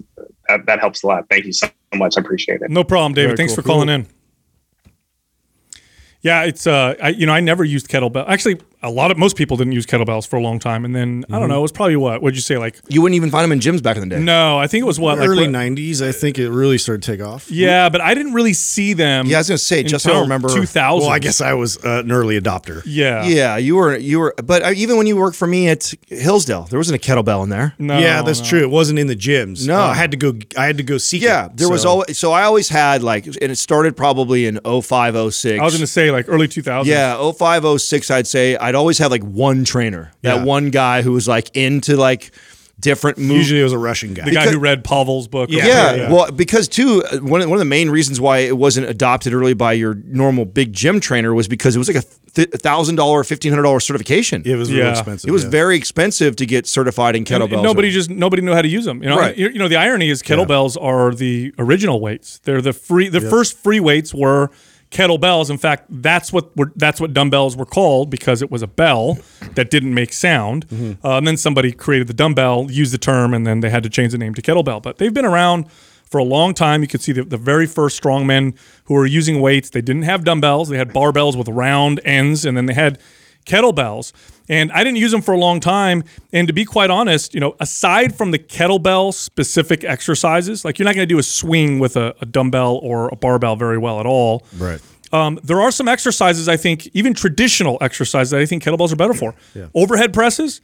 that, 0.49 0.65
that 0.65 0.79
helps 0.79 1.03
a 1.03 1.07
lot. 1.07 1.25
Thank 1.29 1.45
you 1.45 1.53
so 1.53 1.67
much. 1.93 2.17
I 2.17 2.21
appreciate 2.21 2.61
it. 2.61 2.71
No 2.71 2.83
problem, 2.83 3.13
David. 3.13 3.29
Very 3.29 3.37
Thanks 3.37 3.53
cool. 3.53 3.63
for 3.63 3.67
calling 3.67 3.89
in. 3.89 4.07
Yeah, 6.21 6.43
it's 6.43 6.65
uh, 6.65 6.95
I, 7.01 7.09
you 7.09 7.25
know, 7.25 7.33
I 7.33 7.41
never 7.41 7.63
used 7.63 7.89
kettlebell. 7.89 8.27
Actually, 8.27 8.61
a 8.83 8.89
lot 8.89 9.11
of 9.11 9.17
most 9.17 9.35
people 9.37 9.57
didn't 9.57 9.73
use 9.73 9.85
kettlebells 9.85 10.27
for 10.27 10.35
a 10.37 10.41
long 10.41 10.59
time, 10.59 10.85
and 10.85 10.95
then 10.95 11.25
I 11.31 11.39
don't 11.39 11.49
know. 11.49 11.59
It 11.59 11.61
was 11.61 11.71
probably 11.71 11.95
what? 11.95 12.21
What'd 12.21 12.35
you 12.35 12.41
say? 12.41 12.57
Like, 12.57 12.79
you 12.89 13.01
wouldn't 13.01 13.15
even 13.15 13.31
find 13.31 13.43
them 13.43 13.51
in 13.51 13.59
gyms 13.59 13.81
back 13.81 13.97
in 13.97 14.07
the 14.07 14.15
day 14.15 14.21
no, 14.21 14.57
I 14.57 14.67
think 14.67 14.83
it 14.83 14.85
was 14.85 14.99
what 14.99 15.17
like 15.19 15.27
Early 15.27 15.47
what- 15.47 15.55
'90s, 15.55 16.01
I 16.01 16.11
think 16.11 16.37
it 16.39 16.49
really 16.49 16.77
started 16.77 17.03
to 17.03 17.11
take 17.11 17.25
off. 17.25 17.49
Yeah, 17.49 17.89
but 17.89 18.01
I 18.01 18.13
didn't 18.13 18.33
really 18.33 18.53
see 18.53 18.93
them. 18.93 19.27
Yeah, 19.27 19.37
I 19.37 19.39
was 19.39 19.49
gonna 19.49 19.57
say, 19.57 19.83
just 19.83 20.05
I 20.07 20.11
don't 20.11 20.23
remember- 20.23 20.49
2000. 20.49 21.01
Well, 21.05 21.09
I 21.09 21.19
guess 21.19 21.41
I 21.41 21.53
was 21.53 21.77
uh, 21.83 22.01
an 22.03 22.11
early 22.11 22.39
adopter. 22.39 22.81
Yeah. 22.85 23.25
Yeah, 23.25 23.57
you 23.57 23.75
were 23.75 23.95
you 23.97 24.19
were, 24.19 24.35
but 24.43 24.63
uh, 24.63 24.71
even 24.75 24.97
when 24.97 25.07
you 25.07 25.15
worked 25.17 25.35
for 25.37 25.47
me 25.47 25.69
at 25.69 25.93
Hillsdale, 26.07 26.63
there 26.63 26.79
wasn't 26.79 27.03
a 27.03 27.07
kettlebell 27.07 27.43
in 27.43 27.49
there. 27.49 27.73
No. 27.79 27.97
yeah, 27.99 28.21
that's 28.21 28.39
no. 28.41 28.45
true. 28.45 28.61
It 28.61 28.69
wasn't 28.69 28.99
in 28.99 29.07
the 29.07 29.15
gyms. 29.15 29.67
No. 29.67 29.79
Uh, 29.79 29.87
I 29.87 29.93
had 29.95 30.11
to 30.11 30.17
go. 30.17 30.33
I 30.57 30.65
had 30.65 30.77
to 30.77 30.83
go 30.83 30.97
seek. 30.97 31.21
Yeah, 31.21 31.45
it. 31.45 31.57
there 31.57 31.69
was 31.69 31.85
always 31.85 32.17
so 32.17 32.31
I 32.31 32.43
always 32.43 32.69
had 32.69 33.03
like, 33.03 33.25
and 33.25 33.51
it 33.51 33.57
started 33.57 33.95
probably 33.95 34.45
in 34.45 34.59
05, 34.63 35.33
06. 35.33 35.59
I 35.59 35.63
was 35.63 35.73
going 35.73 35.81
to 35.81 35.87
say 35.87 36.11
like 36.11 36.25
early 36.27 36.47
2000s. 36.47 36.85
yeah, 36.85 37.31
05, 37.31 37.81
06, 37.81 38.11
I'd 38.11 38.27
say 38.27 38.55
I'd 38.73 38.77
always 38.77 38.97
have 38.97 39.11
like 39.11 39.23
one 39.23 39.65
trainer, 39.65 40.11
that 40.23 40.37
Yeah. 40.37 40.43
one 40.43 40.71
guy 40.71 41.03
who 41.03 41.11
was 41.11 41.27
like 41.27 41.55
into 41.55 41.95
like 41.95 42.31
different 42.79 43.17
moves. 43.19 43.37
Usually, 43.49 43.59
it 43.61 43.63
was 43.63 43.71
a 43.71 43.77
Russian 43.77 44.13
guy. 44.15 44.25
the 44.25 44.31
guy 44.31 44.49
who 44.49 44.57
read 44.59 44.83
Pavel's 44.83 45.27
book. 45.27 45.49
or 45.49 45.53
Yeah. 45.53 45.65
Yeah, 45.67 45.91
whatever. 45.91 46.13
well, 46.15 46.31
because 46.31 46.67
too 46.67 47.03
uh, 47.11 47.17
one 47.19 47.39
of, 47.41 47.47
one 47.47 47.55
of 47.55 47.59
the 47.59 47.65
main 47.65 47.89
reasons 47.91 48.19
why 48.19 48.39
it 48.39 48.57
wasn't 48.57 48.87
adopted 48.89 49.31
early 49.33 49.53
by 49.53 49.73
your 49.73 49.93
normal 50.07 50.45
big 50.45 50.73
gym 50.73 50.99
trainer 50.99 51.33
was 51.35 51.47
because 51.47 51.75
it 51.75 51.79
was 51.79 51.87
like 51.87 51.97
a 51.97 52.57
thousand 52.57 52.95
dollar, 52.95 53.23
fifteen 53.23 53.51
hundred 53.51 53.63
dollar 53.63 53.79
certification. 53.79 54.41
it 54.43 54.55
was 54.55 54.71
Yeah. 54.71 54.79
real 54.85 54.89
expensive. 54.93 55.27
It 55.29 55.31
was 55.31 55.43
yeah. 55.43 55.49
very 55.51 55.77
expensive 55.77 56.35
to 56.37 56.45
get 56.47 56.65
certified 56.65 57.15
in 57.15 57.19
And- 57.19 57.27
kettlebells. 57.27 57.53
and 57.53 57.63
nobody 57.63 57.91
just 57.91 58.09
nobody 58.09 58.41
knew 58.41 58.53
how 58.53 58.63
to 58.63 58.67
use 58.67 58.85
them. 58.85 59.03
You 59.03 59.09
know, 59.09 59.17
Right. 59.17 59.37
you, 59.37 59.49
you 59.49 59.59
know 59.59 59.67
the 59.67 59.77
irony 59.77 60.09
is 60.09 60.23
kettlebells 60.23 60.75
are 60.81 61.13
the 61.13 61.53
original 61.59 62.01
weights. 62.01 62.39
They're 62.43 62.59
the 62.61 62.73
free. 62.73 63.07
The 63.07 63.21
first 63.21 63.55
free 63.61 63.79
weights 63.79 64.13
were 64.15 64.49
kettlebells. 64.93 65.49
In 65.49 65.57
fact, 65.57 65.85
that's 65.89 66.31
what 66.31 66.55
were, 66.55 66.71
that's 66.75 67.01
what 67.01 67.13
dumbbells 67.13 67.57
were 67.57 67.65
called 67.65 68.09
because 68.09 68.41
it 68.41 68.49
was 68.49 68.61
a 68.61 68.67
bell 68.67 69.17
that 69.55 69.69
didn't 69.69 69.93
make 69.93 70.13
sound. 70.13 70.67
Mm-hmm. 70.69 71.05
Uh, 71.05 71.17
and 71.17 71.27
then 71.27 71.35
somebody 71.35 71.71
created 71.71 72.07
the 72.07 72.13
dumbbell, 72.13 72.71
used 72.71 72.93
the 72.93 72.97
term, 72.97 73.33
and 73.33 73.45
then 73.45 73.59
they 73.59 73.69
had 73.69 73.83
to 73.83 73.89
change 73.89 74.11
the 74.11 74.17
name 74.17 74.33
to 74.35 74.41
kettlebell. 74.41 74.81
But 74.81 74.99
they've 74.99 75.13
been 75.13 75.25
around 75.25 75.69
for 76.05 76.19
a 76.19 76.23
long 76.23 76.53
time. 76.53 76.81
You 76.81 76.87
could 76.87 77.01
see 77.01 77.11
the, 77.11 77.23
the 77.23 77.37
very 77.37 77.65
first 77.65 78.01
strongmen 78.01 78.55
who 78.85 78.93
were 78.93 79.07
using 79.07 79.41
weights. 79.41 79.71
They 79.71 79.81
didn't 79.81 80.03
have 80.03 80.23
dumbbells. 80.23 80.69
They 80.69 80.77
had 80.77 80.89
barbells 80.89 81.35
with 81.35 81.49
round 81.49 81.99
ends, 82.05 82.45
and 82.45 82.55
then 82.55 82.67
they 82.67 82.75
had 82.75 82.99
kettlebells. 83.45 84.13
And 84.49 84.71
I 84.71 84.83
didn't 84.83 84.97
use 84.97 85.11
them 85.11 85.21
for 85.21 85.33
a 85.33 85.37
long 85.37 85.59
time. 85.59 86.03
And 86.33 86.47
to 86.47 86.53
be 86.53 86.65
quite 86.65 86.89
honest, 86.89 87.33
you 87.33 87.39
know, 87.39 87.55
aside 87.59 88.15
from 88.15 88.31
the 88.31 88.39
kettlebell 88.39 89.13
specific 89.13 89.83
exercises, 89.83 90.65
like 90.65 90.79
you're 90.79 90.85
not 90.85 90.95
going 90.95 91.07
to 91.07 91.13
do 91.13 91.19
a 91.19 91.23
swing 91.23 91.79
with 91.79 91.95
a, 91.95 92.13
a 92.21 92.25
dumbbell 92.25 92.79
or 92.83 93.07
a 93.09 93.15
barbell 93.15 93.55
very 93.55 93.77
well 93.77 93.99
at 93.99 94.05
all. 94.05 94.45
right. 94.57 94.81
Um, 95.11 95.39
there 95.43 95.61
are 95.61 95.69
some 95.71 95.87
exercises 95.87 96.49
I 96.49 96.57
think, 96.57 96.87
even 96.95 97.13
traditional 97.13 97.77
exercises 97.81 98.31
that 98.31 98.39
I 98.41 98.47
think 98.47 98.63
kettlebells 98.63 98.91
are 98.91 98.95
better 98.95 99.13
for. 99.13 99.35
Yeah. 99.53 99.67
Overhead 99.75 100.11
presses. 100.11 100.59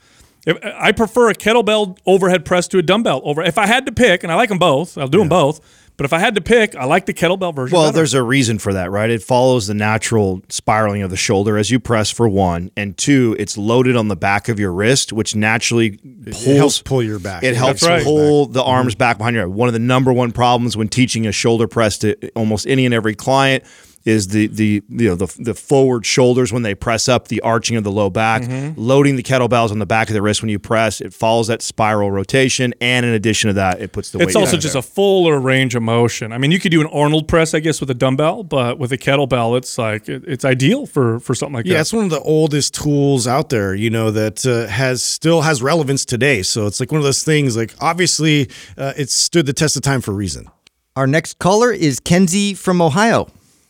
If, 0.48 0.58
I 0.64 0.92
prefer 0.92 1.30
a 1.30 1.36
kettlebell 1.36 1.98
overhead 2.06 2.46
press 2.46 2.68
to 2.70 2.80
a 2.80 2.82
dumbbell 2.82 3.22
over. 3.24 3.44
If 3.44 3.60
I 3.60 3.68
had 3.68 3.86
to 3.86 3.92
pick, 3.92 4.24
and 4.24 4.32
I 4.32 4.36
like 4.36 4.50
them 4.50 4.58
both, 4.58 4.98
I'll 4.98 5.08
do 5.08 5.20
them 5.20 5.30
both. 5.30 5.62
But 6.00 6.06
if 6.06 6.14
I 6.14 6.20
had 6.20 6.36
to 6.36 6.42
pick, 6.42 6.78
I 6.78 6.86
like 6.86 7.08
the 7.08 7.14
kettlebell 7.14 7.54
version. 7.54 7.76
Well, 7.76 7.88
better. 7.88 7.98
there's 7.98 8.14
a 8.14 8.24
reason 8.24 8.58
for 8.58 8.72
that, 8.72 8.90
right? 8.90 9.10
It 9.10 9.22
follows 9.22 9.68
the 9.68 9.74
natural 9.74 10.42
spiraling 10.48 11.02
of 11.02 11.10
the 11.10 11.18
shoulder 11.18 11.58
as 11.58 11.72
you 11.72 11.78
press 11.82 12.10
for 12.10 12.30
one, 12.30 12.72
and 12.78 12.98
two, 12.98 13.36
it's 13.38 13.58
loaded 13.58 13.98
on 13.98 14.08
the 14.08 14.16
back 14.16 14.48
of 14.48 14.62
your 14.62 14.72
wrist, 14.72 15.12
which 15.12 15.36
naturally 15.36 15.98
pulls. 15.98 16.48
It 16.48 16.56
helps 16.56 16.82
pull 16.82 17.04
your 17.04 17.20
back. 17.20 17.44
It 17.44 17.54
helps 17.54 17.84
right. 17.84 18.02
pull 18.02 18.46
the 18.46 18.64
arms 18.64 18.94
mm-hmm. 18.94 19.00
back 19.00 19.18
behind 19.18 19.34
your 19.34 19.46
head. 19.46 19.54
One 19.54 19.68
of 19.68 19.74
the 19.74 19.80
number 19.80 20.14
one 20.14 20.32
problems 20.32 20.78
when 20.78 20.88
teaching 20.88 21.28
a 21.28 21.34
shoulder 21.34 21.68
press 21.68 21.98
to 21.98 22.30
almost 22.30 22.66
any 22.66 22.86
and 22.86 22.94
every 22.94 23.14
client 23.14 23.66
is 24.10 24.28
the 24.30 24.48
the 24.48 24.84
you 24.90 25.10
know 25.10 25.16
the 25.16 25.34
the 25.40 25.54
forward 25.54 26.06
shoulders 26.06 26.52
when 26.52 26.64
they 26.64 26.76
press 26.76 27.08
up, 27.08 27.28
the 27.30 27.40
arching 27.42 27.78
of 27.78 27.84
the 27.84 27.92
low 27.92 28.10
back, 28.10 28.44
loading 28.76 29.16
the 29.16 29.24
kettlebells 29.24 29.72
on 29.72 29.80
the 29.80 29.86
back 29.86 30.10
of 30.10 30.14
the 30.14 30.22
wrist 30.22 30.42
when 30.42 30.50
you 30.50 30.60
press. 30.60 31.00
It 31.00 31.14
follows 31.14 31.48
that 31.48 31.62
spiral 31.62 32.12
rotation, 32.12 32.74
and 32.82 33.06
in 33.06 33.14
addition 33.14 33.48
to 33.50 33.54
that, 33.54 33.80
it 33.82 33.92
puts 33.94 34.10
the 34.12 34.18
weight. 34.18 34.28
It's 34.28 34.36
weight 34.36 34.42
also 34.42 34.54
down 34.54 34.62
just 34.62 34.74
there. 34.74 34.80
a 34.80 34.84
fuller 34.84 35.40
range 35.40 35.76
of 35.76 35.84
motion. 35.84 36.34
I 36.34 36.38
mean, 36.38 36.52
you 36.52 36.60
could 36.60 36.72
do 36.72 36.82
an 36.82 36.88
Arnold 36.88 37.28
press, 37.28 37.54
I 37.54 37.60
guess, 37.60 37.80
with 37.80 37.90
a 37.90 37.94
dumbbell, 37.94 38.44
but 38.44 38.80
with 38.80 38.92
a 38.92 38.98
kettlebell, 38.98 39.58
it's 39.58 39.78
like 39.78 40.10
it, 40.10 40.24
it's 40.28 40.44
ideal 40.44 40.86
for 40.86 41.20
for 41.20 41.36
something 41.36 41.54
like 41.54 41.66
Yeah, 41.66 41.74
that. 41.74 41.76
Yeah, 41.76 41.82
it's 41.82 41.94
one 41.94 42.06
of 42.06 42.10
the 42.12 42.22
oldest 42.22 42.74
tools 42.74 43.28
out 43.28 43.50
there, 43.50 43.76
you 43.76 43.90
know, 43.90 44.12
that 44.12 44.46
uh, 44.46 44.68
has 44.68 45.04
still 45.04 45.42
has 45.42 45.62
relevance 45.62 46.04
today. 46.06 46.42
So 46.42 46.66
it's 46.66 46.80
like 46.80 46.92
one 46.92 47.00
of 47.00 47.06
those 47.06 47.24
things. 47.24 47.56
Like 47.56 47.74
obviously, 47.80 48.50
uh, 48.78 48.94
it's 48.98 49.14
stood 49.14 49.46
the 49.46 49.54
test 49.54 49.76
of 49.76 49.84
time 49.84 50.02
for 50.02 50.12
a 50.12 50.16
reason. 50.16 50.50
Our 50.96 51.08
next 51.08 51.40
caller 51.40 51.72
is 51.72 52.00
Kenzie 52.00 52.54
from 52.54 52.82
Ohio. 52.82 53.28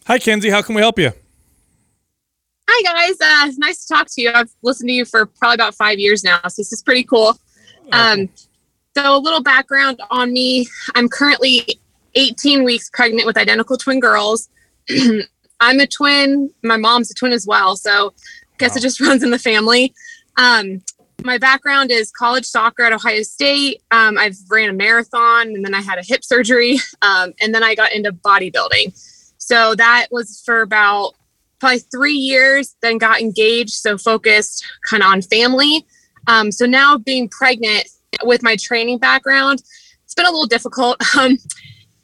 Hi, 0.08 0.18
Kenzie. 0.18 0.50
How 0.50 0.62
can 0.62 0.76
we 0.76 0.82
help 0.82 0.98
you? 0.98 1.12
Hi 2.72 2.84
guys, 2.84 3.16
uh, 3.20 3.52
nice 3.58 3.86
to 3.86 3.94
talk 3.94 4.08
to 4.12 4.22
you. 4.22 4.32
I've 4.32 4.52
listened 4.62 4.90
to 4.90 4.94
you 4.94 5.04
for 5.04 5.26
probably 5.26 5.56
about 5.56 5.74
five 5.74 5.98
years 5.98 6.24
now, 6.24 6.40
so 6.44 6.62
this 6.62 6.72
is 6.72 6.84
pretty 6.84 7.04
cool. 7.04 7.36
Um, 7.92 8.30
so 8.96 9.18
a 9.18 9.18
little 9.18 9.42
background 9.42 10.00
on 10.12 10.32
me: 10.32 10.68
I'm 10.94 11.10
currently 11.10 11.80
18 12.14 12.64
weeks 12.64 12.90
pregnant 12.92 13.26
with 13.26 13.38
identical 13.38 13.76
twin 13.76 14.00
girls. 14.00 14.50
I'm 15.60 15.80
a 15.80 15.88
twin. 15.88 16.52
My 16.64 16.78
mom's 16.78 17.10
a 17.10 17.16
twin 17.16 17.32
as 17.32 17.48
well, 17.48 17.76
so 17.76 18.14
I 18.20 18.58
guess 18.60 18.78
it 18.78 18.82
just 18.82 19.02
runs 19.02 19.24
in 19.24 19.32
the 19.32 19.40
family. 19.40 19.94
Um, 20.38 20.84
my 21.24 21.40
background 21.40 21.92
is 21.92 22.12
college 22.12 22.46
soccer 22.46 22.84
at 22.84 22.94
Ohio 22.94 23.24
State. 23.24 23.82
Um, 23.92 24.18
I've 24.18 24.38
ran 24.50 24.70
a 24.70 24.74
marathon, 24.74 25.48
and 25.48 25.66
then 25.66 25.74
I 25.74 25.82
had 25.82 25.98
a 25.98 26.04
hip 26.04 26.24
surgery, 26.24 26.78
um, 27.02 27.34
and 27.42 27.54
then 27.54 27.64
I 27.64 27.74
got 27.74 27.94
into 27.94 28.14
bodybuilding. 28.14 28.94
So 29.50 29.74
that 29.74 30.10
was 30.12 30.44
for 30.46 30.62
about 30.62 31.16
probably 31.60 31.80
three 31.80 32.14
years, 32.14 32.76
then 32.84 33.00
got 33.00 33.20
engaged, 33.20 33.72
so 33.72 33.98
focused 33.98 34.64
kind 34.88 35.02
of 35.02 35.10
on 35.10 35.24
family. 35.24 35.88
Um, 36.28 36.52
so 36.52 36.68
now 36.68 37.00
being 37.00 37.28
pregnant 37.30 37.88
with 38.24 38.44
my 38.44 38.56
training 38.58 39.00
background, 39.00 39.64
it's 40.06 40.14
been 40.14 40.28
a 40.28 40.32
little 40.32 40.46
difficult. 40.46 41.02
Um, 41.18 41.40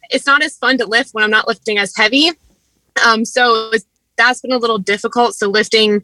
it's 0.09 0.25
not 0.25 0.43
as 0.43 0.57
fun 0.57 0.77
to 0.79 0.85
lift 0.85 1.13
when 1.13 1.23
I'm 1.23 1.31
not 1.31 1.47
lifting 1.47 1.77
as 1.77 1.95
heavy. 1.95 2.31
Um, 3.05 3.25
so 3.25 3.71
that's 4.17 4.41
been 4.41 4.51
a 4.51 4.57
little 4.57 4.77
difficult. 4.77 5.35
So 5.35 5.47
lifting 5.47 6.03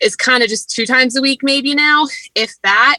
is 0.00 0.16
kind 0.16 0.42
of 0.42 0.48
just 0.48 0.70
two 0.70 0.86
times 0.86 1.16
a 1.16 1.22
week, 1.22 1.40
maybe 1.42 1.74
now, 1.74 2.06
if 2.34 2.54
that. 2.62 2.98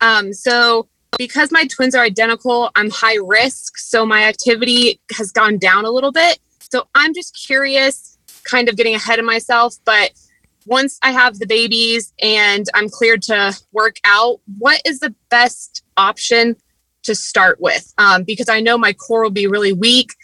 Um, 0.00 0.32
so 0.32 0.88
because 1.18 1.52
my 1.52 1.66
twins 1.66 1.94
are 1.94 2.02
identical, 2.02 2.70
I'm 2.74 2.90
high 2.90 3.18
risk. 3.24 3.78
So 3.78 4.04
my 4.04 4.24
activity 4.24 5.00
has 5.16 5.32
gone 5.32 5.58
down 5.58 5.84
a 5.84 5.90
little 5.90 6.12
bit. 6.12 6.38
So 6.70 6.88
I'm 6.94 7.14
just 7.14 7.38
curious 7.46 8.18
kind 8.44 8.68
of 8.68 8.76
getting 8.76 8.94
ahead 8.94 9.18
of 9.18 9.24
myself. 9.24 9.76
But 9.84 10.12
once 10.66 10.98
I 11.02 11.12
have 11.12 11.38
the 11.38 11.46
babies 11.46 12.12
and 12.20 12.66
I'm 12.74 12.88
cleared 12.88 13.22
to 13.22 13.58
work 13.72 13.96
out, 14.04 14.40
what 14.58 14.80
is 14.84 15.00
the 15.00 15.14
best 15.30 15.82
option 15.96 16.56
to 17.04 17.14
start 17.14 17.60
with? 17.60 17.92
Um, 17.98 18.22
because 18.24 18.48
I 18.48 18.60
know 18.60 18.76
my 18.76 18.92
core 18.92 19.22
will 19.22 19.30
be 19.30 19.46
really 19.46 19.72
weak 19.72 20.14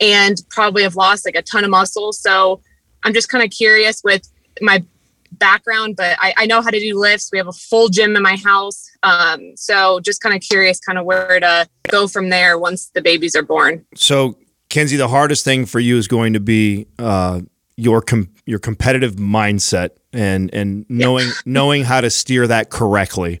and 0.00 0.36
probably 0.50 0.82
have 0.82 0.96
lost 0.96 1.24
like 1.24 1.36
a 1.36 1.42
ton 1.42 1.64
of 1.64 1.70
muscle. 1.70 2.12
So 2.12 2.60
I'm 3.04 3.14
just 3.14 3.28
kind 3.28 3.44
of 3.44 3.50
curious 3.50 4.02
with 4.02 4.28
my 4.60 4.84
background, 5.32 5.96
but 5.96 6.16
I, 6.20 6.34
I 6.36 6.46
know 6.46 6.60
how 6.60 6.70
to 6.70 6.78
do 6.78 6.98
lifts. 6.98 7.30
We 7.32 7.38
have 7.38 7.48
a 7.48 7.52
full 7.52 7.88
gym 7.88 8.16
in 8.16 8.22
my 8.22 8.36
house. 8.36 8.90
Um, 9.02 9.56
so 9.56 10.00
just 10.00 10.20
kind 10.20 10.34
of 10.34 10.42
curious 10.42 10.78
kind 10.80 10.98
of 10.98 11.04
where 11.04 11.40
to 11.40 11.68
go 11.88 12.08
from 12.08 12.28
there 12.28 12.58
once 12.58 12.90
the 12.94 13.02
babies 13.02 13.34
are 13.34 13.42
born. 13.42 13.84
So, 13.94 14.36
Kenzie, 14.72 14.96
the 14.96 15.08
hardest 15.08 15.44
thing 15.44 15.66
for 15.66 15.80
you 15.80 15.98
is 15.98 16.08
going 16.08 16.32
to 16.32 16.40
be 16.40 16.86
uh, 16.98 17.42
your 17.76 18.00
com- 18.00 18.30
your 18.46 18.58
competitive 18.58 19.16
mindset 19.16 19.90
and 20.14 20.52
and 20.54 20.86
knowing 20.88 21.28
knowing 21.44 21.84
how 21.84 22.00
to 22.00 22.08
steer 22.08 22.46
that 22.46 22.70
correctly. 22.70 23.38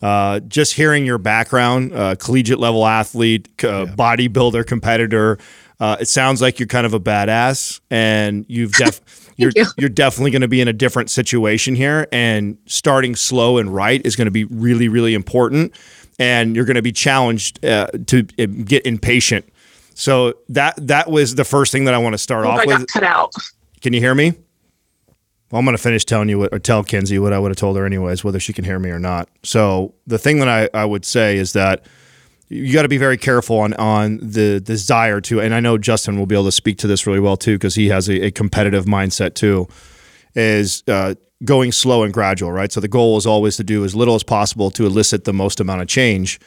Uh, 0.00 0.38
just 0.38 0.74
hearing 0.74 1.04
your 1.04 1.18
background, 1.18 1.92
uh, 1.92 2.14
collegiate 2.14 2.60
level 2.60 2.86
athlete, 2.86 3.48
uh, 3.64 3.86
bodybuilder, 3.86 4.64
competitor, 4.64 5.38
uh, 5.80 5.96
it 5.98 6.06
sounds 6.06 6.40
like 6.40 6.60
you're 6.60 6.68
kind 6.68 6.86
of 6.86 6.94
a 6.94 7.00
badass, 7.00 7.80
and 7.90 8.46
you've 8.48 8.70
def- 8.74 9.00
you're 9.36 9.50
you. 9.56 9.66
you're 9.78 9.88
definitely 9.88 10.30
going 10.30 10.42
to 10.42 10.48
be 10.48 10.60
in 10.60 10.68
a 10.68 10.72
different 10.72 11.10
situation 11.10 11.74
here, 11.74 12.06
and 12.12 12.56
starting 12.66 13.16
slow 13.16 13.58
and 13.58 13.74
right 13.74 14.00
is 14.06 14.14
going 14.14 14.26
to 14.26 14.30
be 14.30 14.44
really 14.44 14.86
really 14.86 15.14
important, 15.14 15.72
and 16.20 16.54
you're 16.54 16.64
going 16.64 16.76
to 16.76 16.82
be 16.82 16.92
challenged 16.92 17.64
uh, 17.64 17.88
to 18.06 18.22
get 18.22 18.86
impatient. 18.86 19.44
So 19.98 20.34
that 20.50 20.74
that 20.86 21.10
was 21.10 21.34
the 21.34 21.44
first 21.44 21.72
thing 21.72 21.86
that 21.86 21.94
I 21.94 21.98
want 21.98 22.14
to 22.14 22.18
start 22.18 22.46
Oh, 22.46 22.50
off 22.50 22.60
I 22.60 22.66
with. 22.66 22.86
cut 22.86 23.02
out. 23.02 23.32
Can 23.80 23.92
you 23.92 23.98
hear 24.00 24.14
me? 24.14 24.32
Well, 25.50 25.58
I'm 25.58 25.64
going 25.64 25.76
to 25.76 25.82
finish 25.82 26.04
telling 26.04 26.28
you 26.28 26.38
what, 26.38 26.52
or 26.52 26.60
tell 26.60 26.84
Kenzie 26.84 27.18
what 27.18 27.32
I 27.32 27.38
would 27.38 27.50
have 27.50 27.56
told 27.56 27.76
her 27.76 27.84
anyways, 27.84 28.22
whether 28.22 28.38
she 28.38 28.52
can 28.52 28.64
hear 28.64 28.78
me 28.78 28.90
or 28.90 29.00
not. 29.00 29.28
So 29.42 29.94
the 30.06 30.18
thing 30.18 30.38
that 30.38 30.48
I, 30.48 30.68
I 30.78 30.84
would 30.84 31.04
say 31.04 31.36
is 31.36 31.52
that 31.54 31.84
you 32.48 32.72
got 32.72 32.82
to 32.82 32.88
be 32.88 32.96
very 32.98 33.16
careful 33.16 33.58
on 33.58 33.74
on 33.74 34.18
the 34.22 34.60
desire 34.60 35.20
to, 35.22 35.40
and 35.40 35.52
I 35.52 35.58
know 35.58 35.78
Justin 35.78 36.16
will 36.16 36.26
be 36.26 36.36
able 36.36 36.44
to 36.44 36.52
speak 36.52 36.78
to 36.78 36.86
this 36.86 37.04
really 37.06 37.18
well 37.20 37.36
too 37.36 37.56
because 37.56 37.74
he 37.74 37.88
has 37.88 38.08
a, 38.08 38.26
a 38.26 38.30
competitive 38.30 38.84
mindset 38.84 39.34
too. 39.34 39.66
Is 40.36 40.84
uh, 40.86 41.14
going 41.44 41.72
slow 41.72 42.04
and 42.04 42.14
gradual, 42.14 42.52
right? 42.52 42.70
So 42.70 42.78
the 42.78 42.86
goal 42.86 43.16
is 43.16 43.26
always 43.26 43.56
to 43.56 43.64
do 43.64 43.84
as 43.84 43.96
little 43.96 44.14
as 44.14 44.22
possible 44.22 44.70
to 44.72 44.86
elicit 44.86 45.24
the 45.24 45.32
most 45.32 45.58
amount 45.58 45.82
of 45.82 45.88
change. 45.88 46.38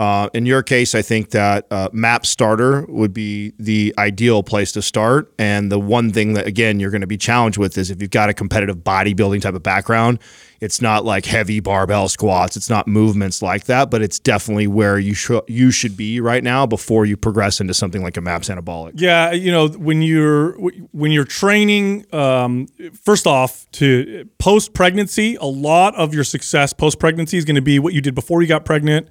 Uh, 0.00 0.30
in 0.32 0.46
your 0.46 0.62
case, 0.62 0.94
I 0.94 1.02
think 1.02 1.28
that 1.32 1.66
uh, 1.70 1.90
MAPS 1.92 2.30
Starter 2.30 2.86
would 2.88 3.12
be 3.12 3.52
the 3.58 3.94
ideal 3.98 4.42
place 4.42 4.72
to 4.72 4.80
start. 4.80 5.30
And 5.38 5.70
the 5.70 5.78
one 5.78 6.10
thing 6.10 6.32
that, 6.32 6.46
again, 6.46 6.80
you're 6.80 6.90
going 6.90 7.02
to 7.02 7.06
be 7.06 7.18
challenged 7.18 7.58
with 7.58 7.76
is 7.76 7.90
if 7.90 8.00
you've 8.00 8.10
got 8.10 8.30
a 8.30 8.32
competitive 8.32 8.78
bodybuilding 8.78 9.42
type 9.42 9.52
of 9.52 9.62
background, 9.62 10.18
it's 10.58 10.80
not 10.80 11.04
like 11.04 11.26
heavy 11.26 11.60
barbell 11.60 12.08
squats, 12.08 12.56
it's 12.56 12.70
not 12.70 12.88
movements 12.88 13.42
like 13.42 13.64
that, 13.64 13.90
but 13.90 14.00
it's 14.00 14.18
definitely 14.18 14.66
where 14.66 14.98
you 14.98 15.12
should 15.12 15.42
you 15.48 15.70
should 15.70 15.98
be 15.98 16.18
right 16.18 16.42
now 16.42 16.64
before 16.64 17.04
you 17.04 17.18
progress 17.18 17.60
into 17.60 17.74
something 17.74 18.02
like 18.02 18.16
a 18.16 18.22
MAPS 18.22 18.48
Anabolic. 18.48 18.92
Yeah, 18.94 19.32
you 19.32 19.52
know 19.52 19.68
when 19.68 20.00
you're 20.00 20.52
when 20.92 21.12
you're 21.12 21.24
training, 21.26 22.06
um, 22.14 22.68
first 23.04 23.26
off, 23.26 23.70
to 23.72 24.26
post 24.38 24.72
pregnancy, 24.72 25.36
a 25.36 25.44
lot 25.44 25.94
of 25.94 26.14
your 26.14 26.24
success 26.24 26.72
post 26.72 26.98
pregnancy 26.98 27.36
is 27.36 27.44
going 27.44 27.56
to 27.56 27.62
be 27.62 27.78
what 27.78 27.92
you 27.92 28.00
did 28.00 28.14
before 28.14 28.40
you 28.40 28.48
got 28.48 28.64
pregnant 28.64 29.10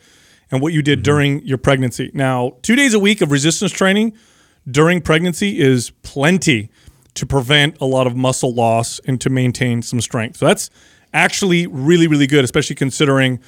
and 0.52 0.62
what 0.62 0.74
you 0.74 0.82
did 0.82 1.04
during 1.04 1.42
your 1.46 1.58
pregnancy. 1.58 2.12
Now, 2.14 2.58
two 2.62 2.76
days 2.76 2.94
a 2.94 3.00
week 3.00 3.22
of 3.22 3.32
resistance 3.32 3.72
training 3.72 4.14
during 4.70 5.02
pregnancy 5.02 5.60
is 5.60 5.92
plenty 6.02 6.70
to 7.16 7.26
prevent 7.26 7.80
a 7.82 7.86
lot 7.86 8.08
of 8.08 8.16
muscle 8.16 8.54
loss 8.54 9.00
and 9.06 9.20
to 9.22 9.30
maintain 9.30 9.82
some 9.82 10.02
strength. 10.02 10.38
So 10.38 10.46
that's 10.48 10.70
actually 11.14 11.68
really 11.68 12.08
really 12.08 12.28
good, 12.28 12.44
especially 12.44 12.76
considering 12.76 13.40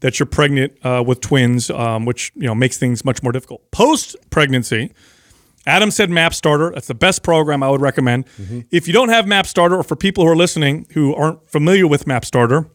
that 0.00 0.18
you're 0.18 0.26
pregnant 0.26 0.76
uh, 0.84 1.02
with 1.06 1.20
twins, 1.20 1.70
um, 1.70 2.04
which 2.04 2.32
you 2.34 2.46
know 2.46 2.54
makes 2.54 2.76
things 2.76 3.04
much 3.04 3.22
more 3.22 3.32
difficult. 3.32 3.70
Post 3.70 4.16
pregnancy, 4.30 4.92
Adam 5.66 5.90
said 5.90 6.10
MAPS 6.10 6.36
Starter. 6.36 6.70
That's 6.72 6.86
the 6.86 6.94
best 6.94 7.22
program 7.22 7.62
I 7.62 7.70
would 7.70 7.80
recommend. 7.80 8.26
If 8.70 8.86
you 8.86 8.92
don't 8.92 9.08
have 9.08 9.26
MAPS 9.26 9.50
Starter, 9.50 9.76
or 9.76 9.82
for 9.82 9.96
people 9.96 10.24
who 10.24 10.30
are 10.30 10.36
listening 10.36 10.86
who 10.92 11.14
aren't 11.14 11.48
familiar 11.48 11.86
with 11.86 12.06
MAPS 12.06 12.28
Starter, 12.28 12.68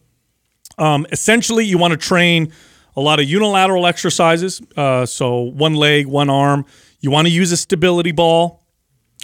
um, 0.78 1.06
essentially 1.12 1.64
you 1.64 1.78
want 1.78 1.92
to 1.92 1.96
train 1.96 2.52
a 2.96 3.00
lot 3.00 3.20
of 3.20 3.28
unilateral 3.28 3.86
exercises. 3.86 4.60
Uh, 4.76 5.06
so 5.06 5.40
one 5.40 5.74
leg, 5.74 6.06
one 6.06 6.30
arm. 6.30 6.64
You 7.00 7.10
want 7.10 7.26
to 7.26 7.32
use 7.32 7.52
a 7.52 7.56
stability 7.56 8.12
ball. 8.12 8.62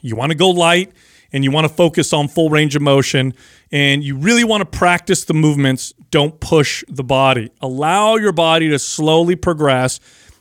You 0.02 0.16
want 0.16 0.32
to 0.32 0.38
go 0.38 0.50
light 0.50 0.92
and 1.32 1.44
you 1.44 1.50
want 1.50 1.66
to 1.66 1.72
focus 1.72 2.12
on 2.12 2.28
full 2.28 2.50
range 2.50 2.74
of 2.76 2.82
motion. 2.82 3.34
And 3.70 4.02
you 4.02 4.16
really 4.16 4.44
want 4.44 4.60
to 4.60 4.78
practice 4.78 5.24
the 5.24 5.34
movements. 5.34 5.92
Don't 6.10 6.40
push 6.40 6.84
the 6.88 7.04
body. 7.04 7.50
Allow 7.60 8.16
your 8.16 8.32
body 8.32 8.68
to 8.70 8.78
slowly 8.78 9.36
progress. 9.36 10.00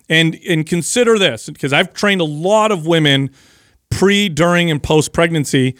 And, 0.10 0.40
and 0.48 0.66
consider 0.66 1.20
this 1.20 1.50
because 1.50 1.74
I've 1.74 1.94
trained 1.94 2.22
a 2.22 2.26
lot 2.26 2.72
of 2.72 2.88
women 2.88 3.32
pre, 3.90 4.30
during, 4.30 4.72
and 4.72 4.82
post 4.82 5.12
pregnancy. 5.12 5.76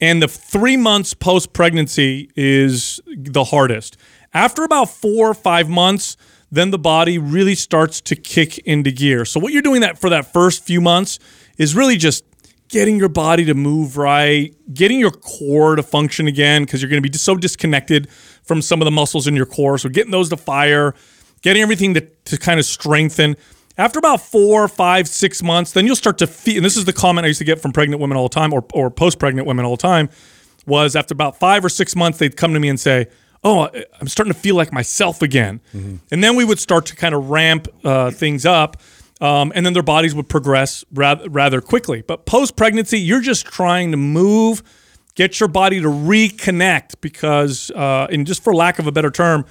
And 0.00 0.22
the 0.22 0.28
three 0.28 0.76
months 0.76 1.14
post 1.14 1.54
pregnancy 1.54 2.30
is 2.36 3.00
the 3.06 3.44
hardest. 3.44 3.96
After 4.34 4.64
about 4.64 4.90
four 4.90 5.30
or 5.30 5.34
five 5.34 5.70
months, 5.70 6.16
then 6.52 6.70
the 6.70 6.78
body 6.78 7.18
really 7.18 7.54
starts 7.54 8.00
to 8.02 8.14
kick 8.14 8.58
into 8.58 8.92
gear. 8.92 9.24
So 9.24 9.40
what 9.40 9.54
you're 9.54 9.62
doing 9.62 9.80
that 9.80 9.98
for 9.98 10.10
that 10.10 10.32
first 10.32 10.62
few 10.62 10.82
months 10.82 11.18
is 11.56 11.74
really 11.74 11.96
just 11.96 12.24
getting 12.68 12.98
your 12.98 13.08
body 13.08 13.46
to 13.46 13.54
move 13.54 13.96
right, 13.96 14.54
getting 14.72 15.00
your 15.00 15.10
core 15.10 15.76
to 15.76 15.82
function 15.82 16.28
again 16.28 16.64
because 16.64 16.82
you're 16.82 16.90
going 16.90 17.02
to 17.02 17.08
be 17.08 17.16
so 17.16 17.36
disconnected 17.36 18.08
from 18.42 18.60
some 18.60 18.82
of 18.82 18.84
the 18.84 18.90
muscles 18.90 19.26
in 19.26 19.34
your 19.34 19.46
core. 19.46 19.78
So 19.78 19.88
getting 19.88 20.10
those 20.10 20.28
to 20.28 20.36
fire, 20.36 20.94
getting 21.40 21.62
everything 21.62 21.94
to, 21.94 22.00
to 22.00 22.36
kind 22.36 22.60
of 22.60 22.66
strengthen. 22.66 23.36
After 23.78 23.98
about 23.98 24.20
four, 24.20 24.68
five, 24.68 25.08
six 25.08 25.42
months, 25.42 25.72
then 25.72 25.86
you'll 25.86 25.96
start 25.96 26.18
to 26.18 26.26
feel. 26.26 26.56
And 26.56 26.64
this 26.64 26.76
is 26.76 26.84
the 26.84 26.92
comment 26.92 27.24
I 27.24 27.28
used 27.28 27.38
to 27.38 27.44
get 27.44 27.60
from 27.60 27.72
pregnant 27.72 28.02
women 28.02 28.18
all 28.18 28.28
the 28.28 28.34
time, 28.34 28.52
or, 28.52 28.62
or 28.74 28.90
post-pregnant 28.90 29.46
women 29.46 29.64
all 29.64 29.76
the 29.76 29.82
time, 29.82 30.10
was 30.66 30.94
after 30.94 31.14
about 31.14 31.38
five 31.38 31.64
or 31.64 31.70
six 31.70 31.96
months, 31.96 32.18
they'd 32.18 32.36
come 32.36 32.52
to 32.52 32.60
me 32.60 32.68
and 32.68 32.78
say, 32.78 33.06
"Oh, 33.44 33.68
I'm 34.00 34.08
starting 34.08 34.32
to 34.32 34.38
feel 34.38 34.54
like 34.54 34.72
myself 34.72 35.22
again," 35.22 35.60
and 36.10 36.22
then 36.24 36.36
we 36.36 36.44
would 36.44 36.58
start 36.58 36.86
to 36.86 36.96
kind 36.96 37.14
of 37.14 37.30
ramp 37.30 37.68
uh, 37.84 38.10
things 38.10 38.44
up. 38.46 38.76
Um, 39.20 39.52
and 39.54 39.64
then 39.64 39.72
their 39.72 39.84
bodies 39.84 40.16
would 40.16 40.28
progress 40.28 40.84
rather, 40.92 41.30
rather 41.30 41.60
quickly. 41.60 42.02
But 42.02 42.26
post 42.26 42.56
pregnancy, 42.56 42.98
you're 42.98 43.20
just 43.20 43.46
trying 43.46 43.92
to 43.92 43.96
move, 43.96 44.64
get 45.14 45.38
your 45.38 45.48
body 45.48 45.80
to 45.80 45.86
reconnect 45.86 47.00
because, 47.00 47.70
uh, 47.70 48.08
and 48.10 48.26
just 48.26 48.42
for 48.42 48.52
lack 48.52 48.80
of 48.80 48.88
a 48.88 48.92
better 48.92 49.12
term, 49.12 49.46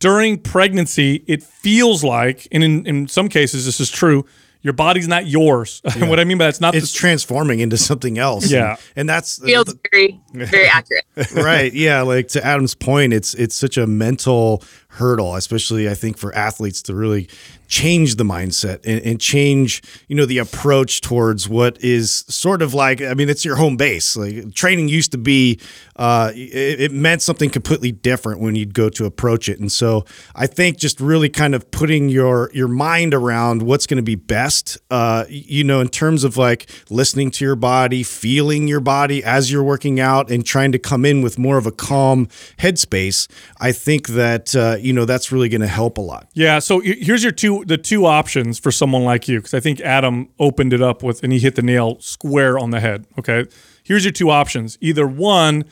during 0.00 0.38
pregnancy, 0.38 1.22
it 1.28 1.40
feels 1.40 2.02
like, 2.02 2.48
and 2.50 2.64
in, 2.64 2.84
in 2.84 3.06
some 3.06 3.28
cases, 3.28 3.64
this 3.64 3.78
is 3.78 3.88
true, 3.92 4.24
your 4.62 4.72
body's 4.72 5.08
not 5.08 5.26
yours. 5.26 5.82
And 5.96 6.08
what 6.08 6.18
I 6.18 6.24
mean 6.24 6.38
by 6.38 6.46
that's 6.46 6.60
not 6.60 6.74
It's 6.74 6.92
the, 6.92 6.98
transforming 6.98 7.60
into 7.60 7.76
something 7.76 8.18
else. 8.18 8.50
Yeah. 8.50 8.70
And, 8.70 8.78
and 8.96 9.08
that's 9.08 9.38
Feels 9.44 9.74
very, 9.92 10.20
very 10.32 10.66
accurate. 10.72 11.04
right. 11.34 11.72
Yeah. 11.72 12.02
Like 12.02 12.28
to 12.28 12.44
Adam's 12.44 12.74
point, 12.74 13.12
it's 13.12 13.34
it's 13.34 13.54
such 13.54 13.76
a 13.76 13.86
mental 13.86 14.62
hurdle, 14.88 15.36
especially 15.36 15.88
I 15.88 15.94
think 15.94 16.16
for 16.16 16.34
athletes 16.34 16.82
to 16.82 16.94
really 16.94 17.28
change 17.72 18.16
the 18.16 18.24
mindset 18.24 18.80
and, 18.84 19.00
and 19.02 19.18
change, 19.18 19.82
you 20.06 20.14
know, 20.14 20.26
the 20.26 20.36
approach 20.36 21.00
towards 21.00 21.48
what 21.48 21.82
is 21.82 22.26
sort 22.28 22.60
of 22.60 22.74
like 22.74 23.00
I 23.00 23.14
mean, 23.14 23.30
it's 23.30 23.46
your 23.46 23.56
home 23.56 23.78
base. 23.78 24.14
Like 24.14 24.52
training 24.54 24.88
used 24.88 25.10
to 25.12 25.18
be 25.18 25.58
uh 25.96 26.32
it, 26.34 26.80
it 26.80 26.92
meant 26.92 27.22
something 27.22 27.48
completely 27.48 27.90
different 27.90 28.40
when 28.40 28.54
you'd 28.56 28.74
go 28.74 28.90
to 28.90 29.06
approach 29.06 29.48
it. 29.48 29.58
And 29.58 29.72
so 29.72 30.04
I 30.34 30.46
think 30.46 30.76
just 30.76 31.00
really 31.00 31.30
kind 31.30 31.54
of 31.54 31.70
putting 31.70 32.10
your 32.10 32.50
your 32.52 32.68
mind 32.68 33.14
around 33.14 33.62
what's 33.62 33.86
going 33.86 33.96
to 33.96 34.02
be 34.02 34.16
best, 34.16 34.76
uh, 34.90 35.24
you 35.30 35.64
know, 35.64 35.80
in 35.80 35.88
terms 35.88 36.24
of 36.24 36.36
like 36.36 36.68
listening 36.90 37.30
to 37.30 37.44
your 37.44 37.56
body, 37.56 38.02
feeling 38.02 38.68
your 38.68 38.80
body 38.80 39.24
as 39.24 39.50
you're 39.50 39.64
working 39.64 39.98
out, 39.98 40.30
and 40.30 40.44
trying 40.44 40.72
to 40.72 40.78
come 40.78 41.06
in 41.06 41.22
with 41.22 41.38
more 41.38 41.56
of 41.56 41.66
a 41.66 41.72
calm 41.72 42.26
headspace. 42.58 43.30
I 43.60 43.72
think 43.72 44.08
that 44.08 44.54
uh, 44.54 44.76
you 44.78 44.92
know 44.92 45.06
that's 45.06 45.32
really 45.32 45.48
going 45.48 45.62
to 45.62 45.66
help 45.66 45.96
a 45.96 46.02
lot. 46.02 46.28
Yeah. 46.34 46.58
So 46.58 46.80
here's 46.80 47.22
your 47.22 47.32
two 47.32 47.61
the 47.64 47.78
two 47.78 48.06
options 48.06 48.58
for 48.58 48.70
someone 48.70 49.04
like 49.04 49.28
you 49.28 49.38
because 49.38 49.54
I 49.54 49.60
think 49.60 49.80
Adam 49.80 50.28
opened 50.38 50.72
it 50.72 50.82
up 50.82 51.02
with 51.02 51.22
and 51.22 51.32
he 51.32 51.38
hit 51.38 51.54
the 51.54 51.62
nail 51.62 51.98
square 52.00 52.58
on 52.58 52.70
the 52.70 52.80
head. 52.80 53.06
Okay. 53.18 53.46
Here's 53.82 54.04
your 54.04 54.12
two 54.12 54.30
options. 54.30 54.78
Either 54.80 55.06
one, 55.06 55.64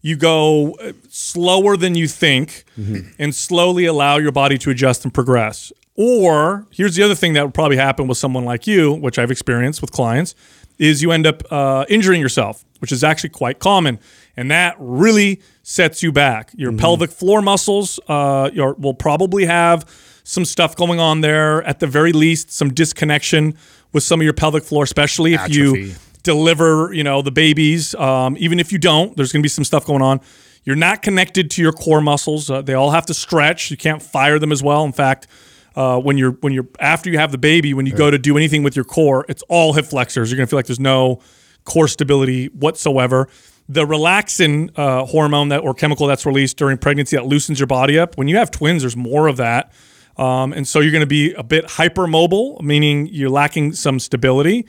you 0.00 0.16
go 0.16 0.72
uh, 0.74 0.92
slower 1.08 1.76
than 1.76 1.94
you 1.94 2.08
think 2.08 2.64
and 3.18 3.34
slowly 3.34 3.84
allow 3.84 4.16
your 4.16 4.32
body 4.32 4.56
to 4.58 4.70
adjust 4.70 5.04
and 5.04 5.12
progress. 5.12 5.72
Or 5.96 6.66
here's 6.70 6.96
the 6.96 7.02
other 7.02 7.14
thing 7.14 7.34
that 7.34 7.44
would 7.44 7.54
probably 7.54 7.76
happen 7.76 8.08
with 8.08 8.16
someone 8.16 8.44
like 8.44 8.66
you, 8.66 8.92
which 8.92 9.18
I've 9.18 9.30
experienced 9.30 9.82
with 9.82 9.92
clients, 9.92 10.34
is 10.78 11.02
you 11.02 11.12
end 11.12 11.26
up 11.26 11.42
uh, 11.50 11.84
injuring 11.90 12.22
yourself, 12.22 12.64
which 12.78 12.90
is 12.90 13.04
actually 13.04 13.28
quite 13.30 13.58
common, 13.58 13.98
and 14.34 14.50
that 14.50 14.76
really 14.78 15.42
sets 15.62 16.02
you 16.02 16.10
back. 16.10 16.52
Your 16.56 16.72
pelvic 16.72 17.10
floor 17.10 17.42
muscles 17.42 18.00
uh, 18.08 18.48
your, 18.54 18.72
will 18.74 18.94
probably 18.94 19.44
have 19.44 19.84
some 20.30 20.44
stuff 20.44 20.76
going 20.76 21.00
on 21.00 21.22
there. 21.22 21.62
At 21.64 21.80
the 21.80 21.88
very 21.88 22.12
least, 22.12 22.52
some 22.52 22.72
disconnection 22.72 23.56
with 23.92 24.04
some 24.04 24.20
of 24.20 24.24
your 24.24 24.32
pelvic 24.32 24.62
floor, 24.62 24.84
especially 24.84 25.34
if 25.34 25.40
you 25.48 25.94
deliver, 26.22 26.92
you 26.92 27.02
know, 27.02 27.20
the 27.20 27.32
babies. 27.32 27.96
Um, 27.96 28.36
even 28.38 28.60
if 28.60 28.70
you 28.70 28.78
don't, 28.78 29.16
there's 29.16 29.32
going 29.32 29.40
to 29.40 29.44
be 29.44 29.48
some 29.48 29.64
stuff 29.64 29.84
going 29.84 30.02
on. 30.02 30.20
You're 30.62 30.76
not 30.76 31.02
connected 31.02 31.50
to 31.52 31.62
your 31.62 31.72
core 31.72 32.00
muscles. 32.00 32.48
Uh, 32.48 32.62
they 32.62 32.74
all 32.74 32.92
have 32.92 33.06
to 33.06 33.14
stretch. 33.14 33.72
You 33.72 33.76
can't 33.76 34.00
fire 34.00 34.38
them 34.38 34.52
as 34.52 34.62
well. 34.62 34.84
In 34.84 34.92
fact, 34.92 35.26
uh, 35.74 35.98
when 35.98 36.16
you're 36.16 36.32
when 36.32 36.52
you're 36.52 36.68
after 36.78 37.10
you 37.10 37.18
have 37.18 37.32
the 37.32 37.38
baby, 37.38 37.74
when 37.74 37.86
you 37.86 37.92
go 37.92 38.08
to 38.10 38.18
do 38.18 38.36
anything 38.36 38.62
with 38.62 38.76
your 38.76 38.84
core, 38.84 39.24
it's 39.28 39.42
all 39.48 39.72
hip 39.72 39.86
flexors. 39.86 40.30
You're 40.30 40.36
going 40.36 40.46
to 40.46 40.50
feel 40.50 40.58
like 40.58 40.66
there's 40.66 40.78
no 40.78 41.20
core 41.64 41.88
stability 41.88 42.46
whatsoever. 42.48 43.28
The 43.68 43.84
relaxin 43.84 44.70
uh, 44.76 45.06
hormone 45.06 45.48
that 45.48 45.62
or 45.62 45.74
chemical 45.74 46.06
that's 46.06 46.26
released 46.26 46.56
during 46.56 46.78
pregnancy 46.78 47.16
that 47.16 47.26
loosens 47.26 47.58
your 47.58 47.68
body 47.68 47.98
up. 47.98 48.16
When 48.16 48.28
you 48.28 48.36
have 48.36 48.52
twins, 48.52 48.82
there's 48.82 48.96
more 48.96 49.26
of 49.26 49.38
that. 49.38 49.72
Um, 50.20 50.52
and 50.52 50.68
so 50.68 50.80
you're 50.80 50.92
going 50.92 51.00
to 51.00 51.06
be 51.06 51.32
a 51.32 51.42
bit 51.42 51.64
hypermobile, 51.64 52.60
meaning 52.60 53.08
you're 53.10 53.30
lacking 53.30 53.72
some 53.72 53.98
stability. 53.98 54.66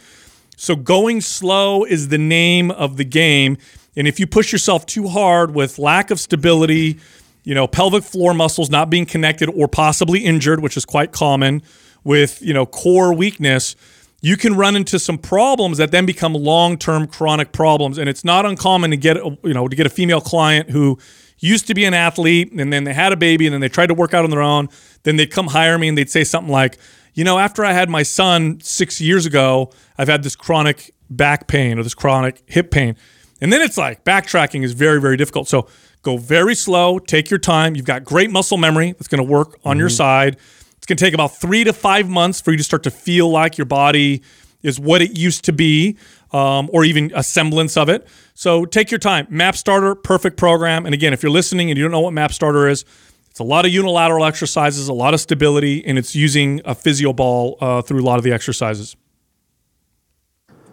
So 0.55 0.77
going 0.77 1.19
slow 1.19 1.83
is 1.83 2.07
the 2.07 2.17
name 2.17 2.71
of 2.71 2.95
the 2.95 3.03
game. 3.03 3.57
And 3.97 4.07
if 4.07 4.17
you 4.17 4.27
push 4.27 4.53
yourself 4.53 4.85
too 4.85 5.09
hard 5.09 5.53
with 5.53 5.77
lack 5.77 6.09
of 6.09 6.21
stability, 6.21 6.99
you 7.43 7.53
know, 7.53 7.67
pelvic 7.67 8.05
floor 8.05 8.33
muscles 8.33 8.69
not 8.69 8.89
being 8.89 9.05
connected 9.05 9.49
or 9.49 9.67
possibly 9.67 10.21
injured, 10.21 10.61
which 10.61 10.77
is 10.77 10.85
quite 10.85 11.11
common 11.11 11.63
with, 12.05 12.41
you 12.41 12.53
know, 12.53 12.65
core 12.65 13.13
weakness, 13.13 13.75
you 14.21 14.37
can 14.37 14.55
run 14.55 14.77
into 14.77 14.99
some 14.99 15.17
problems 15.17 15.79
that 15.79 15.91
then 15.91 16.05
become 16.05 16.33
long-term 16.33 17.07
chronic 17.07 17.51
problems. 17.51 17.97
And 17.97 18.07
it's 18.07 18.23
not 18.23 18.45
uncommon 18.45 18.91
to 18.91 18.97
get, 18.97 19.17
you 19.17 19.53
know, 19.53 19.67
to 19.67 19.75
get 19.75 19.85
a 19.85 19.89
female 19.89 20.21
client 20.21 20.69
who 20.69 20.97
used 21.41 21.67
to 21.67 21.73
be 21.73 21.83
an 21.83 21.93
athlete 21.93 22.53
and 22.53 22.71
then 22.71 22.85
they 22.85 22.93
had 22.93 23.11
a 23.11 23.17
baby 23.17 23.45
and 23.45 23.53
then 23.53 23.59
they 23.59 23.67
tried 23.67 23.87
to 23.87 23.93
work 23.93 24.13
out 24.13 24.23
on 24.23 24.29
their 24.29 24.41
own. 24.41 24.69
Then 25.03 25.17
they'd 25.17 25.31
come 25.31 25.47
hire 25.47 25.77
me 25.77 25.89
and 25.89 25.97
they'd 25.97 26.09
say 26.09 26.23
something 26.23 26.51
like, 26.51 26.77
you 27.13 27.25
know, 27.25 27.37
after 27.37 27.65
I 27.65 27.73
had 27.73 27.89
my 27.89 28.03
son 28.03 28.59
six 28.61 29.01
years 29.01 29.25
ago, 29.25 29.71
I've 29.97 30.07
had 30.07 30.23
this 30.23 30.35
chronic 30.35 30.93
back 31.09 31.47
pain 31.47 31.77
or 31.77 31.83
this 31.83 31.95
chronic 31.95 32.41
hip 32.45 32.71
pain. 32.71 32.95
And 33.41 33.51
then 33.51 33.61
it's 33.61 33.77
like 33.77 34.05
backtracking 34.05 34.63
is 34.63 34.73
very, 34.73 35.01
very 35.01 35.17
difficult. 35.17 35.49
So 35.49 35.67
go 36.03 36.17
very 36.17 36.55
slow, 36.55 36.99
take 36.99 37.29
your 37.29 37.39
time. 37.39 37.75
You've 37.75 37.85
got 37.85 38.05
great 38.05 38.29
muscle 38.29 38.57
memory 38.57 38.93
that's 38.93 39.07
going 39.07 39.25
to 39.25 39.29
work 39.29 39.59
on 39.65 39.77
your 39.77 39.89
mm-hmm. 39.89 39.95
side. 39.95 40.37
It's 40.77 40.85
going 40.85 40.97
to 40.97 41.03
take 41.03 41.13
about 41.13 41.35
three 41.35 41.63
to 41.63 41.73
five 41.73 42.07
months 42.07 42.39
for 42.39 42.51
you 42.51 42.57
to 42.57 42.63
start 42.63 42.83
to 42.83 42.91
feel 42.91 43.29
like 43.29 43.57
your 43.57 43.65
body 43.65 44.21
is 44.63 44.79
what 44.79 45.01
it 45.01 45.17
used 45.17 45.43
to 45.45 45.53
be, 45.53 45.97
um, 46.31 46.69
or 46.71 46.83
even 46.83 47.11
a 47.15 47.23
semblance 47.23 47.77
of 47.77 47.89
it. 47.89 48.07
So 48.33 48.65
take 48.65 48.91
your 48.91 48.99
time. 48.99 49.27
MAPS 49.29 49.59
Starter, 49.59 49.95
perfect 49.95 50.37
program. 50.37 50.85
And 50.85 50.93
again, 50.93 51.13
if 51.13 51.23
you're 51.23 51.31
listening 51.31 51.69
and 51.69 51.77
you 51.77 51.83
don't 51.83 51.91
know 51.91 51.99
what 51.99 52.13
MAPS 52.13 52.35
Starter 52.35 52.67
is, 52.67 52.85
it's 53.29 53.39
a 53.39 53.43
lot 53.43 53.65
of 53.65 53.71
unilateral 53.71 54.25
exercises, 54.25 54.87
a 54.87 54.93
lot 54.93 55.13
of 55.13 55.21
stability, 55.21 55.85
and 55.85 55.97
it's 55.97 56.15
using 56.15 56.61
a 56.65 56.75
physio 56.75 57.13
ball 57.13 57.57
uh, 57.61 57.81
through 57.81 58.01
a 58.01 58.03
lot 58.03 58.17
of 58.17 58.23
the 58.23 58.31
exercises. 58.31 58.95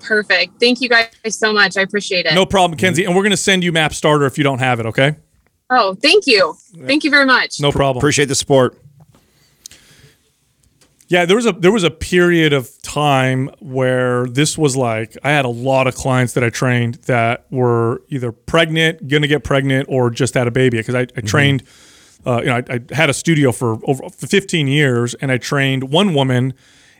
Perfect. 0.01 0.59
Thank 0.59 0.81
you 0.81 0.89
guys 0.89 1.11
so 1.31 1.53
much. 1.53 1.77
I 1.77 1.83
appreciate 1.83 2.27
it. 2.27 2.35
No 2.35 2.47
problem, 2.47 2.77
Kenzie. 2.79 3.05
And 3.05 3.15
we're 3.15 3.23
going 3.23 3.31
to 3.31 3.37
send 3.37 3.63
you 3.63 3.73
MAPS 3.73 3.97
Starter 3.97 4.27
if 4.27 4.39
you 4.39 4.45
don't 4.45 4.59
have 4.59 4.81
it, 4.81 4.87
okay? 4.87 5.17
Oh, 5.71 5.95
thank 5.95 6.27
you. 6.27 6.57
Thank 6.87 7.05
you 7.05 7.11
very 7.11 7.27
much. 7.27 7.61
No 7.61 7.71
problem. 7.71 8.01
Appreciate 8.01 8.27
the 8.27 8.35
support. 8.35 8.77
Yeah, 11.09 11.25
there 11.25 11.37
was 11.37 11.47
a 11.47 11.53
there 11.53 11.73
was 11.73 11.85
a 11.85 11.91
period 11.91 12.53
of 12.53 12.71
time 12.83 13.51
where 13.61 14.27
this 14.27 14.59
was 14.59 14.77
like 14.77 15.17
I 15.25 15.31
had 15.31 15.45
a 15.47 15.49
lot 15.51 15.87
of 15.87 15.95
clients 15.95 16.35
that 16.35 16.45
I 16.45 16.51
trained 16.51 16.97
that 17.07 17.47
were 17.51 18.03
either 18.09 18.31
pregnant, 18.31 19.09
going 19.09 19.23
to 19.23 19.29
get 19.29 19.43
pregnant, 19.43 19.87
or 19.89 20.11
just 20.11 20.35
had 20.35 20.47
a 20.47 20.51
baby. 20.51 20.77
Because 20.77 20.95
I, 20.95 21.07
I 21.17 21.21
trained, 21.23 21.63
uh, 22.27 22.41
you 22.41 22.47
know, 22.47 22.57
I, 22.57 22.65
I 22.91 22.95
had 22.95 23.09
a 23.09 23.15
studio 23.15 23.53
for 23.53 23.79
over 23.89 24.09
for 24.11 24.27
15 24.27 24.69
years, 24.69 25.15
and 25.15 25.33
I 25.33 25.39
trained 25.39 25.85
one 25.91 26.13
woman, 26.13 26.53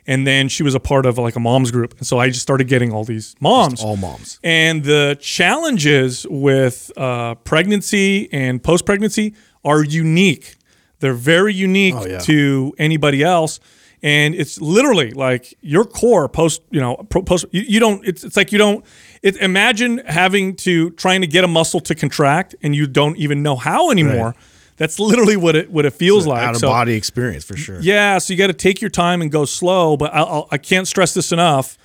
and 0.07 0.25
then 0.25 0.49
she 0.49 0.63
was 0.63 0.73
a 0.73 0.79
part 0.79 1.05
of 1.05 1.19
like 1.19 1.35
a 1.35 1.39
mom's 1.39 1.69
group, 1.69 1.95
and 1.99 2.07
so 2.07 2.17
I 2.17 2.29
just 2.29 2.41
started 2.41 2.67
getting 2.67 2.91
all 2.91 3.03
these 3.03 3.35
moms, 3.39 3.83
all 3.83 3.95
moms. 3.95 4.39
and 4.43 4.83
the 4.83 5.17
challenges 5.21 6.25
with 6.29 6.91
uh, 6.97 7.35
pregnancy 7.35 8.27
and 8.33 8.63
post 8.63 8.85
pregnancy 8.87 9.35
are 9.63 9.83
unique. 9.83 10.55
They're 10.99 11.13
very 11.13 11.53
unique 11.53 11.95
Oh, 11.95 12.05
yeah. 12.07 12.17
to 12.19 12.73
anybody 12.79 13.21
else. 13.23 13.59
And 14.01 14.33
it's 14.33 14.61
literally 14.61 15.11
like 15.11 15.57
your 15.61 15.83
core 15.83 16.29
post, 16.29 16.61
you 16.71 16.79
know 16.79 16.95
post 16.95 17.45
you, 17.51 17.61
you 17.67 17.79
don't, 17.79 18.05
it's, 18.07 18.23
it's 18.23 18.37
like 18.37 18.51
you 18.51 18.57
don't, 18.57 18.85
it, 19.21 19.35
imagine 19.37 19.97
having 20.05 20.55
to, 20.57 20.91
trying 20.91 21.21
to 21.21 21.27
get 21.27 21.43
a 21.43 21.47
muscle 21.47 21.81
to 21.81 21.95
contract 21.95 22.55
and 22.61 22.73
you 22.75 22.87
don't 22.87 23.17
even 23.17 23.43
know 23.43 23.55
how 23.57 23.91
anymore. 23.91 24.35
That's 24.77 24.97
literally 24.97 25.35
what 25.35 25.57
it, 25.57 25.69
what 25.69 25.85
it 25.85 25.91
feels 25.91 26.25
like. 26.25 26.41
out 26.41 26.55
of 26.55 26.61
So- 26.61 26.69
body 26.69 26.93
experience 26.93 27.43
for 27.43 27.57
sure. 27.57 27.81
yeah, 27.81 28.17
so 28.19 28.31
you 28.31 28.37
got 28.37 28.47
to 28.47 28.53
take 28.53 28.79
your 28.79 28.89
time 28.89 29.21
and 29.21 29.29
go 29.29 29.43
slow. 29.43 29.97
But 29.97 30.13
I, 30.13 30.19
I'll, 30.21 30.47
I 30.51 30.57
can't 30.57 30.87
stress 30.87 31.13
this 31.13 31.33
enough. 31.33 31.77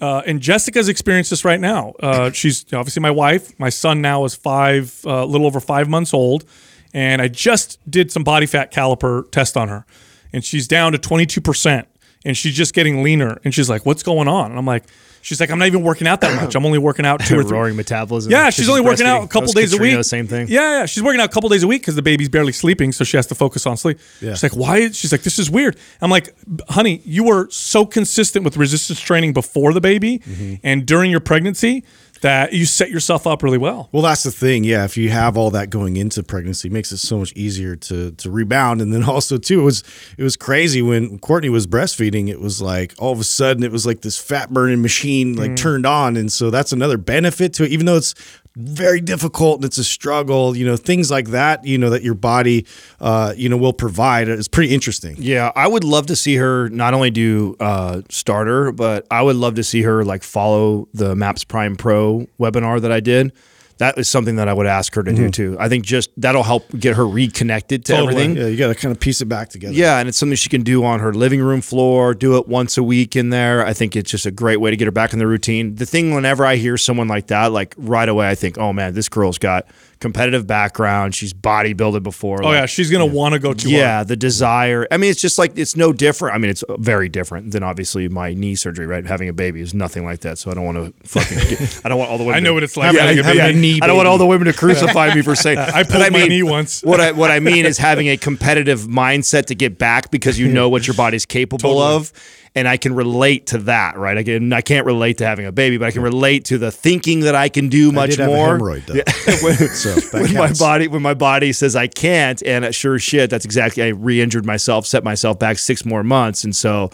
Uh, 0.00 0.22
and 0.24 0.40
Jessica's 0.40 0.88
experienced 0.88 1.28
this 1.28 1.44
right 1.44 1.60
now. 1.60 1.92
Uh, 2.00 2.30
she's 2.32 2.64
obviously 2.72 3.02
my 3.02 3.10
wife. 3.10 3.52
My 3.60 3.68
son 3.68 4.00
now 4.00 4.24
is 4.24 4.34
five, 4.34 4.98
uh, 5.06 5.10
a 5.10 5.26
little 5.26 5.46
over 5.46 5.60
five 5.60 5.90
months 5.90 6.14
old, 6.14 6.46
and 6.94 7.20
I 7.20 7.28
just 7.28 7.78
did 7.90 8.10
some 8.10 8.24
body 8.24 8.46
fat 8.46 8.72
caliper 8.72 9.30
test 9.30 9.58
on 9.58 9.68
her, 9.68 9.84
and 10.32 10.44
she's 10.44 10.66
down 10.68 10.92
to 10.92 10.98
twenty 10.98 11.26
two 11.26 11.40
percent, 11.40 11.88
and 12.24 12.36
she's 12.36 12.54
just 12.54 12.74
getting 12.74 13.02
leaner. 13.02 13.40
And 13.44 13.54
she's 13.54 13.68
like, 13.70 13.84
"What's 13.86 14.02
going 14.02 14.28
on?" 14.28 14.50
And 14.50 14.58
I'm 14.58 14.66
like, 14.66 14.84
"She's 15.22 15.40
like, 15.40 15.50
I'm 15.50 15.58
not 15.58 15.66
even 15.66 15.82
working 15.82 16.06
out 16.06 16.20
that 16.22 16.34
much. 16.42 16.54
I'm 16.54 16.64
only 16.66 16.78
working 16.78 17.04
out 17.06 17.20
two 17.24 17.38
or 17.38 17.42
three, 17.42 17.52
roaring 17.52 17.76
metabolism. 17.76 18.30
yeah, 18.32 18.44
'cause 18.44 18.54
she's 18.54 18.68
only 18.68 18.80
working 18.80 19.06
out 19.06 19.24
a 19.24 19.28
couple 19.28 19.52
days 19.52 19.72
a 19.74 19.78
week. 19.78 20.02
Same 20.04 20.26
thing. 20.26 20.46
Yeah, 20.48 20.80
yeah, 20.80 20.86
she's 20.86 21.02
working 21.02 21.20
out 21.20 21.28
a 21.30 21.32
couple 21.32 21.48
days 21.48 21.62
a 21.62 21.66
week 21.66 21.82
because 21.82 21.94
the 21.94 22.02
baby's 22.02 22.28
barely 22.28 22.52
sleeping, 22.52 22.92
so 22.92 23.04
she 23.04 23.16
has 23.16 23.26
to 23.28 23.34
focus 23.34 23.66
on 23.66 23.76
sleep. 23.76 23.98
Yeah. 24.20 24.30
She's 24.34 24.42
like, 24.42 24.56
why? 24.56 24.90
She's 24.90 25.12
like, 25.12 25.22
this 25.22 25.38
is 25.38 25.50
weird. 25.50 25.76
I'm 26.00 26.10
like, 26.10 26.34
honey, 26.68 27.02
you 27.04 27.24
were 27.24 27.48
so 27.50 27.84
consistent 27.86 28.44
with 28.44 28.56
resistance 28.56 29.00
training 29.00 29.32
before 29.32 29.72
the 29.72 29.80
baby 29.80 30.18
Mm-hmm. 30.20 30.54
and 30.62 30.86
during 30.86 31.10
your 31.10 31.20
pregnancy 31.20 31.84
that 32.20 32.52
you 32.52 32.66
set 32.66 32.90
yourself 32.90 33.26
up 33.26 33.42
really 33.42 33.58
well. 33.58 33.88
Well, 33.92 34.02
that's 34.02 34.22
the 34.22 34.30
thing. 34.30 34.64
Yeah, 34.64 34.84
if 34.84 34.96
you 34.96 35.10
have 35.10 35.36
all 35.36 35.50
that 35.52 35.70
going 35.70 35.96
into 35.96 36.22
pregnancy, 36.22 36.68
it 36.68 36.72
makes 36.72 36.92
it 36.92 36.98
so 36.98 37.18
much 37.18 37.32
easier 37.34 37.76
to 37.76 38.12
to 38.12 38.30
rebound. 38.30 38.80
And 38.80 38.92
then 38.92 39.04
also 39.08 39.38
too, 39.38 39.60
it 39.60 39.64
was 39.64 39.82
it 40.18 40.22
was 40.22 40.36
crazy 40.36 40.82
when 40.82 41.18
Courtney 41.18 41.48
was 41.48 41.66
breastfeeding. 41.66 42.28
It 42.28 42.40
was 42.40 42.60
like 42.60 42.94
all 42.98 43.12
of 43.12 43.20
a 43.20 43.24
sudden 43.24 43.62
it 43.62 43.72
was 43.72 43.86
like 43.86 44.02
this 44.02 44.18
fat 44.18 44.50
burning 44.50 44.82
machine 44.82 45.36
like 45.36 45.52
mm. 45.52 45.56
turned 45.56 45.86
on, 45.86 46.16
and 46.16 46.30
so 46.30 46.50
that's 46.50 46.72
another 46.72 46.98
benefit 46.98 47.54
to 47.54 47.64
it. 47.64 47.70
Even 47.70 47.86
though 47.86 47.96
it's 47.96 48.14
very 48.60 49.00
difficult 49.00 49.56
and 49.56 49.64
it's 49.64 49.78
a 49.78 49.84
struggle, 49.84 50.56
you 50.56 50.64
know, 50.66 50.76
things 50.76 51.10
like 51.10 51.28
that, 51.28 51.64
you 51.64 51.78
know, 51.78 51.90
that 51.90 52.02
your 52.02 52.14
body, 52.14 52.66
uh, 53.00 53.34
you 53.36 53.48
know, 53.48 53.56
will 53.56 53.72
provide. 53.72 54.28
It's 54.28 54.48
pretty 54.48 54.74
interesting. 54.74 55.16
Yeah, 55.18 55.52
I 55.54 55.66
would 55.68 55.84
love 55.84 56.06
to 56.06 56.16
see 56.16 56.36
her 56.36 56.68
not 56.70 56.94
only 56.94 57.10
do 57.10 57.56
uh, 57.60 58.02
starter, 58.08 58.72
but 58.72 59.06
I 59.10 59.22
would 59.22 59.36
love 59.36 59.54
to 59.56 59.64
see 59.64 59.82
her 59.82 60.04
like 60.04 60.22
follow 60.22 60.88
the 60.94 61.14
Maps 61.14 61.44
Prime 61.44 61.76
Pro 61.76 62.26
webinar 62.38 62.80
that 62.80 62.92
I 62.92 63.00
did. 63.00 63.32
That 63.80 63.96
is 63.96 64.10
something 64.10 64.36
that 64.36 64.46
I 64.46 64.52
would 64.52 64.66
ask 64.66 64.94
her 64.94 65.02
to 65.02 65.10
do 65.10 65.22
mm-hmm. 65.22 65.30
too. 65.30 65.56
I 65.58 65.70
think 65.70 65.86
just 65.86 66.10
that'll 66.18 66.42
help 66.42 66.68
get 66.78 66.96
her 66.96 67.08
reconnected 67.08 67.86
to 67.86 67.92
Totally. 67.94 68.12
everything. 68.12 68.36
Yeah, 68.36 68.48
you 68.48 68.58
got 68.58 68.68
to 68.68 68.74
kind 68.74 68.92
of 68.92 69.00
piece 69.00 69.22
it 69.22 69.24
back 69.24 69.48
together. 69.48 69.72
Yeah, 69.72 69.98
and 69.98 70.06
it's 70.06 70.18
something 70.18 70.36
she 70.36 70.50
can 70.50 70.62
do 70.62 70.84
on 70.84 71.00
her 71.00 71.14
living 71.14 71.40
room 71.40 71.62
floor, 71.62 72.12
do 72.12 72.36
it 72.36 72.46
once 72.46 72.76
a 72.76 72.82
week 72.82 73.16
in 73.16 73.30
there. 73.30 73.64
I 73.64 73.72
think 73.72 73.96
it's 73.96 74.10
just 74.10 74.26
a 74.26 74.30
great 74.30 74.58
way 74.58 74.68
to 74.68 74.76
get 74.76 74.84
her 74.84 74.92
back 74.92 75.14
in 75.14 75.18
the 75.18 75.26
routine. 75.26 75.76
The 75.76 75.86
thing, 75.86 76.14
whenever 76.14 76.44
I 76.44 76.56
hear 76.56 76.76
someone 76.76 77.08
like 77.08 77.28
that, 77.28 77.52
like 77.52 77.74
right 77.78 78.06
away, 78.06 78.28
I 78.28 78.34
think, 78.34 78.58
oh 78.58 78.74
man, 78.74 78.92
this 78.92 79.08
girl's 79.08 79.38
got 79.38 79.66
competitive 80.00 80.46
background. 80.46 81.14
She's 81.14 81.32
bodybuilded 81.32 82.02
before. 82.02 82.42
Oh 82.42 82.46
like, 82.46 82.54
yeah, 82.54 82.66
she's 82.66 82.90
gonna 82.90 83.06
want 83.06 83.34
to 83.34 83.38
go 83.38 83.52
too 83.54 83.70
yeah, 83.70 83.96
hard. 83.96 84.08
the 84.08 84.16
desire. 84.16 84.86
I 84.90 84.96
mean, 84.96 85.10
it's 85.10 85.20
just 85.20 85.38
like 85.38 85.56
it's 85.56 85.76
no 85.76 85.92
different. 85.92 86.34
I 86.34 86.38
mean, 86.38 86.50
it's 86.50 86.64
very 86.78 87.08
different 87.08 87.52
than 87.52 87.62
obviously 87.62 88.08
my 88.08 88.34
knee 88.34 88.54
surgery. 88.54 88.86
Right, 88.86 89.06
having 89.06 89.28
a 89.28 89.32
baby 89.32 89.60
is 89.60 89.74
nothing 89.74 90.04
like 90.04 90.20
that. 90.20 90.38
So 90.38 90.50
I 90.50 90.54
don't 90.54 90.64
want 90.64 90.78
to 90.78 91.08
fucking. 91.08 91.38
Get, 91.38 91.80
I 91.84 91.88
don't 91.88 91.98
want 91.98 92.10
all 92.10 92.18
the 92.18 92.24
women. 92.24 92.36
I 92.36 92.40
know 92.40 92.50
to- 92.50 92.54
what 92.54 92.62
it's 92.62 92.76
like 92.76 92.92
Yeah, 92.92 93.02
having 93.02 93.18
a 93.18 93.34
yeah, 93.34 93.52
baby. 93.52 93.80
I 93.82 93.86
don't 93.86 93.96
want 93.96 94.08
all 94.08 94.18
the 94.18 94.26
women 94.26 94.46
to 94.46 94.52
crucify 94.52 95.14
me 95.14 95.22
for 95.22 95.36
saying. 95.36 95.58
I 95.58 95.84
pulled 95.84 96.00
my 96.00 96.10
mean, 96.10 96.28
knee 96.30 96.42
once. 96.42 96.82
What 96.82 97.00
I 97.00 97.12
what 97.12 97.30
I 97.30 97.40
mean 97.40 97.66
is 97.66 97.78
having 97.78 98.08
a 98.08 98.16
competitive 98.16 98.80
mindset 98.80 99.46
to 99.46 99.54
get 99.54 99.78
back 99.78 100.10
because 100.10 100.38
you 100.38 100.48
know 100.48 100.68
what 100.68 100.86
your 100.86 100.94
body's 100.94 101.26
capable 101.26 101.74
Totally. 101.74 101.96
of. 101.96 102.12
And 102.56 102.66
I 102.66 102.78
can 102.78 102.94
relate 102.94 103.46
to 103.48 103.58
that, 103.58 103.96
right? 103.96 104.18
I 104.18 104.24
can, 104.24 104.52
I 104.52 104.60
can't 104.60 104.84
relate 104.84 105.18
to 105.18 105.26
having 105.26 105.46
a 105.46 105.52
baby, 105.52 105.78
but 105.78 105.86
I 105.86 105.90
can 105.92 106.02
relate 106.02 106.46
to 106.46 106.58
the 106.58 106.72
thinking 106.72 107.20
that 107.20 107.36
I 107.36 107.48
can 107.48 107.68
do 107.68 107.92
much 107.92 108.18
more. 108.18 108.58
hemorrhoid 108.58 108.86
though. 108.86 108.94
when, 109.46 109.56
So 109.56 110.20
when 110.20 110.34
my 110.34 110.52
body 110.54 110.88
when 110.88 111.02
my 111.02 111.14
body 111.14 111.52
says 111.52 111.76
I 111.76 111.86
can't, 111.86 112.42
and 112.42 112.74
sure 112.74 112.98
shit, 112.98 113.30
that's 113.30 113.44
exactly 113.44 113.84
I 113.84 113.88
re-injured 113.88 114.44
myself, 114.44 114.84
set 114.86 115.04
myself 115.04 115.38
back 115.38 115.58
six 115.58 115.84
more 115.84 116.02
months, 116.02 116.42
and 116.42 116.54
so 116.54 116.90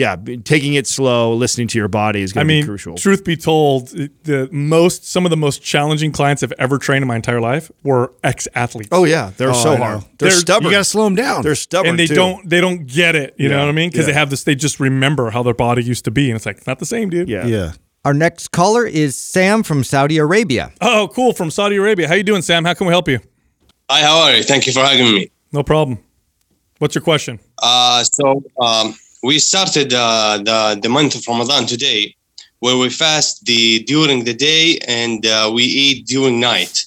yeah, 0.00 0.16
taking 0.44 0.74
it 0.74 0.86
slow, 0.86 1.34
listening 1.34 1.68
to 1.68 1.78
your 1.78 1.88
body 1.88 2.22
is 2.22 2.32
I 2.32 2.42
going 2.42 2.48
to 2.48 2.54
be 2.62 2.64
crucial. 2.64 2.96
truth 2.96 3.22
be 3.24 3.36
told, 3.36 3.88
the 3.88 4.48
most 4.50 5.04
some 5.06 5.26
of 5.26 5.30
the 5.30 5.36
most 5.36 5.62
challenging 5.62 6.10
clients 6.12 6.42
I've 6.42 6.52
ever 6.58 6.78
trained 6.78 7.02
in 7.02 7.08
my 7.08 7.16
entire 7.16 7.40
life 7.40 7.70
were 7.84 8.12
ex 8.24 8.48
athletes. 8.54 8.88
Oh 8.92 9.04
yeah, 9.04 9.32
they're 9.36 9.50
Oh, 9.50 9.52
so 9.52 9.76
hard. 9.76 10.00
They're, 10.18 10.28
They're- 10.28 10.30
stubborn. 10.30 10.64
You 10.66 10.70
got 10.72 10.78
to 10.78 10.84
slow 10.84 11.04
them 11.04 11.14
down. 11.14 11.42
they're 11.42 11.54
stubborn, 11.54 11.90
and 11.90 11.98
they 11.98 12.06
too. 12.06 12.14
don't 12.14 12.48
they 12.48 12.60
don't 12.60 12.86
get 12.86 13.14
it. 13.14 13.34
You 13.38 13.48
know 13.48 13.58
what 13.60 13.68
I 13.68 13.72
mean? 13.72 13.90
Because 13.90 14.06
they 14.06 14.12
have 14.12 14.30
this. 14.30 14.44
They 14.44 14.54
just 14.54 14.80
remember 14.80 15.30
how 15.30 15.42
their 15.42 15.54
body 15.54 15.84
used 15.84 16.04
to 16.06 16.10
be, 16.10 16.30
and 16.30 16.36
it's 16.36 16.46
like 16.46 16.56
it's 16.58 16.66
not 16.66 16.78
the 16.78 16.86
same, 16.86 17.10
dude. 17.10 17.28
Yeah. 17.28 17.46
yeah. 17.46 17.72
Our 18.04 18.14
next 18.14 18.48
caller 18.52 18.86
is 18.86 19.14
Sam 19.18 19.62
from 19.62 19.84
Saudi 19.84 20.16
Arabia. 20.16 20.72
Oh, 20.80 21.10
cool. 21.14 21.34
From 21.34 21.50
Saudi 21.50 21.76
Arabia. 21.76 22.08
How 22.08 22.14
you 22.14 22.22
doing, 22.22 22.40
Sam? 22.40 22.64
How 22.64 22.72
can 22.72 22.86
we 22.86 22.92
help 22.94 23.06
you? 23.08 23.20
Hi, 23.90 24.00
how 24.00 24.20
are 24.20 24.36
you? 24.36 24.42
Thank 24.42 24.66
you 24.66 24.72
for 24.72 24.80
having 24.80 25.04
me. 25.14 25.30
No 25.52 25.62
problem. 25.62 25.98
What's 26.78 26.94
your 26.94 27.02
question? 27.02 27.38
Uh, 27.62 28.02
so 28.04 28.42
um, 28.58 28.94
we 29.22 29.38
started 29.38 29.92
uh, 29.92 30.38
the 30.38 30.80
the 30.82 30.88
month 30.88 31.14
of 31.14 31.26
Ramadan 31.26 31.66
today, 31.66 32.14
where 32.60 32.76
we 32.76 32.88
fast 32.88 33.44
the 33.44 33.82
during 33.84 34.24
the 34.24 34.34
day 34.34 34.78
and 34.88 35.26
uh, 35.26 35.50
we 35.52 35.64
eat 35.64 36.06
during 36.06 36.40
night. 36.40 36.86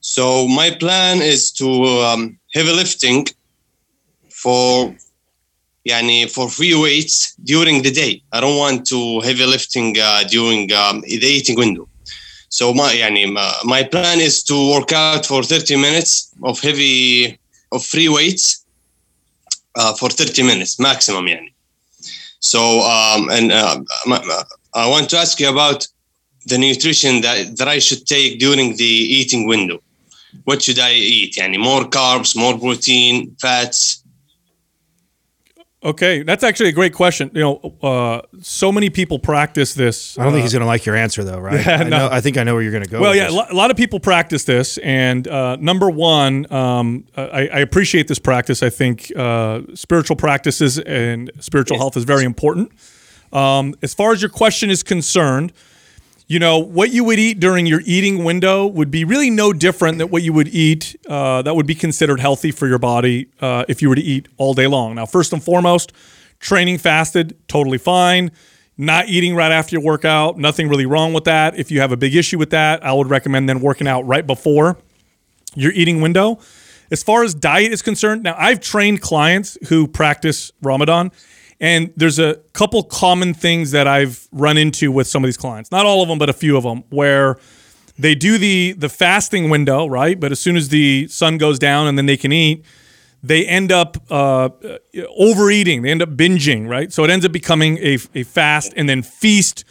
So 0.00 0.48
my 0.48 0.70
plan 0.70 1.22
is 1.22 1.52
to 1.52 1.68
um, 2.08 2.38
heavy 2.54 2.72
lifting 2.72 3.26
for 4.30 4.94
yani 5.86 6.30
for 6.30 6.48
free 6.48 6.74
weights 6.74 7.34
during 7.44 7.82
the 7.82 7.90
day. 7.90 8.22
I 8.32 8.40
don't 8.40 8.58
want 8.58 8.86
to 8.88 9.20
heavy 9.20 9.46
lifting 9.46 9.96
uh, 10.00 10.24
during 10.24 10.72
um, 10.72 11.02
the 11.02 11.30
eating 11.36 11.56
window. 11.56 11.86
So 12.48 12.74
my 12.74 12.92
yani, 12.92 13.30
my 13.64 13.84
plan 13.84 14.18
is 14.18 14.42
to 14.44 14.72
work 14.72 14.92
out 14.92 15.24
for 15.24 15.44
30 15.44 15.76
minutes 15.76 16.34
of 16.42 16.58
heavy 16.58 17.38
of 17.70 17.84
free 17.84 18.08
weights 18.08 18.59
uh, 19.79 19.93
for 19.93 20.09
30 20.09 20.43
minutes 20.43 20.79
maximum 20.79 21.27
يعني. 21.27 21.53
So 22.39 22.59
um, 22.81 23.29
and 23.29 23.51
uh, 23.51 23.79
my- 24.05 24.23
my- 24.23 24.43
I 24.73 24.87
want 24.89 25.09
to 25.11 25.17
ask 25.17 25.39
you 25.39 25.49
about 25.49 25.87
the 26.47 26.57
nutrition 26.57 27.21
that, 27.21 27.57
that 27.57 27.67
I 27.67 27.79
should 27.79 28.05
take 28.05 28.39
during 28.39 28.75
the 28.75 28.93
eating 29.19 29.47
window. 29.47 29.79
What 30.43 30.61
should 30.61 30.79
I 30.79 30.93
eat? 30.93 31.37
يعني 31.37 31.57
more 31.57 31.85
carbs, 31.89 32.35
more 32.35 32.57
protein, 32.59 33.35
fats. 33.41 34.03
Okay, 35.82 36.22
that's 36.22 36.44
actually 36.44 36.68
a 36.68 36.72
great 36.72 36.92
question. 36.92 37.30
You 37.32 37.40
know, 37.40 37.74
uh, 37.82 38.20
so 38.42 38.70
many 38.70 38.90
people 38.90 39.18
practice 39.18 39.72
this. 39.72 40.18
I 40.18 40.24
don't 40.24 40.32
think 40.34 40.42
uh, 40.42 40.44
he's 40.44 40.52
going 40.52 40.60
to 40.60 40.66
like 40.66 40.84
your 40.84 40.94
answer, 40.94 41.24
though, 41.24 41.38
right? 41.38 41.64
Yeah, 41.64 41.76
I, 41.76 41.82
no. 41.84 41.88
know, 41.88 42.08
I 42.12 42.20
think 42.20 42.36
I 42.36 42.42
know 42.42 42.52
where 42.52 42.62
you're 42.62 42.72
going 42.72 42.84
to 42.84 42.90
go. 42.90 43.00
Well, 43.00 43.16
yeah, 43.16 43.28
a 43.28 43.32
this. 43.32 43.50
a 43.50 43.54
lot 43.54 43.70
of 43.70 43.78
people 43.78 43.98
practice 43.98 44.44
this, 44.44 44.76
and 44.78 45.26
uh, 45.26 45.56
number 45.56 45.88
one, 45.88 46.52
um, 46.52 47.06
I, 47.16 47.48
I 47.48 47.58
appreciate 47.60 48.08
this 48.08 48.18
practice. 48.18 48.62
I 48.62 48.68
think 48.68 49.10
uh, 49.16 49.62
spiritual 49.72 50.16
practices 50.16 50.78
and 50.80 51.30
spiritual 51.40 51.78
health 51.78 51.96
is 51.96 52.04
very 52.04 52.24
important. 52.24 52.72
Um, 53.32 53.74
as 53.80 53.94
far 53.94 54.12
as 54.12 54.20
your 54.20 54.30
question 54.30 54.68
is 54.68 54.82
concerned, 54.82 55.54
you 56.30 56.38
know 56.38 56.58
what 56.58 56.92
you 56.92 57.02
would 57.02 57.18
eat 57.18 57.40
during 57.40 57.66
your 57.66 57.82
eating 57.84 58.22
window 58.22 58.64
would 58.64 58.88
be 58.88 59.02
really 59.02 59.30
no 59.30 59.52
different 59.52 59.98
than 59.98 60.10
what 60.10 60.22
you 60.22 60.32
would 60.32 60.46
eat 60.46 60.94
uh, 61.08 61.42
that 61.42 61.56
would 61.56 61.66
be 61.66 61.74
considered 61.74 62.20
healthy 62.20 62.52
for 62.52 62.68
your 62.68 62.78
body 62.78 63.26
uh, 63.40 63.64
if 63.66 63.82
you 63.82 63.88
were 63.88 63.96
to 63.96 64.00
eat 64.00 64.28
all 64.36 64.54
day 64.54 64.68
long. 64.68 64.94
Now, 64.94 65.06
first 65.06 65.32
and 65.32 65.42
foremost, 65.42 65.92
training 66.38 66.78
fasted, 66.78 67.36
totally 67.48 67.78
fine. 67.78 68.30
Not 68.78 69.08
eating 69.08 69.34
right 69.34 69.50
after 69.50 69.74
your 69.74 69.82
workout, 69.82 70.38
nothing 70.38 70.68
really 70.68 70.86
wrong 70.86 71.12
with 71.12 71.24
that. 71.24 71.58
If 71.58 71.72
you 71.72 71.80
have 71.80 71.90
a 71.90 71.96
big 71.96 72.14
issue 72.14 72.38
with 72.38 72.50
that, 72.50 72.86
I 72.86 72.92
would 72.92 73.10
recommend 73.10 73.48
then 73.48 73.58
working 73.58 73.88
out 73.88 74.02
right 74.06 74.24
before 74.24 74.78
your 75.56 75.72
eating 75.72 76.00
window. 76.00 76.38
As 76.92 77.02
far 77.02 77.24
as 77.24 77.34
diet 77.34 77.72
is 77.72 77.82
concerned, 77.82 78.22
now 78.22 78.36
I've 78.38 78.60
trained 78.60 79.00
clients 79.00 79.58
who 79.68 79.88
practice 79.88 80.52
Ramadan, 80.62 81.10
and 81.60 81.92
there's 81.96 82.18
a 82.18 82.36
couple 82.54 82.82
common 82.82 83.34
things 83.34 83.70
that 83.72 83.86
I've 83.86 84.26
run 84.32 84.56
into 84.56 84.90
with 84.90 85.06
some 85.06 85.22
of 85.22 85.28
these 85.28 85.36
clients. 85.36 85.70
Not 85.70 85.84
all 85.84 86.02
of 86.02 86.08
them, 86.08 86.18
but 86.18 86.30
a 86.30 86.32
few 86.32 86.56
of 86.56 86.62
them, 86.62 86.84
where 86.88 87.38
they 87.98 88.14
do 88.14 88.38
the 88.38 88.72
the 88.72 88.88
fasting 88.88 89.50
window, 89.50 89.86
right? 89.86 90.18
But 90.18 90.32
as 90.32 90.40
soon 90.40 90.56
as 90.56 90.70
the 90.70 91.06
sun 91.08 91.38
goes 91.38 91.58
down 91.58 91.86
and 91.86 91.98
then 91.98 92.06
they 92.06 92.16
can 92.16 92.32
eat, 92.32 92.64
they 93.22 93.46
end 93.46 93.70
up 93.70 93.98
uh, 94.10 94.48
overeating. 95.16 95.82
They 95.82 95.90
end 95.90 96.02
up 96.02 96.10
binging, 96.10 96.68
right? 96.68 96.90
So 96.92 97.04
it 97.04 97.10
ends 97.10 97.26
up 97.26 97.32
becoming 97.32 97.76
a, 97.78 97.98
a 98.14 98.22
fast 98.22 98.72
and 98.76 98.88
then 98.88 99.02
feast 99.02 99.64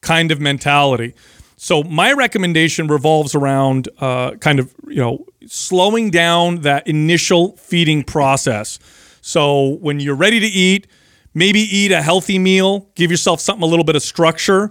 kind 0.00 0.30
of 0.30 0.40
mentality. 0.40 1.14
So 1.56 1.82
my 1.82 2.12
recommendation 2.12 2.86
revolves 2.88 3.34
around 3.34 3.88
uh, 3.98 4.36
kind 4.36 4.58
of 4.58 4.74
you 4.88 4.96
know 4.96 5.26
slowing 5.46 6.10
down 6.10 6.62
that 6.62 6.86
initial 6.86 7.56
feeding 7.56 8.02
process. 8.02 8.78
So 9.20 9.76
when 9.80 10.00
you're 10.00 10.14
ready 10.14 10.40
to 10.40 10.46
eat, 10.46 10.86
maybe 11.34 11.60
eat 11.60 11.92
a 11.92 12.00
healthy 12.00 12.38
meal. 12.38 12.88
Give 12.94 13.10
yourself 13.10 13.40
something 13.40 13.62
a 13.62 13.66
little 13.66 13.84
bit 13.84 13.96
of 13.96 14.02
structure. 14.02 14.70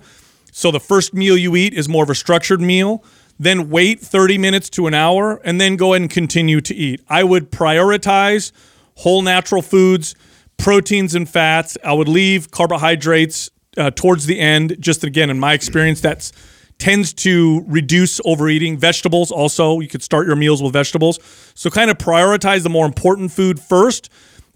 So 0.52 0.72
the 0.72 0.80
first 0.80 1.14
meal 1.14 1.38
you 1.38 1.56
eat 1.56 1.74
is 1.74 1.90
more 1.90 2.04
of 2.04 2.10
a 2.10 2.16
structured 2.16 2.62
meal. 2.62 3.04
Then 3.40 3.70
wait 3.70 4.00
30 4.00 4.38
minutes 4.38 4.70
to 4.72 4.88
an 4.88 4.94
hour 4.94 5.42
and 5.44 5.60
then 5.60 5.76
go 5.76 5.94
ahead 5.94 6.02
and 6.02 6.10
continue 6.10 6.62
to 6.62 6.74
eat. 6.76 7.02
I 7.10 7.24
would 7.24 7.52
prioritize 7.52 8.52
whole 8.98 9.22
natural 9.22 9.62
foods, 9.62 10.16
proteins 10.58 11.16
and 11.16 11.28
fats. 11.28 11.78
I 11.84 11.94
would 11.94 12.08
leave 12.08 12.52
carbohydrates 12.52 13.50
uh, 13.76 13.92
towards 13.92 14.28
the 14.28 14.40
end. 14.40 14.78
Just 14.80 15.04
again, 15.04 15.30
in 15.30 15.40
my 15.40 15.54
experience, 15.54 16.00
that's 16.02 16.32
tends 16.80 17.14
to 17.14 17.64
reduce 17.68 18.20
overeating. 18.26 18.78
Vegetables 18.78 19.32
also, 19.32 19.80
you 19.80 19.88
could 19.88 20.04
start 20.04 20.28
your 20.28 20.36
meals 20.36 20.62
with 20.62 20.74
vegetables. 20.74 21.20
So 21.56 21.70
kind 21.70 21.90
of 21.90 21.98
prioritize 21.98 22.64
the 22.64 22.70
more 22.70 22.86
important 22.86 23.32
food 23.32 23.60
first. 23.60 24.10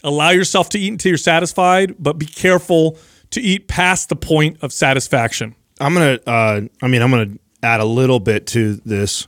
Allow 0.04 0.30
yourself 0.30 0.70
to 0.70 0.80
eat 0.80 0.90
until 0.90 1.10
you're 1.10 1.18
satisfied, 1.18 1.96
but 2.00 2.14
be 2.14 2.26
careful 2.26 2.98
to 3.32 3.42
eat 3.42 3.68
past 3.68 4.10
the 4.10 4.16
point 4.16 4.58
of 4.62 4.72
satisfaction. 4.72 5.56
I'm 5.80 5.94
gonna. 5.94 6.20
Uh, 6.26 6.62
I 6.82 6.88
mean, 6.88 7.02
I'm 7.02 7.12
gonna 7.12 7.38
add 7.64 7.80
a 7.80 7.86
little 7.86 8.20
bit 8.20 8.48
to 8.48 8.76
this. 8.86 9.28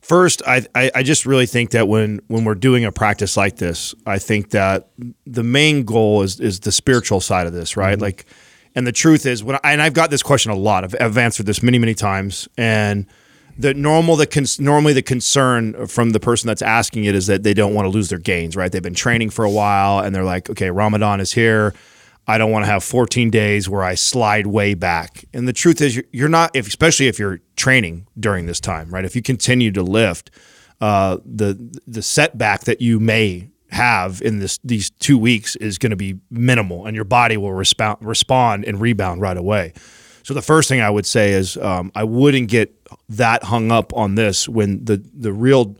First, 0.00 0.42
I, 0.46 0.66
I 0.74 0.90
I 0.96 1.02
just 1.02 1.26
really 1.26 1.46
think 1.46 1.70
that 1.70 1.86
when 1.86 2.20
when 2.28 2.44
we're 2.44 2.54
doing 2.54 2.84
a 2.84 2.92
practice 2.92 3.36
like 3.36 3.56
this, 3.56 3.94
I 4.06 4.18
think 4.18 4.50
that 4.50 4.88
the 5.26 5.42
main 5.42 5.84
goal 5.84 6.22
is 6.22 6.40
is 6.40 6.60
the 6.60 6.72
spiritual 6.72 7.20
side 7.20 7.46
of 7.46 7.52
this, 7.52 7.76
right? 7.76 7.98
Like, 7.98 8.24
and 8.74 8.86
the 8.86 8.92
truth 8.92 9.26
is, 9.26 9.44
when 9.44 9.56
I, 9.56 9.72
and 9.72 9.82
I've 9.82 9.94
got 9.94 10.10
this 10.10 10.22
question 10.22 10.50
a 10.50 10.56
lot. 10.56 10.84
I've, 10.84 10.94
I've 11.00 11.18
answered 11.18 11.46
this 11.46 11.62
many 11.62 11.78
many 11.78 11.94
times, 11.94 12.48
and 12.56 13.06
the 13.60 13.74
normal 13.74 14.16
the 14.16 14.56
normally 14.58 14.92
the 14.92 15.02
concern 15.02 15.86
from 15.86 16.10
the 16.10 16.20
person 16.20 16.46
that's 16.46 16.62
asking 16.62 17.04
it 17.04 17.14
is 17.14 17.26
that 17.26 17.42
they 17.42 17.54
don't 17.54 17.74
want 17.74 17.84
to 17.86 17.90
lose 17.90 18.08
their 18.08 18.18
gains, 18.18 18.56
right? 18.56 18.72
They've 18.72 18.82
been 18.82 18.94
training 18.94 19.30
for 19.30 19.44
a 19.44 19.50
while, 19.50 19.98
and 20.00 20.14
they're 20.14 20.24
like, 20.24 20.48
okay, 20.50 20.70
Ramadan 20.70 21.20
is 21.20 21.32
here. 21.32 21.74
I 22.26 22.38
don't 22.38 22.50
want 22.50 22.64
to 22.64 22.70
have 22.70 22.84
14 22.84 23.30
days 23.30 23.68
where 23.68 23.82
I 23.82 23.94
slide 23.96 24.46
way 24.46 24.74
back. 24.74 25.24
And 25.34 25.48
the 25.48 25.52
truth 25.52 25.80
is, 25.80 25.96
you're- 25.96 26.08
you're 26.12 26.28
not, 26.28 26.54
if, 26.54 26.68
especially 26.68 27.08
if 27.08 27.18
you're 27.18 27.40
training 27.56 28.06
during 28.18 28.46
this 28.46 28.60
time, 28.60 28.90
right? 28.90 29.04
If 29.04 29.16
you 29.16 29.22
continue 29.22 29.72
to 29.72 29.82
lift, 29.82 30.30
uh, 30.80 31.18
the 31.24 31.58
the 31.86 32.02
setback 32.02 32.62
that 32.64 32.80
you 32.80 32.98
may 32.98 33.50
have 33.70 34.22
in 34.22 34.38
this 34.38 34.58
these 34.64 34.90
two 34.90 35.18
weeks 35.18 35.54
is 35.56 35.76
going 35.76 35.90
to 35.90 35.96
be 35.96 36.18
minimal, 36.30 36.86
and 36.86 36.94
your 36.94 37.04
body 37.04 37.36
will 37.36 37.52
respond 37.52 37.98
respond 38.00 38.64
and 38.64 38.80
rebound 38.80 39.20
right 39.20 39.36
away. 39.36 39.74
So 40.22 40.34
the 40.34 40.42
first 40.42 40.68
thing 40.68 40.80
I 40.80 40.88
would 40.90 41.06
say 41.06 41.32
is 41.32 41.56
um, 41.56 41.90
I 41.94 42.04
wouldn't 42.04 42.48
get 42.48 42.79
that 43.08 43.44
hung 43.44 43.70
up 43.70 43.94
on 43.94 44.14
this 44.14 44.48
when 44.48 44.84
the 44.84 45.02
the 45.14 45.32
real 45.32 45.76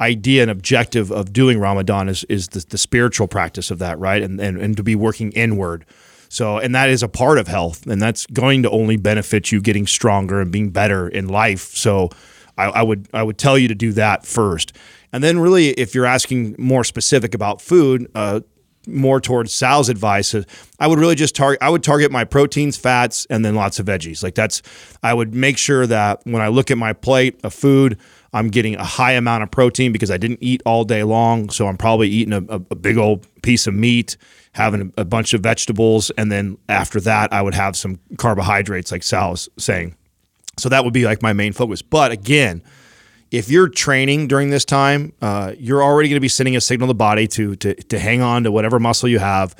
idea 0.00 0.42
and 0.42 0.50
objective 0.50 1.10
of 1.10 1.32
doing 1.32 1.58
Ramadan 1.58 2.08
is 2.08 2.24
is 2.24 2.48
the, 2.48 2.64
the 2.68 2.78
spiritual 2.78 3.28
practice 3.28 3.70
of 3.70 3.78
that, 3.78 3.98
right? 3.98 4.22
And, 4.22 4.40
and 4.40 4.58
and 4.58 4.76
to 4.76 4.82
be 4.82 4.94
working 4.94 5.32
inward. 5.32 5.84
So 6.28 6.58
and 6.58 6.74
that 6.74 6.88
is 6.88 7.02
a 7.02 7.08
part 7.08 7.38
of 7.38 7.48
health, 7.48 7.86
and 7.86 8.00
that's 8.00 8.26
going 8.26 8.62
to 8.62 8.70
only 8.70 8.96
benefit 8.96 9.52
you 9.52 9.60
getting 9.60 9.86
stronger 9.86 10.40
and 10.40 10.50
being 10.50 10.70
better 10.70 11.08
in 11.08 11.28
life. 11.28 11.74
So 11.76 12.08
I, 12.56 12.66
I 12.66 12.82
would 12.82 13.08
I 13.12 13.22
would 13.22 13.36
tell 13.38 13.58
you 13.58 13.68
to 13.68 13.74
do 13.74 13.92
that 13.92 14.24
first, 14.24 14.76
and 15.12 15.22
then 15.22 15.38
really 15.38 15.70
if 15.70 15.94
you're 15.94 16.06
asking 16.06 16.56
more 16.58 16.84
specific 16.84 17.34
about 17.34 17.60
food. 17.60 18.10
Uh, 18.14 18.40
more 18.86 19.20
towards 19.20 19.52
Sal's 19.52 19.88
advice, 19.88 20.34
I 20.78 20.86
would 20.86 20.98
really 20.98 21.14
just 21.14 21.34
target. 21.34 21.62
I 21.62 21.70
would 21.70 21.82
target 21.82 22.10
my 22.10 22.24
proteins, 22.24 22.76
fats, 22.76 23.26
and 23.30 23.44
then 23.44 23.54
lots 23.54 23.78
of 23.78 23.86
veggies. 23.86 24.22
Like 24.22 24.34
that's. 24.34 24.62
I 25.02 25.14
would 25.14 25.34
make 25.34 25.58
sure 25.58 25.86
that 25.86 26.20
when 26.24 26.42
I 26.42 26.48
look 26.48 26.70
at 26.70 26.78
my 26.78 26.92
plate 26.92 27.40
of 27.44 27.52
food, 27.54 27.98
I'm 28.32 28.48
getting 28.48 28.76
a 28.76 28.84
high 28.84 29.12
amount 29.12 29.42
of 29.42 29.50
protein 29.50 29.92
because 29.92 30.10
I 30.10 30.16
didn't 30.16 30.38
eat 30.40 30.62
all 30.64 30.84
day 30.84 31.02
long. 31.02 31.50
So 31.50 31.66
I'm 31.66 31.76
probably 31.76 32.08
eating 32.08 32.32
a, 32.32 32.54
a, 32.54 32.60
a 32.70 32.76
big 32.76 32.96
old 32.96 33.26
piece 33.42 33.66
of 33.66 33.74
meat, 33.74 34.16
having 34.52 34.92
a, 34.96 35.02
a 35.02 35.04
bunch 35.04 35.34
of 35.34 35.42
vegetables, 35.42 36.10
and 36.16 36.30
then 36.30 36.58
after 36.68 37.00
that, 37.00 37.32
I 37.32 37.42
would 37.42 37.54
have 37.54 37.76
some 37.76 37.98
carbohydrates, 38.18 38.92
like 38.92 39.02
Sal 39.02 39.32
was 39.32 39.48
saying. 39.58 39.96
So 40.58 40.68
that 40.68 40.84
would 40.84 40.92
be 40.92 41.04
like 41.04 41.22
my 41.22 41.32
main 41.32 41.52
focus. 41.52 41.82
But 41.82 42.12
again, 42.12 42.62
if 43.30 43.50
you're 43.50 43.68
training 43.68 44.26
during 44.28 44.50
this 44.50 44.64
time, 44.64 45.12
uh, 45.22 45.52
you're 45.58 45.82
already 45.82 46.08
going 46.08 46.16
to 46.16 46.20
be 46.20 46.28
sending 46.28 46.56
a 46.56 46.60
signal 46.60 46.86
to 46.86 46.90
the 46.90 46.94
body 46.94 47.26
to, 47.28 47.56
to 47.56 47.74
to 47.74 47.98
hang 47.98 48.22
on 48.22 48.44
to 48.44 48.52
whatever 48.52 48.78
muscle 48.78 49.08
you 49.08 49.18
have. 49.18 49.54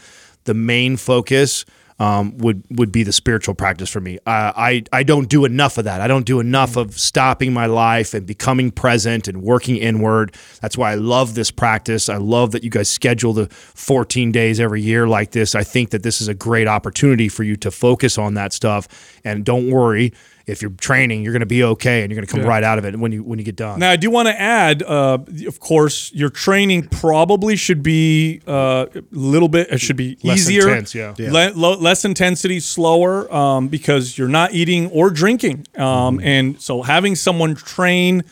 The 0.44 0.54
main 0.54 0.96
focus 0.96 1.64
um, 2.00 2.38
would 2.38 2.64
would 2.70 2.90
be 2.90 3.02
the 3.02 3.12
spiritual 3.12 3.54
practice 3.54 3.90
for 3.90 4.00
me. 4.00 4.18
I, 4.26 4.82
I 4.92 4.98
I 5.00 5.02
don't 5.02 5.28
do 5.28 5.44
enough 5.44 5.76
of 5.76 5.84
that. 5.84 6.00
I 6.00 6.08
don't 6.08 6.24
do 6.24 6.40
enough 6.40 6.76
of 6.76 6.98
stopping 6.98 7.52
my 7.52 7.66
life 7.66 8.14
and 8.14 8.26
becoming 8.26 8.70
present 8.70 9.28
and 9.28 9.42
working 9.42 9.76
inward. 9.76 10.34
That's 10.62 10.78
why 10.78 10.92
I 10.92 10.94
love 10.94 11.34
this 11.34 11.50
practice. 11.50 12.08
I 12.08 12.16
love 12.16 12.52
that 12.52 12.64
you 12.64 12.70
guys 12.70 12.88
schedule 12.88 13.34
the 13.34 13.48
14 13.50 14.32
days 14.32 14.58
every 14.58 14.80
year 14.80 15.06
like 15.06 15.32
this. 15.32 15.54
I 15.54 15.62
think 15.62 15.90
that 15.90 16.02
this 16.02 16.22
is 16.22 16.28
a 16.28 16.34
great 16.34 16.66
opportunity 16.66 17.28
for 17.28 17.44
you 17.44 17.54
to 17.56 17.70
focus 17.70 18.16
on 18.16 18.32
that 18.34 18.54
stuff. 18.54 18.88
And 19.22 19.44
don't 19.44 19.70
worry, 19.70 20.14
if 20.50 20.60
you're 20.62 20.70
training, 20.72 21.22
you're 21.22 21.32
going 21.32 21.40
to 21.40 21.46
be 21.46 21.62
okay, 21.64 22.02
and 22.02 22.10
you're 22.10 22.16
going 22.20 22.26
to 22.26 22.30
come 22.32 22.42
Yeah. 22.42 22.48
right 22.48 22.62
out 22.64 22.78
of 22.78 22.84
it 22.84 22.98
when 22.98 23.12
you 23.12 23.22
when 23.22 23.38
you 23.38 23.44
get 23.44 23.56
done. 23.56 23.78
Now, 23.78 23.90
I 23.90 23.96
do 23.96 24.10
want 24.10 24.28
to 24.28 24.40
add, 24.40 24.82
uh, 24.82 25.18
of 25.46 25.60
course, 25.60 26.12
your 26.12 26.30
training 26.30 26.88
probably 26.88 27.56
should 27.56 27.82
be 27.82 28.40
uh, 28.46 28.86
a 28.94 29.02
little 29.12 29.48
bit. 29.48 29.68
It 29.70 29.80
should 29.80 29.96
be 29.96 30.18
Less 30.22 30.38
easier, 30.40 30.68
intense, 30.68 30.94
yeah. 30.94 31.14
Yeah. 31.18 31.30
le- 31.32 31.52
lo- 31.54 31.78
less 31.78 32.04
intensity, 32.04 32.60
slower, 32.60 33.32
um, 33.34 33.68
because 33.68 34.18
you're 34.18 34.28
not 34.28 34.52
eating 34.52 34.90
or 34.90 35.10
drinking, 35.10 35.66
um, 35.76 35.84
Mm-hmm. 36.18 36.26
and 36.26 36.60
so 36.60 36.82
having 36.82 37.14
someone 37.16 37.54
train 37.54 38.22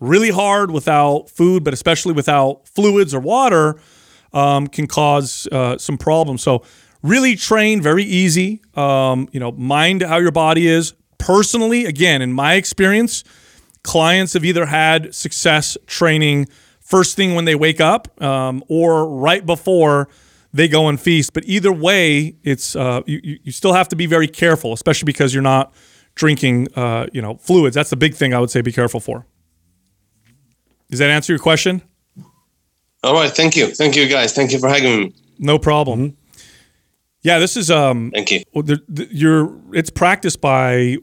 really 0.00 0.30
hard 0.30 0.70
without 0.70 1.28
food, 1.30 1.64
but 1.64 1.74
especially 1.74 2.12
without 2.12 2.66
fluids 2.68 3.12
or 3.14 3.20
water, 3.20 3.76
um, 4.32 4.66
can 4.66 4.86
cause 4.86 5.48
uh, 5.50 5.76
some 5.78 5.96
problems. 5.98 6.42
So 6.42 6.62
really 7.02 7.34
train 7.36 7.80
very 7.82 8.04
easy. 8.04 8.60
Um, 8.74 9.28
you 9.32 9.40
know, 9.40 9.52
mind 9.52 10.02
how 10.02 10.18
your 10.18 10.30
body 10.32 10.66
is. 10.68 10.94
Personally, 11.18 11.84
again, 11.84 12.22
in 12.22 12.32
my 12.32 12.54
experience, 12.54 13.24
clients 13.82 14.32
have 14.32 14.44
either 14.44 14.66
had 14.66 15.14
success 15.14 15.76
training 15.86 16.48
first 16.80 17.16
thing 17.16 17.34
when 17.34 17.44
they 17.44 17.54
wake 17.54 17.80
up 17.80 18.20
um, 18.22 18.64
or 18.68 19.06
right 19.08 19.44
before 19.44 20.08
they 20.52 20.68
go 20.68 20.88
and 20.88 21.00
feast. 21.00 21.32
But 21.34 21.44
either 21.46 21.72
way, 21.72 22.36
it's 22.42 22.74
uh, 22.74 23.02
you, 23.06 23.20
you 23.22 23.38
you 23.44 23.52
still 23.52 23.74
have 23.74 23.88
to 23.88 23.96
be 23.96 24.06
very 24.06 24.28
careful, 24.28 24.72
especially 24.72 25.06
because 25.06 25.34
you're 25.34 25.42
not 25.42 25.72
drinking 26.14 26.68
uh, 26.76 27.06
you 27.12 27.22
know 27.22 27.36
fluids. 27.36 27.74
That's 27.74 27.90
the 27.90 27.96
big 27.96 28.14
thing 28.14 28.32
I 28.34 28.40
would 28.40 28.50
say 28.50 28.60
be 28.60 28.72
careful 28.72 29.00
for. 29.00 29.26
Does 30.90 31.00
that 31.00 31.10
answer 31.10 31.32
your 31.32 31.40
question? 31.40 31.82
All 33.04 33.14
right. 33.14 33.30
Thank 33.30 33.56
you. 33.56 33.74
Thank 33.74 33.94
you, 33.94 34.08
guys. 34.08 34.32
Thank 34.32 34.52
you 34.52 34.58
for 34.58 34.68
having 34.68 35.00
me. 35.00 35.14
No 35.38 35.58
problem. 35.58 36.16
Yeah, 37.28 37.38
this 37.38 37.58
is 37.58 37.70
um. 37.70 38.10
Thank 38.14 38.30
you. 38.30 38.42
well, 38.54 38.62
the, 38.62 38.82
the, 38.88 39.06
you're 39.10 39.54
it's 39.74 39.90
practiced 39.90 40.40
by 40.40 40.96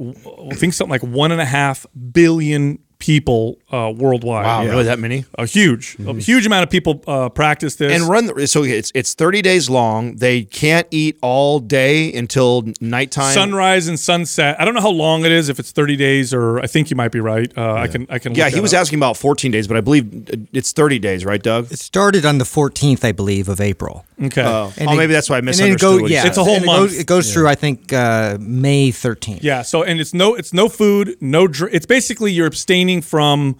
I 0.49 0.55
think 0.55 0.73
something 0.73 0.89
like 0.89 1.03
one 1.03 1.31
and 1.31 1.39
a 1.39 1.45
half 1.45 1.85
billion 2.11 2.79
people 2.99 3.57
uh, 3.71 3.91
worldwide. 3.95 4.45
Wow, 4.45 4.65
really 4.65 4.83
that 4.85 4.99
many? 4.99 5.25
A 5.37 5.45
huge, 5.45 5.97
a 6.05 6.13
huge 6.13 6.45
amount 6.45 6.63
of 6.63 6.69
people 6.69 7.03
uh, 7.07 7.29
practice 7.29 7.75
this. 7.75 7.91
And 7.93 8.09
run 8.09 8.27
the, 8.27 8.47
so 8.47 8.63
it's 8.63 8.91
it's 8.95 9.13
30 9.13 9.41
days 9.41 9.69
long. 9.69 10.15
They 10.15 10.43
can't 10.43 10.87
eat 10.91 11.17
all 11.21 11.59
day 11.59 12.13
until 12.13 12.63
nighttime. 12.81 13.33
sunrise 13.33 13.87
and 13.87 13.99
sunset. 13.99 14.59
I 14.59 14.65
don't 14.65 14.73
know 14.73 14.81
how 14.81 14.89
long 14.89 15.25
it 15.25 15.31
is. 15.31 15.49
If 15.49 15.59
it's 15.59 15.71
thirty 15.71 15.95
days, 15.95 16.33
or 16.33 16.59
I 16.59 16.67
think 16.67 16.89
you 16.89 16.95
might 16.95 17.11
be 17.11 17.19
right. 17.19 17.51
Uh, 17.57 17.73
I 17.73 17.87
can, 17.87 18.07
I 18.09 18.19
can. 18.19 18.33
yeah, 18.35 18.49
he 18.49 18.59
was 18.59 18.73
up. 18.73 18.81
asking 18.81 18.99
about 18.99 19.17
14 19.17 19.51
days, 19.51 19.67
but 19.67 19.77
I 19.77 19.81
believe 19.81 20.47
it's 20.53 20.71
30 20.71 20.99
days, 20.99 21.25
right, 21.25 21.41
Doug? 21.41 21.71
It 21.71 21.79
started 21.79 22.25
on 22.25 22.37
the 22.37 22.45
14th, 22.45 23.03
I 23.03 23.11
believe, 23.11 23.49
of 23.49 23.59
April. 23.61 24.05
Okay. 24.23 24.43
Oh, 24.43 24.71
And 24.77 24.89
oh, 24.89 24.93
it- 24.93 24.97
maybe 24.97 25.13
that's 25.13 25.29
why 25.29 25.35
I 25.35 25.39
and 25.39 25.47
then 25.47 25.53
it 25.53 25.57
misunderstood. 25.73 25.97
go- 25.97 26.01
what 26.01 26.09
he 26.09 26.15
yeah, 26.15 26.21
said. 26.23 26.27
It's 26.29 26.37
a 26.37 26.43
whole 26.43 26.55
and 26.55 26.63
it 26.63 26.67
month. 26.67 26.79
goes, 26.91 26.99
it 26.99 27.07
goes 27.07 27.33
through, 27.33 27.47
I 27.47 27.55
think, 27.55 27.91
uh, 27.93 28.37
May 28.39 28.91
13th. 28.91 29.39
Yeah. 29.41 29.61
So 29.61 29.83
and 29.83 29.99
it's 29.99 30.13
no 30.13 30.35
it's 30.35 30.53
no 30.53 30.69
food, 30.69 31.17
no 31.21 31.47
drink. 31.47 31.73
It's 31.75 31.85
basically 31.85 32.31
you're 32.31 32.47
abstaining 32.47 32.84
from 33.01 33.57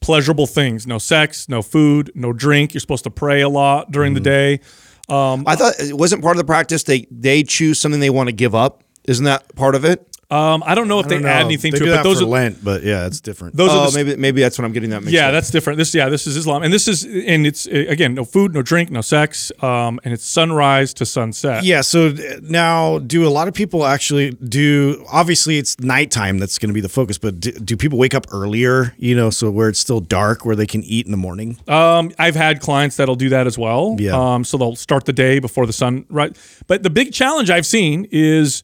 pleasurable 0.00 0.46
things. 0.46 0.86
No 0.86 0.98
sex, 0.98 1.48
no 1.48 1.62
food, 1.62 2.12
no 2.14 2.32
drink. 2.32 2.74
You're 2.74 2.80
supposed 2.80 3.04
to 3.04 3.10
pray 3.10 3.40
a 3.40 3.48
lot 3.48 3.90
during 3.90 4.14
the 4.14 4.20
day. 4.20 4.60
Um, 5.08 5.44
I 5.46 5.56
thought 5.56 5.74
it 5.78 5.96
wasn't 5.96 6.22
part 6.22 6.36
of 6.36 6.38
the 6.38 6.46
practice. 6.46 6.82
They 6.82 7.06
they 7.10 7.42
choose 7.42 7.80
something 7.80 8.00
they 8.00 8.10
want 8.10 8.28
to 8.28 8.32
give 8.32 8.54
up. 8.54 8.82
Isn't 9.04 9.24
that 9.24 9.54
part 9.54 9.74
of 9.74 9.84
it? 9.84 10.13
Um, 10.30 10.62
I 10.66 10.74
don't 10.74 10.88
know 10.88 11.00
if 11.00 11.08
they 11.08 11.16
don't 11.16 11.26
add 11.26 11.40
know. 11.40 11.46
anything 11.46 11.72
they 11.72 11.78
to 11.78 11.84
do 11.84 11.90
it, 11.90 11.94
that 11.94 12.02
but 12.02 12.08
those 12.08 12.20
for 12.20 12.24
are 12.24 12.28
Lent, 12.28 12.64
but 12.64 12.82
yeah, 12.82 13.06
it's 13.06 13.20
different. 13.20 13.56
those 13.56 13.70
oh, 13.70 13.80
are 13.80 13.90
the, 13.90 13.96
maybe 13.96 14.16
maybe 14.16 14.40
that's 14.40 14.58
what 14.58 14.64
I'm 14.64 14.72
getting 14.72 14.90
that 14.90 15.00
mixed 15.00 15.12
yeah, 15.12 15.26
up. 15.26 15.32
that's 15.32 15.50
different. 15.50 15.76
This 15.76 15.94
yeah, 15.94 16.08
this 16.08 16.26
is 16.26 16.36
Islam, 16.36 16.62
and 16.62 16.72
this 16.72 16.88
is 16.88 17.04
and 17.04 17.46
it's 17.46 17.66
uh, 17.66 17.84
again 17.88 18.14
no 18.14 18.24
food, 18.24 18.54
no 18.54 18.62
drink, 18.62 18.90
no 18.90 19.00
sex, 19.00 19.52
um, 19.62 20.00
and 20.04 20.14
it's 20.14 20.24
sunrise 20.24 20.94
to 20.94 21.06
sunset. 21.06 21.64
Yeah. 21.64 21.82
So 21.82 22.08
uh, 22.08 22.40
now, 22.42 22.98
do 22.98 23.26
a 23.26 23.30
lot 23.30 23.48
of 23.48 23.54
people 23.54 23.84
actually 23.84 24.30
do? 24.30 25.04
Obviously, 25.10 25.58
it's 25.58 25.78
nighttime 25.80 26.38
that's 26.38 26.58
going 26.58 26.70
to 26.70 26.74
be 26.74 26.80
the 26.80 26.88
focus, 26.88 27.18
but 27.18 27.40
do, 27.40 27.52
do 27.52 27.76
people 27.76 27.98
wake 27.98 28.14
up 28.14 28.26
earlier? 28.32 28.94
You 28.96 29.14
know, 29.14 29.30
so 29.30 29.50
where 29.50 29.68
it's 29.68 29.80
still 29.80 30.00
dark, 30.00 30.44
where 30.44 30.56
they 30.56 30.66
can 30.66 30.82
eat 30.84 31.06
in 31.06 31.10
the 31.10 31.18
morning. 31.18 31.58
Um, 31.68 32.12
I've 32.18 32.36
had 32.36 32.60
clients 32.60 32.96
that'll 32.96 33.16
do 33.16 33.28
that 33.30 33.46
as 33.46 33.58
well. 33.58 33.96
Yeah. 33.98 34.12
Um, 34.34 34.44
so 34.44 34.56
they'll 34.56 34.76
start 34.76 35.04
the 35.04 35.12
day 35.12 35.38
before 35.38 35.66
the 35.66 35.72
sun 35.72 36.06
right. 36.08 36.36
But 36.66 36.82
the 36.82 36.90
big 36.90 37.12
challenge 37.12 37.50
I've 37.50 37.66
seen 37.66 38.08
is 38.10 38.62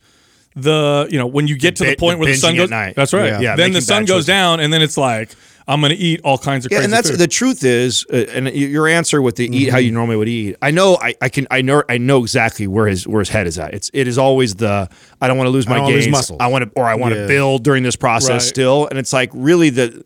the 0.57 1.07
you 1.11 1.19
know 1.19 1.27
when 1.27 1.47
you 1.47 1.57
get 1.57 1.77
to 1.77 1.85
the 1.85 1.97
point 1.97 2.19
the 2.19 2.25
where 2.25 2.33
the 2.33 2.39
sun 2.39 2.57
goes. 2.57 2.71
night. 2.71 2.95
That's 2.97 3.13
right. 3.13 3.29
Yeah. 3.29 3.41
Yeah, 3.41 3.57
then 3.57 3.73
the 3.73 3.81
sun 3.81 4.05
goes 4.05 4.19
choices. 4.19 4.27
down, 4.27 4.61
and 4.61 4.73
then 4.73 4.83
it's 4.83 4.97
like 4.97 5.31
I'm 5.69 5.81
going 5.81 5.91
to 5.91 5.97
eat 5.99 6.21
all 6.25 6.37
kinds 6.39 6.67
of 6.67 6.73
Yeah, 6.73 6.79
crazy 6.79 6.85
and 6.87 6.93
that's 6.93 7.11
food. 7.11 7.19
the 7.21 7.29
truth 7.29 7.63
is, 7.63 8.05
uh, 8.13 8.17
and 8.35 8.49
your 8.49 8.89
answer 8.89 9.23
with 9.23 9.37
the 9.37 9.47
eat 9.47 9.69
how 9.71 9.77
Mm-hmm. 9.79 9.87
you 9.87 9.93
normally 9.93 10.17
would 10.17 10.29
eat. 10.29 10.57
I 10.61 10.73
know, 10.73 10.99
I, 11.01 11.15
I 11.23 11.29
can, 11.29 11.47
I 11.49 11.63
know, 11.63 11.85
I 11.89 11.99
know 11.99 12.23
exactly 12.25 12.67
where 12.67 12.89
his 12.89 13.07
where 13.07 13.21
his 13.21 13.29
head 13.29 13.47
is 13.47 13.57
at. 13.59 13.73
It's 13.75 13.89
it 13.95 14.09
is 14.09 14.19
always 14.19 14.57
the 14.57 14.89
I 15.21 15.29
don't 15.29 15.37
want 15.39 15.47
to 15.47 15.53
lose 15.53 15.69
my 15.69 15.77
don't 15.77 15.87
lose 15.93 16.07
gains. 16.07 16.13
muscle. 16.13 16.37
I 16.41 16.49
want 16.49 16.65
to, 16.65 16.81
or 16.81 16.87
I 16.87 16.97
want 16.97 17.15
to 17.15 17.21
Yeah. 17.21 17.27
build 17.29 17.63
during 17.63 17.85
this 17.85 17.95
process 17.95 18.31
Right. 18.31 18.43
still, 18.43 18.89
and 18.89 18.99
it's 18.99 19.13
like 19.13 19.31
really 19.33 19.71
the. 19.71 20.03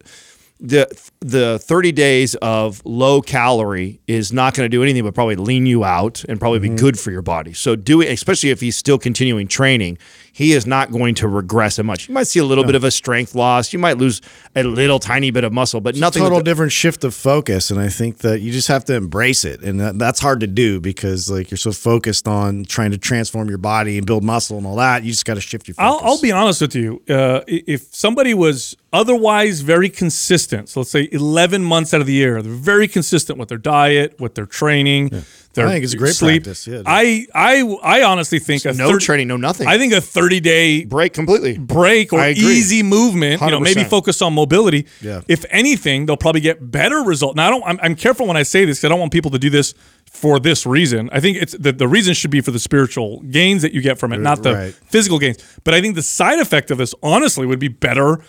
The 0.61 0.87
the 1.21 1.59
30 1.59 1.91
days 1.93 2.37
of 2.37 2.81
low 2.87 3.21
calorie 3.21 4.01
is 4.07 4.33
not 4.33 4.55
going 4.55 4.65
to 4.65 4.69
do 4.75 4.83
anything 4.85 5.03
but 5.03 5.12
probably 5.12 5.35
lean 5.35 5.66
you 5.66 5.85
out 5.85 6.25
and 6.29 6.39
probably 6.39 6.61
Mm-hmm. 6.61 6.77
be 6.77 6.81
good 6.81 6.99
for 6.99 7.11
your 7.11 7.23
body. 7.23 7.53
So 7.53 7.75
doing 7.75 8.09
especially 8.09 8.51
if 8.51 8.61
he's 8.61 8.77
still 8.77 8.97
continuing 8.97 9.49
training, 9.49 9.99
he 10.35 10.52
is 10.52 10.66
not 10.66 10.90
going 10.90 11.15
to 11.15 11.28
regress 11.28 11.77
that 11.77 11.85
much. 11.85 12.09
You 12.09 12.15
might 12.15 12.27
see 12.27 12.40
a 12.40 12.44
little 12.44 12.65
bit 12.65 12.74
of 12.74 12.82
a 12.82 12.90
strength 12.90 13.35
loss. 13.36 13.73
You 13.73 13.78
might 13.78 13.97
lose 13.98 14.20
a 14.56 14.65
little 14.65 14.98
tiny 14.98 15.31
bit 15.31 15.44
of 15.44 15.52
muscle, 15.52 15.81
but 15.81 15.94
nothing 15.97 16.23
total 16.23 16.39
that- 16.39 16.44
different 16.44 16.73
shift 16.73 17.05
of 17.05 17.15
focus 17.15 17.70
and 17.70 17.81
i 17.81 17.89
think 17.89 18.19
that 18.19 18.40
you 18.40 18.51
just 18.52 18.69
have 18.69 18.85
to 18.85 18.94
embrace 18.94 19.44
it 19.44 19.62
and 19.62 19.81
that, 19.81 19.98
that's 19.98 20.19
hard 20.20 20.40
to 20.40 20.47
do 20.47 20.81
because 20.81 21.31
like 21.31 21.51
you're 21.51 21.56
so 21.59 21.70
focused 21.73 22.27
on 22.27 22.65
trying 22.65 22.90
to 22.90 22.98
transform 22.98 23.48
your 23.48 23.59
body 23.59 23.97
and 23.97 24.06
build 24.06 24.24
muscle 24.24 24.59
and 24.59 24.66
all 24.66 24.77
that 24.77 25.05
you 25.05 25.11
just 25.12 25.24
got 25.24 25.35
to 25.35 25.40
shift 25.40 25.69
your 25.69 25.74
focus 25.77 26.01
I'll, 26.02 26.11
I'll 26.12 26.20
be 26.20 26.32
honest 26.32 26.61
with 26.61 26.74
you. 26.74 27.01
Uh, 27.09 27.40
if 27.47 27.94
somebody 27.94 28.35
was 28.35 28.77
otherwise 28.93 29.61
very 29.61 29.89
consistent, 29.90 30.69
so 30.69 30.81
let's 30.81 30.90
say 30.90 31.09
11 31.12 31.62
months 31.65 31.93
out 31.94 32.01
of 32.01 32.06
the 32.06 32.12
year, 32.12 32.40
they're 32.43 32.52
very 32.52 32.89
consistent 32.89 33.39
with 33.39 33.48
their 33.48 33.59
diet, 33.59 34.20
with 34.20 34.35
their 34.35 34.47
training, 34.47 35.24
their 35.55 35.66
I 35.66 35.72
think 35.72 35.85
it's 35.85 35.94
a 35.94 35.97
great 35.97 36.14
sleep. 36.14 36.44
practice, 36.44 36.66
yeah. 36.66 36.82
I, 36.85 37.26
I, 37.35 37.62
I 37.82 38.02
honestly 38.02 38.39
think 38.39 38.64
a 38.64 38.72
no 38.72 38.90
30 38.93 39.05
training, 39.05 39.28
no 39.28 39.36
nothing. 39.36 39.66
I 39.66 39.78
think 39.78 39.93
a 39.93 40.01
30 40.01 40.40
day 40.40 40.85
break 40.85 41.12
completely. 41.12 41.56
break 41.59 42.12
or 42.12 42.24
easy 42.28 42.82
movement, 42.82 43.40
you 43.40 43.51
know, 43.51 43.60
maybe 43.60 43.82
100%. 43.82 43.89
focus 43.90 44.20
on 44.22 44.35
mobility. 44.35 44.86
Yeah. 45.01 45.22
If 45.28 45.44
anything, 45.51 46.06
they'll 46.06 46.16
probably 46.16 46.40
get 46.40 46.70
better 46.70 46.98
result. 47.01 47.36
Now, 47.36 47.47
I 47.47 47.51
don't. 47.51 47.64
I'm, 47.64 47.78
I'm 47.82 47.94
careful 47.97 48.26
when 48.26 48.36
I 48.36 48.43
say 48.43 48.64
this. 48.64 48.81
'cause 48.81 48.85
I 48.86 48.89
don't 48.89 49.01
want 49.01 49.12
people 49.12 49.31
to 49.32 49.39
do 49.39 49.51
this 49.51 49.74
for 50.10 50.39
this 50.39 50.64
reason. 50.66 51.09
I 51.12 51.20
think 51.20 51.39
it's 51.39 51.56
the, 51.59 51.72
the 51.72 51.89
reason 51.89 52.14
should 52.14 52.31
be 52.31 52.40
for 52.40 52.51
the 52.51 52.59
spiritual 52.59 53.20
gains 53.22 53.62
that 53.62 53.72
you 53.72 53.81
get 53.81 53.98
from 53.98 54.12
it, 54.12 54.18
not 54.20 54.43
the 54.43 54.55
Right. 54.55 54.74
physical 54.86 55.18
gains. 55.18 55.39
But 55.64 55.74
I 55.74 55.81
think 55.81 55.94
the 55.97 56.02
side 56.02 56.39
effect 56.39 56.70
of 56.70 56.78
this, 56.78 56.94
honestly, 57.02 57.47
would 57.47 57.59
be 57.59 57.68
better 57.68 58.20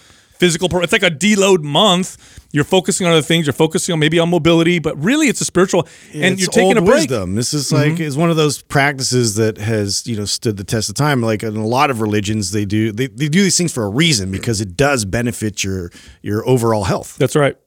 physical. 0.45 0.69
Pro- 0.69 0.81
it's 0.81 0.93
like 0.93 1.03
a 1.03 1.09
deload 1.11 1.63
month. 1.63 2.17
You're 2.51 2.63
focusing 2.63 3.05
on 3.07 3.13
other 3.13 3.21
things. 3.21 3.45
You're 3.45 3.53
focusing 3.53 3.93
on 3.93 3.99
maybe 3.99 4.19
on 4.19 4.29
mobility, 4.29 4.79
but 4.79 4.95
really 5.03 5.27
it's 5.27 5.41
a 5.41 5.45
spiritual. 5.45 5.87
and 6.13 6.33
it's 6.33 6.41
you're 6.41 6.49
taking 6.49 6.77
old 6.77 6.77
a 6.77 6.81
break. 6.81 7.09
Mm-hmm. 7.09 7.11
wisdom. 7.11 7.35
This 7.35 7.53
is 7.53 7.71
like 7.71 7.99
is 7.99 8.15
one 8.15 8.29
of 8.29 8.37
those 8.37 8.61
practices 8.61 9.35
that 9.35 9.57
has 9.57 10.05
you 10.07 10.15
know 10.15 10.25
stood 10.25 10.57
the 10.57 10.63
test 10.63 10.89
of 10.89 10.95
time. 10.95 11.21
Like 11.21 11.43
in 11.43 11.55
a 11.55 11.65
lot 11.65 11.89
of 11.89 12.01
religions, 12.01 12.51
they 12.51 12.65
do 12.65 12.91
they, 12.91 13.07
they 13.07 13.27
do 13.27 13.41
these 13.41 13.57
things 13.57 13.73
for 13.73 13.83
a 13.83 13.89
reason 13.89 14.31
because 14.31 14.61
it 14.61 14.77
does 14.77 15.03
benefit 15.05 15.63
your 15.63 15.91
your 16.21 16.47
overall 16.47 16.85
health. 16.85 17.17
That's 17.17 17.35
right. 17.35 17.57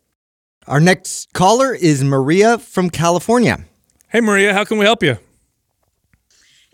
Our 0.66 0.80
next 0.80 1.32
caller 1.32 1.74
is 1.74 2.04
Maria 2.04 2.58
from 2.58 2.90
California. 2.90 3.64
Hey, 4.08 4.20
Maria, 4.20 4.52
how 4.52 4.64
can 4.64 4.78
we 4.78 4.84
help 4.84 5.02
you? 5.02 5.18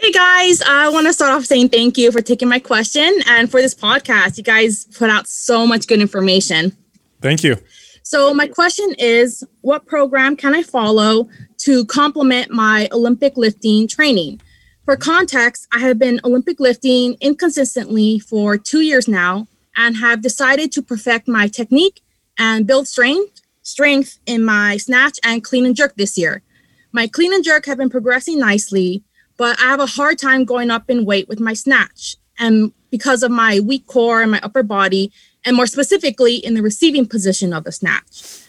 Hey 0.04 0.12
guys, 0.12 0.60
I 0.60 0.90
want 0.90 1.06
to 1.06 1.14
start 1.14 1.32
off 1.32 1.46
saying 1.46 1.70
thank 1.70 1.96
you 1.96 2.12
for 2.12 2.20
taking 2.20 2.46
my 2.46 2.58
question 2.58 3.10
and 3.26 3.50
for 3.50 3.62
this 3.62 3.74
podcast. 3.74 4.36
You 4.36 4.44
guys 4.44 4.84
put 4.84 5.08
out 5.08 5.26
so 5.26 5.66
much 5.66 5.86
good 5.86 5.98
information. 5.98 6.76
Thank 7.22 7.42
you. 7.42 7.56
So, 8.02 8.34
my 8.34 8.46
question 8.46 8.94
is 8.98 9.42
what 9.62 9.86
program 9.86 10.36
can 10.36 10.54
I 10.54 10.62
follow 10.62 11.30
to 11.60 11.86
complement 11.86 12.50
my 12.50 12.86
Olympic 12.92 13.38
lifting 13.38 13.88
training? 13.88 14.42
For 14.84 14.94
context, 14.94 15.68
I 15.72 15.78
have 15.78 15.98
been 15.98 16.20
Olympic 16.22 16.60
lifting 16.60 17.16
inconsistently 17.22 18.18
for 18.18 18.58
two 18.58 18.82
years 18.82 19.08
now 19.08 19.48
and 19.74 19.96
have 19.96 20.20
decided 20.20 20.70
to 20.72 20.82
perfect 20.82 21.28
my 21.28 21.48
technique 21.48 22.02
and 22.38 22.66
build 22.66 22.88
strength, 22.88 23.40
strength 23.62 24.18
in 24.26 24.44
my 24.44 24.76
snatch 24.76 25.18
and 25.24 25.42
clean 25.42 25.64
and 25.64 25.74
jerk 25.74 25.96
this 25.96 26.18
year. 26.18 26.42
My 26.92 27.06
clean 27.06 27.32
and 27.32 27.42
jerk 27.42 27.64
have 27.64 27.78
been 27.78 27.88
progressing 27.88 28.38
nicely, 28.38 29.02
but 29.36 29.58
I 29.60 29.64
have 29.64 29.80
a 29.80 29.86
hard 29.86 30.18
time 30.18 30.44
going 30.44 30.70
up 30.70 30.88
in 30.88 31.04
weight 31.04 31.28
with 31.28 31.40
my 31.40 31.54
snatch. 31.54 32.16
And 32.38 32.72
because 32.90 33.22
of 33.22 33.30
my 33.30 33.60
weak 33.60 33.86
core 33.86 34.22
and 34.22 34.30
my 34.30 34.40
upper 34.42 34.62
body, 34.62 35.12
and 35.44 35.56
more 35.56 35.66
specifically 35.66 36.36
in 36.36 36.54
the 36.54 36.62
receiving 36.62 37.06
position 37.06 37.52
of 37.52 37.64
the 37.64 37.72
snatch. 37.72 38.40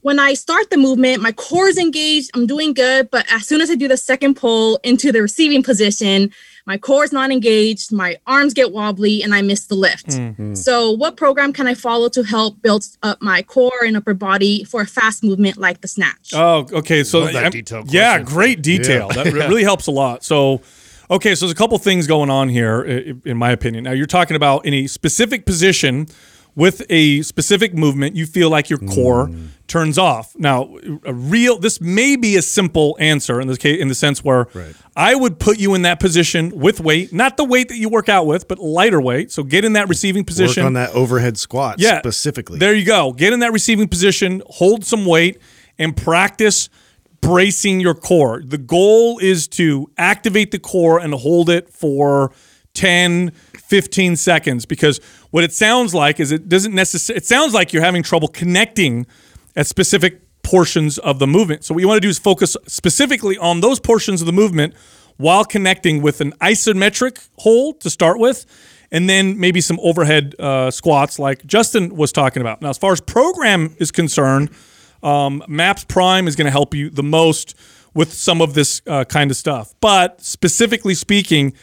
When 0.00 0.18
I 0.18 0.34
start 0.34 0.70
the 0.70 0.76
movement, 0.76 1.22
my 1.22 1.30
core 1.32 1.68
is 1.68 1.78
engaged, 1.78 2.30
I'm 2.34 2.46
doing 2.46 2.74
good, 2.74 3.10
but 3.10 3.24
as 3.30 3.46
soon 3.46 3.60
as 3.60 3.70
I 3.70 3.76
do 3.76 3.86
the 3.86 3.96
second 3.96 4.34
pull 4.34 4.80
into 4.82 5.12
the 5.12 5.22
receiving 5.22 5.62
position, 5.62 6.32
my 6.66 6.78
core 6.78 7.04
is 7.04 7.12
not 7.12 7.30
engaged, 7.30 7.92
my 7.92 8.16
arms 8.26 8.54
get 8.54 8.72
wobbly, 8.72 9.22
and 9.22 9.34
I 9.34 9.42
miss 9.42 9.66
the 9.66 9.74
lift. 9.74 10.06
Mm-hmm. 10.08 10.54
So, 10.54 10.92
what 10.92 11.16
program 11.16 11.52
can 11.52 11.66
I 11.66 11.74
follow 11.74 12.08
to 12.10 12.22
help 12.22 12.60
build 12.62 12.84
up 13.02 13.20
my 13.20 13.42
core 13.42 13.84
and 13.84 13.96
upper 13.96 14.14
body 14.14 14.64
for 14.64 14.80
a 14.82 14.86
fast 14.86 15.24
movement 15.24 15.56
like 15.56 15.80
the 15.80 15.88
snatch? 15.88 16.32
Oh, 16.34 16.66
okay. 16.72 17.02
So 17.04 17.20
Love 17.20 17.32
that 17.32 17.42
I'm- 17.44 17.52
detailed 17.52 17.92
yeah, 17.92 18.20
great 18.20 18.62
detail. 18.62 19.08
That 19.22 19.32
really 19.32 19.62
helps 19.62 19.86
a 19.86 19.90
lot. 19.90 20.24
So, 20.24 20.62
okay, 21.10 21.34
so 21.34 21.44
there's 21.44 21.52
a 21.52 21.56
couple 21.56 21.76
things 21.78 22.06
going 22.06 22.30
on 22.30 22.48
here, 22.48 22.82
in 22.82 23.36
my 23.36 23.50
opinion. 23.50 23.84
Now, 23.84 23.92
you're 23.92 24.06
talking 24.06 24.36
about 24.36 24.66
any 24.66 24.86
specific 24.86 25.44
position 25.44 26.06
with 26.54 26.82
a 26.90 27.22
specific 27.22 27.74
movement, 27.74 28.14
you 28.14 28.26
feel 28.26 28.50
like 28.50 28.68
your 28.68 28.78
core 28.78 29.28
mm. 29.28 29.48
turns 29.66 29.96
off. 29.96 30.34
Now, 30.36 30.76
a 31.04 31.14
real 31.14 31.58
this 31.58 31.80
may 31.80 32.16
be 32.16 32.36
a 32.36 32.42
simple 32.42 32.96
answer 33.00 33.40
in 33.40 33.48
this 33.48 33.58
case, 33.58 33.80
in 33.80 33.88
the 33.88 33.94
sense 33.94 34.22
where 34.22 34.46
I 34.94 35.14
would 35.14 35.38
put 35.38 35.58
you 35.58 35.74
in 35.74 35.82
that 35.82 35.98
position 35.98 36.50
with 36.58 36.80
weight, 36.80 37.12
not 37.12 37.36
the 37.36 37.44
weight 37.44 37.68
that 37.68 37.78
you 37.78 37.88
work 37.88 38.08
out 38.08 38.26
with, 38.26 38.48
but 38.48 38.58
lighter 38.58 39.00
weight. 39.00 39.32
So 39.32 39.42
get 39.42 39.64
in 39.64 39.72
that 39.74 39.88
receiving 39.88 40.20
Work 40.20 40.26
position. 40.26 40.66
on 40.66 40.74
that 40.74 40.90
overhead 40.90 41.38
squat 41.38 41.76
Yeah, 41.78 41.98
specifically. 41.98 42.58
There 42.58 42.74
you 42.74 42.84
go. 42.84 43.12
Get 43.12 43.32
in 43.32 43.40
that 43.40 43.52
receiving 43.52 43.88
position, 43.88 44.42
hold 44.46 44.84
some 44.84 45.06
weight, 45.06 45.38
and 45.78 45.96
practice 45.96 46.68
bracing 47.22 47.80
your 47.80 47.94
core. 47.94 48.42
The 48.44 48.58
goal 48.58 49.18
is 49.18 49.48
to 49.48 49.90
activate 49.96 50.50
the 50.50 50.58
core 50.58 50.98
and 50.98 51.14
hold 51.14 51.48
it 51.48 51.70
for 51.70 52.32
10, 52.74 53.30
15 53.30 54.16
seconds 54.16 54.66
because 54.66 55.00
what 55.32 55.44
it 55.44 55.52
sounds 55.52 55.92
like 55.94 56.20
is 56.20 56.30
it 56.30 56.48
doesn't 56.48 56.74
necessarily, 56.74 57.16
it 57.16 57.24
sounds 57.24 57.52
like 57.52 57.72
you're 57.72 57.82
having 57.82 58.02
trouble 58.02 58.28
connecting 58.28 59.06
at 59.56 59.66
specific 59.66 60.20
portions 60.42 60.98
of 60.98 61.18
the 61.18 61.26
movement. 61.26 61.64
So 61.64 61.74
what 61.74 61.80
you 61.80 61.88
want 61.88 61.96
to 61.96 62.06
do 62.06 62.10
is 62.10 62.18
focus 62.18 62.56
specifically 62.66 63.38
on 63.38 63.60
those 63.60 63.80
portions 63.80 64.20
of 64.20 64.26
the 64.26 64.32
movement 64.32 64.74
while 65.16 65.44
connecting 65.44 66.02
with 66.02 66.20
an 66.20 66.32
isometric 66.32 67.28
hold 67.38 67.80
to 67.80 67.88
start 67.88 68.18
with, 68.18 68.44
and 68.90 69.08
then 69.08 69.40
maybe 69.40 69.62
some 69.62 69.78
overhead 69.80 70.34
uh, 70.38 70.70
squats 70.70 71.18
like 71.18 71.46
Justin 71.46 71.96
was 71.96 72.12
talking 72.12 72.42
about. 72.42 72.60
Now, 72.60 72.68
as 72.68 72.78
far 72.78 72.92
as 72.92 73.00
program 73.00 73.74
is 73.78 73.90
concerned, 73.90 74.50
um, 75.02 75.42
Maps 75.48 75.84
Prime 75.84 76.28
is 76.28 76.36
going 76.36 76.46
to 76.46 76.50
help 76.50 76.74
you 76.74 76.90
the 76.90 77.02
most 77.02 77.54
with 77.94 78.12
some 78.12 78.42
of 78.42 78.52
this 78.52 78.82
uh, 78.86 79.04
kind 79.04 79.30
of 79.30 79.36
stuff. 79.36 79.74
But 79.80 80.20
specifically 80.20 80.94
speaking, 80.94 81.54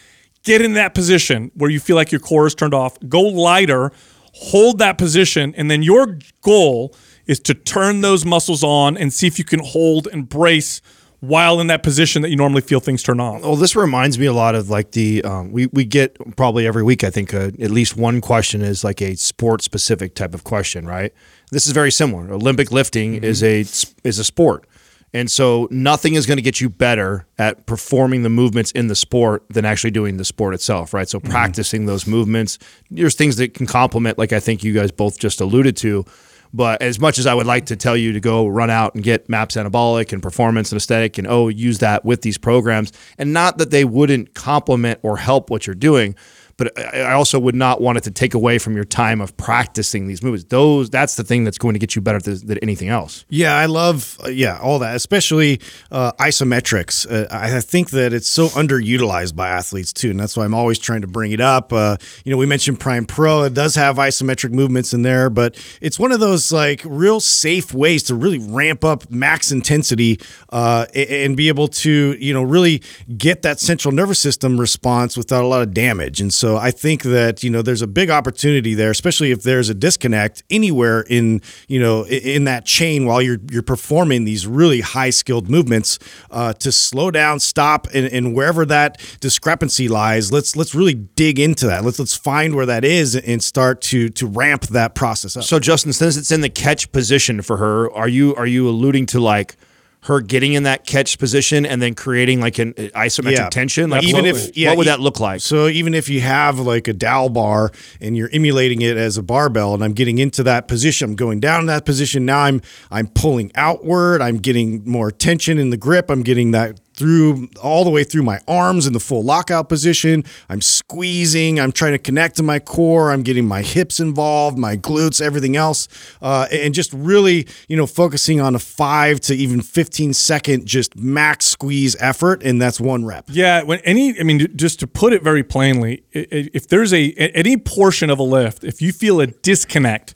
get 0.50 0.62
in 0.64 0.74
that 0.74 0.96
position 0.96 1.52
where 1.54 1.70
you 1.70 1.80
feel 1.80 1.96
like 1.96 2.12
your 2.12 2.20
core 2.20 2.48
is 2.48 2.56
turned 2.56 2.74
off. 2.74 2.98
Go 3.08 3.22
lighter. 3.22 3.92
hold 4.34 4.80
that 4.80 4.98
position, 4.98 5.54
and 5.58 5.70
then 5.70 5.84
your 5.84 6.18
goal 6.42 6.96
is 7.26 7.40
to 7.40 7.54
turn 7.54 8.02
those 8.02 8.26
muscles 8.26 8.64
on 8.64 8.98
and 8.98 9.12
see 9.12 9.28
if 9.28 9.38
you 9.38 9.46
can 9.46 9.60
hold 9.60 10.08
and 10.08 10.30
brace 10.30 10.82
while 11.20 11.60
in 11.60 11.68
that 11.68 11.84
position 11.84 12.22
that 12.22 12.30
you 12.30 12.36
normally 12.36 12.62
feel 12.62 12.80
things 12.80 13.04
turn 13.04 13.20
off. 13.20 13.42
Well, 13.42 13.58
this 13.58 13.76
reminds 13.76 14.18
me 14.18 14.26
a 14.26 14.34
lot 14.34 14.56
of 14.56 14.70
like 14.70 14.92
the 14.92 15.24
um, 15.24 15.52
we 15.52 15.68
we 15.68 15.84
get 15.86 16.16
probably 16.38 16.66
every 16.66 16.84
week. 16.84 17.04
I 17.04 17.10
think 17.10 17.34
uh, 17.34 17.52
at 17.60 17.72
least 17.72 17.98
one 17.98 18.22
question 18.22 18.62
is 18.62 18.84
like 18.84 19.02
a 19.02 19.16
sport 19.16 19.62
specific 19.62 20.16
type 20.16 20.34
of 20.34 20.44
question, 20.44 20.88
right? 20.88 21.14
This 21.52 21.66
is 21.68 21.74
very 21.74 21.92
similar. 21.92 22.32
Olympic 22.32 22.72
lifting 22.72 23.24
is 23.24 23.44
a 23.44 23.62
is 24.04 24.20
a 24.20 24.24
sport, 24.24 24.66
and 25.14 25.30
so 25.30 25.68
nothing 25.72 26.14
is 26.14 26.26
going 26.26 26.38
to 26.38 26.42
get 26.42 26.62
you 26.62 26.70
better 26.70 27.26
at 27.38 27.66
performing 27.66 28.24
the 28.24 28.30
movements 28.30 28.72
in 28.72 28.88
the 28.88 28.96
sport 28.96 29.44
than 29.50 29.66
actually 29.66 29.92
doing 29.92 30.18
the 30.18 30.26
sport 30.26 30.54
itself, 30.54 30.94
right? 30.94 31.10
So 31.10 31.20
mm-hmm. 31.20 31.32
practicing 31.32 31.86
those 31.86 32.06
movements. 32.06 32.60
There's 32.92 33.16
things 33.16 33.38
that 33.38 33.54
can 33.54 33.66
complement, 33.66 34.18
like 34.18 34.34
I 34.34 34.40
think 34.40 34.64
you 34.64 34.74
guys 34.74 34.92
both 34.92 35.20
just 35.20 35.42
alluded 35.42 35.76
to. 35.78 36.06
But 36.54 36.82
as 36.82 37.00
much 37.00 37.20
as 37.20 37.28
I 37.28 37.34
would 37.34 37.46
like 37.46 37.68
to 37.68 37.76
tell 37.76 37.96
you 37.96 38.12
to 38.14 38.20
go 38.20 38.48
run 38.48 38.70
out 38.70 38.96
and 38.96 39.04
get 39.04 39.30
MAPS 39.30 39.56
Anabolic 39.56 40.14
and 40.14 40.22
Performance 40.22 40.72
and 40.72 40.78
Aesthetic 40.78 41.18
and 41.18 41.28
oh, 41.28 41.48
use 41.48 41.80
that 41.80 42.04
with 42.04 42.22
these 42.22 42.38
programs, 42.38 42.92
and 43.18 43.34
not 43.34 43.60
that 43.60 43.70
they 43.70 43.86
wouldn't 43.86 44.34
complement 44.34 45.00
or 45.04 45.18
help 45.18 45.50
what 45.52 45.68
you're 45.68 45.76
doing, 45.76 46.16
but 46.60 46.78
I 46.78 47.14
also 47.14 47.40
would 47.40 47.56
not 47.56 47.80
want 47.80 47.98
it 47.98 48.04
to 48.04 48.12
take 48.12 48.34
away 48.34 48.60
from 48.60 48.76
your 48.76 48.84
time 48.84 49.22
of 49.22 49.36
practicing 49.38 50.08
these 50.08 50.22
moves. 50.22 50.44
Those 50.44 50.90
that's 50.90 51.16
the 51.16 51.24
thing 51.24 51.46
that's 51.46 51.58
going 51.58 51.74
to 51.74 51.80
get 51.80 51.96
you 51.96 52.02
better 52.02 52.20
than 52.20 52.58
anything 52.60 52.90
else. 52.90 53.26
Yeah, 53.30 53.56
I 53.56 53.66
love 53.66 54.20
uh, 54.24 54.28
yeah 54.28 54.60
all 54.60 54.78
that, 54.80 54.96
especially 54.96 55.62
uh, 55.90 56.12
isometrics. 56.20 57.10
Uh, 57.10 57.28
I 57.32 57.56
I 57.56 57.62
think 57.62 57.92
that 57.92 58.12
it's 58.12 58.28
so 58.28 58.50
underutilized 58.50 59.36
by 59.36 59.48
athletes 59.48 59.94
too, 59.94 60.12
and 60.12 60.20
that's 60.20 60.36
why 60.36 60.44
I'm 60.44 60.54
always 60.54 60.78
trying 60.78 61.02
to 61.02 61.08
bring 61.08 61.32
it 61.32 61.40
up. 61.40 61.72
Uh, 61.72 61.96
you 62.26 62.32
know, 62.32 62.38
we 62.38 62.46
mentioned 62.46 62.80
Prime 62.80 63.06
Pro; 63.06 63.44
it 63.44 63.54
does 63.54 63.76
have 63.76 63.96
isometric 63.96 64.52
movements 64.52 64.94
in 64.94 65.02
there, 65.02 65.30
but 65.30 65.56
it's 65.82 65.98
one 65.98 66.12
of 66.12 66.20
those 66.20 66.52
like 66.52 66.82
real 66.84 67.22
safe 67.22 67.74
ways 67.74 68.04
to 68.04 68.16
really 68.16 68.40
ramp 68.40 68.84
up 68.84 69.10
max 69.10 69.50
intensity 69.50 70.20
uh, 70.50 70.86
and 70.94 71.38
be 71.38 71.48
able 71.48 71.70
to 71.70 72.18
you 72.20 72.34
know 72.34 72.44
really 72.44 72.84
get 73.18 73.44
that 73.44 73.62
central 73.62 73.94
nervous 73.94 74.20
system 74.20 74.60
response 74.60 75.16
without 75.16 75.46
a 75.46 75.48
lot 75.48 75.62
of 75.62 75.74
damage. 75.74 76.20
And 76.20 76.34
so 76.34 76.49
I 76.58 76.72
think 76.72 77.04
that 77.04 77.44
you 77.44 77.50
know 77.50 77.62
there's 77.62 77.82
a 77.82 77.88
big 77.88 78.10
opportunity 78.10 78.74
there, 78.74 78.92
especially 78.92 79.32
if 79.32 79.44
there's 79.44 79.70
a 79.70 79.74
disconnect 79.74 80.44
anywhere 80.50 81.02
in 81.02 81.42
you 81.68 81.80
know 81.80 82.06
in 82.06 82.46
that 82.46 82.66
chain 82.66 83.06
while 83.06 83.22
you're 83.22 83.40
you're 83.52 83.62
performing 83.64 84.26
these 84.26 84.48
really 84.48 84.82
high 84.82 85.10
skilled 85.10 85.50
movements 85.50 86.00
uh, 86.32 86.54
to 86.54 86.72
slow 86.72 87.12
down, 87.12 87.40
stop, 87.40 87.88
and, 87.94 88.08
and 88.08 88.36
wherever 88.36 88.66
that 88.66 89.00
discrepancy 89.20 89.88
lies, 89.88 90.32
let's 90.32 90.56
let's 90.56 90.76
really 90.76 90.94
dig 90.94 91.40
into 91.40 91.66
that. 91.68 91.84
Let's 91.84 92.00
let's 92.00 92.16
find 92.16 92.56
where 92.56 92.66
that 92.66 92.84
is 92.84 93.16
and 93.16 93.44
start 93.44 93.82
to 93.82 94.10
to 94.10 94.28
ramp 94.28 94.68
that 94.68 94.96
process 94.96 95.38
up. 95.38 95.44
So 95.44 95.60
Justin, 95.60 95.94
since 95.94 96.18
it's 96.18 96.32
in 96.32 96.42
the 96.42 96.50
catch 96.50 96.92
position 96.92 97.42
for 97.42 97.58
her, 97.58 97.92
are 97.92 98.08
you 98.08 98.36
are 98.36 98.48
you 98.48 98.68
alluding 98.70 99.06
to 99.08 99.20
like 99.20 99.56
her 100.04 100.22
getting 100.22 100.54
in 100.54 100.64
that 100.64 100.86
catch 100.86 101.20
position 101.20 101.66
and 101.66 101.82
then 101.82 101.94
creating 101.94 102.40
like 102.40 102.58
an 102.58 102.74
uh, 102.78 102.82
isometric 102.96 103.50
tension? 103.50 103.90
Like 103.90 104.04
even 104.04 104.26
if 104.26 104.56
yeah, 104.58 104.70
what 104.70 104.78
would 104.80 104.88
that 104.88 105.00
look 105.00 105.20
like? 105.20 105.42
So 105.42 105.68
even 105.68 105.94
if 105.94 106.10
you 106.10 106.22
have 106.22 106.60
like 106.60 106.88
a 106.88 106.94
dowel 106.94 107.30
bar 107.30 107.72
and 108.00 108.16
you're 108.16 108.30
emulating 108.32 108.82
it 108.82 108.98
as 108.98 109.18
a 109.18 109.24
barbell, 109.24 109.74
and 109.74 109.84
I'm 109.84 109.94
getting 109.94 110.18
into 110.18 110.44
that 110.44 110.68
position, 110.68 111.10
I'm 111.10 111.16
going 111.16 111.40
down 111.40 111.62
in 111.62 111.66
that 111.68 111.86
position. 111.86 112.26
Now 112.26 112.40
I'm 112.40 112.62
I'm 112.90 113.08
pulling 113.08 113.52
outward. 113.56 114.22
I'm 114.22 114.38
getting 114.38 114.90
more 114.90 115.12
tension 115.12 115.58
in 115.58 115.70
the 115.70 115.78
grip. 115.78 116.10
I'm 116.10 116.24
getting 116.24 116.52
that 116.52 116.80
through 117.00 117.48
all 117.64 117.86
the 117.86 117.90
way 117.90 118.04
through 118.04 118.24
my 118.24 118.40
arms 118.48 118.86
in 118.86 118.92
the 118.94 119.00
full 119.00 119.24
lockout 119.24 119.70
position. 119.70 120.24
I'm 120.50 120.62
squeezing. 120.62 121.60
I'm 121.60 121.72
trying 121.72 121.94
to 121.94 121.98
connect 121.98 122.36
to 122.38 122.44
my 122.44 122.60
core. 122.60 123.12
I'm 123.12 123.24
getting 123.24 123.46
my 123.46 123.62
hips 123.62 124.00
involved, 124.02 124.58
my 124.58 124.76
glutes, 124.76 125.22
everything 125.22 125.56
else, 125.56 125.88
uh, 126.22 126.48
and 126.52 126.74
just 126.74 126.92
really, 126.94 127.48
you 127.70 127.78
know, 127.78 127.88
focusing 127.88 128.42
on 128.42 128.54
a 128.54 128.60
five 128.60 129.22
to 129.22 129.34
even 129.36 129.62
15 129.62 130.14
second 130.14 130.66
just 130.66 130.96
max 130.98 131.46
squeeze 131.46 131.96
effort, 132.02 132.44
and 132.44 132.62
that's 132.62 132.80
one 132.82 133.06
rep. 133.06 133.26
Yeah, 133.30 133.64
when 133.64 133.80
any, 133.80 134.20
I 134.20 134.24
mean, 134.24 134.46
just 134.58 134.80
to 134.82 134.88
put 134.88 135.14
it 135.14 135.24
very 135.24 135.44
plainly, 135.44 136.04
if 136.12 136.68
there's 136.68 136.94
a- 136.94 137.14
any 137.34 137.56
portion 137.56 138.10
of 138.10 138.20
a 138.20 138.24
lift, 138.24 138.64
if 138.66 138.82
you 138.82 138.92
feel 138.92 139.22
a 139.22 139.28
disconnect 139.28 140.14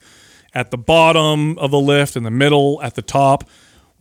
at 0.53 0.69
the 0.69 0.77
bottom 0.77 1.57
of 1.57 1.72
the 1.72 1.80
lift, 1.80 2.15
in 2.18 2.23
the 2.23 2.31
middle, 2.31 2.81
at 2.84 2.95
the 2.95 3.01
top, 3.01 3.49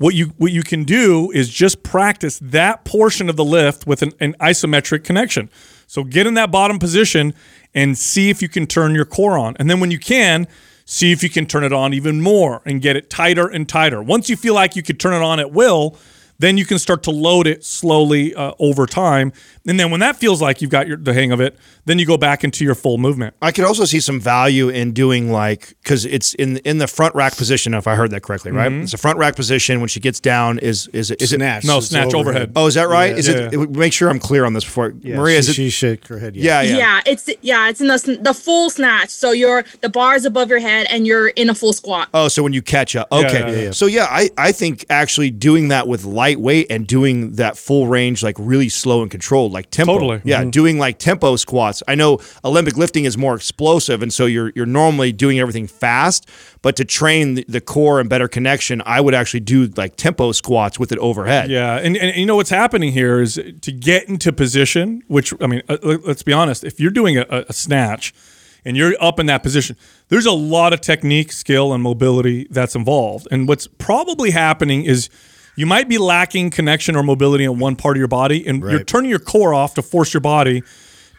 what 0.03 0.15
you 0.15 0.33
what 0.37 0.51
you 0.51 0.63
can 0.65 0.83
do 0.83 1.31
is 1.31 1.49
just 1.49 1.83
practice 1.85 2.41
that 2.43 2.85
portion 2.85 3.31
of 3.31 3.37
the 3.37 3.45
lift 3.45 3.87
with 3.87 4.03
an, 4.03 4.13
an 4.19 4.35
isometric 4.41 5.05
connection. 5.05 5.49
So 5.87 6.03
get 6.03 6.27
in 6.27 6.35
that 6.35 6.51
bottom 6.51 6.79
position 6.79 7.35
and 7.73 7.97
see 7.97 8.29
if 8.29 8.43
you 8.43 8.49
can 8.49 8.67
turn 8.67 8.95
your 8.95 9.05
core 9.05 9.39
on, 9.39 9.57
and 9.59 9.71
then 9.71 9.81
when 9.81 9.91
you 9.91 9.99
can. 9.99 10.47
See 10.85 11.13
if 11.13 11.23
you 11.23 11.31
can 11.31 11.47
turn 11.47 11.63
it 11.63 11.73
on 11.73 11.95
even 11.95 12.21
more 12.21 12.61
and 12.67 12.83
get 12.83 12.97
it 12.97 13.09
tighter 13.09 13.47
and 13.47 13.69
tighter. 13.69 14.03
Once 14.03 14.29
you 14.29 14.37
feel 14.37 14.53
like 14.53 14.75
you 14.75 14.83
could 14.83 14.99
turn 14.99 15.15
it 15.15 15.23
on 15.23 15.39
at 15.39 15.53
will, 15.53 15.97
then 16.39 16.57
you 16.59 16.65
can 16.65 16.79
start 16.79 17.03
to 17.05 17.11
load 17.11 17.47
it 17.47 17.65
slowly 17.65 18.35
uh, 18.35 18.53
over 18.59 18.87
time. 18.87 19.33
And 19.67 19.79
then 19.79 19.91
when 19.91 20.01
that 20.01 20.17
feels 20.17 20.43
like 20.43 20.61
you've 20.61 20.71
got 20.73 20.89
your, 20.89 20.97
the 20.97 21.15
hang 21.15 21.31
of 21.31 21.41
it, 21.41 21.57
then 21.85 21.99
you 22.01 22.07
go 22.07 22.17
back 22.17 22.43
into 22.45 22.65
your 22.65 22.75
full 22.75 22.99
movement. 22.99 23.35
I 23.41 23.53
could 23.53 23.65
also 23.65 23.85
see 23.85 24.01
some 24.01 24.19
value 24.21 24.69
in 24.69 24.93
doing 24.93 25.31
like 25.31 25.75
because 25.83 26.05
it's 26.05 26.35
in 26.35 26.57
in 26.59 26.79
the 26.79 26.87
front 26.89 27.15
rack 27.15 27.37
position. 27.37 27.75
If 27.75 27.87
I 27.87 27.95
heard 27.95 28.11
that 28.13 28.23
correctly, 28.23 28.51
right? 28.53 28.71
Mhm. 28.71 28.83
It's 28.85 28.95
a 28.95 28.99
front 28.99 29.19
rack 29.19 29.37
position. 29.37 29.79
When 29.81 29.89
she 29.89 30.01
gets 30.01 30.19
down, 30.21 30.59
is 30.59 30.89
is 30.89 31.11
it 31.11 31.23
is 31.23 31.31
Snatch. 31.31 31.65
it 31.65 31.67
No, 31.69 31.81
snatch 31.81 32.13
overhead. 32.15 32.53
Oh, 32.57 32.67
is 32.67 32.75
that 32.75 32.89
right? 32.89 33.11
Yeah. 33.13 33.17
Is 33.19 33.29
it, 33.29 33.55
it? 33.55 33.71
Make 33.71 33.93
sure 33.93 34.09
I'm 34.11 34.19
clear 34.19 34.45
on 34.45 34.53
this 34.53 34.65
before 34.65 34.95
Yeah, 35.01 35.17
Maria. 35.17 35.39
Is 35.39 35.47
she, 35.47 35.51
it? 35.53 35.55
she 35.55 35.71
shook 35.71 36.07
her 36.09 36.19
head. 36.19 36.35
yeah, 36.37 36.61
Yeah. 36.63 36.77
yeah. 36.77 37.01
it's 37.07 37.29
yeah, 37.41 37.69
it's 37.69 37.81
in 37.81 37.87
the 37.89 38.19
the 38.21 38.35
full 38.35 38.71
snatch. 38.71 39.11
So 39.11 39.31
you're 39.33 39.65
the 39.81 39.89
bar 39.89 40.15
is 40.17 40.25
above 40.25 40.51
your 40.51 40.61
head 40.61 40.87
and 40.91 41.07
you're 41.07 41.29
in 41.29 41.51
a 41.51 41.55
full 41.55 41.73
squat. 41.73 42.09
Oh, 42.15 42.29
so 42.29 42.43
when 42.43 42.53
you 42.53 42.63
catch 42.63 42.97
up, 42.97 43.09
okay. 43.13 43.41
yeah, 43.57 43.63
yeah. 43.65 43.71
So 43.73 43.87
yeah, 43.87 44.07
I 44.09 44.31
I 44.39 44.53
think 44.53 44.85
actually 44.91 45.31
doing 45.31 45.69
that 45.69 45.87
with 45.89 46.05
lightweight 46.33 46.67
and 46.71 46.87
doing 46.87 47.33
that 47.33 47.57
full 47.57 47.87
range, 47.87 48.23
like 48.23 48.37
really 48.39 48.69
slow 48.69 49.03
and 49.03 49.11
controlled, 49.11 49.53
like 49.53 49.71
tempo. 49.71 49.95
Totally. 49.95 50.21
Yeah, 50.25 50.45
doing 50.45 50.79
like 50.79 50.99
tempo 50.99 51.37
squats. 51.37 51.83
I 51.87 51.95
know 51.95 52.19
Olympic 52.45 52.77
lifting 52.77 53.05
is 53.05 53.17
more 53.19 53.35
explosive, 53.35 54.03
and 54.03 54.13
so 54.13 54.27
you're 54.27 54.53
you're 54.55 54.67
normally 54.67 55.13
doing 55.13 55.39
everything 55.39 55.67
fast. 55.67 56.29
But 56.63 56.77
to 56.77 56.85
train 56.85 57.35
the, 57.35 57.45
the 57.49 57.61
core 57.61 58.01
and 58.01 58.09
better 58.09 58.29
connection, 58.29 58.83
I 58.87 59.01
would 59.01 59.15
actually 59.15 59.41
do 59.41 59.67
like 59.77 59.97
tempo 59.97 60.33
squats 60.33 60.79
with 60.79 60.93
it 60.93 60.99
overhead. 60.99 61.51
Yeah, 61.51 61.77
and, 61.77 61.97
and 61.97 62.17
you 62.17 62.27
know 62.27 62.37
what's 62.37 62.51
happening 62.51 62.93
here 62.93 63.21
is 63.21 63.35
to 63.61 63.73
get 63.73 64.09
into 64.09 64.33
position. 64.33 65.03
Which 65.09 65.33
I 65.41 65.47
mean, 65.47 65.63
uh, 65.69 65.79
let- 65.83 66.07
let's 66.07 66.23
be 66.23 66.33
honest. 66.33 66.65
If 66.65 66.81
you're 66.81 66.91
doing 66.91 67.19
a, 67.19 67.27
a 67.49 67.53
snatch 67.53 68.15
and 68.65 68.77
you're 68.77 68.95
up 69.01 69.19
in 69.19 69.27
that 69.27 69.43
position, 69.43 69.77
there's 70.09 70.27
a 70.27 70.33
lot 70.33 70.73
of 70.73 70.81
technique, 70.81 71.33
skill, 71.33 71.73
and 71.73 71.83
mobility 71.83 72.47
that's 72.51 72.75
involved. 72.77 73.27
And 73.31 73.49
what's 73.49 73.67
probably 73.67 74.31
happening 74.31 74.85
is 74.85 75.09
you 75.57 75.67
might 75.67 75.89
be 75.89 75.99
lacking 75.99 76.51
connection 76.51 76.97
or 76.97 77.03
mobility 77.03 77.45
in 77.45 77.59
one 77.59 77.77
part 77.77 77.97
of 77.97 77.99
your 77.99 78.09
body, 78.09 78.47
and 78.47 78.63
you're 78.63 78.85
turning 78.85 79.11
your 79.11 79.19
core 79.19 79.53
off 79.55 79.75
to 79.75 79.83
force 79.83 80.15
your 80.15 80.21
body 80.23 80.63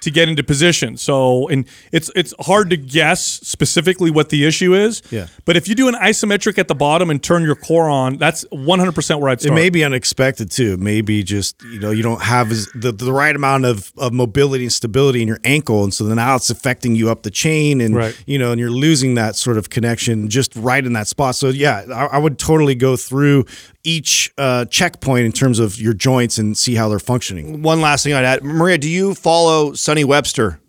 to 0.02 0.12
get 0.12 0.28
into 0.28 0.44
position. 0.44 0.98
So, 0.98 1.48
and 1.48 1.66
it's 1.94 2.12
it's 2.14 2.34
hard 2.42 2.70
to 2.72 2.76
guess 2.78 3.24
specifically 3.24 4.12
what 4.12 4.28
the 4.28 4.46
issue 4.46 4.74
is. 4.76 5.02
Yeah. 5.12 5.28
But 5.46 5.56
if 5.56 5.70
you 5.70 5.76
do 5.76 5.88
an 5.88 5.94
isometric 5.96 6.58
at 6.58 6.68
the 6.68 6.76
bottom 6.76 7.10
and 7.10 7.24
turn 7.24 7.44
your 7.44 7.56
core 7.56 7.88
on, 7.88 8.18
that's 8.18 8.44
100% 8.52 9.22
where 9.22 9.30
I'd 9.30 9.40
start. 9.40 9.54
It 9.54 9.56
may 9.56 9.70
be 9.70 9.82
unexpected 9.82 10.52
too. 10.52 10.76
Maybe 10.76 11.24
just 11.24 11.62
you 11.64 11.80
know 11.80 11.92
you 11.92 12.04
don't 12.04 12.22
have 12.22 12.50
the 12.50 12.92
the 12.92 13.14
right 13.14 13.34
amount 13.34 13.64
of, 13.64 13.94
of 13.98 14.12
mobility 14.12 14.66
and 14.66 14.74
stability 14.74 15.22
in 15.22 15.28
your 15.30 15.40
ankle, 15.46 15.86
and 15.86 15.94
so 15.94 16.04
then 16.04 16.18
now 16.18 16.36
it's 16.36 16.50
affecting 16.50 16.96
you 16.96 17.10
up 17.10 17.24
the 17.24 17.32
chain, 17.32 17.80
and 17.80 17.96
Right. 17.96 18.24
you 18.28 18.38
know, 18.38 18.52
and 18.52 18.60
you're 18.60 18.72
losing 18.72 19.14
that 19.16 19.38
sort 19.38 19.58
of 19.58 19.70
connection 19.70 20.28
just 20.28 20.54
right 20.58 20.86
in 20.86 20.92
that 20.94 21.08
spot. 21.08 21.36
So 21.36 21.48
yeah, 21.48 21.86
I, 21.94 22.06
I 22.08 22.18
would 22.18 22.38
totally 22.38 22.76
go 22.76 22.98
through 22.98 23.46
each 23.84 24.32
uh, 24.38 24.66
checkpoint 24.66 25.26
in 25.26 25.32
terms 25.32 25.60
of 25.60 25.80
your 25.80 25.94
joints 25.94 26.38
and 26.38 26.58
see 26.58 26.76
how 26.76 26.88
they're 26.90 27.00
functioning. 27.00 27.62
One 27.62 27.82
last 27.82 28.04
thing 28.04 28.14
I'd 28.14 28.24
add, 28.26 28.44
Maria, 28.44 28.78
do 28.78 28.90
you 28.90 29.14
follow 29.14 29.74
Sonny 29.74 30.04
Webster? 30.04 30.60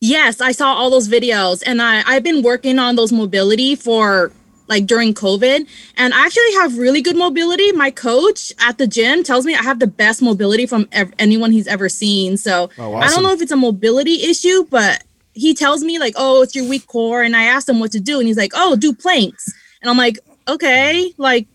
Yes, 0.00 0.40
I 0.40 0.52
saw 0.52 0.72
all 0.74 0.90
those 0.90 1.08
videos 1.08 1.62
and 1.64 1.80
I, 1.82 2.02
I've 2.06 2.22
been 2.22 2.42
working 2.42 2.78
on 2.78 2.96
those 2.96 3.12
mobility 3.12 3.74
for 3.76 4.32
like 4.66 4.86
during 4.86 5.12
COVID. 5.12 5.66
And 5.96 6.14
I 6.14 6.24
actually 6.24 6.52
have 6.54 6.78
really 6.78 7.02
good 7.02 7.16
mobility. 7.16 7.70
My 7.72 7.90
coach 7.90 8.52
at 8.60 8.78
the 8.78 8.86
gym 8.86 9.22
tells 9.22 9.44
me 9.44 9.54
I 9.54 9.62
have 9.62 9.78
the 9.78 9.86
best 9.86 10.22
mobility 10.22 10.64
from 10.64 10.88
ev- 10.92 11.12
anyone 11.18 11.52
he's 11.52 11.66
ever 11.66 11.88
seen. 11.88 12.36
So 12.36 12.70
Oh, 12.78 12.94
I 12.94 13.08
don't 13.08 13.22
know 13.22 13.32
if 13.32 13.42
it's 13.42 13.52
a 13.52 13.56
mobility 13.56 14.22
issue, 14.22 14.64
but 14.70 15.02
he 15.32 15.54
tells 15.54 15.82
me 15.84 15.98
like, 15.98 16.14
oh, 16.16 16.42
it's 16.42 16.54
your 16.56 16.68
weak 16.68 16.86
core. 16.86 17.22
And 17.22 17.36
I 17.36 17.44
asked 17.44 17.68
him 17.68 17.78
what 17.80 17.92
to 17.92 18.00
do. 18.00 18.18
And 18.18 18.26
he's 18.26 18.36
like, 18.38 18.52
oh, 18.54 18.74
do 18.76 18.94
planks. 18.94 19.52
And 19.82 19.90
I'm 19.90 19.96
like, 19.98 20.18
okay, 20.48 21.12
like, 21.18 21.46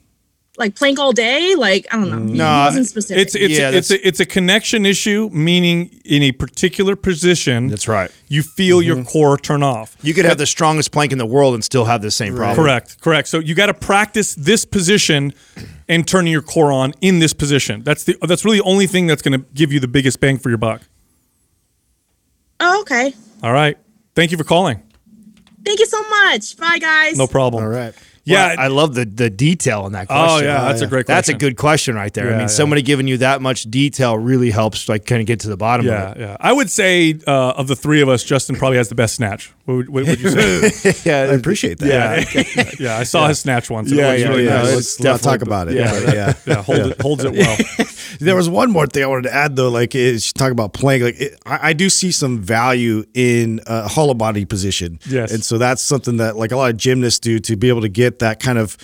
like 0.57 0.76
plank 0.76 0.99
all 0.99 1.11
day. 1.11 1.56
Like, 1.56 1.86
I 1.91 1.98
don't 1.98 2.10
know. 2.10 2.19
He- 2.26 2.32
he 2.32 2.38
No, 2.38 2.45
wasn't 2.65 2.88
specific. 2.88 3.22
It's 3.22 3.36
it's 3.36 3.57
Yeah, 3.57 3.72
it's 3.72 3.91
a, 3.91 4.07
it's 4.07 4.19
a 4.19 4.26
connection 4.26 4.86
issue, 4.86 5.30
meaning 5.34 5.99
in 6.06 6.23
a 6.23 6.32
particular 6.32 6.95
position, 6.95 7.68
That's 7.68 7.88
right. 7.88 8.10
you 8.27 8.41
feel 8.41 8.82
your 8.82 8.95
mm-hmm. 8.95 9.06
core 9.06 9.38
turn 9.38 9.64
off. 9.64 9.98
You 10.02 10.14
could 10.14 10.26
have 10.26 10.38
the 10.38 10.45
strongest 10.45 10.91
plank 10.91 11.11
in 11.11 11.18
the 11.18 11.26
world 11.26 11.53
and 11.53 11.64
still 11.64 11.86
have 11.86 12.02
the 12.02 12.11
same 12.11 12.36
problem. 12.36 12.56
Correct, 12.56 13.02
correct. 13.02 13.27
So 13.27 13.40
you 13.40 13.56
got 13.56 13.68
to 13.68 13.73
practice 13.73 14.36
this 14.36 14.65
position 14.65 15.34
and 15.88 16.07
turning 16.07 16.32
your 16.32 16.41
core 16.41 16.72
on 16.72 16.94
in 17.02 17.19
this 17.19 17.34
position. 17.34 17.84
That's 17.84 18.03
the 18.06 18.18
that's 18.22 18.45
really 18.45 18.57
the 18.60 18.64
only 18.64 18.88
thing 18.88 19.07
that's 19.07 19.22
going 19.22 19.40
to 19.40 19.45
give 19.53 19.73
you 19.73 19.80
the 19.80 19.88
biggest 19.88 20.19
bang 20.19 20.38
for 20.38 20.49
your 20.49 20.57
buck. 20.57 20.82
oh, 22.60 22.82
okay. 22.82 23.14
All 23.44 23.53
right. 23.53 23.77
Thank 24.15 24.32
you 24.32 24.38
for 24.38 24.44
calling. 24.45 24.82
Thank 25.65 25.80
you 25.80 25.86
so 25.86 26.02
much. 26.10 26.57
Bye, 26.57 26.80
guys. 26.80 27.18
No 27.18 27.27
problem. 27.27 27.64
All 27.64 27.69
right. 27.69 27.94
Yeah, 28.26 28.47
Well, 28.47 28.60
I 28.60 28.68
love 28.68 28.95
the 28.95 29.06
the 29.06 29.30
detail 29.30 29.85
in 29.85 29.93
that 29.93 30.07
question. 30.07 30.27
Oh, 30.27 30.39
yeah, 30.45 30.64
that's 30.64 30.81
a 30.81 30.88
great 30.88 31.06
Question. 31.06 31.15
That's 31.15 31.30
a 31.30 31.34
good 31.35 31.57
question 31.57 31.95
right 31.95 32.11
there. 32.14 32.27
I 32.27 32.31
mean, 32.31 32.39
yeah. 32.41 32.45
somebody 32.47 32.81
giving 32.81 33.07
you 33.07 33.18
that 33.19 33.41
much 33.41 33.64
detail 33.64 34.18
really 34.18 34.49
helps, 34.49 34.89
like, 34.89 35.06
kind 35.06 35.22
of 35.22 35.27
get 35.27 35.41
to 35.41 35.47
the 35.49 35.57
bottom 35.57 35.85
Yeah, 35.85 36.10
of 36.11 36.18
it. 36.18 36.19
yeah. 36.22 36.38
I 36.39 36.52
would 36.52 36.69
say 36.72 37.19
uh, 37.27 37.52
of 37.52 37.68
the 37.68 37.76
three 37.76 38.02
of 38.02 38.10
us, 38.10 38.23
Justin 38.23 38.56
probably 38.56 38.77
has 38.77 38.89
the 38.89 38.95
best 38.95 39.15
snatch. 39.15 39.53
What 39.65 39.76
would, 39.76 39.89
what 39.89 40.07
would 40.07 40.19
you 40.19 40.30
say? 40.30 40.93
yeah, 41.06 41.31
I 41.31 41.35
appreciate 41.35 41.77
that. 41.80 41.88
yeah, 41.88 42.72
yeah. 42.80 42.97
I 42.97 43.03
saw 43.03 43.27
his 43.27 43.39
snatch 43.39 43.69
once. 43.69 43.91
Yeah, 43.91 44.14
it 44.14 44.19
yeah, 44.22 44.27
really 44.30 44.45
yeah. 44.45 44.61
nice. 44.64 44.76
Let's 44.76 44.99
not 44.99 45.22
talk 45.22 45.41
about 45.41 45.68
it. 45.68 45.76
Yeah, 45.76 45.91
but 46.03 46.14
yeah. 46.15 46.34
yeah, 46.45 46.61
hold 46.64 46.80
It, 46.80 47.02
holds 47.02 47.23
it 47.23 47.34
well. 47.34 47.57
There 48.19 48.35
was 48.35 48.47
one 48.49 48.72
more 48.72 48.88
thing 48.88 49.03
I 49.03 49.07
wanted 49.07 49.30
to 49.30 49.34
add 49.35 49.56
though. 49.56 49.69
Like, 49.69 49.93
is 49.95 50.31
talk 50.34 50.52
about 50.52 50.73
playing. 50.73 51.03
Like, 51.03 51.19
it, 51.19 51.39
I, 51.45 51.69
I 51.69 51.73
do 51.73 51.89
see 51.89 52.11
some 52.11 52.39
value 52.41 53.03
in 53.14 53.60
a 53.68 53.88
hollow 53.88 54.14
body 54.14 54.45
position. 54.45 54.99
Yes. 55.06 55.31
and 55.34 55.43
so 55.43 55.57
that's 55.57 55.81
something 55.81 56.18
that 56.18 56.35
like 56.38 56.52
a 56.52 56.56
lot 56.57 56.69
of 56.72 56.77
gymnasts 56.77 57.19
do 57.19 57.39
to 57.39 57.56
be 57.56 57.69
able 57.69 57.81
to 57.81 57.89
get 57.89 58.14
that 58.19 58.39
kind 58.39 58.57
of 58.57 58.77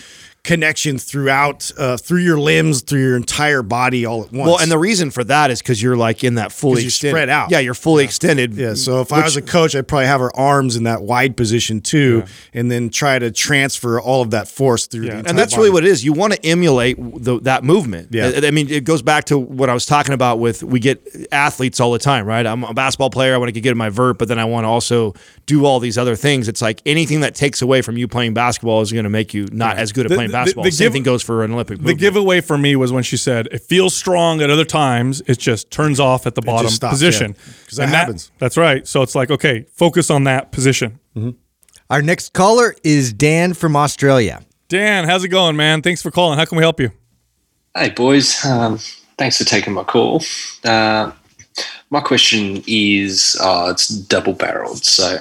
connection 0.44 0.98
throughout 0.98 1.72
uh, 1.78 1.98
through 1.98 2.22
your 2.22 2.40
limbs, 2.40 2.82
through 2.82 3.00
your 3.02 3.16
entire 3.16 3.62
body 3.62 4.06
all 4.06 4.24
at 4.24 4.32
once. 4.32 4.48
Well, 4.48 4.60
and 4.60 4.72
the 4.72 4.78
reason 4.80 5.12
for 5.12 5.24
that 5.26 5.52
is 5.52 5.62
because 5.62 5.82
you're 5.82 5.96
like 5.96 6.24
in 6.24 6.36
that 6.36 6.52
fully 6.52 6.82
you're 6.82 6.88
extended- 6.88 7.12
spread 7.14 7.30
out. 7.30 7.52
Yeah, 7.52 7.60
you're 7.60 7.74
fully 7.76 8.04
extended. 8.04 8.54
Yeah, 8.56 8.74
so 8.74 9.02
if 9.02 9.14
I 9.14 9.24
was 9.24 9.36
a 9.38 9.42
coach, 9.42 9.76
I'd 9.76 9.88
probably 9.88 10.08
have 10.08 10.20
her 10.20 10.36
arms 10.36 10.76
in 10.76 10.84
that 10.86 11.04
wide 11.04 11.38
position 11.38 11.80
too, 11.82 12.24
and 12.54 12.72
then 12.72 12.90
try 12.90 13.20
to 13.20 13.30
transfer 13.32 14.02
all 14.02 14.22
of 14.24 14.32
that 14.32 14.48
force 14.48 14.88
through. 14.88 15.06
The 15.08 15.18
and 15.28 15.38
that's 15.38 15.56
really 15.56 15.70
what 15.70 15.84
it 15.84 15.90
is. 15.90 16.04
You 16.04 16.14
want 16.14 16.34
to 16.34 16.44
emulate 16.46 16.98
the, 17.00 17.40
that 17.42 17.64
movement. 17.64 18.08
Yeah. 18.12 18.32
I, 18.42 18.48
I 18.48 18.52
mean, 18.52 18.70
it 18.70 18.84
goes 18.84 19.02
back 19.04 19.26
to 19.26 19.38
what 19.38 19.70
I 19.70 19.74
was 19.74 19.86
talking 19.86 20.14
about 20.14 20.40
with 20.40 20.64
we 20.64 20.80
get 20.80 21.08
athletes 21.32 21.80
all 21.80 21.92
the 21.92 22.00
time, 22.00 22.26
right? 22.26 22.46
I'm 22.48 22.64
a 22.64 22.74
basketball 22.74 23.12
player. 23.12 23.36
I 23.36 23.38
want 23.38 23.54
to 23.54 23.62
get 23.62 23.72
in 23.72 23.78
my 23.78 23.90
vert, 23.90 24.18
but 24.18 24.28
then 24.28 24.40
I 24.40 24.46
want 24.46 24.64
to 24.66 24.70
also 24.70 25.14
do 25.46 25.66
all 25.66 25.80
these 25.80 25.98
other 25.98 26.16
things. 26.16 26.48
It's 26.48 26.62
like 26.62 26.82
anything 26.86 27.20
that 27.22 27.36
takes 27.36 27.62
away 27.62 27.82
from 27.82 27.98
you 27.98 28.08
playing 28.08 28.34
basketball 28.34 28.82
is 28.82 28.92
going 28.92 29.04
to 29.04 29.10
make 29.10 29.34
you 29.34 29.48
not 29.52 29.78
as 29.78 29.92
good 29.92 30.06
at 30.06 30.10
The- 30.10 30.16
playing 30.16 30.31
the- 30.32 30.38
basketball. 30.38 30.64
the 30.64 30.72
Same 30.72 30.86
give- 30.86 30.94
thing 30.94 31.04
goes 31.04 31.22
for 31.24 31.44
an 31.44 31.52
Olympic 31.54 31.82
The 31.82 31.94
giveaway 31.94 32.42
for 32.42 32.58
me 32.58 32.76
was 32.76 32.92
when 32.92 33.04
she 33.04 33.18
said 33.18 33.48
it 33.52 33.62
feels 33.62 33.96
strong 33.96 34.42
at 34.42 34.50
other 34.50 34.66
times. 34.66 35.22
It 35.28 35.40
just 35.40 35.70
turns 35.72 36.00
off 36.00 36.26
at 36.28 36.36
the 36.36 36.42
bottom 36.42 36.70
stops, 36.72 36.94
position. 36.94 37.36
yeah. 37.38 37.54
'Cause 37.68 37.78
that 37.78 37.84
And 37.84 37.92
happens. 37.94 38.32
that's 38.40 38.58
right. 38.58 38.88
So 38.88 39.02
it's 39.02 39.16
like 39.16 39.30
okay, 39.32 39.66
focus 39.76 40.10
on 40.10 40.24
that 40.26 40.52
position. 40.52 41.00
Our 41.90 42.02
next 42.02 42.34
caller 42.34 42.76
is 42.84 43.12
Dan 43.14 43.54
from 43.54 43.76
Australia. 43.76 44.42
Dan, 44.70 45.04
how's 45.06 45.24
it 45.26 45.28
going, 45.30 45.56
man? 45.58 45.82
Thanks 45.82 46.02
for 46.02 46.10
calling. 46.12 46.40
How 46.40 46.46
can 46.46 46.58
we 46.58 46.64
help 46.64 46.80
you? 46.80 46.92
Hey, 47.76 47.90
boys. 47.90 48.44
Um, 48.46 48.80
thanks 49.18 49.38
for 49.38 49.44
taking 49.44 49.74
my 49.74 49.84
call. 49.84 50.24
Uh, 50.64 51.12
my 51.90 52.00
question 52.00 52.64
is 52.68 53.36
uh, 53.42 53.68
it's 53.72 53.90
double 53.90 54.32
barreled. 54.34 54.86
So, 54.86 55.20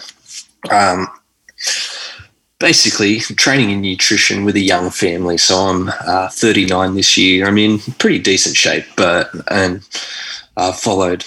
um, 0.70 1.08
basically, 2.60 3.18
training 3.18 3.70
in 3.70 3.80
nutrition 3.80 4.44
with 4.44 4.54
a 4.54 4.60
young 4.60 4.90
family. 4.90 5.38
So, 5.38 5.56
I'm 5.56 5.88
uh, 6.06 6.28
39 6.28 6.94
this 6.94 7.16
year. 7.16 7.48
I'm 7.48 7.58
in 7.58 7.80
pretty 7.98 8.20
decent 8.20 8.56
shape, 8.56 8.84
but 8.96 9.30
and 9.50 9.82
I've 10.56 10.78
followed 10.78 11.24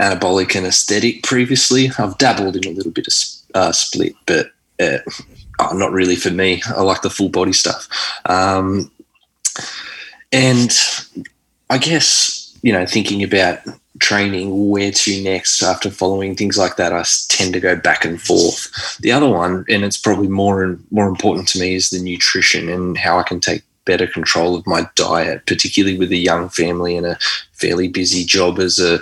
anabolic 0.00 0.56
and 0.56 0.66
aesthetic 0.66 1.22
previously. 1.22 1.90
I've 1.98 2.18
dabbled 2.18 2.56
in 2.56 2.66
a 2.66 2.74
little 2.74 2.92
bit 2.92 3.06
of 3.06 3.14
uh, 3.54 3.72
split, 3.72 4.14
but 4.26 4.52
uh, 4.80 4.98
oh, 5.58 5.72
not 5.74 5.92
really 5.92 6.16
for 6.16 6.30
me. 6.30 6.62
I 6.66 6.82
like 6.82 7.02
the 7.02 7.10
full 7.10 7.28
body 7.28 7.52
stuff. 7.52 7.88
Um, 8.26 8.90
and 10.32 10.76
I 11.70 11.78
guess, 11.78 12.56
you 12.62 12.72
know, 12.72 12.86
thinking 12.86 13.22
about 13.22 13.60
training, 13.98 14.68
where 14.68 14.92
to 14.92 15.22
next 15.22 15.62
after 15.62 15.90
following 15.90 16.34
things 16.34 16.58
like 16.58 16.76
that 16.76 16.92
i 16.92 17.04
tend 17.28 17.52
to 17.54 17.60
go 17.60 17.76
back 17.76 18.04
and 18.04 18.20
forth. 18.20 18.98
The 19.00 19.12
other 19.12 19.28
one, 19.28 19.64
and 19.68 19.84
it's 19.84 19.96
probably 19.96 20.28
more 20.28 20.62
and 20.62 20.84
more 20.90 21.08
important 21.08 21.48
to 21.48 21.60
me, 21.60 21.74
is 21.74 21.90
the 21.90 22.00
nutrition 22.00 22.68
and 22.68 22.96
how 22.96 23.18
I 23.18 23.22
can 23.22 23.40
take 23.40 23.62
better 23.84 24.06
control 24.06 24.54
of 24.54 24.66
my 24.66 24.86
diet, 24.96 25.46
particularly 25.46 25.96
with 25.96 26.12
a 26.12 26.16
young 26.16 26.48
family 26.50 26.96
and 26.96 27.06
a 27.06 27.18
fairly 27.52 27.88
busy 27.88 28.24
job 28.24 28.58
as 28.58 28.78
a 28.78 29.00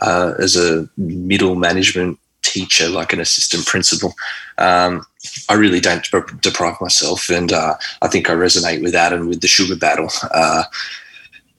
uh, 0.00 0.34
as 0.38 0.56
a 0.56 0.88
middle 0.96 1.56
management 1.56 2.18
teacher, 2.42 2.88
like 2.88 3.12
an 3.12 3.20
assistant 3.20 3.66
principal. 3.66 4.14
Um, 4.58 5.04
I 5.48 5.54
really 5.54 5.80
don't 5.80 6.08
dep- 6.10 6.40
deprive 6.40 6.80
myself, 6.80 7.28
and 7.28 7.52
uh, 7.52 7.74
I 8.02 8.08
think 8.08 8.30
I 8.30 8.34
resonate 8.34 8.82
with 8.82 8.92
that 8.92 9.12
and 9.12 9.28
with 9.28 9.40
the 9.40 9.48
sugar 9.48 9.76
battle. 9.76 10.10
Uh, 10.32 10.64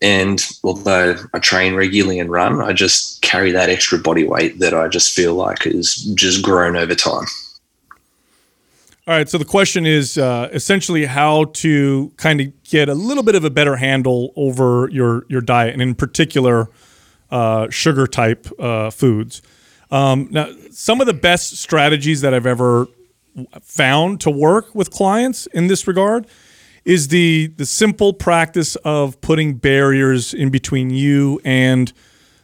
and 0.01 0.45
although 0.63 1.15
I 1.33 1.39
train 1.39 1.73
regularly 1.73 2.19
and 2.19 2.29
run, 2.29 2.61
I 2.61 2.73
just 2.73 3.21
carry 3.21 3.51
that 3.51 3.69
extra 3.69 3.97
body 3.97 4.25
weight 4.25 4.59
that 4.59 4.73
I 4.73 4.87
just 4.87 5.13
feel 5.13 5.33
like 5.33 5.63
has 5.63 5.95
just 6.15 6.43
grown 6.43 6.75
over 6.75 6.93
time. 6.93 7.25
All 9.07 9.13
right. 9.13 9.27
So 9.29 9.37
the 9.37 9.45
question 9.45 9.85
is 9.85 10.17
uh, 10.17 10.49
essentially 10.51 11.05
how 11.05 11.45
to 11.45 12.11
kind 12.17 12.41
of 12.41 12.63
get 12.63 12.89
a 12.89 12.93
little 12.93 13.23
bit 13.23 13.35
of 13.35 13.45
a 13.45 13.49
better 13.49 13.77
handle 13.77 14.33
over 14.35 14.89
your 14.91 15.25
your 15.29 15.41
diet, 15.41 15.73
and 15.73 15.81
in 15.81 15.95
particular, 15.95 16.67
uh, 17.31 17.69
sugar 17.69 18.05
type 18.05 18.47
uh, 18.59 18.89
foods. 18.89 19.41
Um, 19.91 20.27
now, 20.29 20.49
some 20.71 20.99
of 20.99 21.07
the 21.07 21.13
best 21.13 21.57
strategies 21.57 22.19
that 22.21 22.33
I've 22.33 22.45
ever 22.45 22.87
found 23.61 24.19
to 24.21 24.29
work 24.29 24.75
with 24.75 24.91
clients 24.91 25.45
in 25.47 25.67
this 25.67 25.87
regard 25.87 26.27
is 26.87 27.09
the 27.09 27.47
the 27.57 27.65
simple 27.65 28.13
practice 28.13 28.77
of 28.77 29.19
putting 29.19 29.55
barriers 29.55 30.33
in 30.33 30.49
between 30.49 30.89
you 30.89 31.39
and 31.43 31.91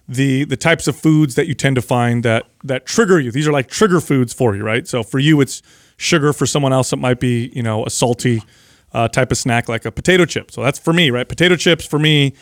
the 0.07 0.43
the 0.43 0.57
types 0.57 0.85
of 0.85 0.97
foods 0.97 1.35
that 1.35 1.47
you 1.47 1.53
tend 1.53 1.77
to 1.77 1.81
find 1.81 2.23
that 2.23 2.45
that 2.63 2.85
trigger 2.85 3.19
you. 3.19 3.31
These 3.31 3.47
are 3.47 3.53
like 3.53 3.69
trigger 3.69 4.01
foods 4.01 4.33
for 4.33 4.53
you, 4.53 4.63
right? 4.63 4.85
So 4.85 5.01
for 5.01 5.17
you, 5.17 5.39
it's 5.39 5.61
sugar. 5.95 6.33
For 6.33 6.45
someone 6.45 6.73
else, 6.73 6.91
it 6.91 6.97
might 6.97 7.21
be 7.21 7.51
you 7.55 7.63
know 7.63 7.85
a 7.85 7.89
salty 7.89 8.43
uh, 8.91 9.07
type 9.07 9.31
of 9.31 9.37
snack 9.37 9.69
like 9.69 9.85
a 9.85 9.91
potato 9.91 10.25
chip. 10.25 10.51
So 10.51 10.61
that's 10.61 10.77
for 10.77 10.91
me, 10.91 11.09
right? 11.09 11.27
Potato 11.27 11.55
chips 11.55 11.85
for 11.85 11.97
me, 11.97 12.33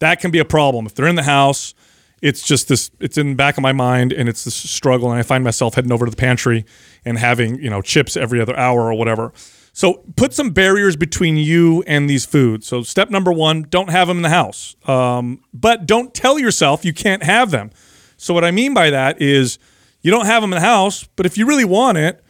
that 0.00 0.20
can 0.20 0.30
be 0.30 0.38
a 0.38 0.44
problem 0.44 0.84
if 0.84 0.94
they're 0.94 1.08
in 1.08 1.16
the 1.16 1.22
house. 1.22 1.74
It's 2.20 2.42
just 2.42 2.68
this. 2.68 2.90
It's 3.00 3.16
in 3.16 3.30
the 3.30 3.34
back 3.36 3.56
of 3.56 3.62
my 3.62 3.72
mind, 3.72 4.12
and 4.12 4.28
it's 4.28 4.44
this 4.44 4.54
struggle. 4.54 5.10
And 5.10 5.18
I 5.18 5.22
find 5.22 5.42
myself 5.42 5.74
heading 5.76 5.92
over 5.92 6.04
to 6.04 6.10
the 6.10 6.16
pantry 6.16 6.66
and 7.06 7.16
having 7.16 7.58
you 7.62 7.70
know 7.70 7.80
chips 7.80 8.18
every 8.18 8.38
other 8.38 8.56
hour 8.58 8.92
or 8.92 8.94
whatever. 8.94 9.32
So 9.78 10.02
put 10.16 10.34
some 10.34 10.50
barriers 10.50 10.96
between 10.96 11.36
you 11.36 11.84
and 11.86 12.10
these 12.10 12.26
foods. 12.26 12.66
So 12.66 12.82
step 12.82 13.10
number 13.10 13.30
one: 13.30 13.62
don't 13.62 13.90
have 13.90 14.08
them 14.08 14.16
in 14.16 14.22
the 14.24 14.28
house, 14.28 14.74
um, 14.88 15.40
but 15.54 15.86
don't 15.86 16.12
tell 16.12 16.36
yourself 16.36 16.84
you 16.84 16.92
can't 16.92 17.22
have 17.22 17.52
them. 17.52 17.70
So 18.16 18.34
what 18.34 18.44
I 18.44 18.50
mean 18.50 18.74
by 18.74 18.90
that 18.90 19.22
is 19.22 19.60
you 20.02 20.10
don't 20.10 20.26
have 20.26 20.42
them 20.42 20.52
in 20.52 20.56
the 20.56 20.66
house, 20.66 21.08
but 21.14 21.26
if 21.26 21.38
you 21.38 21.46
really 21.46 21.64
want 21.64 21.96
it, 21.96 22.24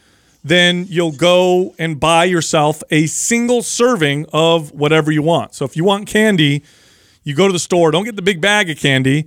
then 0.44 0.84
you'll 0.90 1.16
go 1.16 1.74
and 1.78 1.98
buy 1.98 2.24
yourself 2.24 2.82
a 2.90 3.06
single 3.06 3.62
serving 3.62 4.26
of 4.30 4.70
whatever 4.72 5.10
you 5.10 5.22
want. 5.22 5.54
So 5.54 5.64
if 5.64 5.74
you 5.74 5.84
want 5.84 6.06
candy, 6.06 6.62
you 7.22 7.34
go 7.34 7.46
to 7.46 7.52
the 7.54 7.58
store, 7.58 7.90
don't 7.90 8.04
get 8.04 8.16
the 8.16 8.20
big 8.20 8.42
bag 8.42 8.68
of 8.68 8.76
candy. 8.76 9.26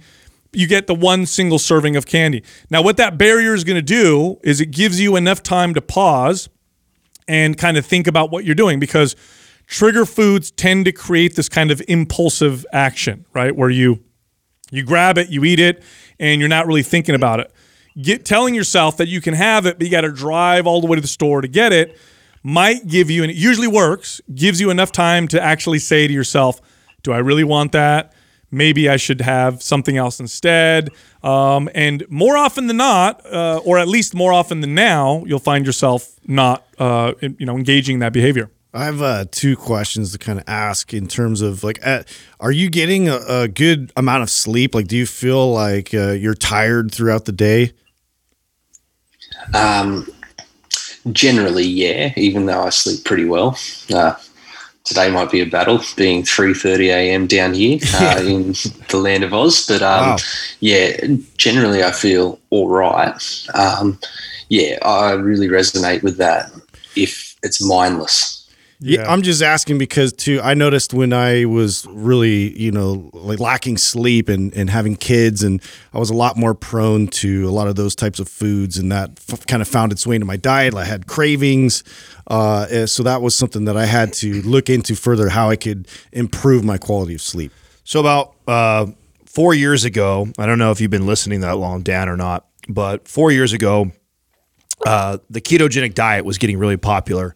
You 0.54 0.68
get 0.68 0.86
the 0.86 0.94
one 0.94 1.26
single 1.26 1.58
serving 1.58 1.96
of 1.96 2.06
candy. 2.06 2.44
Now, 2.70 2.84
what 2.84 2.98
that 2.98 3.18
barrier 3.18 3.56
is 3.56 3.64
going 3.64 3.78
to 3.78 3.82
do 3.82 4.38
is 4.44 4.62
it 4.62 4.70
gives 4.70 5.02
you 5.02 5.16
enough 5.16 5.42
time 5.42 5.74
to 5.74 5.82
pause 5.82 6.50
and 7.32 7.58
kind 7.58 7.78
of 7.78 7.86
think 7.86 8.08
about 8.08 8.30
what 8.30 8.44
you're 8.44 8.54
doing 8.54 8.78
because 8.78 9.16
trigger 9.66 10.06
foods 10.06 10.52
tend 10.52 10.84
to 10.84 10.92
create 10.92 11.38
this 11.38 11.48
kind 11.48 11.72
of 11.72 11.82
impulsive 11.88 12.66
action, 12.74 13.26
right? 13.34 13.56
Where 13.56 13.70
you 13.70 14.04
you 14.70 14.84
grab 14.84 15.18
it, 15.18 15.30
you 15.30 15.46
eat 15.46 15.60
it, 15.60 15.82
and 16.20 16.42
you're 16.42 16.50
not 16.50 16.68
really 16.68 16.84
thinking 16.84 17.16
about 17.16 17.40
it. 17.40 17.52
Get 18.02 18.26
telling 18.26 18.54
yourself 18.54 18.98
that 18.98 19.08
you 19.08 19.22
can 19.22 19.34
have 19.34 19.66
it, 19.66 19.78
but 19.78 19.86
you 19.86 19.92
got 19.92 20.02
to 20.02 20.12
drive 20.12 20.68
all 20.68 20.82
the 20.82 20.88
way 20.88 20.96
to 20.96 21.02
the 21.02 21.08
store 21.08 21.40
to 21.40 21.48
get 21.48 21.72
it 21.72 21.98
might 22.44 22.88
give 22.88 23.10
you 23.10 23.22
and 23.22 23.32
it 23.32 23.38
usually 23.38 23.68
works, 23.68 24.20
gives 24.34 24.60
you 24.60 24.70
enough 24.70 24.92
time 24.92 25.28
to 25.30 25.42
actually 25.42 25.80
say 25.80 26.08
to 26.08 26.14
yourself, 26.14 26.60
do 27.04 27.14
I 27.14 27.20
really 27.20 27.44
want 27.44 27.72
that? 27.72 28.14
Maybe 28.52 28.90
I 28.90 28.98
should 28.98 29.22
have 29.22 29.64
something 29.64 29.98
else 29.98 30.20
instead. 30.20 30.90
Um, 31.24 31.70
and 31.74 32.04
more 32.10 32.38
often 32.38 32.68
than 32.68 32.78
not, 32.78 33.26
uh, 33.26 33.62
or 33.64 33.80
at 33.80 33.88
least 33.88 34.14
more 34.14 34.34
often 34.34 34.62
than 34.62 34.76
now, 34.76 35.24
you'll 35.26 35.40
find 35.40 35.66
yourself 35.66 36.20
not, 36.28 36.66
uh, 36.78 37.14
you 37.22 37.46
know, 37.46 37.56
engaging 37.56 37.96
in 37.96 38.00
that 38.02 38.14
behavior. 38.14 38.50
I 38.74 38.86
have 38.86 39.02
uh, 39.02 39.26
two 39.30 39.58
questions 39.58 40.14
to 40.14 40.18
kind 40.18 40.40
of 40.40 40.46
ask 40.48 40.94
in 40.94 41.08
terms 41.08 41.42
of 41.42 41.64
like, 41.64 41.86
uh, 41.86 42.04
are 42.40 42.52
you 42.52 42.70
getting 42.70 43.10
a, 43.10 43.20
a 43.28 43.48
good 43.48 43.92
amount 43.98 44.24
of 44.24 44.30
sleep? 44.30 44.74
Like, 44.74 44.88
do 44.88 44.96
you 44.96 45.06
feel 45.06 45.52
like 45.52 45.94
uh, 45.94 46.12
you're 46.12 46.36
tired 46.36 46.92
throughout 46.92 47.26
the 47.26 47.34
day? 47.34 47.74
Um, 49.54 50.08
generally, 51.12 51.66
yeah. 51.66 52.14
Even 52.16 52.46
though 52.46 52.64
I 52.64 52.70
sleep 52.70 53.04
pretty 53.04 53.26
well, 53.26 53.58
uh, 53.94 54.16
today 54.84 55.10
might 55.12 55.32
be 55.32 55.42
a 55.42 55.46
battle, 55.46 55.80
being 55.96 56.24
three 56.24 56.54
thirty 56.54 56.90
a.m. 56.90 57.28
down 57.28 57.54
here 57.54 57.80
uh, 57.96 58.22
in 58.22 58.54
the 58.90 58.98
land 58.98 59.24
of 59.24 59.34
Oz. 59.34 59.66
But 59.68 59.82
um, 59.82 60.10
Wow. 60.12 60.18
yeah, 60.60 61.06
generally 61.38 61.84
I 61.84 61.92
feel 61.92 62.40
all 62.50 62.70
right. 62.70 63.14
Um, 63.54 64.00
yeah, 64.50 64.78
I 64.84 65.12
really 65.14 65.48
resonate 65.48 66.04
with 66.04 66.18
that. 66.18 66.52
If 66.96 67.36
it's 67.44 67.64
mindless, 67.66 68.41
Yeah. 68.84 69.12
I'm 69.12 69.22
just 69.22 69.44
asking 69.44 69.78
because 69.78 70.12
too. 70.12 70.42
I 70.42 70.56
noticed 70.56 70.92
when 70.92 71.14
I 71.14 71.46
was 71.46 71.86
really, 71.88 72.60
you 72.60 72.72
know, 72.72 73.12
like 73.14 73.40
lacking 73.40 73.78
sleep 73.78 74.28
and 74.28 74.52
and 74.56 74.72
having 74.72 74.96
kids, 74.96 75.44
and 75.44 75.62
I 75.94 76.00
was 76.00 76.10
a 76.10 76.16
lot 76.16 76.36
more 76.36 76.56
prone 76.56 77.06
to 77.08 77.48
a 77.48 77.52
lot 77.52 77.68
of 77.68 77.76
those 77.76 77.96
types 77.96 78.20
of 78.20 78.28
foods, 78.28 78.80
and 78.80 78.92
that 78.92 79.12
f- 79.30 79.46
kind 79.46 79.62
of 79.62 79.68
found 79.68 79.92
its 79.92 80.08
way 80.08 80.16
into 80.16 80.26
my 80.26 80.36
diet. 80.36 80.74
I 80.74 80.86
had 80.86 81.06
cravings, 81.06 81.84
uh, 82.26 82.66
eh, 82.72 82.86
so 82.88 83.04
that 83.04 83.22
was 83.22 83.36
something 83.36 83.66
that 83.66 83.78
I 83.78 83.86
had 83.86 84.14
to 84.14 84.42
look 84.42 84.68
into 84.68 84.96
further 84.96 85.30
how 85.30 85.52
I 85.52 85.58
could 85.58 85.88
improve 86.12 86.64
my 86.64 86.80
quality 86.80 87.14
of 87.14 87.22
sleep. 87.22 87.52
So 87.84 88.00
about 88.00 88.34
uh, 88.48 88.88
four 89.28 89.54
years 89.54 89.86
ago, 89.86 90.28
I 90.40 90.48
don't 90.48 90.58
know 90.58 90.72
if 90.72 90.82
you've 90.82 90.90
been 90.90 91.06
listening 91.06 91.42
that 91.42 91.58
long, 91.58 91.84
Dan, 91.84 92.10
or 92.10 92.18
not, 92.18 92.48
but 92.68 93.08
four 93.08 93.32
years 93.32 93.54
ago, 93.54 93.92
uh, 94.88 95.20
the 95.30 95.40
ketogenic 95.40 95.94
diet 95.94 96.26
was 96.26 96.40
getting 96.40 96.58
really 96.58 96.78
popular. 96.78 97.36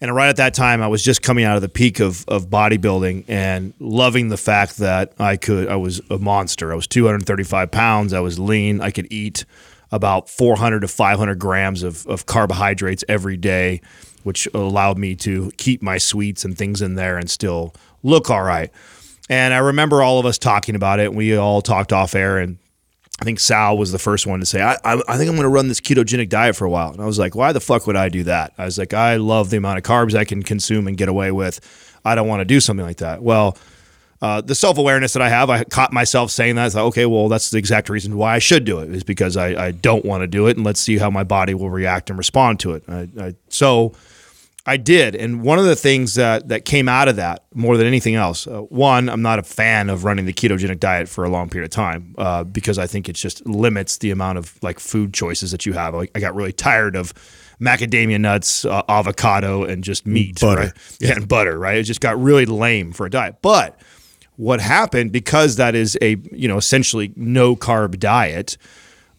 And 0.00 0.14
right 0.14 0.28
at 0.28 0.36
that 0.36 0.52
time, 0.52 0.82
I 0.82 0.88
was 0.88 1.02
just 1.02 1.22
coming 1.22 1.44
out 1.44 1.56
of 1.56 1.62
the 1.62 1.70
peak 1.70 2.00
of, 2.00 2.24
of 2.28 2.48
bodybuilding 2.50 3.24
and 3.28 3.72
loving 3.80 4.28
the 4.28 4.36
fact 4.36 4.76
that 4.78 5.14
I 5.18 5.36
could, 5.36 5.68
I 5.68 5.76
was 5.76 6.02
a 6.10 6.18
monster. 6.18 6.70
I 6.70 6.76
was 6.76 6.86
235 6.86 7.70
pounds. 7.70 8.12
I 8.12 8.20
was 8.20 8.38
lean. 8.38 8.80
I 8.82 8.90
could 8.90 9.10
eat 9.10 9.46
about 9.90 10.28
400 10.28 10.80
to 10.80 10.88
500 10.88 11.38
grams 11.38 11.82
of, 11.82 12.06
of 12.06 12.26
carbohydrates 12.26 13.04
every 13.08 13.38
day, 13.38 13.80
which 14.22 14.46
allowed 14.52 14.98
me 14.98 15.14
to 15.16 15.50
keep 15.56 15.80
my 15.80 15.96
sweets 15.96 16.44
and 16.44 16.58
things 16.58 16.82
in 16.82 16.94
there 16.96 17.16
and 17.16 17.30
still 17.30 17.74
look 18.02 18.28
all 18.30 18.42
right. 18.42 18.70
And 19.28 19.54
I 19.54 19.58
remember 19.58 20.02
all 20.02 20.18
of 20.18 20.26
us 20.26 20.38
talking 20.38 20.74
about 20.74 21.00
it. 21.00 21.14
We 21.14 21.36
all 21.36 21.62
talked 21.62 21.92
off 21.92 22.14
air, 22.14 22.38
and 22.38 22.58
I 23.20 23.24
think 23.24 23.40
Sal 23.40 23.78
was 23.78 23.92
the 23.92 23.98
first 23.98 24.26
one 24.26 24.40
to 24.40 24.46
say, 24.46 24.60
I, 24.60 24.74
I, 24.84 25.00
I 25.08 25.16
think 25.16 25.30
I'm 25.30 25.36
going 25.36 25.42
to 25.42 25.48
run 25.48 25.68
this 25.68 25.80
ketogenic 25.80 26.28
diet 26.28 26.54
for 26.54 26.66
a 26.66 26.70
while. 26.70 26.90
And 26.92 27.00
I 27.00 27.06
was 27.06 27.18
like, 27.18 27.34
why 27.34 27.52
the 27.52 27.60
fuck 27.60 27.86
would 27.86 27.96
I 27.96 28.10
do 28.10 28.24
that? 28.24 28.52
I 28.58 28.66
was 28.66 28.76
like, 28.76 28.92
I 28.92 29.16
love 29.16 29.48
the 29.48 29.56
amount 29.56 29.78
of 29.78 29.84
carbs 29.84 30.14
I 30.14 30.24
can 30.24 30.42
consume 30.42 30.86
and 30.86 30.98
get 30.98 31.08
away 31.08 31.32
with. 31.32 31.60
I 32.04 32.14
don't 32.14 32.28
want 32.28 32.40
to 32.40 32.44
do 32.44 32.60
something 32.60 32.84
like 32.84 32.98
that. 32.98 33.22
Well, 33.22 33.56
uh, 34.20 34.40
the 34.40 34.54
self 34.54 34.78
awareness 34.78 35.12
that 35.14 35.22
I 35.22 35.28
have, 35.28 35.50
I 35.50 35.64
caught 35.64 35.92
myself 35.92 36.30
saying 36.30 36.56
that. 36.56 36.66
I 36.66 36.68
thought, 36.70 36.86
okay, 36.86 37.06
well, 37.06 37.28
that's 37.28 37.50
the 37.50 37.58
exact 37.58 37.88
reason 37.88 38.16
why 38.16 38.34
I 38.34 38.38
should 38.38 38.64
do 38.64 38.78
it, 38.80 38.90
is 38.90 39.04
because 39.04 39.36
I, 39.36 39.66
I 39.66 39.70
don't 39.72 40.04
want 40.04 40.22
to 40.22 40.26
do 40.26 40.46
it, 40.46 40.56
and 40.56 40.64
let's 40.64 40.80
see 40.80 40.98
how 40.98 41.10
my 41.10 41.24
body 41.24 41.54
will 41.54 41.70
react 41.70 42.08
and 42.08 42.18
respond 42.18 42.60
to 42.60 42.72
it. 42.72 42.84
I, 42.88 43.34
so 43.48 43.92
I 44.68 44.76
did, 44.76 45.14
and 45.14 45.42
one 45.42 45.60
of 45.60 45.64
the 45.64 45.76
things 45.76 46.14
that 46.14 46.48
that 46.48 46.64
came 46.64 46.88
out 46.88 47.06
of 47.06 47.16
that 47.16 47.44
more 47.54 47.76
than 47.76 47.86
anything 47.86 48.16
else, 48.16 48.46
uh, 48.48 48.62
one, 48.62 49.08
I'm 49.08 49.22
not 49.22 49.38
a 49.38 49.44
fan 49.44 49.88
of 49.88 50.02
running 50.04 50.26
the 50.26 50.32
ketogenic 50.32 50.80
diet 50.80 51.08
for 51.08 51.24
a 51.24 51.28
long 51.28 51.48
period 51.48 51.66
of 51.66 51.70
time 51.70 52.14
uh, 52.18 52.42
because 52.42 52.76
I 52.76 52.86
think 52.88 53.08
it 53.08 53.12
just 53.14 53.46
limits 53.46 53.98
the 53.98 54.10
amount 54.10 54.38
of 54.38 54.58
like 54.62 54.80
food 54.80 55.14
choices 55.14 55.52
that 55.52 55.66
you 55.66 55.72
have. 55.74 55.94
Like, 55.94 56.10
I 56.16 56.20
got 56.20 56.34
really 56.34 56.52
tired 56.52 56.96
of 56.96 57.14
macadamia 57.60 58.20
nuts, 58.20 58.64
uh, 58.64 58.82
avocado, 58.88 59.62
and 59.62 59.84
just 59.84 60.04
meat, 60.04 60.40
Butter. 60.40 60.60
right? 60.60 60.72
Yeah, 61.00 61.12
and 61.14 61.28
butter, 61.28 61.56
right? 61.58 61.78
It 61.78 61.84
just 61.84 62.00
got 62.00 62.20
really 62.20 62.44
lame 62.44 62.92
for 62.92 63.06
a 63.06 63.10
diet. 63.10 63.36
But 63.42 63.80
what 64.36 64.60
happened 64.60 65.12
because 65.12 65.56
that 65.56 65.74
is 65.74 65.96
a 66.02 66.16
you 66.32 66.48
know 66.48 66.56
essentially 66.58 67.12
no 67.16 67.56
carb 67.56 67.98
diet 67.98 68.56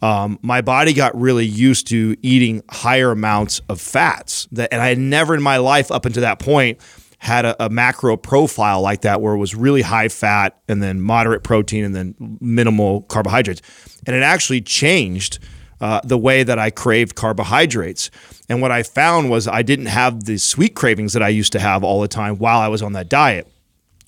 um, 0.01 0.37
my 0.41 0.61
body 0.61 0.93
got 0.93 1.19
really 1.19 1.45
used 1.45 1.87
to 1.87 2.15
eating 2.21 2.61
higher 2.69 3.11
amounts 3.11 3.59
of 3.69 3.81
fats 3.81 4.47
that 4.51 4.71
and 4.71 4.81
i 4.81 4.89
had 4.89 4.97
never 4.97 5.33
in 5.33 5.41
my 5.41 5.57
life 5.57 5.91
up 5.91 6.05
until 6.05 6.21
that 6.21 6.39
point 6.39 6.79
had 7.19 7.45
a, 7.45 7.65
a 7.65 7.69
macro 7.69 8.15
profile 8.15 8.81
like 8.81 9.01
that 9.01 9.21
where 9.21 9.33
it 9.33 9.39
was 9.39 9.55
really 9.55 9.81
high 9.81 10.07
fat 10.07 10.59
and 10.67 10.83
then 10.83 11.01
moderate 11.01 11.43
protein 11.43 11.83
and 11.83 11.95
then 11.95 12.15
minimal 12.39 13.01
carbohydrates 13.03 13.61
and 14.05 14.15
it 14.15 14.21
actually 14.21 14.61
changed 14.61 15.39
uh, 15.79 16.01
the 16.03 16.17
way 16.17 16.43
that 16.43 16.57
I 16.57 16.69
craved 16.69 17.15
carbohydrates. 17.15 18.09
And 18.49 18.61
what 18.61 18.71
I 18.71 18.83
found 18.83 19.29
was 19.29 19.47
I 19.47 19.61
didn't 19.61 19.87
have 19.87 20.23
the 20.25 20.37
sweet 20.37 20.75
cravings 20.75 21.13
that 21.13 21.21
I 21.21 21.29
used 21.29 21.51
to 21.53 21.59
have 21.59 21.83
all 21.83 22.01
the 22.01 22.07
time 22.07 22.37
while 22.37 22.59
I 22.59 22.67
was 22.67 22.81
on 22.81 22.93
that 22.93 23.09
diet. 23.09 23.47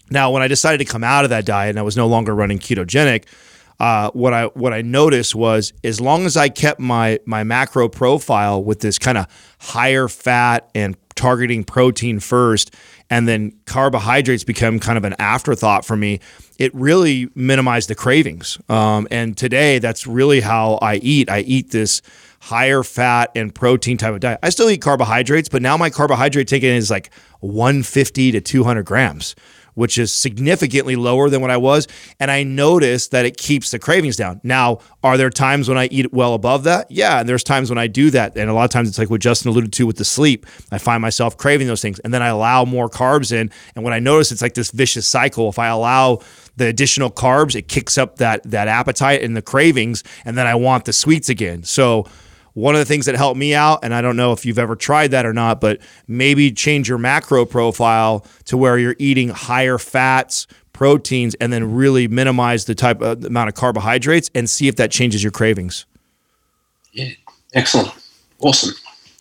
Now, 0.10 0.32
when 0.32 0.42
I 0.42 0.48
decided 0.48 0.80
to 0.80 0.92
come 0.92 1.04
out 1.04 1.24
of 1.24 1.30
that 1.30 1.46
diet 1.46 1.72
and 1.72 1.80
I 1.80 1.84
was 1.84 1.96
no 1.96 2.08
longer 2.08 2.34
running 2.34 2.58
ketogenic, 2.58 3.26
uh, 3.80 4.12
what 4.12 4.34
I 4.34 4.46
what 4.46 4.74
I 4.74 4.82
noticed 4.82 5.36
was 5.36 5.74
as 5.84 6.02
long 6.02 6.26
as 6.26 6.36
I 6.36 6.50
kept 6.50 6.80
my 6.80 7.20
my 7.26 7.44
macro 7.44 7.88
profile 7.88 8.64
with 8.64 8.80
this 8.80 9.00
kind 9.00 9.18
of 9.18 9.26
higher 9.60 10.08
fat 10.08 10.70
and 10.76 10.98
targeting 11.16 11.64
protein 11.64 12.20
first, 12.20 12.74
and 13.10 13.28
then 13.28 13.54
carbohydrates 13.66 14.44
become 14.44 14.80
kind 14.80 14.98
of 14.98 15.04
an 15.06 15.16
afterthought 15.20 15.86
for 15.86 15.96
me. 15.96 16.20
It 16.58 16.74
really 16.76 17.30
minimized 17.36 17.90
the 17.90 17.96
cravings. 17.96 18.58
Um, 18.68 19.08
and 19.12 19.38
today, 19.38 19.80
that's 19.80 20.06
really 20.06 20.42
how 20.42 20.80
I 20.82 20.96
eat. 20.96 21.30
I 21.30 21.40
eat 21.42 21.72
this 21.72 22.02
higher 22.42 22.84
fat 22.84 23.32
and 23.36 23.54
protein 23.54 23.98
type 23.98 24.14
of 24.14 24.20
diet. 24.20 24.40
I 24.44 24.50
still 24.50 24.70
eat 24.70 24.82
carbohydrates, 24.82 25.50
but 25.50 25.62
now 25.62 25.78
my 25.78 25.90
carbohydrate 25.90 26.48
taking 26.48 26.70
is 26.70 26.90
like 26.90 27.12
150 27.42 28.32
to 28.32 28.42
200 28.42 28.84
grams 28.84 29.36
which 29.80 29.98
is 29.98 30.14
significantly 30.14 30.96
lower 30.96 31.30
than 31.30 31.40
what 31.42 31.50
I 31.50 31.58
was. 31.58 31.88
And 32.20 32.30
I 32.30 32.44
noticed 32.44 33.12
that 33.12 33.26
it 33.26 33.38
keeps 33.38 33.72
the 33.72 33.80
cravings 33.80 34.18
down. 34.18 34.42
Now, 34.44 34.80
are 35.04 35.18
there 35.18 35.30
times 35.30 35.70
when 35.70 35.78
I 35.78 35.86
eat 35.86 36.12
well 36.14 36.34
above 36.34 36.66
that? 36.66 36.92
Yeah. 36.92 37.22
And 37.22 37.30
there's 37.30 37.44
times 37.44 37.70
when 37.70 37.80
I 37.80 37.88
do 37.88 38.12
that. 38.12 38.38
And 38.38 38.50
a 38.50 38.54
lot 38.54 38.66
of 38.66 38.72
times 38.72 38.90
it's 38.90 39.00
like 39.00 39.10
what 39.10 39.22
Justin 39.22 39.52
alluded 39.52 39.72
to 39.74 39.88
with 39.88 39.96
the 39.96 40.06
sleep. 40.06 40.46
I 40.70 40.78
find 40.80 41.02
myself 41.02 41.38
craving 41.38 41.68
those 41.68 41.82
things. 41.82 41.98
And 42.00 42.14
then 42.14 42.22
I 42.22 42.28
allow 42.28 42.66
more 42.66 42.90
carbs 42.90 43.32
in. 43.32 43.50
And 43.74 43.86
when 43.86 43.94
I 43.94 44.00
notice 44.00 44.32
it's 44.32 44.42
like 44.42 44.54
this 44.54 44.72
vicious 44.72 45.08
cycle, 45.08 45.48
if 45.48 45.58
I 45.58 45.68
allow 45.68 46.20
the 46.58 46.68
additional 46.68 47.10
carbs, 47.10 47.56
it 47.56 47.70
kicks 47.70 47.98
up 47.98 48.18
that 48.18 48.44
that 48.44 48.68
appetite 48.68 49.24
and 49.24 49.36
the 49.36 49.42
cravings, 49.42 50.04
and 50.26 50.38
then 50.38 50.46
I 50.46 50.56
want 50.56 50.86
the 50.86 50.94
sweets 50.94 51.30
again. 51.30 51.64
So 51.64 52.06
one 52.54 52.76
of 52.76 52.80
the 52.80 52.86
things 52.86 53.06
that 53.06 53.16
helped 53.16 53.38
me 53.38 53.54
out, 53.54 53.80
and 53.84 53.94
I 53.94 54.02
don't 54.02 54.16
know 54.16 54.32
if 54.34 54.46
you've 54.46 54.60
ever 54.60 54.76
tried 54.76 55.12
that 55.12 55.26
or 55.26 55.34
not, 55.34 55.62
but 55.62 55.80
maybe 56.08 56.52
change 56.52 56.90
your 56.90 56.98
macro 56.98 57.46
profile 57.46 58.26
to 58.46 58.58
where 58.58 58.78
you're 58.78 58.96
eating 59.00 59.30
higher 59.30 59.78
fats, 59.78 60.48
proteins, 60.74 61.36
and 61.36 61.52
then 61.54 61.74
really 61.74 62.08
minimize 62.08 62.66
the 62.66 62.76
type 62.76 63.02
of 63.02 63.24
amount 63.24 63.50
of 63.50 63.56
carbohydrates 63.56 64.30
and 64.36 64.50
see 64.50 64.68
if 64.68 64.76
that 64.78 64.92
changes 64.92 65.24
your 65.24 65.32
cravings. 65.32 65.86
Yeah, 66.92 67.10
excellent, 67.54 67.94
awesome. 68.40 68.74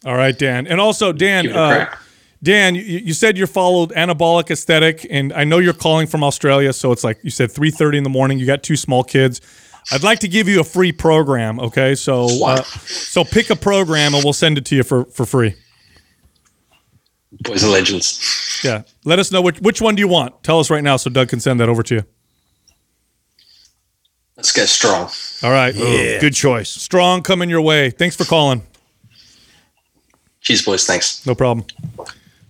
All 0.04 0.16
right, 0.16 0.36
Dan, 0.36 0.66
and 0.66 0.80
also 0.80 1.12
Dan. 1.12 1.44
Give 1.44 1.52
it 1.52 1.56
a 1.56 1.60
Uh. 1.60 1.94
Dan, 2.42 2.76
you, 2.76 2.82
you 2.82 3.14
said 3.14 3.36
you're 3.36 3.48
followed 3.48 3.90
anabolic 3.90 4.50
aesthetic, 4.50 5.04
and 5.10 5.32
I 5.32 5.42
know 5.44 5.58
you're 5.58 5.72
calling 5.72 6.06
from 6.06 6.22
Australia, 6.22 6.72
so 6.72 6.92
it's 6.92 7.02
like 7.02 7.18
you 7.24 7.30
said 7.30 7.50
3:30 7.50 7.98
in 7.98 8.04
the 8.04 8.10
morning. 8.10 8.38
You 8.38 8.46
got 8.46 8.62
two 8.62 8.76
small 8.76 9.02
kids. 9.02 9.40
I'd 9.90 10.02
like 10.02 10.18
to 10.20 10.28
give 10.28 10.48
you 10.48 10.60
a 10.60 10.64
free 10.64 10.92
program. 10.92 11.58
Okay, 11.60 11.94
so 11.94 12.26
uh, 12.44 12.62
so 12.62 13.24
pick 13.24 13.50
a 13.50 13.56
program, 13.56 14.14
and 14.14 14.22
we'll 14.22 14.32
send 14.32 14.58
it 14.58 14.64
to 14.66 14.76
you 14.76 14.82
for 14.82 15.04
for 15.06 15.24
free. 15.24 15.54
Boys 17.42 17.64
are 17.64 17.68
legends. 17.68 18.60
Yeah, 18.64 18.82
let 19.04 19.18
us 19.18 19.30
know 19.32 19.40
which 19.40 19.60
which 19.60 19.80
one 19.80 19.94
do 19.94 20.00
you 20.00 20.08
want. 20.08 20.42
Tell 20.42 20.60
us 20.60 20.70
right 20.70 20.82
now, 20.84 20.96
so 20.96 21.08
Doug 21.10 21.28
can 21.28 21.40
send 21.40 21.60
that 21.60 21.68
over 21.68 21.82
to 21.84 21.94
you. 21.96 22.04
Let's 24.36 24.52
get 24.52 24.68
strong. 24.68 25.10
All 25.42 25.50
right, 25.50 25.74
Good 25.74 26.34
choice. 26.34 26.70
strong 26.70 27.22
coming 27.22 27.50
your 27.50 27.60
way. 27.60 27.90
Thanks 27.90 28.14
for 28.14 28.24
calling. 28.24 28.62
Cheers, 30.40 30.62
boys. 30.62 30.86
Thanks. 30.86 31.26
No 31.26 31.34
problem. 31.34 31.66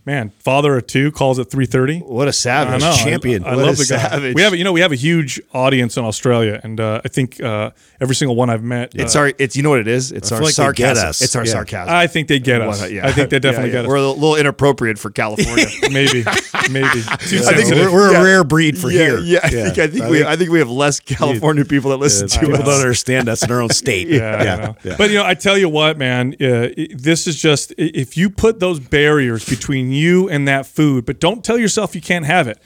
Man, 0.08 0.30
father 0.38 0.74
of 0.78 0.86
two 0.86 1.12
calls 1.12 1.38
at 1.38 1.50
3:30. 1.50 2.02
What 2.06 2.28
a 2.28 2.32
savage. 2.32 2.82
I 2.82 2.88
know. 2.90 2.96
champion. 2.96 3.44
I, 3.44 3.50
I 3.50 3.54
love 3.56 3.74
a 3.74 3.82
the 3.82 3.84
guy. 3.94 4.08
savage. 4.08 4.34
We 4.34 4.40
have, 4.40 4.54
you 4.54 4.64
know, 4.64 4.72
we 4.72 4.80
have 4.80 4.90
a 4.90 4.94
huge 4.96 5.38
audience 5.52 5.98
in 5.98 6.04
Australia, 6.04 6.58
and 6.64 6.80
uh, 6.80 7.02
I 7.04 7.08
think 7.08 7.38
uh, 7.42 7.72
every 8.00 8.14
single 8.14 8.34
one 8.34 8.48
I've 8.48 8.62
met. 8.62 8.94
It's 8.94 9.14
uh, 9.14 9.18
our, 9.18 9.32
it's 9.38 9.54
you 9.54 9.62
know 9.62 9.68
what 9.68 9.80
it 9.80 9.86
is. 9.86 10.10
It's 10.10 10.32
I 10.32 10.36
our 10.36 10.40
feel 10.40 10.46
like 10.46 10.54
they 10.54 10.62
get 10.82 10.96
sarcasm. 10.96 11.08
us. 11.10 11.20
It's 11.20 11.36
our 11.36 11.44
Yeah. 11.44 11.52
sarcasm. 11.52 11.94
I 11.94 12.06
think 12.06 12.28
they 12.28 12.38
get 12.38 12.62
us. 12.62 12.90
Yeah. 12.90 13.06
I 13.06 13.12
think 13.12 13.28
they 13.28 13.38
definitely 13.38 13.68
Yeah, 13.72 13.80
yeah. 13.80 13.82
get 13.82 13.84
us. 13.84 13.88
We're 13.88 13.96
a 13.96 14.08
little 14.12 14.36
inappropriate 14.36 14.98
for 14.98 15.10
California. 15.10 15.66
maybe, 15.92 16.24
maybe. 16.70 17.02
Too 17.28 17.42
I 17.44 17.52
think 17.52 17.68
we're, 17.74 17.92
we're 17.92 18.12
Yeah. 18.12 18.20
a 18.22 18.24
rare 18.24 18.44
breed 18.44 18.78
for 18.78 18.90
yeah, 18.90 18.98
here. 18.98 19.18
yeah, 19.18 19.40
I 19.44 19.48
think 19.50 19.78
I 19.78 19.86
think 19.88 20.04
we 20.06 20.24
I 20.24 20.36
think 20.36 20.50
we 20.50 20.58
have 20.60 20.70
less 20.70 21.00
California 21.00 21.66
people 21.66 21.90
that 21.90 21.98
listen 21.98 22.28
to 22.28 22.38
people 22.40 22.54
us. 22.54 22.64
don't 22.64 22.80
understand 22.80 23.28
us 23.28 23.42
in 23.44 23.52
our 23.52 23.60
own 23.60 23.68
state. 23.68 24.08
Yeah, 24.08 24.72
I. 24.82 24.96
But 24.96 25.10
you 25.10 25.16
know, 25.16 25.26
I 25.26 25.34
tell 25.34 25.58
you 25.58 25.68
what, 25.68 25.98
man. 25.98 26.34
Uh, 26.40 26.68
this 26.94 27.26
is 27.26 27.36
just 27.36 27.74
if 27.76 28.16
you 28.16 28.30
put 28.30 28.58
those 28.58 28.80
barriers 28.80 29.44
between 29.46 29.97
you 29.98 30.28
and 30.28 30.48
that 30.48 30.66
food, 30.66 31.04
but 31.04 31.20
don't 31.20 31.44
tell 31.44 31.58
yourself 31.58 31.94
you 31.94 32.00
can't 32.00 32.24
have 32.24 32.48
it. 32.48 32.58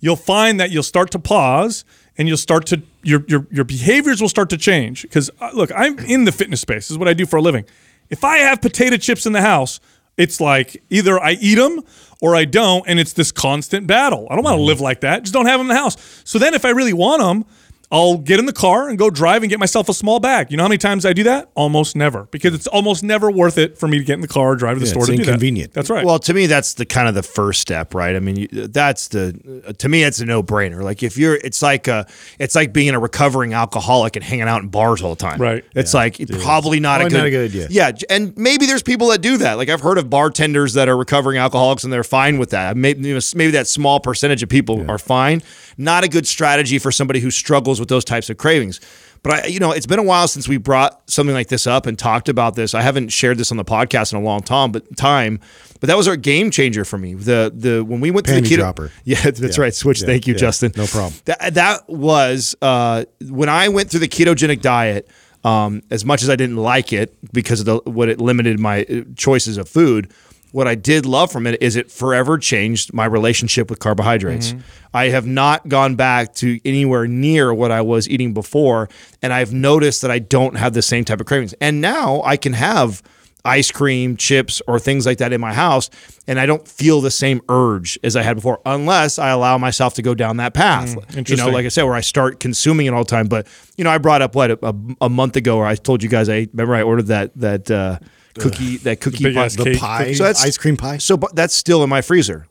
You'll 0.00 0.16
find 0.16 0.58
that 0.60 0.70
you'll 0.70 0.82
start 0.82 1.10
to 1.10 1.18
pause, 1.18 1.84
and 2.16 2.28
you'll 2.28 2.36
start 2.36 2.66
to 2.66 2.82
your 3.02 3.24
your 3.28 3.46
your 3.50 3.64
behaviors 3.64 4.20
will 4.20 4.28
start 4.28 4.50
to 4.50 4.56
change. 4.56 5.02
Because 5.02 5.30
uh, 5.40 5.50
look, 5.52 5.70
I'm 5.74 5.98
in 5.98 6.24
the 6.24 6.32
fitness 6.32 6.60
space. 6.60 6.88
This 6.88 6.92
is 6.92 6.98
what 6.98 7.08
I 7.08 7.14
do 7.14 7.26
for 7.26 7.36
a 7.36 7.42
living. 7.42 7.64
If 8.08 8.24
I 8.24 8.38
have 8.38 8.62
potato 8.62 8.96
chips 8.96 9.26
in 9.26 9.32
the 9.32 9.42
house, 9.42 9.80
it's 10.16 10.40
like 10.40 10.82
either 10.90 11.18
I 11.20 11.32
eat 11.32 11.56
them 11.56 11.82
or 12.20 12.34
I 12.34 12.44
don't, 12.44 12.86
and 12.86 12.98
it's 12.98 13.12
this 13.12 13.32
constant 13.32 13.86
battle. 13.86 14.26
I 14.30 14.36
don't 14.36 14.44
want 14.44 14.56
to 14.56 14.62
live 14.62 14.80
like 14.80 15.00
that. 15.00 15.22
Just 15.22 15.34
don't 15.34 15.46
have 15.46 15.58
them 15.60 15.68
in 15.70 15.74
the 15.74 15.80
house. 15.80 15.96
So 16.24 16.38
then, 16.38 16.54
if 16.54 16.64
I 16.64 16.70
really 16.70 16.94
want 16.94 17.20
them. 17.20 17.44
I'll 17.90 18.18
get 18.18 18.40
in 18.40 18.46
the 18.46 18.52
car 18.52 18.88
and 18.88 18.98
go 18.98 19.10
drive 19.10 19.42
and 19.42 19.50
get 19.50 19.60
myself 19.60 19.88
a 19.88 19.94
small 19.94 20.18
bag. 20.18 20.50
You 20.50 20.56
know 20.56 20.64
how 20.64 20.68
many 20.68 20.78
times 20.78 21.06
I 21.06 21.12
do 21.12 21.22
that? 21.22 21.50
Almost 21.54 21.94
never, 21.94 22.24
because 22.32 22.52
it's 22.52 22.66
almost 22.66 23.04
never 23.04 23.30
worth 23.30 23.58
it 23.58 23.78
for 23.78 23.86
me 23.86 23.98
to 23.98 24.04
get 24.04 24.14
in 24.14 24.20
the 24.22 24.28
car, 24.28 24.56
drive 24.56 24.74
to 24.76 24.80
the 24.80 24.86
Yeah, 24.86 24.90
store 24.90 25.02
it's 25.04 25.10
to 25.10 25.16
do 25.16 25.24
that. 25.24 25.28
inconvenient. 25.30 25.72
That's 25.72 25.88
right. 25.88 26.04
Well, 26.04 26.18
to 26.18 26.34
me, 26.34 26.46
that's 26.46 26.74
the 26.74 26.84
kind 26.84 27.08
of 27.08 27.14
the 27.14 27.22
first 27.22 27.60
step, 27.60 27.94
right? 27.94 28.16
I 28.16 28.18
mean, 28.18 28.36
you, 28.36 28.48
that's 28.48 29.08
the 29.08 29.62
uh, 29.68 29.72
to 29.74 29.88
me, 29.88 30.02
it's 30.02 30.18
a 30.20 30.24
no 30.24 30.42
brainer. 30.42 30.82
Like 30.82 31.04
if 31.04 31.16
you're, 31.16 31.36
it's 31.36 31.62
like 31.62 31.86
a, 31.86 32.06
it's 32.40 32.56
like 32.56 32.72
being 32.72 32.90
a 32.94 32.98
recovering 32.98 33.54
alcoholic 33.54 34.16
and 34.16 34.24
hanging 34.24 34.48
out 34.48 34.62
in 34.62 34.68
bars 34.68 35.00
all 35.00 35.14
the 35.14 35.20
time, 35.20 35.40
Right. 35.40 35.64
It's 35.74 35.94
like 35.94 36.18
probably 36.40 36.80
not 36.80 37.00
a 37.02 37.04
good, 37.04 37.12
not 37.18 37.26
a 37.26 37.30
good 37.30 37.50
idea. 37.50 37.68
Yeah, 37.70 37.92
and 38.10 38.36
maybe 38.36 38.66
there's 38.66 38.82
people 38.82 39.08
that 39.08 39.20
do 39.20 39.36
that. 39.38 39.54
Like 39.58 39.68
I've 39.68 39.80
heard 39.82 39.98
of 39.98 40.10
bartenders 40.10 40.74
that 40.74 40.88
are 40.88 40.96
recovering 40.96 41.38
alcoholics 41.38 41.84
and 41.84 41.92
they're 41.92 42.02
fine 42.02 42.38
with 42.38 42.50
that. 42.50 42.76
Maybe 42.76 43.12
maybe 43.34 43.52
that 43.52 43.68
small 43.68 44.00
percentage 44.00 44.42
of 44.42 44.48
people 44.48 44.90
are 44.90 44.98
fine. 44.98 45.42
Not 45.78 46.04
a 46.04 46.08
good 46.08 46.26
strategy 46.26 46.78
for 46.78 46.90
somebody 46.90 47.20
who 47.20 47.30
struggles 47.30 47.75
with 47.80 47.88
those 47.88 48.04
types 48.04 48.30
of 48.30 48.38
cravings. 48.38 48.80
But 49.22 49.44
I, 49.44 49.46
you 49.48 49.58
know, 49.58 49.72
it's 49.72 49.86
been 49.86 49.98
a 49.98 50.04
while 50.04 50.28
since 50.28 50.46
we 50.46 50.56
brought 50.56 51.10
something 51.10 51.34
like 51.34 51.48
this 51.48 51.66
up 51.66 51.86
and 51.86 51.98
talked 51.98 52.28
about 52.28 52.54
this. 52.54 52.74
I 52.74 52.82
haven't 52.82 53.08
shared 53.08 53.38
this 53.38 53.50
on 53.50 53.56
the 53.56 53.64
podcast 53.64 54.12
in 54.12 54.18
a 54.18 54.22
long 54.22 54.40
time, 54.42 54.70
but 54.70 54.96
time. 54.96 55.40
But 55.80 55.88
that 55.88 55.96
was 55.96 56.06
our 56.06 56.16
game 56.16 56.50
changer 56.50 56.84
for 56.84 56.96
me. 56.96 57.14
The 57.14 57.52
the 57.54 57.82
when 57.84 58.00
we 58.00 58.10
went 58.10 58.26
Panty 58.26 58.34
to 58.36 58.40
the 58.42 58.48
keto, 58.48 58.58
dropper. 58.58 58.92
yeah, 59.04 59.20
that's 59.22 59.40
Yeah. 59.58 59.62
right. 59.62 59.74
Switch. 59.74 60.00
Yeah. 60.00 60.06
Thank 60.06 60.26
you, 60.28 60.34
Yeah. 60.34 60.38
Justin. 60.38 60.72
No 60.76 60.86
problem. 60.86 61.14
That 61.24 61.54
that 61.54 61.88
was 61.88 62.54
uh, 62.62 63.04
when 63.28 63.48
I 63.48 63.68
went 63.68 63.90
through 63.90 64.00
the 64.00 64.08
ketogenic 64.08 64.60
diet. 64.60 65.08
Um, 65.44 65.82
as 65.92 66.04
much 66.04 66.24
as 66.24 66.30
I 66.30 66.34
didn't 66.34 66.56
like 66.56 66.92
it 66.92 67.14
because 67.32 67.60
of 67.60 67.66
the, 67.66 67.76
what 67.88 68.08
it 68.08 68.20
limited 68.20 68.58
my 68.58 68.82
uh, 68.82 69.02
choices 69.16 69.58
of 69.58 69.68
food, 69.68 70.12
what 70.52 70.66
I 70.66 70.74
did 70.74 71.04
love 71.06 71.30
from 71.30 71.46
it 71.46 71.60
is 71.62 71.76
it 71.76 71.90
forever 71.90 72.38
changed 72.38 72.92
my 72.94 73.04
relationship 73.04 73.68
with 73.68 73.78
carbohydrates. 73.78 74.54
I 74.94 75.08
have 75.08 75.26
not 75.26 75.68
gone 75.68 75.96
back 75.96 76.34
to 76.36 76.58
anywhere 76.64 77.06
near 77.06 77.52
what 77.52 77.70
I 77.70 77.82
was 77.82 78.08
eating 78.08 78.32
before, 78.32 78.88
and 79.22 79.32
I've 79.32 79.52
noticed 79.52 80.02
that 80.02 80.10
I 80.10 80.18
don't 80.18 80.56
have 80.56 80.72
the 80.72 80.82
same 80.82 81.04
type 81.04 81.20
of 81.20 81.26
cravings. 81.26 81.54
And 81.60 81.80
now 81.80 82.22
I 82.24 82.36
can 82.36 82.54
have 82.54 83.02
ice 83.44 83.70
cream, 83.70 84.16
chips, 84.16 84.60
or 84.66 84.78
things 84.80 85.06
like 85.06 85.18
that 85.18 85.32
in 85.32 85.40
my 85.40 85.52
house, 85.52 85.88
and 86.26 86.40
I 86.40 86.46
don't 86.46 86.66
feel 86.66 87.00
the 87.00 87.12
same 87.12 87.40
urge 87.48 87.96
as 88.02 88.16
I 88.16 88.22
had 88.22 88.34
before, 88.34 88.60
unless 88.66 89.18
I 89.20 89.28
allow 89.28 89.56
myself 89.58 89.94
to 89.94 90.02
go 90.02 90.14
down 90.14 90.38
that 90.38 90.52
path. 90.54 90.96
you 91.30 91.36
know, 91.36 91.44
like 91.54 91.64
I 91.66 91.68
said, 91.68 91.84
where 91.84 91.94
I 91.94 92.00
start 92.00 92.40
consuming 92.40 92.86
it 92.86 92.92
all 92.94 93.04
the 93.04 93.10
time. 93.10 93.26
But 93.28 93.46
you 93.76 93.84
know, 93.84 93.90
I 93.90 93.98
brought 93.98 94.20
up 94.22 94.34
what 94.34 94.50
a, 94.50 94.74
a 95.00 95.08
month 95.08 95.36
ago, 95.36 95.58
where 95.58 95.66
I 95.66 95.76
told 95.76 96.02
you 96.02 96.08
guys 96.08 96.28
I 96.28 96.48
remember 96.52 96.74
I 96.74 96.82
ordered 96.82 97.06
that 97.06 97.36
that 97.36 97.70
uh, 97.70 97.98
cookie 98.42 98.76
that 98.78 99.00
cookie 99.00 99.24
big 99.24 99.34
pie, 99.34 99.44
ass 99.44 99.56
cake. 99.56 99.78
Pie, 99.78 100.12
So 100.14 100.24
that's- 100.24 100.44
ice 100.44 100.58
cream 100.58 100.76
pie. 100.76 100.98
So 100.98 101.16
but 101.16 101.34
that's 101.34 101.54
still 101.54 101.82
in 101.82 101.90
my 101.90 102.02
freezer. 102.02 102.46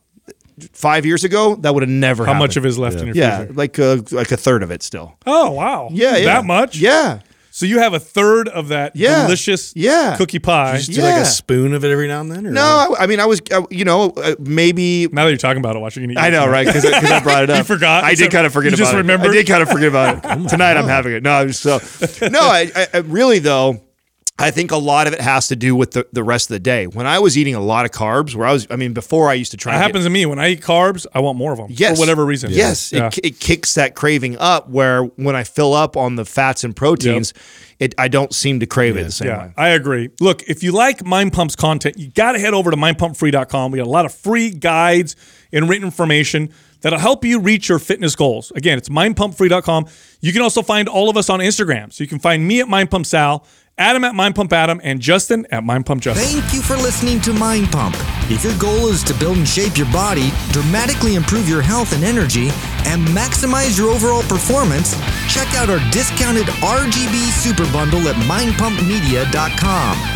Five 0.72 1.04
years 1.04 1.22
ago, 1.22 1.54
that 1.56 1.74
would 1.74 1.82
have 1.82 1.90
never. 1.90 2.24
how 2.24 2.32
happened. 2.32 2.44
much 2.48 2.56
of 2.56 2.64
it 2.64 2.68
is 2.68 2.78
left 2.78 2.98
in 2.98 3.06
your 3.08 3.14
Yeah, 3.16 3.38
freezer? 3.38 3.52
like 3.52 3.78
uh, 3.78 3.98
like 4.10 4.32
a 4.32 4.38
third 4.38 4.62
of 4.62 4.70
it 4.70 4.82
still. 4.82 5.16
Oh 5.26 5.50
wow. 5.50 5.88
Yeah, 5.92 6.16
yeah. 6.16 6.24
That 6.24 6.44
much? 6.46 6.78
Yeah. 6.78 7.20
So 7.50 7.64
you 7.64 7.78
have 7.78 7.94
a 7.94 7.98
third 7.98 8.48
of 8.48 8.68
that 8.68 8.96
Yeah. 8.96 9.22
delicious 9.24 9.72
Yeah. 9.76 10.16
cookie 10.18 10.38
pie. 10.38 10.72
You 10.72 10.78
just 10.78 10.92
do 10.92 11.00
like 11.02 11.20
a 11.22 11.24
spoon 11.26 11.72
of 11.74 11.84
it 11.86 11.90
every 11.90 12.06
now 12.08 12.20
and 12.22 12.30
then. 12.30 12.46
Or 12.46 12.50
No, 12.50 12.62
I, 12.98 13.04
I 13.04 13.06
mean 13.06 13.18
I 13.18 13.24
was, 13.26 13.40
uh, 13.50 13.62
you 13.70 13.84
know, 13.84 14.10
uh, 14.10 14.34
maybe 14.38 15.08
Now 15.12 15.24
that 15.24 15.30
you're 15.30 15.38
talking 15.38 15.58
about 15.60 15.74
it, 15.76 15.78
watch 15.78 15.96
you 15.96 16.02
eat 16.08 16.18
I 16.18 16.28
know, 16.28 16.40
tonight. 16.46 16.52
right? 16.52 16.66
Because 16.66 16.84
I 16.86 17.20
brought 17.20 17.44
it 17.44 17.50
up. 17.50 17.56
You 17.58 17.64
forgot? 17.64 18.04
I 18.04 18.14
did 18.14 18.30
kind 18.30 18.46
of 18.46 18.52
forget 18.52 18.72
you 18.72 18.76
about 18.76 18.82
just 18.84 18.92
it. 18.94 18.98
remembered? 18.98 19.30
I 19.30 19.34
did 19.34 19.46
kind 19.46 19.62
of 19.62 19.70
forget 19.70 19.88
about 19.88 20.22
it. 20.22 20.48
Tonight 20.50 20.76
I'm 20.76 20.88
having 20.88 21.12
it. 21.14 21.22
No, 21.22 21.50
so 21.50 21.78
no. 22.28 22.40
I, 22.40 22.70
I, 22.76 22.86
I 22.92 22.96
really 22.98 23.38
though. 23.38 23.80
I 24.38 24.50
think 24.50 24.70
a 24.70 24.76
lot 24.76 25.06
of 25.06 25.14
it 25.14 25.20
has 25.22 25.48
to 25.48 25.56
do 25.56 25.74
with 25.74 25.92
the, 25.92 26.06
the 26.12 26.22
rest 26.22 26.50
of 26.50 26.54
the 26.54 26.60
day. 26.60 26.86
When 26.86 27.06
I 27.06 27.18
was 27.20 27.38
eating 27.38 27.54
a 27.54 27.60
lot 27.60 27.86
of 27.86 27.90
carbs, 27.90 28.34
where 28.34 28.46
I 28.46 28.52
was, 28.52 28.66
I 28.70 28.76
mean, 28.76 28.92
before 28.92 29.30
I 29.30 29.32
used 29.34 29.52
to 29.52 29.56
try. 29.56 29.72
It 29.72 29.76
to 29.76 29.78
get- 29.78 29.86
happens 29.86 30.04
to 30.04 30.10
me 30.10 30.26
when 30.26 30.38
I 30.38 30.50
eat 30.50 30.60
carbs. 30.60 31.06
I 31.14 31.20
want 31.20 31.38
more 31.38 31.52
of 31.52 31.58
them. 31.58 31.68
Yes. 31.70 31.96
For 31.96 32.00
whatever 32.00 32.22
reason. 32.26 32.50
Yes, 32.52 32.92
Yeah. 32.92 33.06
it, 33.06 33.18
it 33.24 33.40
kicks 33.40 33.74
that 33.76 33.94
craving 33.94 34.36
up. 34.38 34.68
Where 34.68 35.04
when 35.04 35.34
I 35.34 35.42
fill 35.44 35.72
up 35.72 35.96
on 35.96 36.16
the 36.16 36.26
fats 36.26 36.64
and 36.64 36.76
proteins, 36.76 37.32
it 37.78 37.94
I 37.96 38.08
don't 38.08 38.34
seem 38.34 38.60
to 38.60 38.66
crave 38.66 38.98
it 38.98 39.04
the 39.04 39.10
same 39.12 39.28
Yeah, 39.28 39.46
way. 39.46 39.52
I 39.56 39.68
agree. 39.70 40.10
Look, 40.20 40.42
if 40.42 40.62
you 40.62 40.72
like 40.72 41.02
Mind 41.02 41.32
Pump's 41.32 41.56
content, 41.56 41.98
you 41.98 42.08
got 42.10 42.32
to 42.32 42.38
head 42.38 42.52
over 42.52 42.70
to 42.70 42.76
mindpumpfree.com. 42.76 43.70
We 43.72 43.78
got 43.78 43.86
a 43.86 43.90
lot 43.90 44.04
of 44.04 44.12
free 44.14 44.50
guides 44.50 45.16
and 45.50 45.66
written 45.66 45.86
information 45.86 46.50
that'll 46.82 46.98
help 46.98 47.24
you 47.24 47.40
reach 47.40 47.70
your 47.70 47.78
fitness 47.78 48.14
goals. 48.14 48.52
Again, 48.54 48.76
it's 48.76 48.90
mindpumpfree.com. 48.90 49.86
You 50.20 50.32
can 50.34 50.42
also 50.42 50.60
find 50.60 50.88
all 50.90 51.08
of 51.08 51.16
us 51.16 51.30
on 51.30 51.40
Instagram. 51.40 51.90
So 51.90 52.04
you 52.04 52.08
can 52.08 52.18
find 52.18 52.46
me 52.46 52.60
at 52.60 52.66
mindpumpsal, 52.66 53.44
Adam 53.78 54.04
at 54.04 54.14
Mind 54.14 54.34
Pump 54.34 54.54
Adam, 54.54 54.80
and 54.82 55.00
Justin 55.00 55.46
at 55.50 55.62
Mind 55.62 55.84
Pump 55.84 56.00
Justin. 56.00 56.24
Thank 56.24 56.54
you 56.54 56.62
for 56.62 56.76
listening 56.76 57.20
to 57.20 57.34
Mind 57.34 57.70
Pump. 57.70 57.94
If 58.30 58.42
your 58.42 58.56
goal 58.58 58.88
is 58.88 59.02
to 59.04 59.12
build 59.14 59.36
and 59.36 59.46
shape 59.46 59.76
your 59.76 59.90
body, 59.92 60.32
dramatically 60.50 61.14
improve 61.14 61.46
your 61.46 61.60
health 61.60 61.92
and 61.92 62.02
energy, 62.02 62.48
and 62.86 63.06
maximize 63.08 63.76
your 63.76 63.90
overall 63.90 64.22
performance, 64.22 64.94
check 65.28 65.52
out 65.56 65.68
our 65.68 65.80
discounted 65.90 66.46
RGB 66.46 67.30
Super 67.32 67.70
Bundle 67.70 68.08
at 68.08 68.16
mindpumpmedia.com. 68.24 70.15